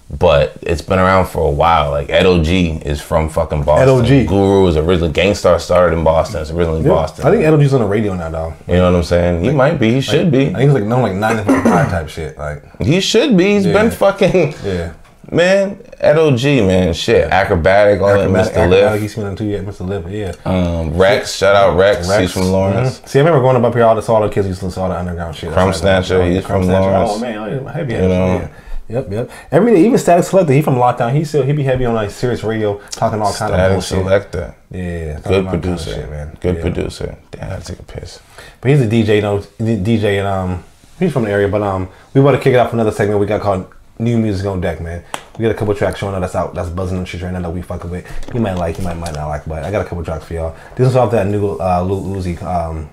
But 0.09 0.55
it's 0.63 0.83
been 0.83 1.01
around 1.01 1.27
for 1.27 1.47
a 1.47 1.51
while. 1.51 1.91
Like 1.91 2.09
Ed 2.09 2.25
O.G 2.27 2.81
is 2.87 3.01
from 3.03 3.29
fucking 3.29 3.65
Boston. 3.65 3.89
Ed 3.89 3.93
O.G. 3.93 4.25
Guru 4.27 4.67
is 4.69 4.77
originally 4.77 5.13
Gang 5.13 5.35
Starr 5.35 5.59
started 5.59 5.97
in 5.99 6.05
Boston. 6.05 6.41
It's 6.41 6.51
originally 6.53 6.89
Boston. 6.89 7.27
I 7.27 7.31
think 7.33 7.45
Ed 7.45 7.53
O.G's 7.53 7.75
on 7.75 7.81
the 7.81 7.87
radio 7.87 8.15
now, 8.15 8.31
though. 8.31 8.55
you 8.69 8.77
know 8.77 8.91
what 8.93 8.97
I'm 8.99 9.03
saying? 9.03 9.43
He 9.45 9.51
might 9.51 9.79
be. 9.81 9.93
He 9.95 10.01
should 10.01 10.31
be. 10.31 10.47
I 10.51 10.53
think 10.55 10.71
it's 10.71 10.75
like 10.75 10.85
no, 10.85 11.01
like 11.03 11.15
nine 11.17 11.37
to 11.37 11.43
five 11.45 11.91
type 11.91 12.09
shit. 12.09 12.39
Like, 12.39 12.63
He 12.81 13.01
should 13.01 13.37
be. 13.37 13.55
He's 13.57 13.67
Yeah. 13.67 13.73
been 13.75 13.91
fucking 13.91 14.55
yeah. 14.65 14.93
man. 15.31 15.81
Ed 16.07 16.19
O.G 16.19 16.61
man. 16.67 16.93
Shit. 16.95 17.31
Akrobatik. 17.31 18.01
All 18.01 18.09
that. 18.19 18.29
Mr. 18.29 18.49
acrobatic, 18.57 18.71
Lift. 18.93 19.03
he's 19.03 19.15
seen 19.15 19.25
them 19.25 19.37
too 19.37 19.45
yet, 19.47 19.65
Mr. 19.65 19.87
Lif, 19.87 20.11
yeah. 20.11 20.33
Um, 20.45 20.97
Reks. 20.97 21.37
Shout 21.37 21.55
out 21.57 21.77
Reks. 21.77 22.11
He's 22.17 22.33
from 22.33 22.43
Lawrence. 22.53 23.01
Mhm. 23.01 23.09
See, 23.09 23.19
I 23.19 23.23
remember 23.23 23.41
growing 23.41 23.57
up 23.57 23.65
up 23.65 23.75
here, 23.75 23.85
all 23.85 23.95
the 24.01 24.13
all 24.13 24.23
the 24.23 24.29
kids 24.29 24.47
used 24.47 24.61
to 24.61 24.67
listen 24.67 24.81
to 24.81 24.85
all 24.85 24.89
the 24.91 24.99
underground 24.99 25.35
shit. 25.37 25.53
Crumb 25.53 25.67
like- 25.69 25.77
Snatcher, 25.77 26.25
he's 26.25 26.45
Crumb 26.45 26.63
from 26.63 26.69
Snatcher. 26.71 26.91
Lawrence. 26.91 27.11
Oh 27.15 27.19
man, 27.19 27.39
oh, 27.39 27.63
yeah, 27.65 27.73
heavy, 27.73 27.93
You 27.95 28.01
know. 28.01 28.09
yeah. 28.39 28.49
Yep, 28.89 29.11
yep. 29.11 29.31
Every 29.51 29.73
day, 29.75 29.81
even 29.81 29.95
Statik 29.99 30.31
Selektah, 30.31 30.51
he 30.55 30.63
from 30.63 30.77
Lockdown. 30.77 31.11
He 31.13 31.25
still 31.25 31.43
he 31.43 31.53
be 31.53 31.65
heavy 31.65 31.85
on 31.87 31.95
like 31.95 32.09
Sirius 32.13 32.45
radio, 32.45 32.81
talking 32.93 33.21
all 33.21 33.33
kind 33.33 33.53
of 33.53 33.59
Static 33.59 33.73
bullshit. 33.73 33.99
Selector. 33.99 34.55
Yeah, 34.71 34.81
Good 34.81 35.27
all 35.27 35.33
kind 35.33 35.47
of 35.47 35.51
producer. 35.51 35.91
shit, 35.91 36.09
man. 36.11 36.37
Good 36.41 36.55
Yeah. 36.57 36.61
producer. 36.63 37.17
Damn, 37.33 37.45
I 37.45 37.49
gotta 37.55 37.65
take 37.65 37.81
a 37.81 37.83
piss. 37.83 38.21
But 38.61 38.71
he's 38.71 38.81
a 38.83 38.87
DJ, 38.87 39.21
though. 39.21 39.39
DJ, 39.61 40.19
and 40.21 40.29
um, 40.29 40.65
he's 41.01 41.13
from 41.13 41.25
the 41.25 41.33
area. 41.33 41.49
But 41.49 41.63
um, 41.63 41.89
we 42.15 42.21
want 42.21 42.37
to 42.37 42.41
kick 42.43 42.55
it 42.55 42.59
off 42.59 42.73
another 42.73 42.93
segment 42.93 43.19
we 43.19 43.27
got 43.27 43.41
called 43.41 43.67
New 43.99 44.19
Music 44.19 44.47
on 44.47 44.61
Deck, 44.61 44.81
man. 44.81 45.03
We 45.39 45.43
got 45.43 45.51
a 45.51 45.55
couple 45.55 45.75
tracks 45.75 45.99
showing 46.01 46.15
up 46.15 46.21
that's 46.21 46.35
out, 46.35 46.55
that's 46.55 46.69
buzzing 46.71 46.99
on 46.99 47.05
shit 47.05 47.23
right 47.23 47.33
now 47.33 47.41
that 47.41 47.51
we 47.51 47.63
fucking 47.63 47.91
with. 47.91 48.31
You 48.35 48.41
might 48.41 48.55
like, 48.55 48.79
you 48.79 48.85
might 48.85 48.95
might 48.97 49.15
not 49.15 49.29
like, 49.29 49.47
but 49.47 49.65
I 49.65 49.71
got 49.71 49.85
a 49.85 49.89
couple 49.89 50.05
tracks 50.05 50.25
for 50.25 50.35
y'all. 50.35 50.57
This 50.77 50.89
is 50.89 50.97
off 50.97 51.11
that 51.13 51.27
new 51.27 51.57
uh, 51.59 51.83
Lil 51.87 52.03
Uzi, 52.03 52.41
um, 52.43 52.89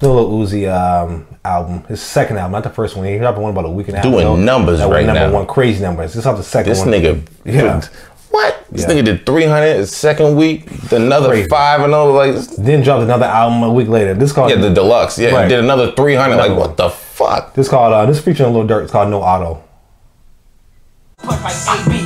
new 0.00 0.08
Lil 0.12 0.30
Uzi 0.30 0.68
um 0.72 1.26
album. 1.44 1.84
His 1.84 2.00
second 2.02 2.38
album, 2.38 2.52
not 2.52 2.62
the 2.64 2.70
first 2.70 2.96
one. 2.96 3.06
He 3.06 3.18
dropped 3.18 3.38
one 3.38 3.50
about 3.52 3.64
a 3.66 3.70
week 3.70 3.88
and 3.88 3.94
a 3.96 3.98
half 3.98 4.04
Doing 4.04 4.20
ago. 4.20 4.36
numbers 4.36 4.78
that 4.78 4.88
right 4.90 5.06
number 5.06 5.20
now. 5.28 5.32
one, 5.32 5.46
crazy 5.46 5.82
numbers. 5.82 6.12
This 6.12 6.20
is 6.20 6.26
off 6.26 6.36
the 6.36 6.42
second 6.42 6.70
This 6.70 6.78
one. 6.80 6.88
nigga. 6.88 7.26
Yeah. 7.44 7.80
What? 8.30 8.64
This 8.70 8.82
Yeah. 8.88 8.94
nigga 8.94 9.04
did 9.04 9.26
300 9.26 9.76
his 9.76 9.94
second 9.94 10.36
week. 10.36 10.66
Another 10.90 11.28
Crazy. 11.28 11.48
five 11.50 11.82
and 11.82 11.92
over. 11.92 12.12
Like, 12.12 12.34
Then 12.56 12.82
dropped 12.82 13.02
another 13.02 13.26
album 13.26 13.62
a 13.62 13.70
week 13.70 13.88
later. 13.88 14.14
This 14.14 14.32
called 14.32 14.48
yeah, 14.50 14.56
the 14.56 14.70
deluxe. 14.70 15.18
Yeah, 15.18 15.32
Right. 15.34 15.48
did 15.48 15.58
another 15.58 15.92
300. 15.92 16.32
Another 16.34 16.48
like, 16.48 16.58
one. 16.58 16.68
what 16.68 16.76
the 16.78 16.88
fuck? 16.88 17.52
this 17.54 17.68
called 17.68 17.92
uh, 17.92 18.06
this 18.06 18.20
featuring 18.20 18.54
Lil 18.54 18.66
Durk. 18.66 18.84
It's 18.84 18.92
called 18.92 19.10
No 19.10 19.20
Auto. 19.22 19.62
Punch 21.22 21.42
like 21.42 21.58
AB. 21.86 22.02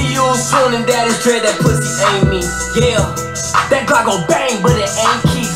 He 0.00 0.16
used 0.16 0.44
soon 0.48 0.74
and 0.74 0.84
that 0.88 1.08
is 1.08 1.22
dread 1.22 1.44
that 1.44 1.56
pussy 1.60 1.86
ain't 2.12 2.28
me. 2.28 2.40
Yeah, 2.76 3.00
that 3.70 3.84
Glock 3.88 4.06
gon' 4.08 4.24
bang, 4.28 4.60
but 4.62 4.72
it 4.76 4.90
ain't 4.96 5.22
Keith. 5.30 5.52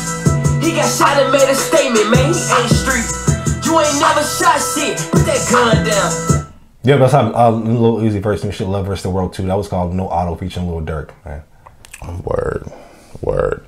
He 0.61 0.77
got 0.77 0.89
shot 0.89 1.17
and 1.17 1.31
made 1.33 1.49
a 1.49 1.55
statement, 1.55 2.09
man. 2.09 2.33
He 2.33 2.41
ain't 2.41 2.69
street. 2.69 3.09
You 3.65 3.79
ain't 3.79 3.97
never 3.99 4.21
shot 4.21 4.61
shit. 4.61 4.97
Put 5.11 5.25
that 5.25 5.41
gun 5.49 5.85
down. 5.85 6.51
Yeah, 6.83 6.97
that's 6.97 7.13
how 7.13 7.31
uh, 7.33 7.51
Lil 7.51 7.97
Uzi 7.97 8.21
verse 8.21 8.43
and 8.43 8.53
shit 8.53 8.67
LUV 8.67 8.85
vs. 8.85 9.03
the 9.03 9.09
World 9.09 9.33
2. 9.33 9.45
That 9.45 9.55
was 9.57 9.67
called 9.67 9.93
No 9.93 10.07
Auto 10.07 10.35
featuring 10.35 10.67
Lil 10.67 10.81
Durk, 10.81 11.11
man. 11.25 11.43
Word, 12.23 12.71
word. 13.21 13.65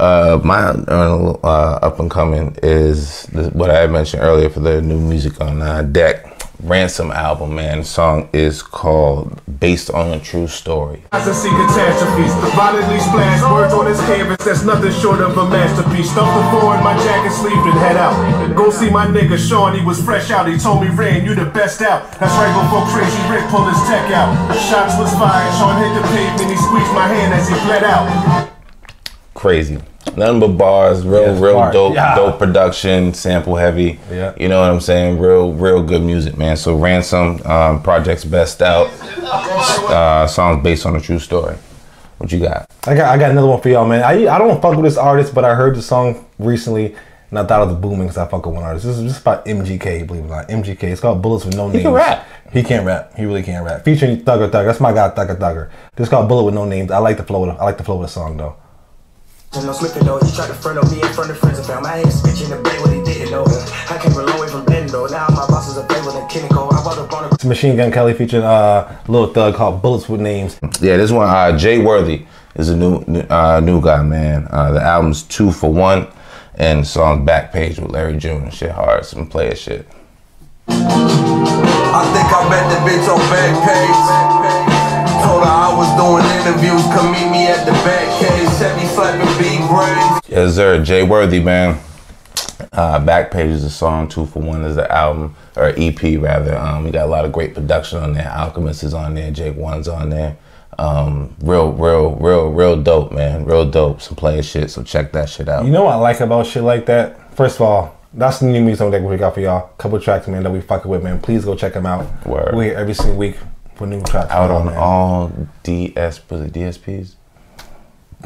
Uh, 0.00 0.40
my 0.44 0.62
uh, 0.64 1.38
uh, 1.42 1.78
up 1.82 2.00
and 2.00 2.10
coming 2.10 2.56
is 2.62 3.24
the, 3.26 3.50
what 3.50 3.70
I 3.70 3.80
had 3.80 3.90
mentioned 3.92 4.22
earlier 4.22 4.50
for 4.50 4.60
the 4.60 4.82
new 4.82 5.00
music 5.00 5.40
on 5.40 5.62
uh, 5.62 5.82
deck. 5.82 6.35
Ransom 6.62 7.10
album, 7.12 7.54
man. 7.54 7.78
The 7.78 7.84
song 7.84 8.28
is 8.32 8.62
called 8.62 9.40
"Based 9.60 9.90
on 9.90 10.12
a 10.12 10.18
True 10.18 10.48
Story." 10.48 11.04
I 11.12 11.20
see 11.20 11.50
catastrophes. 11.50 12.32
Violently 12.54 12.98
splashed 13.00 13.44
words 13.52 13.74
on 13.74 13.86
his 13.86 14.00
canvas. 14.08 14.44
That's 14.44 14.64
nothing 14.64 14.92
short 14.92 15.20
of 15.20 15.36
a 15.36 15.48
masterpiece. 15.48 16.10
Stuff 16.10 16.26
the 16.26 16.42
four 16.58 16.76
in 16.76 16.82
my 16.82 16.96
jacket 17.04 17.32
sleeve 17.32 17.60
and 17.60 17.78
head 17.78 17.96
out. 17.96 18.16
Go 18.56 18.70
see 18.70 18.90
my 18.90 19.06
nigga 19.06 19.36
Sean. 19.36 19.74
He 19.76 19.84
was 19.84 20.02
fresh 20.02 20.30
out. 20.30 20.48
He 20.48 20.56
told 20.58 20.80
me, 20.82 20.88
Ran, 20.88 21.24
you 21.24 21.34
the 21.34 21.44
best 21.44 21.82
out. 21.82 22.10
That's 22.18 22.32
right 22.34 22.54
before 22.62 22.86
Crazy 22.88 23.22
Rick 23.28 23.44
pulled 23.50 23.68
his 23.68 23.80
tech 23.86 24.10
out. 24.12 24.32
Shots 24.56 24.98
was 24.98 25.12
fired. 25.14 25.52
Sean 25.58 25.76
hit 25.76 25.92
the 25.94 26.06
pavement. 26.08 26.50
He 26.50 26.56
squeezed 26.56 26.92
my 26.94 27.06
hand 27.06 27.34
as 27.34 27.48
he 27.48 27.54
bled 27.66 27.84
out. 27.84 28.06
crazy. 29.34 29.78
Nothing 30.16 30.40
but 30.40 30.48
bars, 30.48 31.04
real, 31.06 31.22
Yes, 31.22 31.40
real 31.40 31.54
bars. 31.54 31.72
dope, 31.72 31.94
Yeah. 31.94 32.14
dope 32.14 32.38
production, 32.38 33.12
sample 33.14 33.56
heavy. 33.56 33.98
Yeah. 34.10 34.32
You 34.38 34.48
know 34.48 34.60
what 34.60 34.70
I'm 34.70 34.80
saying? 34.80 35.18
Real, 35.18 35.52
real 35.52 35.82
good 35.82 36.02
music, 36.02 36.38
man. 36.38 36.56
So 36.56 36.74
Ransom, 36.74 37.40
um, 37.44 37.82
project's 37.82 38.24
best 38.24 38.62
out. 38.62 38.88
Uh, 39.90 40.26
songs 40.26 40.62
based 40.62 40.86
on 40.86 40.96
a 40.96 41.00
true 41.00 41.18
story. 41.18 41.56
What 42.18 42.32
you 42.32 42.40
got? 42.40 42.66
I 42.86 42.94
got 42.94 43.10
I 43.10 43.18
got 43.18 43.30
another 43.30 43.46
one 43.48 43.60
for 43.60 43.68
y'all, 43.68 43.86
man. 43.86 44.02
I 44.02 44.26
I 44.34 44.38
don't 44.38 44.60
fuck 44.62 44.74
with 44.76 44.84
this 44.84 44.96
artist, 44.96 45.34
but 45.34 45.44
I 45.44 45.54
heard 45.54 45.76
the 45.76 45.82
song 45.82 46.24
recently 46.38 46.94
and 47.30 47.38
I 47.38 47.44
thought 47.44 47.62
it 47.62 47.66
was 47.66 47.76
booming 47.76 48.02
because 48.06 48.16
I 48.16 48.26
fuck 48.26 48.46
with 48.46 48.54
one 48.54 48.64
artist. 48.64 48.86
This 48.86 48.96
is 48.96 49.02
just 49.02 49.20
about 49.20 49.44
MGK, 49.44 50.06
believe 50.06 50.22
it 50.24 50.26
or 50.26 50.36
not. 50.36 50.48
MGK. 50.48 50.84
It's 50.84 51.00
called 51.00 51.20
Bullets 51.20 51.44
with 51.44 51.56
No 51.56 51.68
Names. 51.68 51.82
can 51.82 51.92
rap. 51.92 52.24
He 52.52 52.62
can't 52.62 52.86
rap. 52.86 53.12
He 53.16 53.26
really 53.26 53.42
can't 53.42 53.64
rap. 53.66 53.84
Featuring 53.84 54.22
Thugger 54.22 54.48
Thugger. 54.48 54.66
That's 54.66 54.80
my 54.80 54.92
guy, 54.92 55.10
Thugger 55.10 55.36
Thugger. 55.36 55.68
This 55.96 56.06
is 56.06 56.08
called 56.08 56.28
Bullet 56.28 56.44
with 56.44 56.54
No 56.54 56.64
Names. 56.64 56.90
I 56.90 56.98
like 56.98 57.16
the 57.18 57.24
flow. 57.24 57.44
Of 57.44 57.60
I 57.60 57.64
like 57.64 57.76
the 57.76 57.84
flow 57.84 57.96
of 57.96 58.02
the 58.02 58.08
song 58.08 58.36
though. 58.38 58.54
And 59.54 59.64
no 59.66 59.72
slipping 59.72 60.04
though, 60.04 60.18
he 60.18 60.30
tried 60.34 60.48
to 60.48 60.54
front 60.54 60.78
of 60.78 60.90
me 60.92 61.00
in 61.00 61.08
front 61.14 61.30
of 61.30 61.38
friends 61.38 61.58
and 61.58 61.66
found 61.66 61.82
my 61.84 61.96
head 61.96 62.12
switch 62.12 62.42
in 62.42 62.50
the 62.50 62.56
bay 62.62 62.78
what 62.80 62.92
he 62.92 63.02
didn't 63.02 63.30
know. 63.30 63.44
I 63.88 63.98
came 64.02 64.12
a 64.12 64.22
long 64.22 64.38
way 64.40 64.48
from 64.48 64.66
Bendo, 64.66 65.10
now 65.10 65.26
my 65.30 65.46
boss 65.48 65.68
is 65.68 65.76
a 65.78 65.86
favor 65.88 66.10
than 66.12 66.28
Kinnico. 66.28 66.70
I 66.72 66.84
bought 66.84 66.98
up 66.98 67.12
on 67.12 67.24
a 67.24 67.34
It's 67.34 67.44
Machine 67.44 67.76
Gun 67.76 67.90
Kelly 67.90 68.12
featuring 68.12 68.42
uh 68.44 68.98
Lil 69.08 69.32
Thug 69.32 69.54
called 69.54 69.80
Bullets 69.80 70.08
with 70.08 70.20
Names. 70.20 70.58
Yeah, 70.80 70.96
this 70.98 71.10
one, 71.10 71.28
uh, 71.28 71.56
Jay 71.56 71.78
Worthy 71.78 72.26
is 72.54 72.68
a 72.68 72.76
new 72.76 73.02
new- 73.06 73.20
uh, 73.30 73.60
new 73.60 73.80
guy, 73.80 74.02
man. 74.02 74.46
Uh, 74.50 74.72
the 74.72 74.82
album's 74.82 75.22
two 75.22 75.50
for 75.52 75.72
one, 75.72 76.06
and 76.56 76.82
the 76.82 76.86
song 76.86 77.24
Backpage 77.26 77.78
with 77.78 77.90
Larry 77.90 78.18
June 78.18 78.42
and 78.44 78.52
shit 78.52 78.72
hard, 78.72 79.06
some 79.06 79.26
player 79.26 79.54
shit. 79.54 79.86
I 80.68 82.02
think 82.12 82.28
I 82.28 82.40
met 82.50 82.66
the 82.68 82.78
bitch 82.84 83.08
on 83.08 83.20
Backpage. 83.32 84.02
Told 85.24 85.42
her 85.44 85.50
I 85.50 85.72
was 85.72 85.88
doing 85.96 86.24
interviews, 86.44 86.84
come 86.92 87.12
meet 87.12 87.30
me 87.32 87.46
at 87.48 87.64
the 87.64 87.72
Batcave. 87.72 88.14
Chevy 88.20 88.35
slapping 88.35 88.35
big 88.35 88.35
braids. 88.35 88.35
Yes, 90.28 90.54
sir. 90.54 90.82
Jay 90.82 91.02
Worthy, 91.02 91.40
man. 91.40 91.78
Uh, 92.72 93.00
Backpage 93.00 93.50
is 93.50 93.64
a 93.64 93.70
song. 93.70 94.08
Two 94.08 94.26
for 94.26 94.40
one 94.40 94.64
is 94.64 94.76
the 94.76 94.90
album 94.92 95.34
or 95.56 95.72
EP 95.76 96.20
rather. 96.20 96.56
Um, 96.56 96.84
we 96.84 96.90
got 96.90 97.06
a 97.06 97.10
lot 97.10 97.24
of 97.24 97.32
great 97.32 97.54
production 97.54 97.98
on 97.98 98.12
there. 98.12 98.30
Alchemist 98.30 98.82
is 98.82 98.94
on 98.94 99.14
there. 99.14 99.30
Jake 99.30 99.56
One's 99.56 99.88
on 99.88 100.10
there. 100.10 100.36
Um, 100.78 101.34
real, 101.40 101.72
real, 101.72 102.16
real, 102.16 102.50
real 102.50 102.82
dope, 102.82 103.12
man. 103.12 103.44
Real 103.44 103.68
dope. 103.70 104.02
Some 104.02 104.16
playing 104.16 104.42
shit. 104.42 104.70
So 104.70 104.82
check 104.82 105.12
that 105.12 105.28
shit 105.28 105.48
out. 105.48 105.64
You 105.64 105.70
know 105.70 105.84
what 105.84 105.92
I 105.92 105.96
like 105.96 106.20
about 106.20 106.46
shit 106.46 106.62
like 106.62 106.86
that? 106.86 107.34
First 107.34 107.56
of 107.56 107.62
all, 107.62 107.98
that's 108.12 108.40
the 108.40 108.46
new 108.46 108.62
music 108.62 108.90
that 108.90 109.02
we 109.02 109.16
got 109.16 109.34
for 109.34 109.40
y'all. 109.40 109.68
Couple 109.78 110.00
tracks, 110.00 110.26
man, 110.28 110.42
that 110.42 110.50
we 110.50 110.60
fucking 110.60 110.90
with, 110.90 111.02
man. 111.02 111.20
Please 111.20 111.44
go 111.44 111.54
check 111.54 111.74
them 111.74 111.86
out. 111.86 112.26
Word. 112.26 112.54
We're 112.54 112.64
here 112.64 112.74
every 112.74 112.94
single 112.94 113.16
week 113.16 113.36
for 113.74 113.86
new 113.86 114.02
tracks 114.02 114.30
out 114.30 114.50
on 114.50 114.66
man. 114.66 114.76
all 114.76 115.30
DS 115.62 116.20
was 116.30 116.50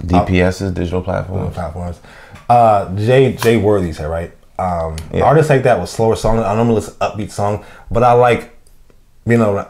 DSPs, 0.07 0.27
DPS's 0.27 0.73
digital 0.73 1.03
platforms. 1.03 1.55
platforms. 1.55 2.01
Uh, 2.49 2.95
Jay 2.97 3.33
Jay 3.35 3.57
Worthy 3.57 3.93
said 3.93 4.07
right. 4.09 4.33
Um, 4.59 4.97
Yeah. 5.13 5.23
Artists 5.25 5.49
like 5.51 5.63
that 5.63 5.81
with 5.81 5.89
slower 5.89 6.17
songs. 6.17 6.41
I 6.43 6.55
normally 6.55 6.77
listen 6.77 6.95
upbeat 7.01 7.31
song, 7.31 7.65
but 7.91 8.03
I 8.03 8.13
like 8.13 8.57
being 9.27 9.41
able 9.41 9.55
to 9.55 9.69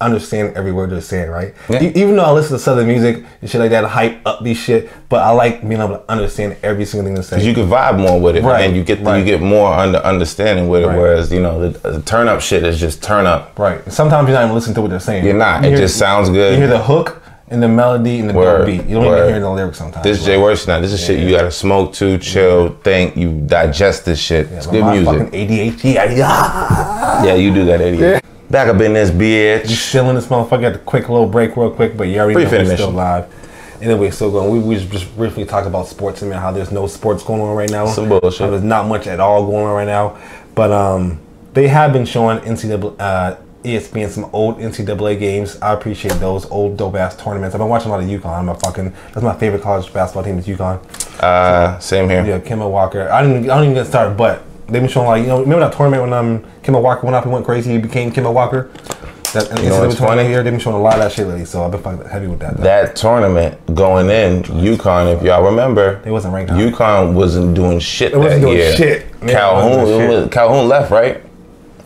understand 0.00 0.56
every 0.56 0.72
word 0.72 0.90
they're 0.90 1.00
saying. 1.00 1.30
Right. 1.30 1.54
Yeah. 1.68 1.82
E- 1.82 1.92
even 1.94 2.16
though 2.16 2.24
I 2.24 2.30
listen 2.32 2.52
to 2.56 2.58
southern 2.62 2.86
music 2.86 3.24
and 3.40 3.50
shit 3.50 3.60
like 3.60 3.70
that, 3.70 3.84
hype 3.84 4.22
upbeat 4.24 4.56
shit, 4.56 4.90
but 5.08 5.22
I 5.22 5.30
like 5.30 5.60
being 5.66 5.80
able 5.80 5.98
to 5.98 6.02
understand 6.10 6.56
every 6.62 6.84
single 6.84 7.06
thing 7.06 7.14
they're 7.14 7.22
saying. 7.24 7.40
Cause 7.40 7.46
you 7.46 7.54
can 7.54 7.66
vibe 7.68 7.98
more 7.98 8.20
with 8.20 8.36
it, 8.36 8.44
Right, 8.44 8.64
and 8.64 8.76
you 8.76 8.84
get 8.84 9.00
right. 9.00 9.18
you 9.18 9.24
get 9.24 9.40
more 9.40 9.72
under 9.72 9.98
understanding 9.98 10.68
with 10.68 10.82
it. 10.82 10.86
Right. 10.88 10.98
Whereas 10.98 11.32
you 11.32 11.40
know 11.40 11.68
the, 11.70 11.90
the 11.90 12.02
turn 12.02 12.28
up 12.28 12.40
shit 12.40 12.64
is 12.64 12.78
just 12.78 13.02
turn 13.02 13.26
up. 13.26 13.58
right. 13.58 13.80
Sometimes 13.90 14.28
you're 14.28 14.36
not 14.36 14.44
even 14.44 14.54
listening 14.54 14.74
to 14.76 14.82
what 14.82 14.90
they're 14.90 15.00
saying. 15.00 15.24
You're 15.24 15.34
not. 15.34 15.62
You 15.62 15.68
It 15.68 15.70
hear- 15.72 15.78
just 15.78 15.96
sounds 15.98 16.28
good. 16.30 16.52
You 16.52 16.58
hear 16.58 16.68
the 16.68 16.82
hook 16.82 17.22
and 17.48 17.62
the 17.62 17.68
melody 17.68 18.18
and 18.18 18.30
the 18.30 18.34
Word, 18.34 18.66
beat. 18.66 18.84
You 18.86 18.96
don't 18.96 19.06
word. 19.06 19.18
even 19.18 19.30
hear 19.30 19.40
the 19.40 19.50
lyrics 19.50 19.78
sometimes. 19.78 20.04
This 20.04 20.20
is 20.20 20.26
Jay 20.26 20.36
Worth 20.36 20.66
now. 20.66 20.80
This 20.80 20.92
is 20.92 21.04
shit 21.04 21.20
you 21.20 21.30
gotta 21.30 21.50
smoke 21.50 21.92
to, 21.94 22.18
chill, 22.18 22.70
think. 22.82 23.16
You 23.16 23.40
digest 23.46 24.04
this 24.04 24.18
shit. 24.18 24.50
it's 24.50 24.66
Yeah, 24.66 24.72
good 24.72 24.80
my 24.82 24.98
music. 24.98 25.24
Fucking 25.24 25.48
ADHD. 25.48 25.96
I, 25.96 26.16
ah, 26.24 27.24
Yeah, 27.24 27.34
you 27.34 27.54
do 27.54 27.64
that, 27.66 27.80
idiot. 27.80 28.24
Back 28.50 28.68
up 28.68 28.80
in 28.80 28.92
this 28.92 29.10
bitch. 29.10 29.68
still 29.68 30.08
in 30.08 30.16
this 30.16 30.26
motherfucker. 30.26 30.60
Got 30.60 30.72
the 30.74 30.78
quick 30.80 31.08
little 31.08 31.26
break, 31.26 31.56
real 31.56 31.70
quick, 31.70 31.96
but 31.96 32.04
you 32.04 32.18
already 32.18 32.34
know 32.34 32.48
Brief 32.48 32.52
we're 32.52 32.76
still 32.76 32.88
intermission. 32.88 32.94
live. 32.94 33.82
Anyway, 33.82 34.10
still 34.10 34.30
going. 34.30 34.50
We, 34.50 34.58
we 34.60 34.86
just 34.86 35.14
briefly 35.16 35.44
talked 35.44 35.66
about 35.66 35.86
sports 35.86 36.22
and 36.22 36.32
how 36.32 36.50
there's 36.50 36.72
no 36.72 36.86
sports 36.86 37.22
going 37.22 37.42
on 37.42 37.54
right 37.56 37.70
now. 37.70 37.86
Some 37.86 38.08
bullshit. 38.08 38.40
How 38.40 38.50
there's 38.50 38.62
not 38.62 38.86
much 38.86 39.06
at 39.06 39.20
all 39.20 39.44
going 39.46 39.66
on 39.66 39.74
right 39.74 39.86
now. 39.86 40.18
But 40.54 40.72
um, 40.72 41.20
they 41.52 41.68
have 41.68 41.92
been 41.92 42.06
showing 42.06 42.38
NCAA, 42.38 42.96
uh, 42.98 43.36
ESPN 43.66 44.08
some 44.08 44.30
old 44.32 44.58
NCAA 44.58 45.18
games. 45.18 45.58
I 45.60 45.72
appreciate 45.72 46.14
those 46.14 46.46
old 46.50 46.76
dope 46.76 46.94
ass 46.94 47.16
tournaments. 47.16 47.54
I've 47.54 47.58
been 47.60 47.68
watching 47.68 47.88
a 47.90 47.94
lot 47.94 48.02
of 48.02 48.08
UConn. 48.08 48.38
I'm 48.38 48.48
a 48.48 48.54
fucking 48.54 48.92
that's 49.12 49.22
my 49.22 49.34
favorite 49.34 49.62
college 49.62 49.92
basketball 49.92 50.22
team 50.24 50.38
is 50.38 50.46
UConn. 50.46 50.78
Uh, 51.22 51.78
same 51.80 52.08
here. 52.08 52.24
Yeah, 52.24 52.38
Kemba 52.38 52.70
Walker. 52.70 53.10
I 53.10 53.22
didn't. 53.22 53.44
I 53.50 53.54
don't 53.56 53.64
even 53.64 53.74
get 53.74 53.86
started, 53.86 54.16
but 54.16 54.42
they've 54.68 54.82
been 54.82 54.88
showing 54.88 55.08
like 55.08 55.22
you 55.22 55.28
know. 55.28 55.40
Remember 55.40 55.64
that 55.68 55.74
tournament 55.76 56.02
when 56.02 56.12
um 56.12 56.44
Kemba 56.62 56.80
Walker 56.80 57.04
went 57.04 57.16
up 57.16 57.24
and 57.24 57.32
went 57.32 57.44
crazy? 57.44 57.72
He 57.72 57.78
became 57.78 58.12
Kemba 58.12 58.32
Walker. 58.32 58.70
That 59.32 59.48
You 59.62 59.68
know 59.68 59.80
what's 59.80 59.96
NCAA 59.96 59.98
tournament 59.98 59.98
funny? 59.98 60.28
Here, 60.28 60.42
they've 60.42 60.52
been 60.52 60.60
showing 60.60 60.76
a 60.76 60.80
lot 60.80 60.94
of 60.94 61.00
that 61.00 61.12
shit 61.12 61.26
lately, 61.26 61.44
so 61.44 61.64
I've 61.64 61.72
been 61.72 61.82
fucking 61.82 62.08
heavy 62.08 62.26
with 62.28 62.38
that. 62.38 62.56
That 62.58 62.96
tournament 62.96 63.58
going 63.74 64.08
in, 64.08 64.44
UConn, 64.44 65.14
if 65.14 65.22
y'all 65.22 65.44
remember, 65.44 66.00
They 66.02 66.10
wasn't 66.10 66.32
ranked. 66.32 66.52
UConn 66.52 67.12
wasn't 67.12 67.54
doing 67.54 67.78
shit 67.80 68.12
It 68.12 68.18
wasn't 68.18 68.40
that 68.42 68.46
doing 68.46 68.56
year. 68.56 68.72
shit. 68.76 69.00
Yeah, 69.00 69.06
it 69.06 69.12
wasn't 69.20 69.30
Calhoun, 69.32 69.84
doing 69.86 70.22
shit. 70.22 70.32
Calhoun 70.32 70.68
left, 70.68 70.90
right? 70.90 71.22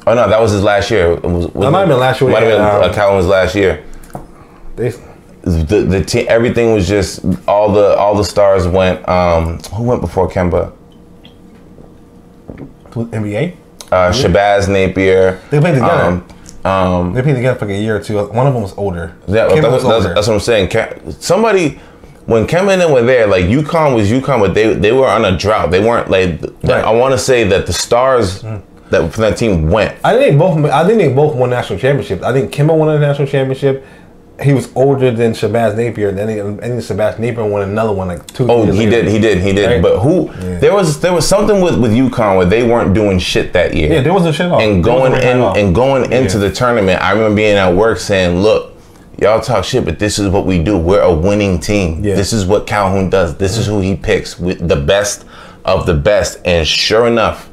Oh 0.07 0.15
no, 0.15 0.29
that 0.29 0.41
was 0.41 0.53
his 0.53 0.63
last 0.63 0.91
year. 0.91 1.13
It 1.13 1.23
was, 1.23 1.47
was 1.49 1.65
That 1.65 1.71
might 1.71 1.81
have 1.81 1.89
been 1.89 1.99
last 1.99 2.21
year, 2.21 2.31
Might 2.31 2.43
have 2.43 2.53
been 2.53 2.61
yeah, 2.61 2.87
um, 2.87 2.95
Calhoun's 2.95 3.27
last 3.27 3.55
year. 3.55 3.85
They, 4.77 4.91
The 5.43 5.87
the 5.89 6.05
team, 6.05 6.27
everything 6.29 6.75
was 6.75 6.89
just 6.89 7.25
all 7.47 7.73
the 7.73 7.97
all 7.97 8.15
the 8.15 8.25
stars 8.25 8.67
went. 8.67 9.07
Um, 9.09 9.59
who 9.75 9.85
went 9.85 10.01
before 10.01 10.29
Kemba? 10.29 10.73
NBA. 12.91 13.57
Uh, 13.91 14.11
Shabazz 14.11 14.69
Napier. 14.69 15.41
They 15.51 15.61
played 15.61 15.75
together. 15.75 16.23
Um, 16.65 16.71
um, 16.71 17.13
They 17.13 17.23
played 17.23 17.37
together 17.37 17.59
for 17.59 17.67
like 17.67 17.75
a 17.75 17.79
year 17.79 17.97
or 17.97 18.03
two. 18.03 18.17
One 18.17 18.47
of 18.47 18.55
them 18.55 18.63
was 18.63 18.77
older. 18.77 19.17
Yeah, 19.27 19.49
that's, 19.49 19.55
was 19.55 19.83
that's, 19.83 19.85
older. 19.85 20.15
that's 20.15 20.27
what 20.29 20.35
I'm 20.35 20.41
saying. 20.41 20.71
Somebody, 21.19 21.81
when 22.27 22.47
Kemba 22.47 22.73
and 22.73 22.81
them 22.81 22.93
were 22.93 23.03
there, 23.03 23.27
like 23.27 23.47
UConn 23.47 23.95
was 23.95 24.11
UConn, 24.11 24.41
but 24.41 24.55
they 24.55 24.75
they 24.75 24.93
were 24.93 25.09
on 25.09 25.25
a 25.25 25.37
drought. 25.37 25.71
They 25.71 25.81
weren't 25.81 26.11
like. 26.11 26.41
Right. 26.63 26.85
I 26.85 26.91
want 26.91 27.13
to 27.13 27.19
say 27.19 27.45
that 27.45 27.67
the 27.67 27.73
stars 27.73 28.45
that 28.91 29.13
from 29.13 29.23
that 29.23 29.37
team 29.37 29.71
went. 29.71 29.97
I 30.05 30.17
think 30.17 30.33
they 30.33 30.37
both. 30.39 30.65
I 30.71 30.87
think 30.87 30.99
they 30.99 31.13
both 31.13 31.35
won 31.37 31.51
national 31.51 31.79
championships. 31.79 32.23
I 32.23 32.33
think 32.33 32.53
Kemba 32.53 32.77
won 32.77 32.89
a 32.89 32.99
national 32.99 33.29
championship. 33.29 33.85
He 34.43 34.55
was 34.55 34.75
older 34.75 35.11
than 35.11 35.33
Shabazz 35.33 35.77
Napier. 35.77 36.09
And 36.09 36.17
then 36.17 36.29
he, 36.31 36.41
I 36.41 36.69
think 36.69 36.81
Shabazz 36.81 37.19
Napier 37.19 37.45
won 37.47 37.61
another 37.61 37.93
one 37.93 38.09
like 38.09 38.27
two. 38.29 38.51
Oh, 38.51 38.65
he 38.65 38.87
later. 38.87 39.03
did, 39.03 39.09
he 39.09 39.19
did, 39.19 39.39
he 39.39 39.53
did. 39.53 39.67
Right? 39.67 39.83
But 39.83 39.99
who? 40.01 40.29
Yeah. 40.33 40.59
There 40.59 40.73
was 40.75 40.99
there 41.01 41.13
was 41.13 41.29
something 41.29 41.61
with 41.61 41.79
with 41.79 41.93
UConn 41.93 42.39
where 42.39 42.47
they 42.47 42.67
weren't 42.67 42.95
doing 42.95 43.19
shit 43.19 43.53
that 43.53 43.75
year. 43.75 43.93
Yeah, 43.93 44.01
there 44.01 44.15
wasn't 44.15 44.35
shit 44.35 44.47
all. 44.47 44.59
And 44.61 44.83
going 44.83 45.13
in 45.15 45.41
all. 45.41 45.57
and 45.57 45.75
going 45.75 46.05
into 46.11 46.39
Yeah. 46.39 46.49
the 46.49 46.53
tournament, 46.53 47.03
I 47.03 47.13
remember 47.13 47.37
being 47.37 47.57
at 47.57 47.75
work 47.75 47.99
saying, 47.99 48.39
"Look, 48.41 48.73
y'all 49.21 49.43
talk 49.43 49.63
shit, 49.65 49.85
but 49.85 49.99
this 49.99 50.19
is 50.19 50.31
what 50.31 50.47
we 50.47 50.59
do. 50.63 50.79
We're 50.79 51.03
a 51.03 51.13
winning 51.13 51.59
team. 51.59 52.03
Yeah. 52.03 52.15
This 52.15 52.33
is 52.33 52.47
what 52.47 52.67
Calhoun 52.67 53.11
does. 53.11 53.37
This 53.37 53.59
is 53.59 53.67
who 53.67 53.81
he 53.81 53.95
picks 53.95 54.39
with 54.41 54.67
the 54.67 54.77
best 54.77 55.27
of 55.67 55.85
the 55.85 55.93
best." 55.95 56.39
And 56.47 56.67
sure 56.67 57.07
enough, 57.07 57.50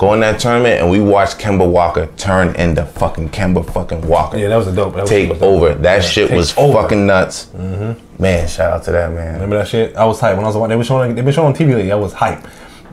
go 0.00 0.14
in 0.14 0.20
that 0.20 0.40
tournament 0.40 0.80
and 0.80 0.90
we 0.90 0.98
watched 0.98 1.38
Kemba 1.38 1.70
Walker 1.70 2.06
turn 2.16 2.56
into 2.56 2.86
fucking 2.86 3.28
Kemba 3.28 3.70
fucking 3.70 4.00
Walker. 4.08 4.38
Yeah, 4.38 4.48
that 4.48 4.56
was 4.56 4.66
a 4.68 4.74
dope. 4.74 4.94
That 4.96 5.06
Take 5.06 5.28
that 5.28 5.34
was 5.34 5.40
dope. 5.40 5.62
over. 5.62 5.74
That 5.74 5.96
Yeah, 5.96 6.00
shit 6.00 6.30
was 6.30 6.56
over. 6.56 6.80
fucking 6.80 7.06
nuts. 7.06 7.48
Mhm. 7.54 7.96
Man, 8.18 8.48
shout 8.48 8.72
out 8.72 8.82
to 8.84 8.92
that 8.92 9.12
man. 9.12 9.34
Remember 9.34 9.58
that 9.58 9.68
shit? 9.68 9.94
I 9.96 10.06
was 10.06 10.18
hype 10.18 10.36
when 10.36 10.44
I 10.44 10.48
was 10.48 10.56
watching. 10.56 10.70
They 10.70 10.76
were 10.76 10.84
showing. 10.84 11.14
They 11.14 11.20
been 11.20 11.34
showing 11.34 11.48
on 11.48 11.54
TV 11.54 11.74
lately. 11.74 11.92
I 11.92 11.96
was 11.96 12.14
hype. 12.14 12.40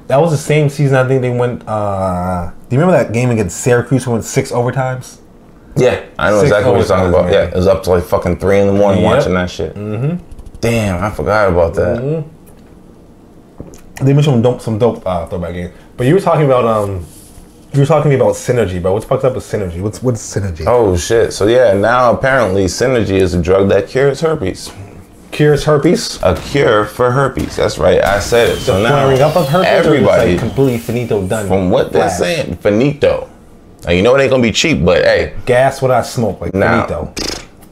That 0.08 0.20
was 0.22 0.32
the 0.32 0.38
same 0.38 0.68
season. 0.70 0.98
I 0.98 1.08
think 1.08 1.22
they 1.22 1.30
went. 1.30 1.66
uh 1.66 2.50
Do 2.70 2.76
you 2.76 2.82
remember 2.82 3.02
that 3.02 3.14
game 3.14 3.30
against 3.30 3.58
Syracuse? 3.62 4.06
We 4.06 4.12
went 4.12 4.26
six 4.26 4.52
overtimes. 4.52 5.18
Yeah, 5.78 6.00
I 6.20 6.32
know 6.32 6.40
Six 6.40 6.50
exactly 6.50 6.72
what 6.72 6.78
you're 6.80 6.88
talking 6.88 7.10
about. 7.10 7.26
man. 7.26 7.34
Yeah, 7.34 7.44
it 7.46 7.56
was 7.56 7.68
up 7.68 7.84
to 7.84 7.92
like 7.92 8.04
fucking 8.04 8.38
three 8.40 8.60
in 8.60 8.68
the 8.68 8.74
morning 8.74 9.04
Yep. 9.04 9.16
watching 9.16 9.34
that 9.36 9.50
shit. 9.50 9.76
Mm-hmm. 9.76 10.16
Damn, 10.60 11.02
I 11.04 11.10
forgot 11.12 11.50
about 11.50 11.74
that. 11.76 11.98
Mhm. 12.00 12.24
They've 14.02 14.16
been 14.16 14.24
showing 14.24 14.42
dope, 14.42 14.62
some 14.62 14.78
dope 14.78 15.06
uh, 15.06 15.26
throwback 15.28 15.54
games. 15.54 15.72
But 15.98 16.06
you 16.08 16.14
were 16.14 16.20
talking 16.22 16.46
about 16.46 16.66
um, 16.66 17.06
you 17.74 17.80
were 17.80 17.86
talking 17.86 18.12
to 18.12 18.18
me 18.18 18.22
about 18.22 18.36
synergy, 18.36 18.82
bro. 18.82 18.94
What's 18.94 19.06
fucked 19.06 19.24
up 19.26 19.36
with 19.36 19.44
synergy? 19.44 19.82
What's 19.82 20.02
what's 20.04 20.22
synergy? 20.36 20.64
Oh 20.68 20.96
shit! 20.96 21.34
So 21.34 21.48
yeah, 21.48 21.74
now 21.74 22.12
apparently 22.14 22.66
Synergy 22.66 23.20
is 23.20 23.34
a 23.34 23.42
drug 23.42 23.70
that 23.70 23.88
cures 23.88 24.22
herpes. 24.22 24.72
Cures 25.32 25.66
herpes. 25.66 26.20
A 26.24 26.36
cure 26.36 26.86
for 26.86 27.12
herpes. 27.12 27.58
That's 27.58 27.78
right. 27.78 28.02
I 28.04 28.20
said 28.20 28.50
it. 28.50 28.58
So 28.60 28.78
The 28.82 28.90
now 28.90 29.04
flaring 29.06 29.22
up 29.22 29.36
of 29.36 29.48
herpes. 29.50 29.68
or 29.68 29.76
just, 29.76 29.86
everybody, 29.88 30.32
like, 30.32 30.40
completely 30.40 30.78
finito 30.78 31.28
done. 31.28 31.48
from 31.48 31.70
what 31.70 31.92
they're 31.92 32.04
Flash. 32.10 32.18
saying, 32.20 32.56
finito. 32.58 33.30
Now 33.86 33.92
you 33.92 34.02
know 34.04 34.16
it 34.16 34.22
ain't 34.22 34.32
gonna 34.32 34.42
be 34.44 34.52
cheap, 34.52 34.84
but 34.86 35.04
hey, 35.04 35.36
gas 35.46 35.82
what 35.82 35.92
I 35.92 36.02
smoke 36.04 36.42
like 36.42 36.54
Now. 36.54 36.86
finito. 36.86 37.14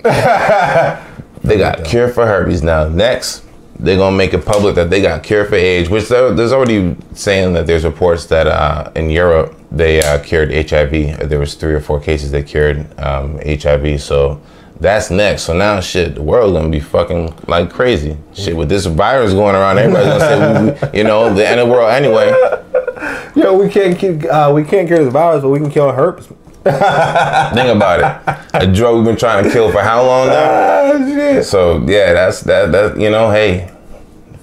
They 1.46 1.58
got 1.60 1.86
cure 1.86 2.08
for 2.10 2.26
herpes 2.26 2.64
now. 2.64 2.88
Next, 2.88 3.45
they're 3.80 3.98
gonna 3.98 4.16
make 4.16 4.34
it 4.34 4.46
public 4.46 4.76
that 4.76 4.90
they 4.90 5.02
got 5.02 5.24
cure 5.24 5.46
for 5.46 5.56
AIDS, 5.56 5.90
which 5.90 6.08
there's 6.08 6.54
already 6.54 6.96
saying 7.14 7.54
that 7.54 7.68
there's 7.68 7.84
reports 7.84 8.26
that 8.28 8.48
uh, 8.48 8.92
in 8.96 9.10
Europe 9.10 9.56
they 9.72 10.02
uh, 10.02 10.20
cured 10.20 10.52
HIV. 10.52 11.30
There 11.30 11.40
was 11.40 11.56
three 11.56 11.74
or 11.74 11.82
four 11.82 12.00
cases 12.00 12.32
they 12.32 12.44
cured 12.44 12.88
um, 13.00 13.40
HIV. 13.46 14.02
So 14.02 14.42
that's 14.80 15.10
next. 15.12 15.44
So 15.44 15.54
now 15.54 15.80
shit, 15.82 16.16
the 16.16 16.22
world 16.22 16.54
gonna 16.54 16.70
be 16.70 16.80
fucking 16.80 17.34
like 17.48 17.70
crazy. 17.70 18.18
Shit, 18.34 18.56
with 18.56 18.70
this 18.70 18.86
virus 18.86 19.34
going 19.34 19.56
around, 19.56 19.78
everybody's 19.78 20.24
gonna 20.24 20.78
say, 20.80 20.98
you 20.98 21.04
know, 21.04 21.34
the 21.34 21.48
end 21.48 21.60
of 21.60 21.68
the 21.68 21.74
world 21.74 21.92
anyway. 21.92 22.32
Yo, 23.36 23.58
we 23.58 23.70
can't 23.70 23.98
keep, 24.00 24.24
uh, 24.26 24.52
we 24.54 24.64
can't 24.64 24.88
cure 24.88 25.04
this 25.04 25.12
virus, 25.12 25.42
but 25.42 25.50
we 25.50 25.60
can 25.60 25.70
kill 25.70 25.92
herpes. 25.92 26.30
Think 26.66 27.70
about 27.76 28.00
it. 28.00 28.40
A 28.56 28.68
drug 28.74 28.96
we've 28.96 29.06
been 29.06 29.16
trying 29.18 29.44
to 29.44 29.52
kill 29.52 29.72
for 29.72 29.82
how 29.82 30.04
long 30.04 30.28
now? 30.28 30.94
Ah, 30.96 30.98
shit. 31.06 31.46
So 31.46 31.78
yeah, 31.88 32.14
that's 32.14 32.42
that 32.42 32.72
that 32.72 33.00
you 33.00 33.12
know, 33.12 33.30
hey, 33.30 33.72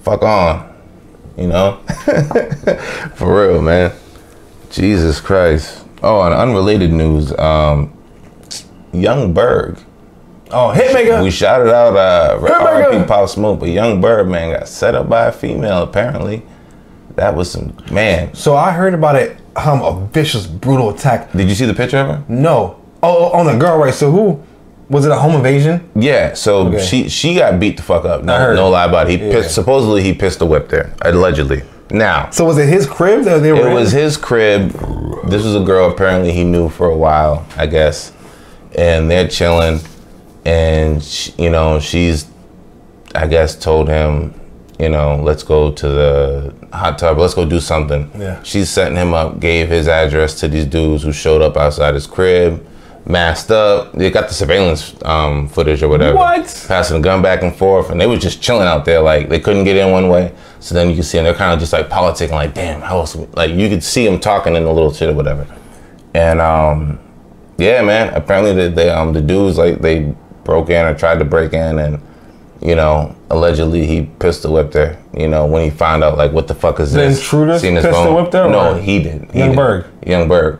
fuck 0.03 0.21
on. 0.23 0.73
You 1.37 1.47
know? 1.47 1.77
For 3.15 3.47
real, 3.49 3.61
man. 3.61 3.91
Jesus 4.69 5.19
Christ. 5.19 5.83
Oh, 6.03 6.19
on 6.19 6.31
unrelated 6.31 6.91
news, 6.93 7.37
um 7.39 7.91
Young 8.93 9.33
Berg. 9.33 9.77
Oh, 10.51 10.71
hitmaker. 10.75 11.23
We 11.23 11.31
shouted 11.31 11.73
out 11.73 11.97
uh 11.97 12.39
Hitmaker. 12.39 12.91
RP 13.01 13.07
Pop 13.07 13.29
Smoke, 13.29 13.59
but 13.59 13.69
Young 13.69 13.99
Berg 13.99 14.27
man 14.27 14.57
got 14.57 14.67
set 14.67 14.95
up 14.95 15.09
by 15.09 15.25
a 15.25 15.31
female 15.31 15.83
apparently. 15.83 16.43
That 17.15 17.35
was 17.35 17.51
some 17.51 17.75
man. 17.91 18.33
so 18.33 18.55
I 18.55 18.71
heard 18.71 18.93
about 18.93 19.15
it. 19.15 19.37
Um, 19.55 19.81
a 19.83 20.07
vicious, 20.11 20.47
brutal 20.47 20.89
attack. 20.89 21.31
Did 21.31 21.47
you 21.47 21.55
see 21.55 21.65
the 21.65 21.73
picture 21.75 21.97
of 21.97 22.07
her? 22.07 22.23
No. 22.27 22.81
Oh, 23.03 23.31
oh, 23.31 23.37
on 23.39 23.45
the 23.45 23.55
girl, 23.57 23.77
right? 23.77 23.93
So 23.93 24.09
who 24.11 24.41
was 24.89 25.05
it? 25.05 25.11
A 25.11 25.15
home 25.15 25.35
invasion? 25.35 25.87
Yeah, 25.95 26.33
so 26.33 26.67
Okay. 26.67 26.79
she 26.83 27.09
she 27.09 27.35
got 27.35 27.59
beat 27.59 27.77
the 27.77 27.83
fuck 27.83 28.05
up. 28.05 28.23
No, 28.23 28.53
no 28.55 28.69
lie 28.69 28.85
about 28.85 29.09
it. 29.09 29.19
He 29.19 29.25
Yeah. 29.27 29.33
pissed, 29.33 29.53
supposedly 29.53 30.01
he 30.01 30.13
pissed 30.13 30.39
the 30.39 30.45
whip 30.45 30.69
there, 30.69 30.91
allegedly. 31.01 31.61
Now 31.91 32.29
So 32.31 32.45
was 32.45 32.57
it 32.57 32.67
his 32.67 32.87
crib 32.87 33.23
that 33.25 33.43
they 33.43 33.51
were? 33.51 33.59
it 33.59 33.67
in? 33.67 33.73
was 33.73 33.91
his 33.91 34.17
crib. 34.17 34.71
This 35.27 35.43
was 35.43 35.55
a 35.55 35.59
girl 35.59 35.89
apparently 35.91 36.31
he 36.31 36.43
knew 36.43 36.69
for 36.69 36.87
a 36.89 36.95
while, 36.97 37.45
I 37.57 37.67
guess, 37.67 38.11
and 38.75 39.11
they're 39.11 39.27
chilling, 39.27 39.81
and 40.45 41.03
sh 41.03 41.29
you 41.37 41.49
know 41.51 41.79
she's, 41.79 42.25
I 43.13 43.27
guess, 43.27 43.55
told 43.55 43.87
him, 43.89 44.33
you 44.79 44.89
know, 44.89 45.19
let's 45.21 45.43
go 45.43 45.71
to 45.71 45.87
the 45.87 46.53
hot 46.73 46.97
tub, 46.97 47.17
let's 47.17 47.33
go 47.33 47.45
do 47.45 47.59
something. 47.59 48.11
Yeah. 48.17 48.41
She's 48.43 48.69
setting 48.69 48.97
him 48.97 49.13
up, 49.13 49.39
gave 49.39 49.69
his 49.69 49.87
address 49.87 50.39
to 50.41 50.47
these 50.47 50.65
dudes 50.65 51.03
who 51.03 51.11
showed 51.13 51.41
up 51.41 51.55
outside 51.57 51.93
his 51.93 52.07
crib, 52.07 52.65
masked 53.05 53.51
up. 53.51 53.93
They 53.93 54.09
got 54.09 54.27
the 54.27 54.33
surveillance 54.33 54.95
um, 55.03 55.47
footage 55.49 55.83
or 55.83 55.87
whatever. 55.89 56.17
What? 56.17 56.65
Passing 56.67 56.97
the 57.01 57.03
gun 57.03 57.21
back 57.21 57.43
and 57.43 57.55
forth, 57.55 57.89
and 57.89 57.99
they 58.01 58.07
was 58.07 58.21
just 58.21 58.41
chilling 58.41 58.67
out 58.67 58.85
there, 58.85 59.01
like 59.01 59.29
they 59.29 59.39
couldn't 59.39 59.63
get 59.65 59.77
in 59.77 59.91
one 59.91 60.09
way. 60.09 60.33
So 60.59 60.73
then 60.75 60.89
you 60.89 60.95
can 60.95 61.03
see 61.03 61.17
them, 61.17 61.25
they're 61.25 61.33
kind 61.33 61.53
of 61.53 61.59
just 61.59 61.73
like 61.73 61.89
politicking, 61.89 62.31
like, 62.31 62.53
damn, 62.53 62.81
how 62.81 62.99
else? 62.99 63.15
we-" 63.15 63.25
Like 63.33 63.51
you 63.51 63.69
could 63.69 63.83
see 63.83 64.05
them 64.05 64.19
talking 64.19 64.55
in 64.55 64.63
a 64.63 64.71
little 64.71 64.93
shit 64.93 65.09
or 65.09 65.13
whatever. 65.13 65.45
And 66.13 66.39
um, 66.41 66.99
Yeah, 67.57 67.81
man. 67.81 68.13
Apparently, 68.13 68.53
the, 68.53 68.69
they, 68.69 68.89
um, 68.89 69.13
the 69.13 69.21
dudes 69.21 69.57
like 69.57 69.79
they 69.79 70.13
broke 70.43 70.69
in 70.69 70.85
or 70.85 70.93
tried 70.95 71.19
to 71.19 71.25
break 71.25 71.53
in, 71.53 71.79
and 71.79 72.01
you 72.63 72.75
know, 72.75 73.15
allegedly 73.29 73.85
he 73.85 74.03
pistol 74.19 74.53
whipped 74.53 74.73
her. 74.73 74.97
You 75.17 75.27
know, 75.27 75.45
when 75.45 75.63
he 75.63 75.69
found 75.69 76.03
out 76.03 76.17
like 76.17 76.31
what 76.31 76.47
the 76.47 76.55
fuck 76.55 76.79
is 76.79 76.93
The 76.93 77.01
this? 77.01 77.19
intruder 77.19 77.59
Seen 77.59 77.75
his 77.75 77.83
pistol 77.85 78.05
phone. 78.05 78.15
whipped 78.15 78.33
her, 78.33 78.49
No, 78.49 78.75
or- 78.75 78.79
he 78.79 79.03
did. 79.03 79.29
He 79.31 79.39
Young. 79.39 79.55
Berg? 79.55 79.85
Young 80.05 80.27
Berg. 80.27 80.59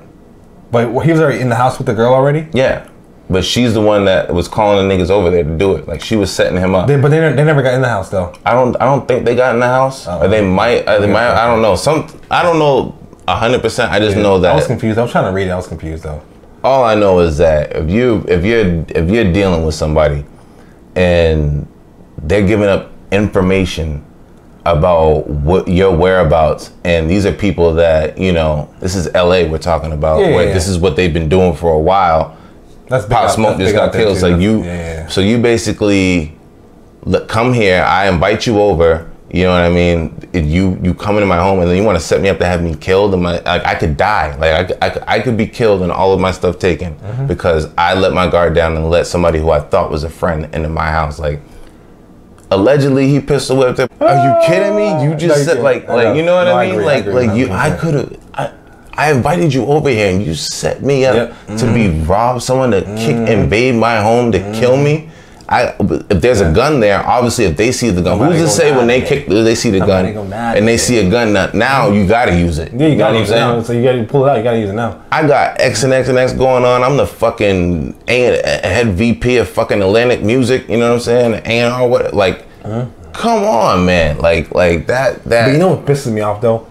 But 0.71 0.89
he 1.03 1.11
was 1.11 1.21
already 1.21 1.39
in 1.39 1.49
the 1.49 1.55
house 1.55 1.77
with 1.77 1.87
the 1.87 1.93
girl 1.93 2.13
already. 2.13 2.47
Yeah, 2.51 2.87
but 3.29 3.45
she's 3.45 3.73
the 3.73 3.81
one 3.81 4.05
that 4.05 4.33
was 4.33 4.47
calling 4.47 4.87
the 4.87 4.93
niggas 4.93 5.09
over 5.11 5.29
there 5.29 5.43
to 5.43 5.57
do 5.57 5.75
it. 5.75 5.87
Like 5.87 6.01
she 6.01 6.15
was 6.15 6.31
setting 6.31 6.57
him 6.57 6.73
up. 6.75 6.87
They, 6.87 6.99
but 6.99 7.09
they, 7.09 7.19
never- 7.19 7.35
they 7.35 7.43
never 7.43 7.61
got 7.61 7.73
in 7.75 7.81
the 7.81 7.89
house 7.89 8.09
though. 8.09 8.33
I 8.45 8.53
don't. 8.53 8.75
I 8.81 8.85
don't 8.85 9.07
think 9.07 9.23
they 9.25 9.35
got 9.35 9.53
in 9.53 9.59
the 9.61 9.67
house, 9.67 10.07
Oh. 10.07 10.21
or 10.23 10.27
they 10.27 10.41
might. 10.45 10.85
Uh, 10.87 10.99
they 10.99 11.07
might. 11.11 11.27
I 11.31 11.45
don't 11.47 11.61
know. 11.61 11.75
Some. 11.75 12.07
I 12.29 12.41
don't 12.43 12.59
know. 12.59 12.95
hundred 13.27 13.61
percent. 13.61 13.91
I 13.91 13.99
just 13.99 14.17
know 14.17 14.39
that 14.39 14.51
I 14.51 14.55
was 14.55 14.67
confused. 14.67 14.97
I 14.99 15.03
was 15.03 15.11
trying 15.11 15.25
to 15.25 15.31
read 15.31 15.47
it. 15.47 15.51
I 15.51 15.55
was 15.55 15.67
confused 15.67 16.03
though. 16.03 16.21
all 16.63 16.83
I 16.83 16.95
know 16.95 17.19
is 17.19 17.37
that 17.37 17.73
if 17.75 17.89
you 17.89 18.25
if 18.27 18.43
you're 18.43 18.83
if 18.89 19.09
you're 19.09 19.31
dealing 19.31 19.63
with 19.65 19.75
somebody 19.75 20.25
and 20.95 21.67
they're 22.23 22.45
giving 22.47 22.67
up 22.67 22.91
information 23.11 24.03
about 24.65 25.27
what 25.27 25.67
your 25.67 25.93
whereabouts 25.95 26.71
and 26.85 27.09
these 27.09 27.25
are 27.25 27.33
people 27.33 27.73
that 27.73 28.17
you 28.17 28.31
know 28.31 28.73
this 28.79 28.95
is 28.95 29.11
LA 29.13 29.43
we're 29.43 29.57
talking 29.57 29.91
about 29.91 30.19
Yeah, 30.21 30.31
where 30.31 30.47
yeah, 30.47 30.53
this 30.53 30.67
is 30.69 30.77
what 30.77 30.95
they've 30.95 31.13
been 31.13 31.27
doing 31.27 31.53
for 31.53 31.73
a 31.73 31.79
while 31.79 32.37
That's 32.87 33.05
Pop 33.05 33.29
Smoke 33.29 33.57
that's 33.57 33.71
just 33.71 33.75
got 33.75 33.91
killed. 33.91 34.17
So 34.17 34.27
you, 34.37 34.63
Yeah, 34.63 35.07
so 35.07 35.19
you 35.19 35.37
basically 35.37 36.33
look, 37.03 37.27
come 37.27 37.53
here. 37.53 37.83
I 37.83 38.07
invite 38.07 38.45
you 38.47 38.59
over. 38.59 39.09
You 39.31 39.43
know 39.45 39.51
what 39.51 39.63
I 39.63 39.69
mean? 39.69 40.15
If 40.31 40.45
you 40.45 40.77
you 40.83 40.93
come 40.93 41.15
into 41.15 41.25
my 41.25 41.37
home 41.39 41.59
and 41.59 41.67
then 41.67 41.75
you 41.75 41.83
want 41.83 41.97
to 41.97 42.03
set 42.05 42.21
me 42.21 42.29
up 42.29 42.37
to 42.37 42.45
have 42.45 42.61
me 42.61 42.75
killed, 42.75 43.13
and 43.15 43.23
my 43.23 43.39
like 43.39 43.65
I 43.65 43.73
could 43.75 43.97
die. 43.97 44.35
Like 44.35 44.53
I, 44.53 44.63
could- 44.63 45.03
I, 45.07 45.15
I 45.15 45.19
could 45.21 45.35
be 45.35 45.47
killed 45.47 45.81
and 45.81 45.91
all 45.91 46.13
of 46.13 46.19
my 46.19 46.31
stuff 46.31 46.59
taken 46.59 46.93
Mm-hmm. 46.95 47.27
because 47.27 47.67
I 47.77 47.95
let 47.95 48.13
my 48.13 48.29
guard 48.29 48.53
down 48.53 48.77
and 48.77 48.89
let 48.91 49.07
somebody 49.07 49.39
who 49.39 49.49
I 49.49 49.59
thought 49.59 49.89
was 49.91 50.03
a 50.03 50.09
friend 50.09 50.53
into 50.53 50.69
my 50.69 50.85
house. 50.91 51.17
Like 51.19 51.39
allegedly 52.53 53.07
he 53.07 53.19
pistol 53.19 53.57
whipped 53.57 53.77
her. 53.79 53.87
Are 53.99 54.19
you 54.25 54.47
kidding 54.47 54.75
me? 54.75 54.87
You 55.03 55.15
just 55.15 55.39
you 55.39 55.43
said 55.45 55.59
like 55.59 55.87
like 55.87 56.15
you 56.15 56.23
know 56.23 56.35
what 56.35 56.45
No, 56.45 56.55
I 56.55 56.63
I 56.63 56.65
mean? 56.65 56.75
agree, 56.75 56.83
I 56.83 56.93
like 56.93 57.05
agree. 57.05 57.27
like 57.27 57.37
you 57.37 57.51
I 57.51 57.69
could 57.75 57.93
have. 57.93 58.17
I, 58.33 58.51
I 58.95 59.11
invited 59.11 59.53
you 59.53 59.65
over 59.65 59.89
here 59.89 60.11
and 60.13 60.23
you 60.23 60.35
set 60.35 60.83
me 60.83 61.03
up 61.05 61.15
Yep. 61.15 61.57
to 61.57 61.65
be 61.73 61.85
mm-hmm. 61.89 62.05
robbed, 62.11 62.43
someone 62.43 62.69
to 62.71 62.81
kick, 62.81 63.15
mm-hmm. 63.17 63.27
invade 63.27 63.75
my 63.75 63.97
home 64.01 64.31
to 64.31 64.39
kill 64.53 64.77
me. 64.77 65.09
I, 65.49 65.75
if 66.09 66.21
there's 66.21 66.41
a 66.41 66.53
gun 66.53 66.79
there, 66.79 67.05
obviously, 67.05 67.45
if 67.45 67.57
they 67.57 67.71
see 67.71 67.89
the 67.89 68.01
gun, 68.01 68.17
who's 68.19 68.41
to 68.41 68.47
say 68.47 68.75
when 68.75 68.87
they 68.87 69.01
kick, 69.01 69.27
they 69.27 69.55
see 69.55 69.71
the 69.71 69.79
Somebody 69.79 70.13
gun 70.13 70.31
and 70.31 70.67
they 70.67 70.77
see 70.77 70.99
a 70.99 71.09
gun 71.09 71.33
now, 71.33 71.49
now 71.53 71.91
you 71.91 72.07
gotta 72.07 72.37
use 72.37 72.59
it. 72.59 72.71
Yeah, 72.73 72.87
you 72.87 72.97
gotta 72.97 73.19
use 73.19 73.29
it 73.29 73.35
now. 73.35 73.61
So 73.61 73.73
you 73.73 73.83
gotta 73.83 74.03
pull 74.03 74.25
it 74.25 74.29
out. 74.29 74.37
You 74.37 74.43
gotta 74.43 74.59
use 74.59 74.69
it 74.69 74.73
now. 74.73 75.03
I 75.11 75.27
got 75.27 75.59
X 75.59 75.83
and 75.83 75.91
X 75.91 76.07
and 76.07 76.17
X 76.17 76.33
going 76.33 76.63
on. 76.63 76.81
I'm 76.81 76.95
the 76.95 77.05
fucking 77.05 77.95
A 78.07 78.41
head 78.63 78.93
VP 78.93 79.37
of 79.37 79.49
fucking 79.49 79.81
Atlantic 79.81 80.23
Music. 80.23 80.67
You 80.69 80.77
know 80.77 80.89
what 80.89 80.95
I'm 80.95 80.99
saying? 81.01 81.33
A 81.33 81.59
and 81.59 81.73
R. 81.73 81.87
What? 81.87 82.13
Like, 82.13 82.45
uh-huh. 82.63 82.87
come 83.11 83.43
on, 83.43 83.85
man. 83.85 84.19
Like, 84.19 84.55
like 84.55 84.87
that. 84.87 85.23
That. 85.25 85.47
But 85.47 85.51
you 85.51 85.57
know 85.57 85.75
what 85.75 85.85
pisses 85.85 86.11
me 86.11 86.21
off 86.21 86.41
though? 86.41 86.67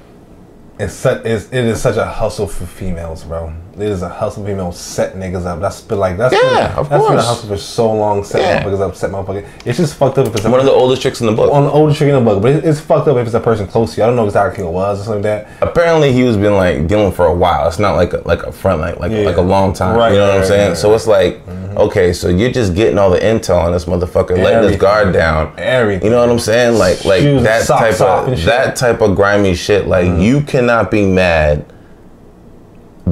It's 0.78 0.94
such 0.94 1.24
it's, 1.26 1.52
it 1.52 1.64
is 1.64 1.80
such 1.80 1.96
a 1.96 2.06
hustle 2.06 2.46
for 2.46 2.66
females, 2.66 3.24
bro. 3.24 3.54
It 3.74 3.80
is 3.80 4.02
a 4.02 4.08
hustle 4.08 4.44
female 4.44 4.70
set 4.70 5.14
niggas 5.14 5.46
up. 5.46 5.60
That's 5.60 5.80
been 5.80 5.98
like 5.98 6.18
that's 6.18 6.34
Yeah, 6.34 6.68
been, 6.68 6.78
of 6.78 6.88
that's 6.90 7.08
been 7.08 7.18
a 7.18 7.22
hustle 7.22 7.48
for 7.48 7.56
so 7.56 7.92
long. 7.92 8.22
Set 8.22 8.40
Yeah. 8.42 8.62
motherfuckers 8.62 8.80
up, 8.80 8.96
set 8.96 9.10
motherfuckers. 9.10 9.46
It's 9.64 9.78
just 9.78 9.94
fucked 9.94 10.18
up 10.18 10.26
if 10.26 10.36
it's 10.36 10.44
a 10.44 10.50
one 10.50 10.60
of 10.60 10.66
the 10.66 10.72
oldest 10.72 11.00
tricks 11.00 11.20
in 11.22 11.26
the 11.26 11.32
book. 11.32 11.50
One 11.50 11.64
of 11.64 11.72
the 11.72 11.74
oldest 11.78 11.96
trick 11.98 12.10
in 12.10 12.14
the 12.14 12.20
book, 12.20 12.42
but 12.42 12.52
it's 12.52 12.80
fucked 12.80 13.08
up 13.08 13.16
if 13.16 13.26
it's 13.26 13.34
a 13.34 13.40
person 13.40 13.66
close 13.66 13.94
to 13.94 14.00
you. 14.00 14.04
I 14.04 14.06
don't 14.08 14.16
know 14.16 14.26
exactly 14.26 14.62
who 14.62 14.68
it 14.68 14.72
was 14.72 15.00
or 15.00 15.04
something 15.04 15.22
like 15.22 15.46
that. 15.46 15.62
apparently 15.66 16.12
he 16.12 16.22
was 16.22 16.36
been 16.36 16.54
like 16.54 16.86
dealing 16.86 17.12
for 17.12 17.26
a 17.26 17.34
while. 17.34 17.66
It's 17.66 17.78
not 17.78 17.96
like 17.96 18.12
a, 18.12 18.18
like 18.26 18.42
a 18.42 18.52
front 18.52 18.82
like 18.82 18.98
like 18.98 19.10
Yeah. 19.10 19.24
like 19.24 19.38
a 19.38 19.42
long 19.42 19.72
time. 19.72 19.96
Right, 19.96 20.12
you 20.12 20.18
know 20.18 20.28
what 20.28 20.38
I'm 20.38 20.44
saying? 20.44 20.68
right, 20.70 20.76
so 20.76 20.90
right. 20.90 20.94
it's 20.96 21.06
like 21.06 21.46
mm-hmm. 21.46 21.78
okay, 21.78 22.12
so 22.12 22.28
you're 22.28 22.52
just 22.52 22.74
getting 22.74 22.98
all 22.98 23.08
the 23.08 23.20
intel 23.20 23.58
on 23.58 23.72
this 23.72 23.86
motherfucker, 23.86 24.36
letting 24.36 24.68
his 24.68 24.78
guard 24.78 25.14
down. 25.14 25.54
Everything. 25.56 26.04
You 26.04 26.10
know 26.10 26.20
what 26.20 26.28
I'm 26.28 26.38
saying? 26.38 26.78
Like 26.78 27.06
like 27.06 27.22
Shoes 27.22 27.42
that 27.44 27.66
type 27.66 28.00
of 28.02 28.44
that 28.44 28.76
type 28.76 29.00
of 29.00 29.16
grimy 29.16 29.54
shit. 29.54 29.86
Like 29.86 30.06
mm-hmm. 30.06 30.20
you 30.20 30.42
cannot 30.42 30.90
be 30.90 31.06
mad 31.06 31.71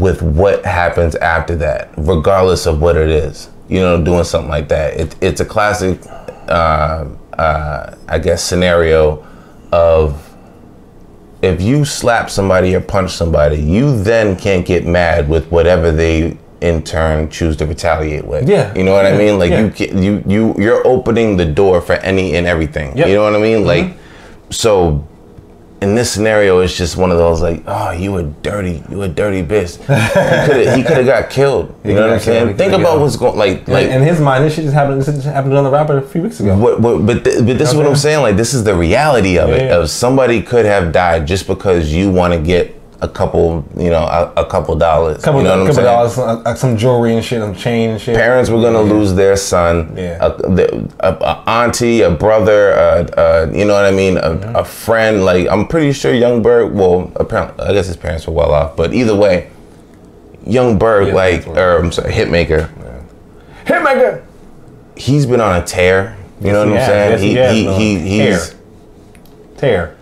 with 0.01 0.23
what 0.23 0.65
happens 0.65 1.15
after 1.17 1.55
that, 1.57 1.91
regardless 1.97 2.67
of 2.67 2.81
what 2.81 2.97
it 2.97 3.09
is. 3.09 3.49
You 3.69 3.81
know, 3.81 4.03
doing 4.03 4.25
something 4.25 4.51
like 4.51 4.69
that. 4.69 4.95
It, 4.99 5.17
it's 5.21 5.41
a 5.41 5.45
classic, 5.45 6.01
uh, 6.49 7.07
uh, 7.35 7.95
I 8.09 8.19
guess, 8.19 8.43
scenario 8.43 9.25
of 9.71 10.27
if 11.43 11.63
you 11.63 11.85
slap 11.85 12.29
somebody 12.31 12.75
or 12.75 12.81
punch 12.81 13.13
somebody, 13.13 13.57
you 13.61 14.03
then 14.03 14.37
can't 14.37 14.67
get 14.67 14.87
mad 14.87 15.29
with 15.29 15.51
whatever 15.53 15.93
they 15.93 16.37
in 16.61 16.83
turn 16.83 17.31
choose 17.31 17.57
to 17.57 17.65
retaliate 17.67 18.25
with. 18.27 18.47
Yeah. 18.49 18.75
you 18.75 18.83
know 18.85 18.93
what 18.93 19.07
I 19.07 19.17
mean. 19.17 19.39
Like 19.39 19.51
Yeah. 19.51 19.65
you, 19.65 19.71
can, 19.71 20.03
you, 20.03 20.23
you, 20.27 20.55
you're 20.59 20.87
opening 20.87 21.37
the 21.39 21.47
door 21.47 21.81
for 21.81 21.95
any 21.95 22.35
and 22.37 22.47
everything. 22.47 22.97
Yep. 22.99 23.07
You 23.09 23.15
know 23.15 23.23
what 23.23 23.35
I 23.35 23.39
mean? 23.39 23.65
Like, 23.65 23.85
Mm-hmm. 23.85 24.51
so 24.51 25.07
in 25.83 25.95
this 25.95 26.13
scenario, 26.13 26.61
it's 26.61 26.77
just 26.77 26.97
one 26.97 27.11
of 27.11 27.17
those 27.17 27.41
like, 27.41 27.63
oh, 27.67 27.91
you 27.93 28.17
a 28.19 28.23
dirty, 28.23 28.83
you 28.91 29.03
a 29.03 29.09
dirty 29.09 29.43
bitch. 29.43 29.79
he 30.77 30.83
could 30.83 30.99
have 30.99 31.07
got 31.07 31.31
killed. 31.31 31.75
You 31.85 31.95
know 31.95 32.03
what 32.03 32.13
I'm 32.13 32.19
could've 32.19 32.25
got 32.25 32.25
killed, 32.25 32.47
saying? 32.49 32.57
Think 32.57 32.73
about 32.75 33.01
what's 33.01 33.17
going 33.17 33.39
like 33.39 33.67
like. 33.67 33.89
in 33.89 34.03
his 34.03 34.21
mind, 34.21 34.45
this 34.45 34.55
shit 34.55 34.65
just 34.65 34.75
happened. 34.75 35.01
This 35.01 35.07
just 35.07 35.27
happened 35.27 35.53
to 35.53 35.59
another 35.59 35.75
rapper 35.75 35.99
a 35.99 36.03
few 36.03 36.23
weeks 36.23 36.41
ago. 36.41 36.57
what, 36.57 36.81
what, 36.81 37.07
but 37.07 37.25
th- 37.25 37.47
but 37.47 37.59
this 37.59 37.71
is 37.71 37.75
what 37.75 37.87
I'm 37.87 37.97
saying. 37.97 38.21
Like 38.21 38.37
this 38.37 38.53
is 38.53 38.65
the 38.65 38.75
reality 38.75 39.39
of 39.39 39.51
it. 39.51 39.63
Yeah, 39.63 39.67
yeah. 39.69 39.77
Of 39.79 39.91
somebody 39.91 40.43
could 40.43 40.67
have 40.67 40.93
died 40.93 41.27
just 41.27 41.47
because 41.47 41.93
you 41.93 42.11
want 42.11 42.35
to 42.35 42.41
get 42.41 42.80
a 43.03 43.09
couple, 43.09 43.65
you 43.77 43.89
know, 43.91 44.03
a, 44.05 44.33
a 44.37 44.45
couple 44.47 44.77
dollars. 44.77 45.23
couple, 45.25 45.41
you 45.41 45.45
know 45.49 45.53
what 45.53 45.61
I'm 45.61 45.67
couple 45.75 45.83
saying? 45.83 46.17
dollars, 46.17 46.47
uh, 46.47 46.55
some 46.55 46.77
jewelry 46.77 47.15
and 47.15 47.25
shit, 47.25 47.41
some 47.41 47.55
chain 47.55 47.91
and 47.91 48.01
shit. 48.01 48.15
Parents 48.15 48.51
were 48.51 48.61
gonna 48.61 48.83
lose 48.83 49.15
their 49.15 49.37
son. 49.37 49.95
Yeah. 49.97 50.19
A, 50.21 50.29
a, 51.01 51.13
a 51.15 51.43
auntie, 51.47 52.03
a 52.03 52.11
brother, 52.11 52.73
a, 52.73 53.51
you 53.57 53.65
know 53.65 53.73
what 53.75 53.85
I 53.87 53.91
mean, 53.91 54.17
a, 54.19 54.21
Mm-hmm. 54.31 54.57
a 54.57 54.65
friend. 54.65 55.25
Like 55.25 55.49
I'm 55.49 55.67
pretty 55.67 55.93
sure 55.93 56.13
Young 56.13 56.43
Berg. 56.43 56.73
Well, 56.73 57.11
apparently, 57.17 57.65
I 57.65 57.73
guess 57.73 57.87
his 57.87 57.97
parents 57.97 58.27
were 58.27 58.35
well 58.35 58.53
off. 58.53 58.77
But 58.77 58.93
either 58.93 59.15
way, 59.17 59.51
Young 60.47 60.79
Berg, 60.79 61.09
Yeah, 61.09 61.15
like, 61.15 61.47
or 61.47 61.79
I'm 61.79 61.93
sorry, 61.93 62.13
Hitmaker. 62.13 62.69
Hitmaker. 63.65 64.23
He's 64.97 65.25
been 65.27 65.41
on 65.41 65.57
a 65.61 65.65
tear. 65.65 66.17
You 66.41 66.53
know 66.53 66.67
what 66.67 66.77
I'm 66.79 66.87
saying? 66.87 67.19
he, 67.19 67.29
he 67.29 67.31
he, 67.31 67.35
been 67.65 67.69
on 67.69 67.81
he, 67.81 67.97
a 67.97 67.99
he's. 68.33 68.49
tear. 68.51 68.59
Tear. 69.57 69.97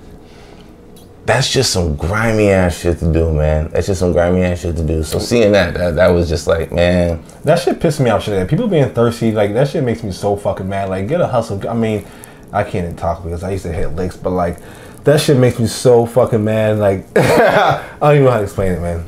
That's 1.28 1.52
just 1.52 1.70
some 1.70 1.94
grimy 1.94 2.48
ass 2.48 2.78
shit 2.78 2.98
to 3.00 3.12
do, 3.12 3.30
man. 3.30 3.68
That's 3.68 3.86
just 3.86 4.00
some 4.00 4.12
grimy 4.12 4.40
ass 4.40 4.60
shit 4.60 4.74
to 4.76 4.82
do. 4.82 5.02
So 5.02 5.18
seeing 5.18 5.52
that, 5.52 5.74
that, 5.74 5.96
that 5.96 6.08
was 6.08 6.26
just 6.26 6.46
like, 6.46 6.72
man, 6.72 7.22
That 7.44 7.58
shit 7.58 7.78
pissed 7.82 8.00
me 8.00 8.08
off. 8.08 8.24
Shit, 8.24 8.48
people 8.48 8.66
being 8.66 8.88
thirsty, 8.88 9.30
like 9.32 9.52
that 9.52 9.68
shit 9.68 9.84
makes 9.84 10.02
me 10.02 10.10
so 10.10 10.36
fucking 10.36 10.66
mad. 10.66 10.88
Like, 10.88 11.06
get 11.06 11.20
a 11.20 11.26
hustle. 11.26 11.68
I 11.68 11.74
mean, 11.74 12.06
I 12.50 12.62
can't 12.64 12.86
even 12.86 12.96
talk 12.96 13.22
because 13.24 13.44
I 13.44 13.50
used 13.50 13.64
to 13.64 13.72
hit 13.74 13.88
licks, 13.88 14.16
but 14.16 14.30
like, 14.30 14.56
that 15.04 15.20
shit 15.20 15.36
makes 15.36 15.58
me 15.58 15.66
so 15.66 16.06
fucking 16.06 16.42
mad. 16.42 16.78
Like, 16.78 17.04
I 17.14 17.84
don't 18.00 18.14
even 18.14 18.24
know 18.24 18.30
how 18.30 18.38
to 18.38 18.44
explain 18.44 18.72
it, 18.72 18.80
man. 18.80 19.04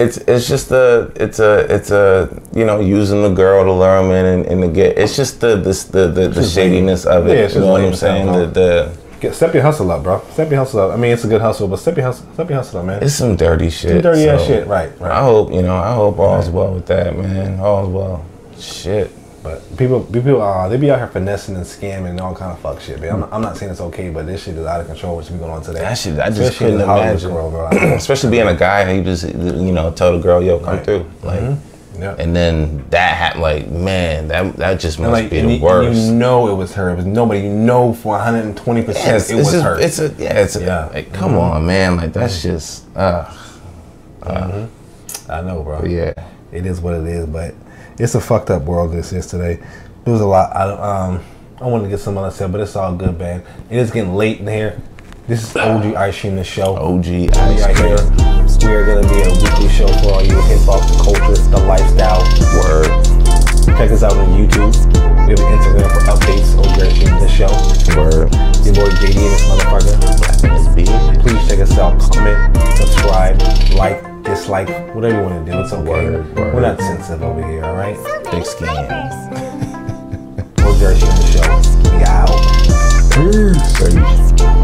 it's 0.00 0.16
it's 0.16 0.48
just 0.48 0.72
a 0.72 1.12
it's 1.14 1.38
a 1.38 1.72
it's 1.72 1.92
a 1.92 2.42
you 2.52 2.64
know 2.64 2.80
using 2.80 3.22
the 3.22 3.30
girl 3.30 3.62
to 3.62 3.72
lure 3.72 4.00
him 4.00 4.10
in 4.10 4.26
and, 4.26 4.46
and 4.46 4.62
to 4.62 4.68
get 4.68 4.98
it's 4.98 5.14
just 5.14 5.40
the 5.40 5.54
this 5.54 5.84
the 5.84 6.08
the, 6.08 6.28
the 6.28 6.42
shadiness 6.42 7.06
of 7.06 7.28
it. 7.28 7.38
it's 7.38 7.54
you 7.54 7.60
know 7.60 7.70
what 7.70 7.84
I'm 7.84 7.94
saying? 7.94 8.26
The, 8.26 8.46
the 8.46 8.99
Get, 9.20 9.34
step 9.34 9.52
your 9.52 9.62
hustle 9.62 9.90
up, 9.90 10.02
bro. 10.02 10.22
Step 10.32 10.48
your 10.50 10.58
hustle 10.60 10.80
up. 10.80 10.92
I 10.92 10.96
mean, 10.96 11.12
it's 11.12 11.24
a 11.24 11.28
good 11.28 11.40
hustle, 11.42 11.68
but 11.68 11.76
step 11.76 11.96
your 11.96 12.06
hustle, 12.06 12.26
step 12.32 12.48
your 12.48 12.56
hustle 12.58 12.80
up, 12.80 12.86
man. 12.86 13.02
it's 13.02 13.14
some 13.14 13.36
dirty 13.36 13.68
shit. 13.68 13.90
Some 13.90 14.00
dirty 14.00 14.28
ass 14.28 14.46
shit, 14.46 14.66
right? 14.66 14.90
Right. 14.98 15.12
I 15.12 15.22
hope 15.22 15.52
you 15.52 15.60
know. 15.62 15.76
I 15.76 15.94
hope 15.94 16.18
all's 16.18 16.48
well 16.48 16.72
with 16.74 16.86
that, 16.86 17.16
man. 17.16 17.60
All's 17.60 17.88
well. 17.88 18.24
Shit. 18.58 19.10
But 19.42 19.62
people, 19.78 20.04
people, 20.04 20.42
uh, 20.42 20.68
they 20.68 20.76
be 20.76 20.90
out 20.90 20.98
here 20.98 21.06
finessing 21.08 21.56
and 21.56 21.64
scamming 21.64 22.10
and 22.10 22.20
all 22.20 22.34
kind 22.34 22.52
of 22.52 22.58
fuck 22.60 22.78
shit. 22.80 23.00
Man. 23.00 23.10
I'm, 23.22 23.24
I'm 23.32 23.40
not 23.40 23.56
saying 23.56 23.72
it's 23.72 23.80
okay, 23.80 24.10
but 24.10 24.26
this 24.26 24.42
shit 24.44 24.54
is 24.56 24.66
out 24.66 24.82
of 24.82 24.86
control. 24.86 25.16
What's 25.16 25.30
been 25.30 25.38
going 25.38 25.50
on 25.50 25.62
today? 25.62 25.78
That 25.80 25.96
shit. 25.96 26.18
I 26.18 26.28
just 26.28 26.40
Especially 26.40 26.72
couldn't 26.72 26.80
imagine. 26.82 27.32
world, 27.34 27.52
bro. 27.52 27.68
Especially 27.94 28.30
being 28.30 28.48
a 28.48 28.54
guy, 28.56 28.94
he 28.94 29.02
just 29.02 29.24
you 29.24 29.72
know 29.72 29.90
tell 29.92 30.12
the 30.16 30.22
girl, 30.22 30.42
"Yo, 30.42 30.58
come 30.58 30.76
Right. 30.76 30.84
through." 30.84 31.10
Like, 31.22 31.40
Yeah. 32.00 32.16
and 32.18 32.34
then 32.34 32.88
that 32.90 33.16
happened. 33.16 33.42
Like, 33.42 33.68
man, 33.68 34.28
that 34.28 34.56
that 34.56 34.80
just 34.80 34.98
must 34.98 35.12
like, 35.12 35.30
be 35.30 35.40
the 35.40 35.54
you, 35.54 35.62
worst. 35.62 36.00
you 36.00 36.12
know 36.14 36.48
it 36.48 36.54
was 36.54 36.74
her. 36.74 36.90
It 36.90 36.96
was 36.96 37.06
nobody. 37.06 37.40
You 37.42 37.50
know 37.50 37.92
for 37.92 38.12
120 38.12 38.82
percent 38.82 39.30
it 39.30 39.34
was 39.34 39.52
just, 39.52 39.64
her. 39.64 39.78
It's 39.78 39.98
a 39.98 40.14
yeah. 40.18 40.40
It's 40.40 40.56
a, 40.56 40.60
Yeah. 40.62 40.86
Like, 40.86 41.12
come 41.12 41.36
on, 41.36 41.66
man. 41.66 41.96
Like 41.96 42.12
that's 42.12 42.42
just 42.42 42.84
uh 42.96 43.32
I 45.30 45.42
know, 45.42 45.62
bro. 45.62 45.84
yeah. 45.84 46.12
It 46.52 46.66
is 46.66 46.80
what 46.80 46.94
it 46.94 47.06
is, 47.06 47.26
but 47.26 47.54
it's 47.98 48.14
a 48.14 48.20
fucked 48.20 48.50
up 48.50 48.62
world 48.62 48.92
this 48.92 49.12
is 49.12 49.26
today. 49.26 49.60
There 50.04 50.12
was 50.12 50.20
a 50.20 50.26
lot. 50.26 50.54
I 50.56 51.06
um, 51.06 51.22
I 51.60 51.66
want 51.66 51.84
to 51.84 51.90
get 51.90 52.00
some 52.00 52.18
other 52.18 52.30
stuff, 52.30 52.50
but 52.50 52.60
it's 52.60 52.74
all 52.74 52.94
good, 52.96 53.18
man. 53.18 53.42
It 53.68 53.78
is 53.78 53.90
getting 53.90 54.14
late 54.14 54.40
in 54.40 54.46
here. 54.48 54.80
This 55.28 55.44
is 55.44 55.56
OG 55.56 55.94
Ice 55.94 56.20
Cream, 56.20 56.36
the 56.36 56.44
show. 56.44 56.76
OG 56.76 57.06
ice 57.06 57.62
are 57.62 57.74
here. 57.74 58.29
Cream. 58.56 58.70
We 58.70 58.76
are 58.76 58.86
gonna 58.86 59.08
be 59.08 59.20
a 59.22 59.30
weekly 59.30 59.68
show 59.68 59.88
for 60.00 60.14
all 60.14 60.22
you 60.22 60.40
hip 60.48 60.60
hop, 60.64 60.82
the 60.88 60.96
culture, 61.02 61.36
the 61.50 61.58
lifestyle. 61.66 62.22
Word. 62.58 62.88
Check 63.76 63.90
us 63.90 64.02
out 64.02 64.16
on 64.16 64.28
YouTube. 64.36 64.72
We 65.26 65.32
have 65.32 65.40
an 65.40 65.58
Instagram 65.58 65.88
for 65.92 66.02
updates. 66.10 66.56
OG 66.58 66.82
Ice 66.82 66.98
Cream, 66.98 67.18
the 67.20 67.28
show. 67.28 67.52
Word. 67.96 68.32
Your 68.64 68.74
boy 68.74 68.90
JD 69.00 69.16
and 69.16 69.32
this 69.32 69.44
motherfucker. 69.48 69.96
Black 70.20 70.44
in 70.44 70.50
this 70.54 70.68
beat. 70.74 71.20
Please 71.22 71.48
check 71.48 71.60
us 71.60 71.78
out. 71.78 71.98
Comment, 72.12 72.56
subscribe, 72.76 73.40
like, 73.74 74.02
dislike, 74.24 74.68
whatever 74.94 75.16
you 75.16 75.22
want 75.22 75.46
to 75.46 75.52
do. 75.52 75.60
It's 75.60 75.72
okay. 75.72 75.88
Word, 75.88 76.36
word. 76.36 76.54
We're 76.54 76.60
not 76.60 76.78
sensitive 76.78 77.22
over 77.22 77.46
here, 77.46 77.64
all 77.64 77.76
right? 77.76 77.96
Thick 78.26 78.46
skin. 78.46 78.68
We'll 80.58 80.78
Jersey 80.78 81.06
on 81.06 81.16
the 81.16 81.26
show. 81.30 81.48
We 81.90 82.04
out. 82.04 82.60
Peace. 83.12 84.59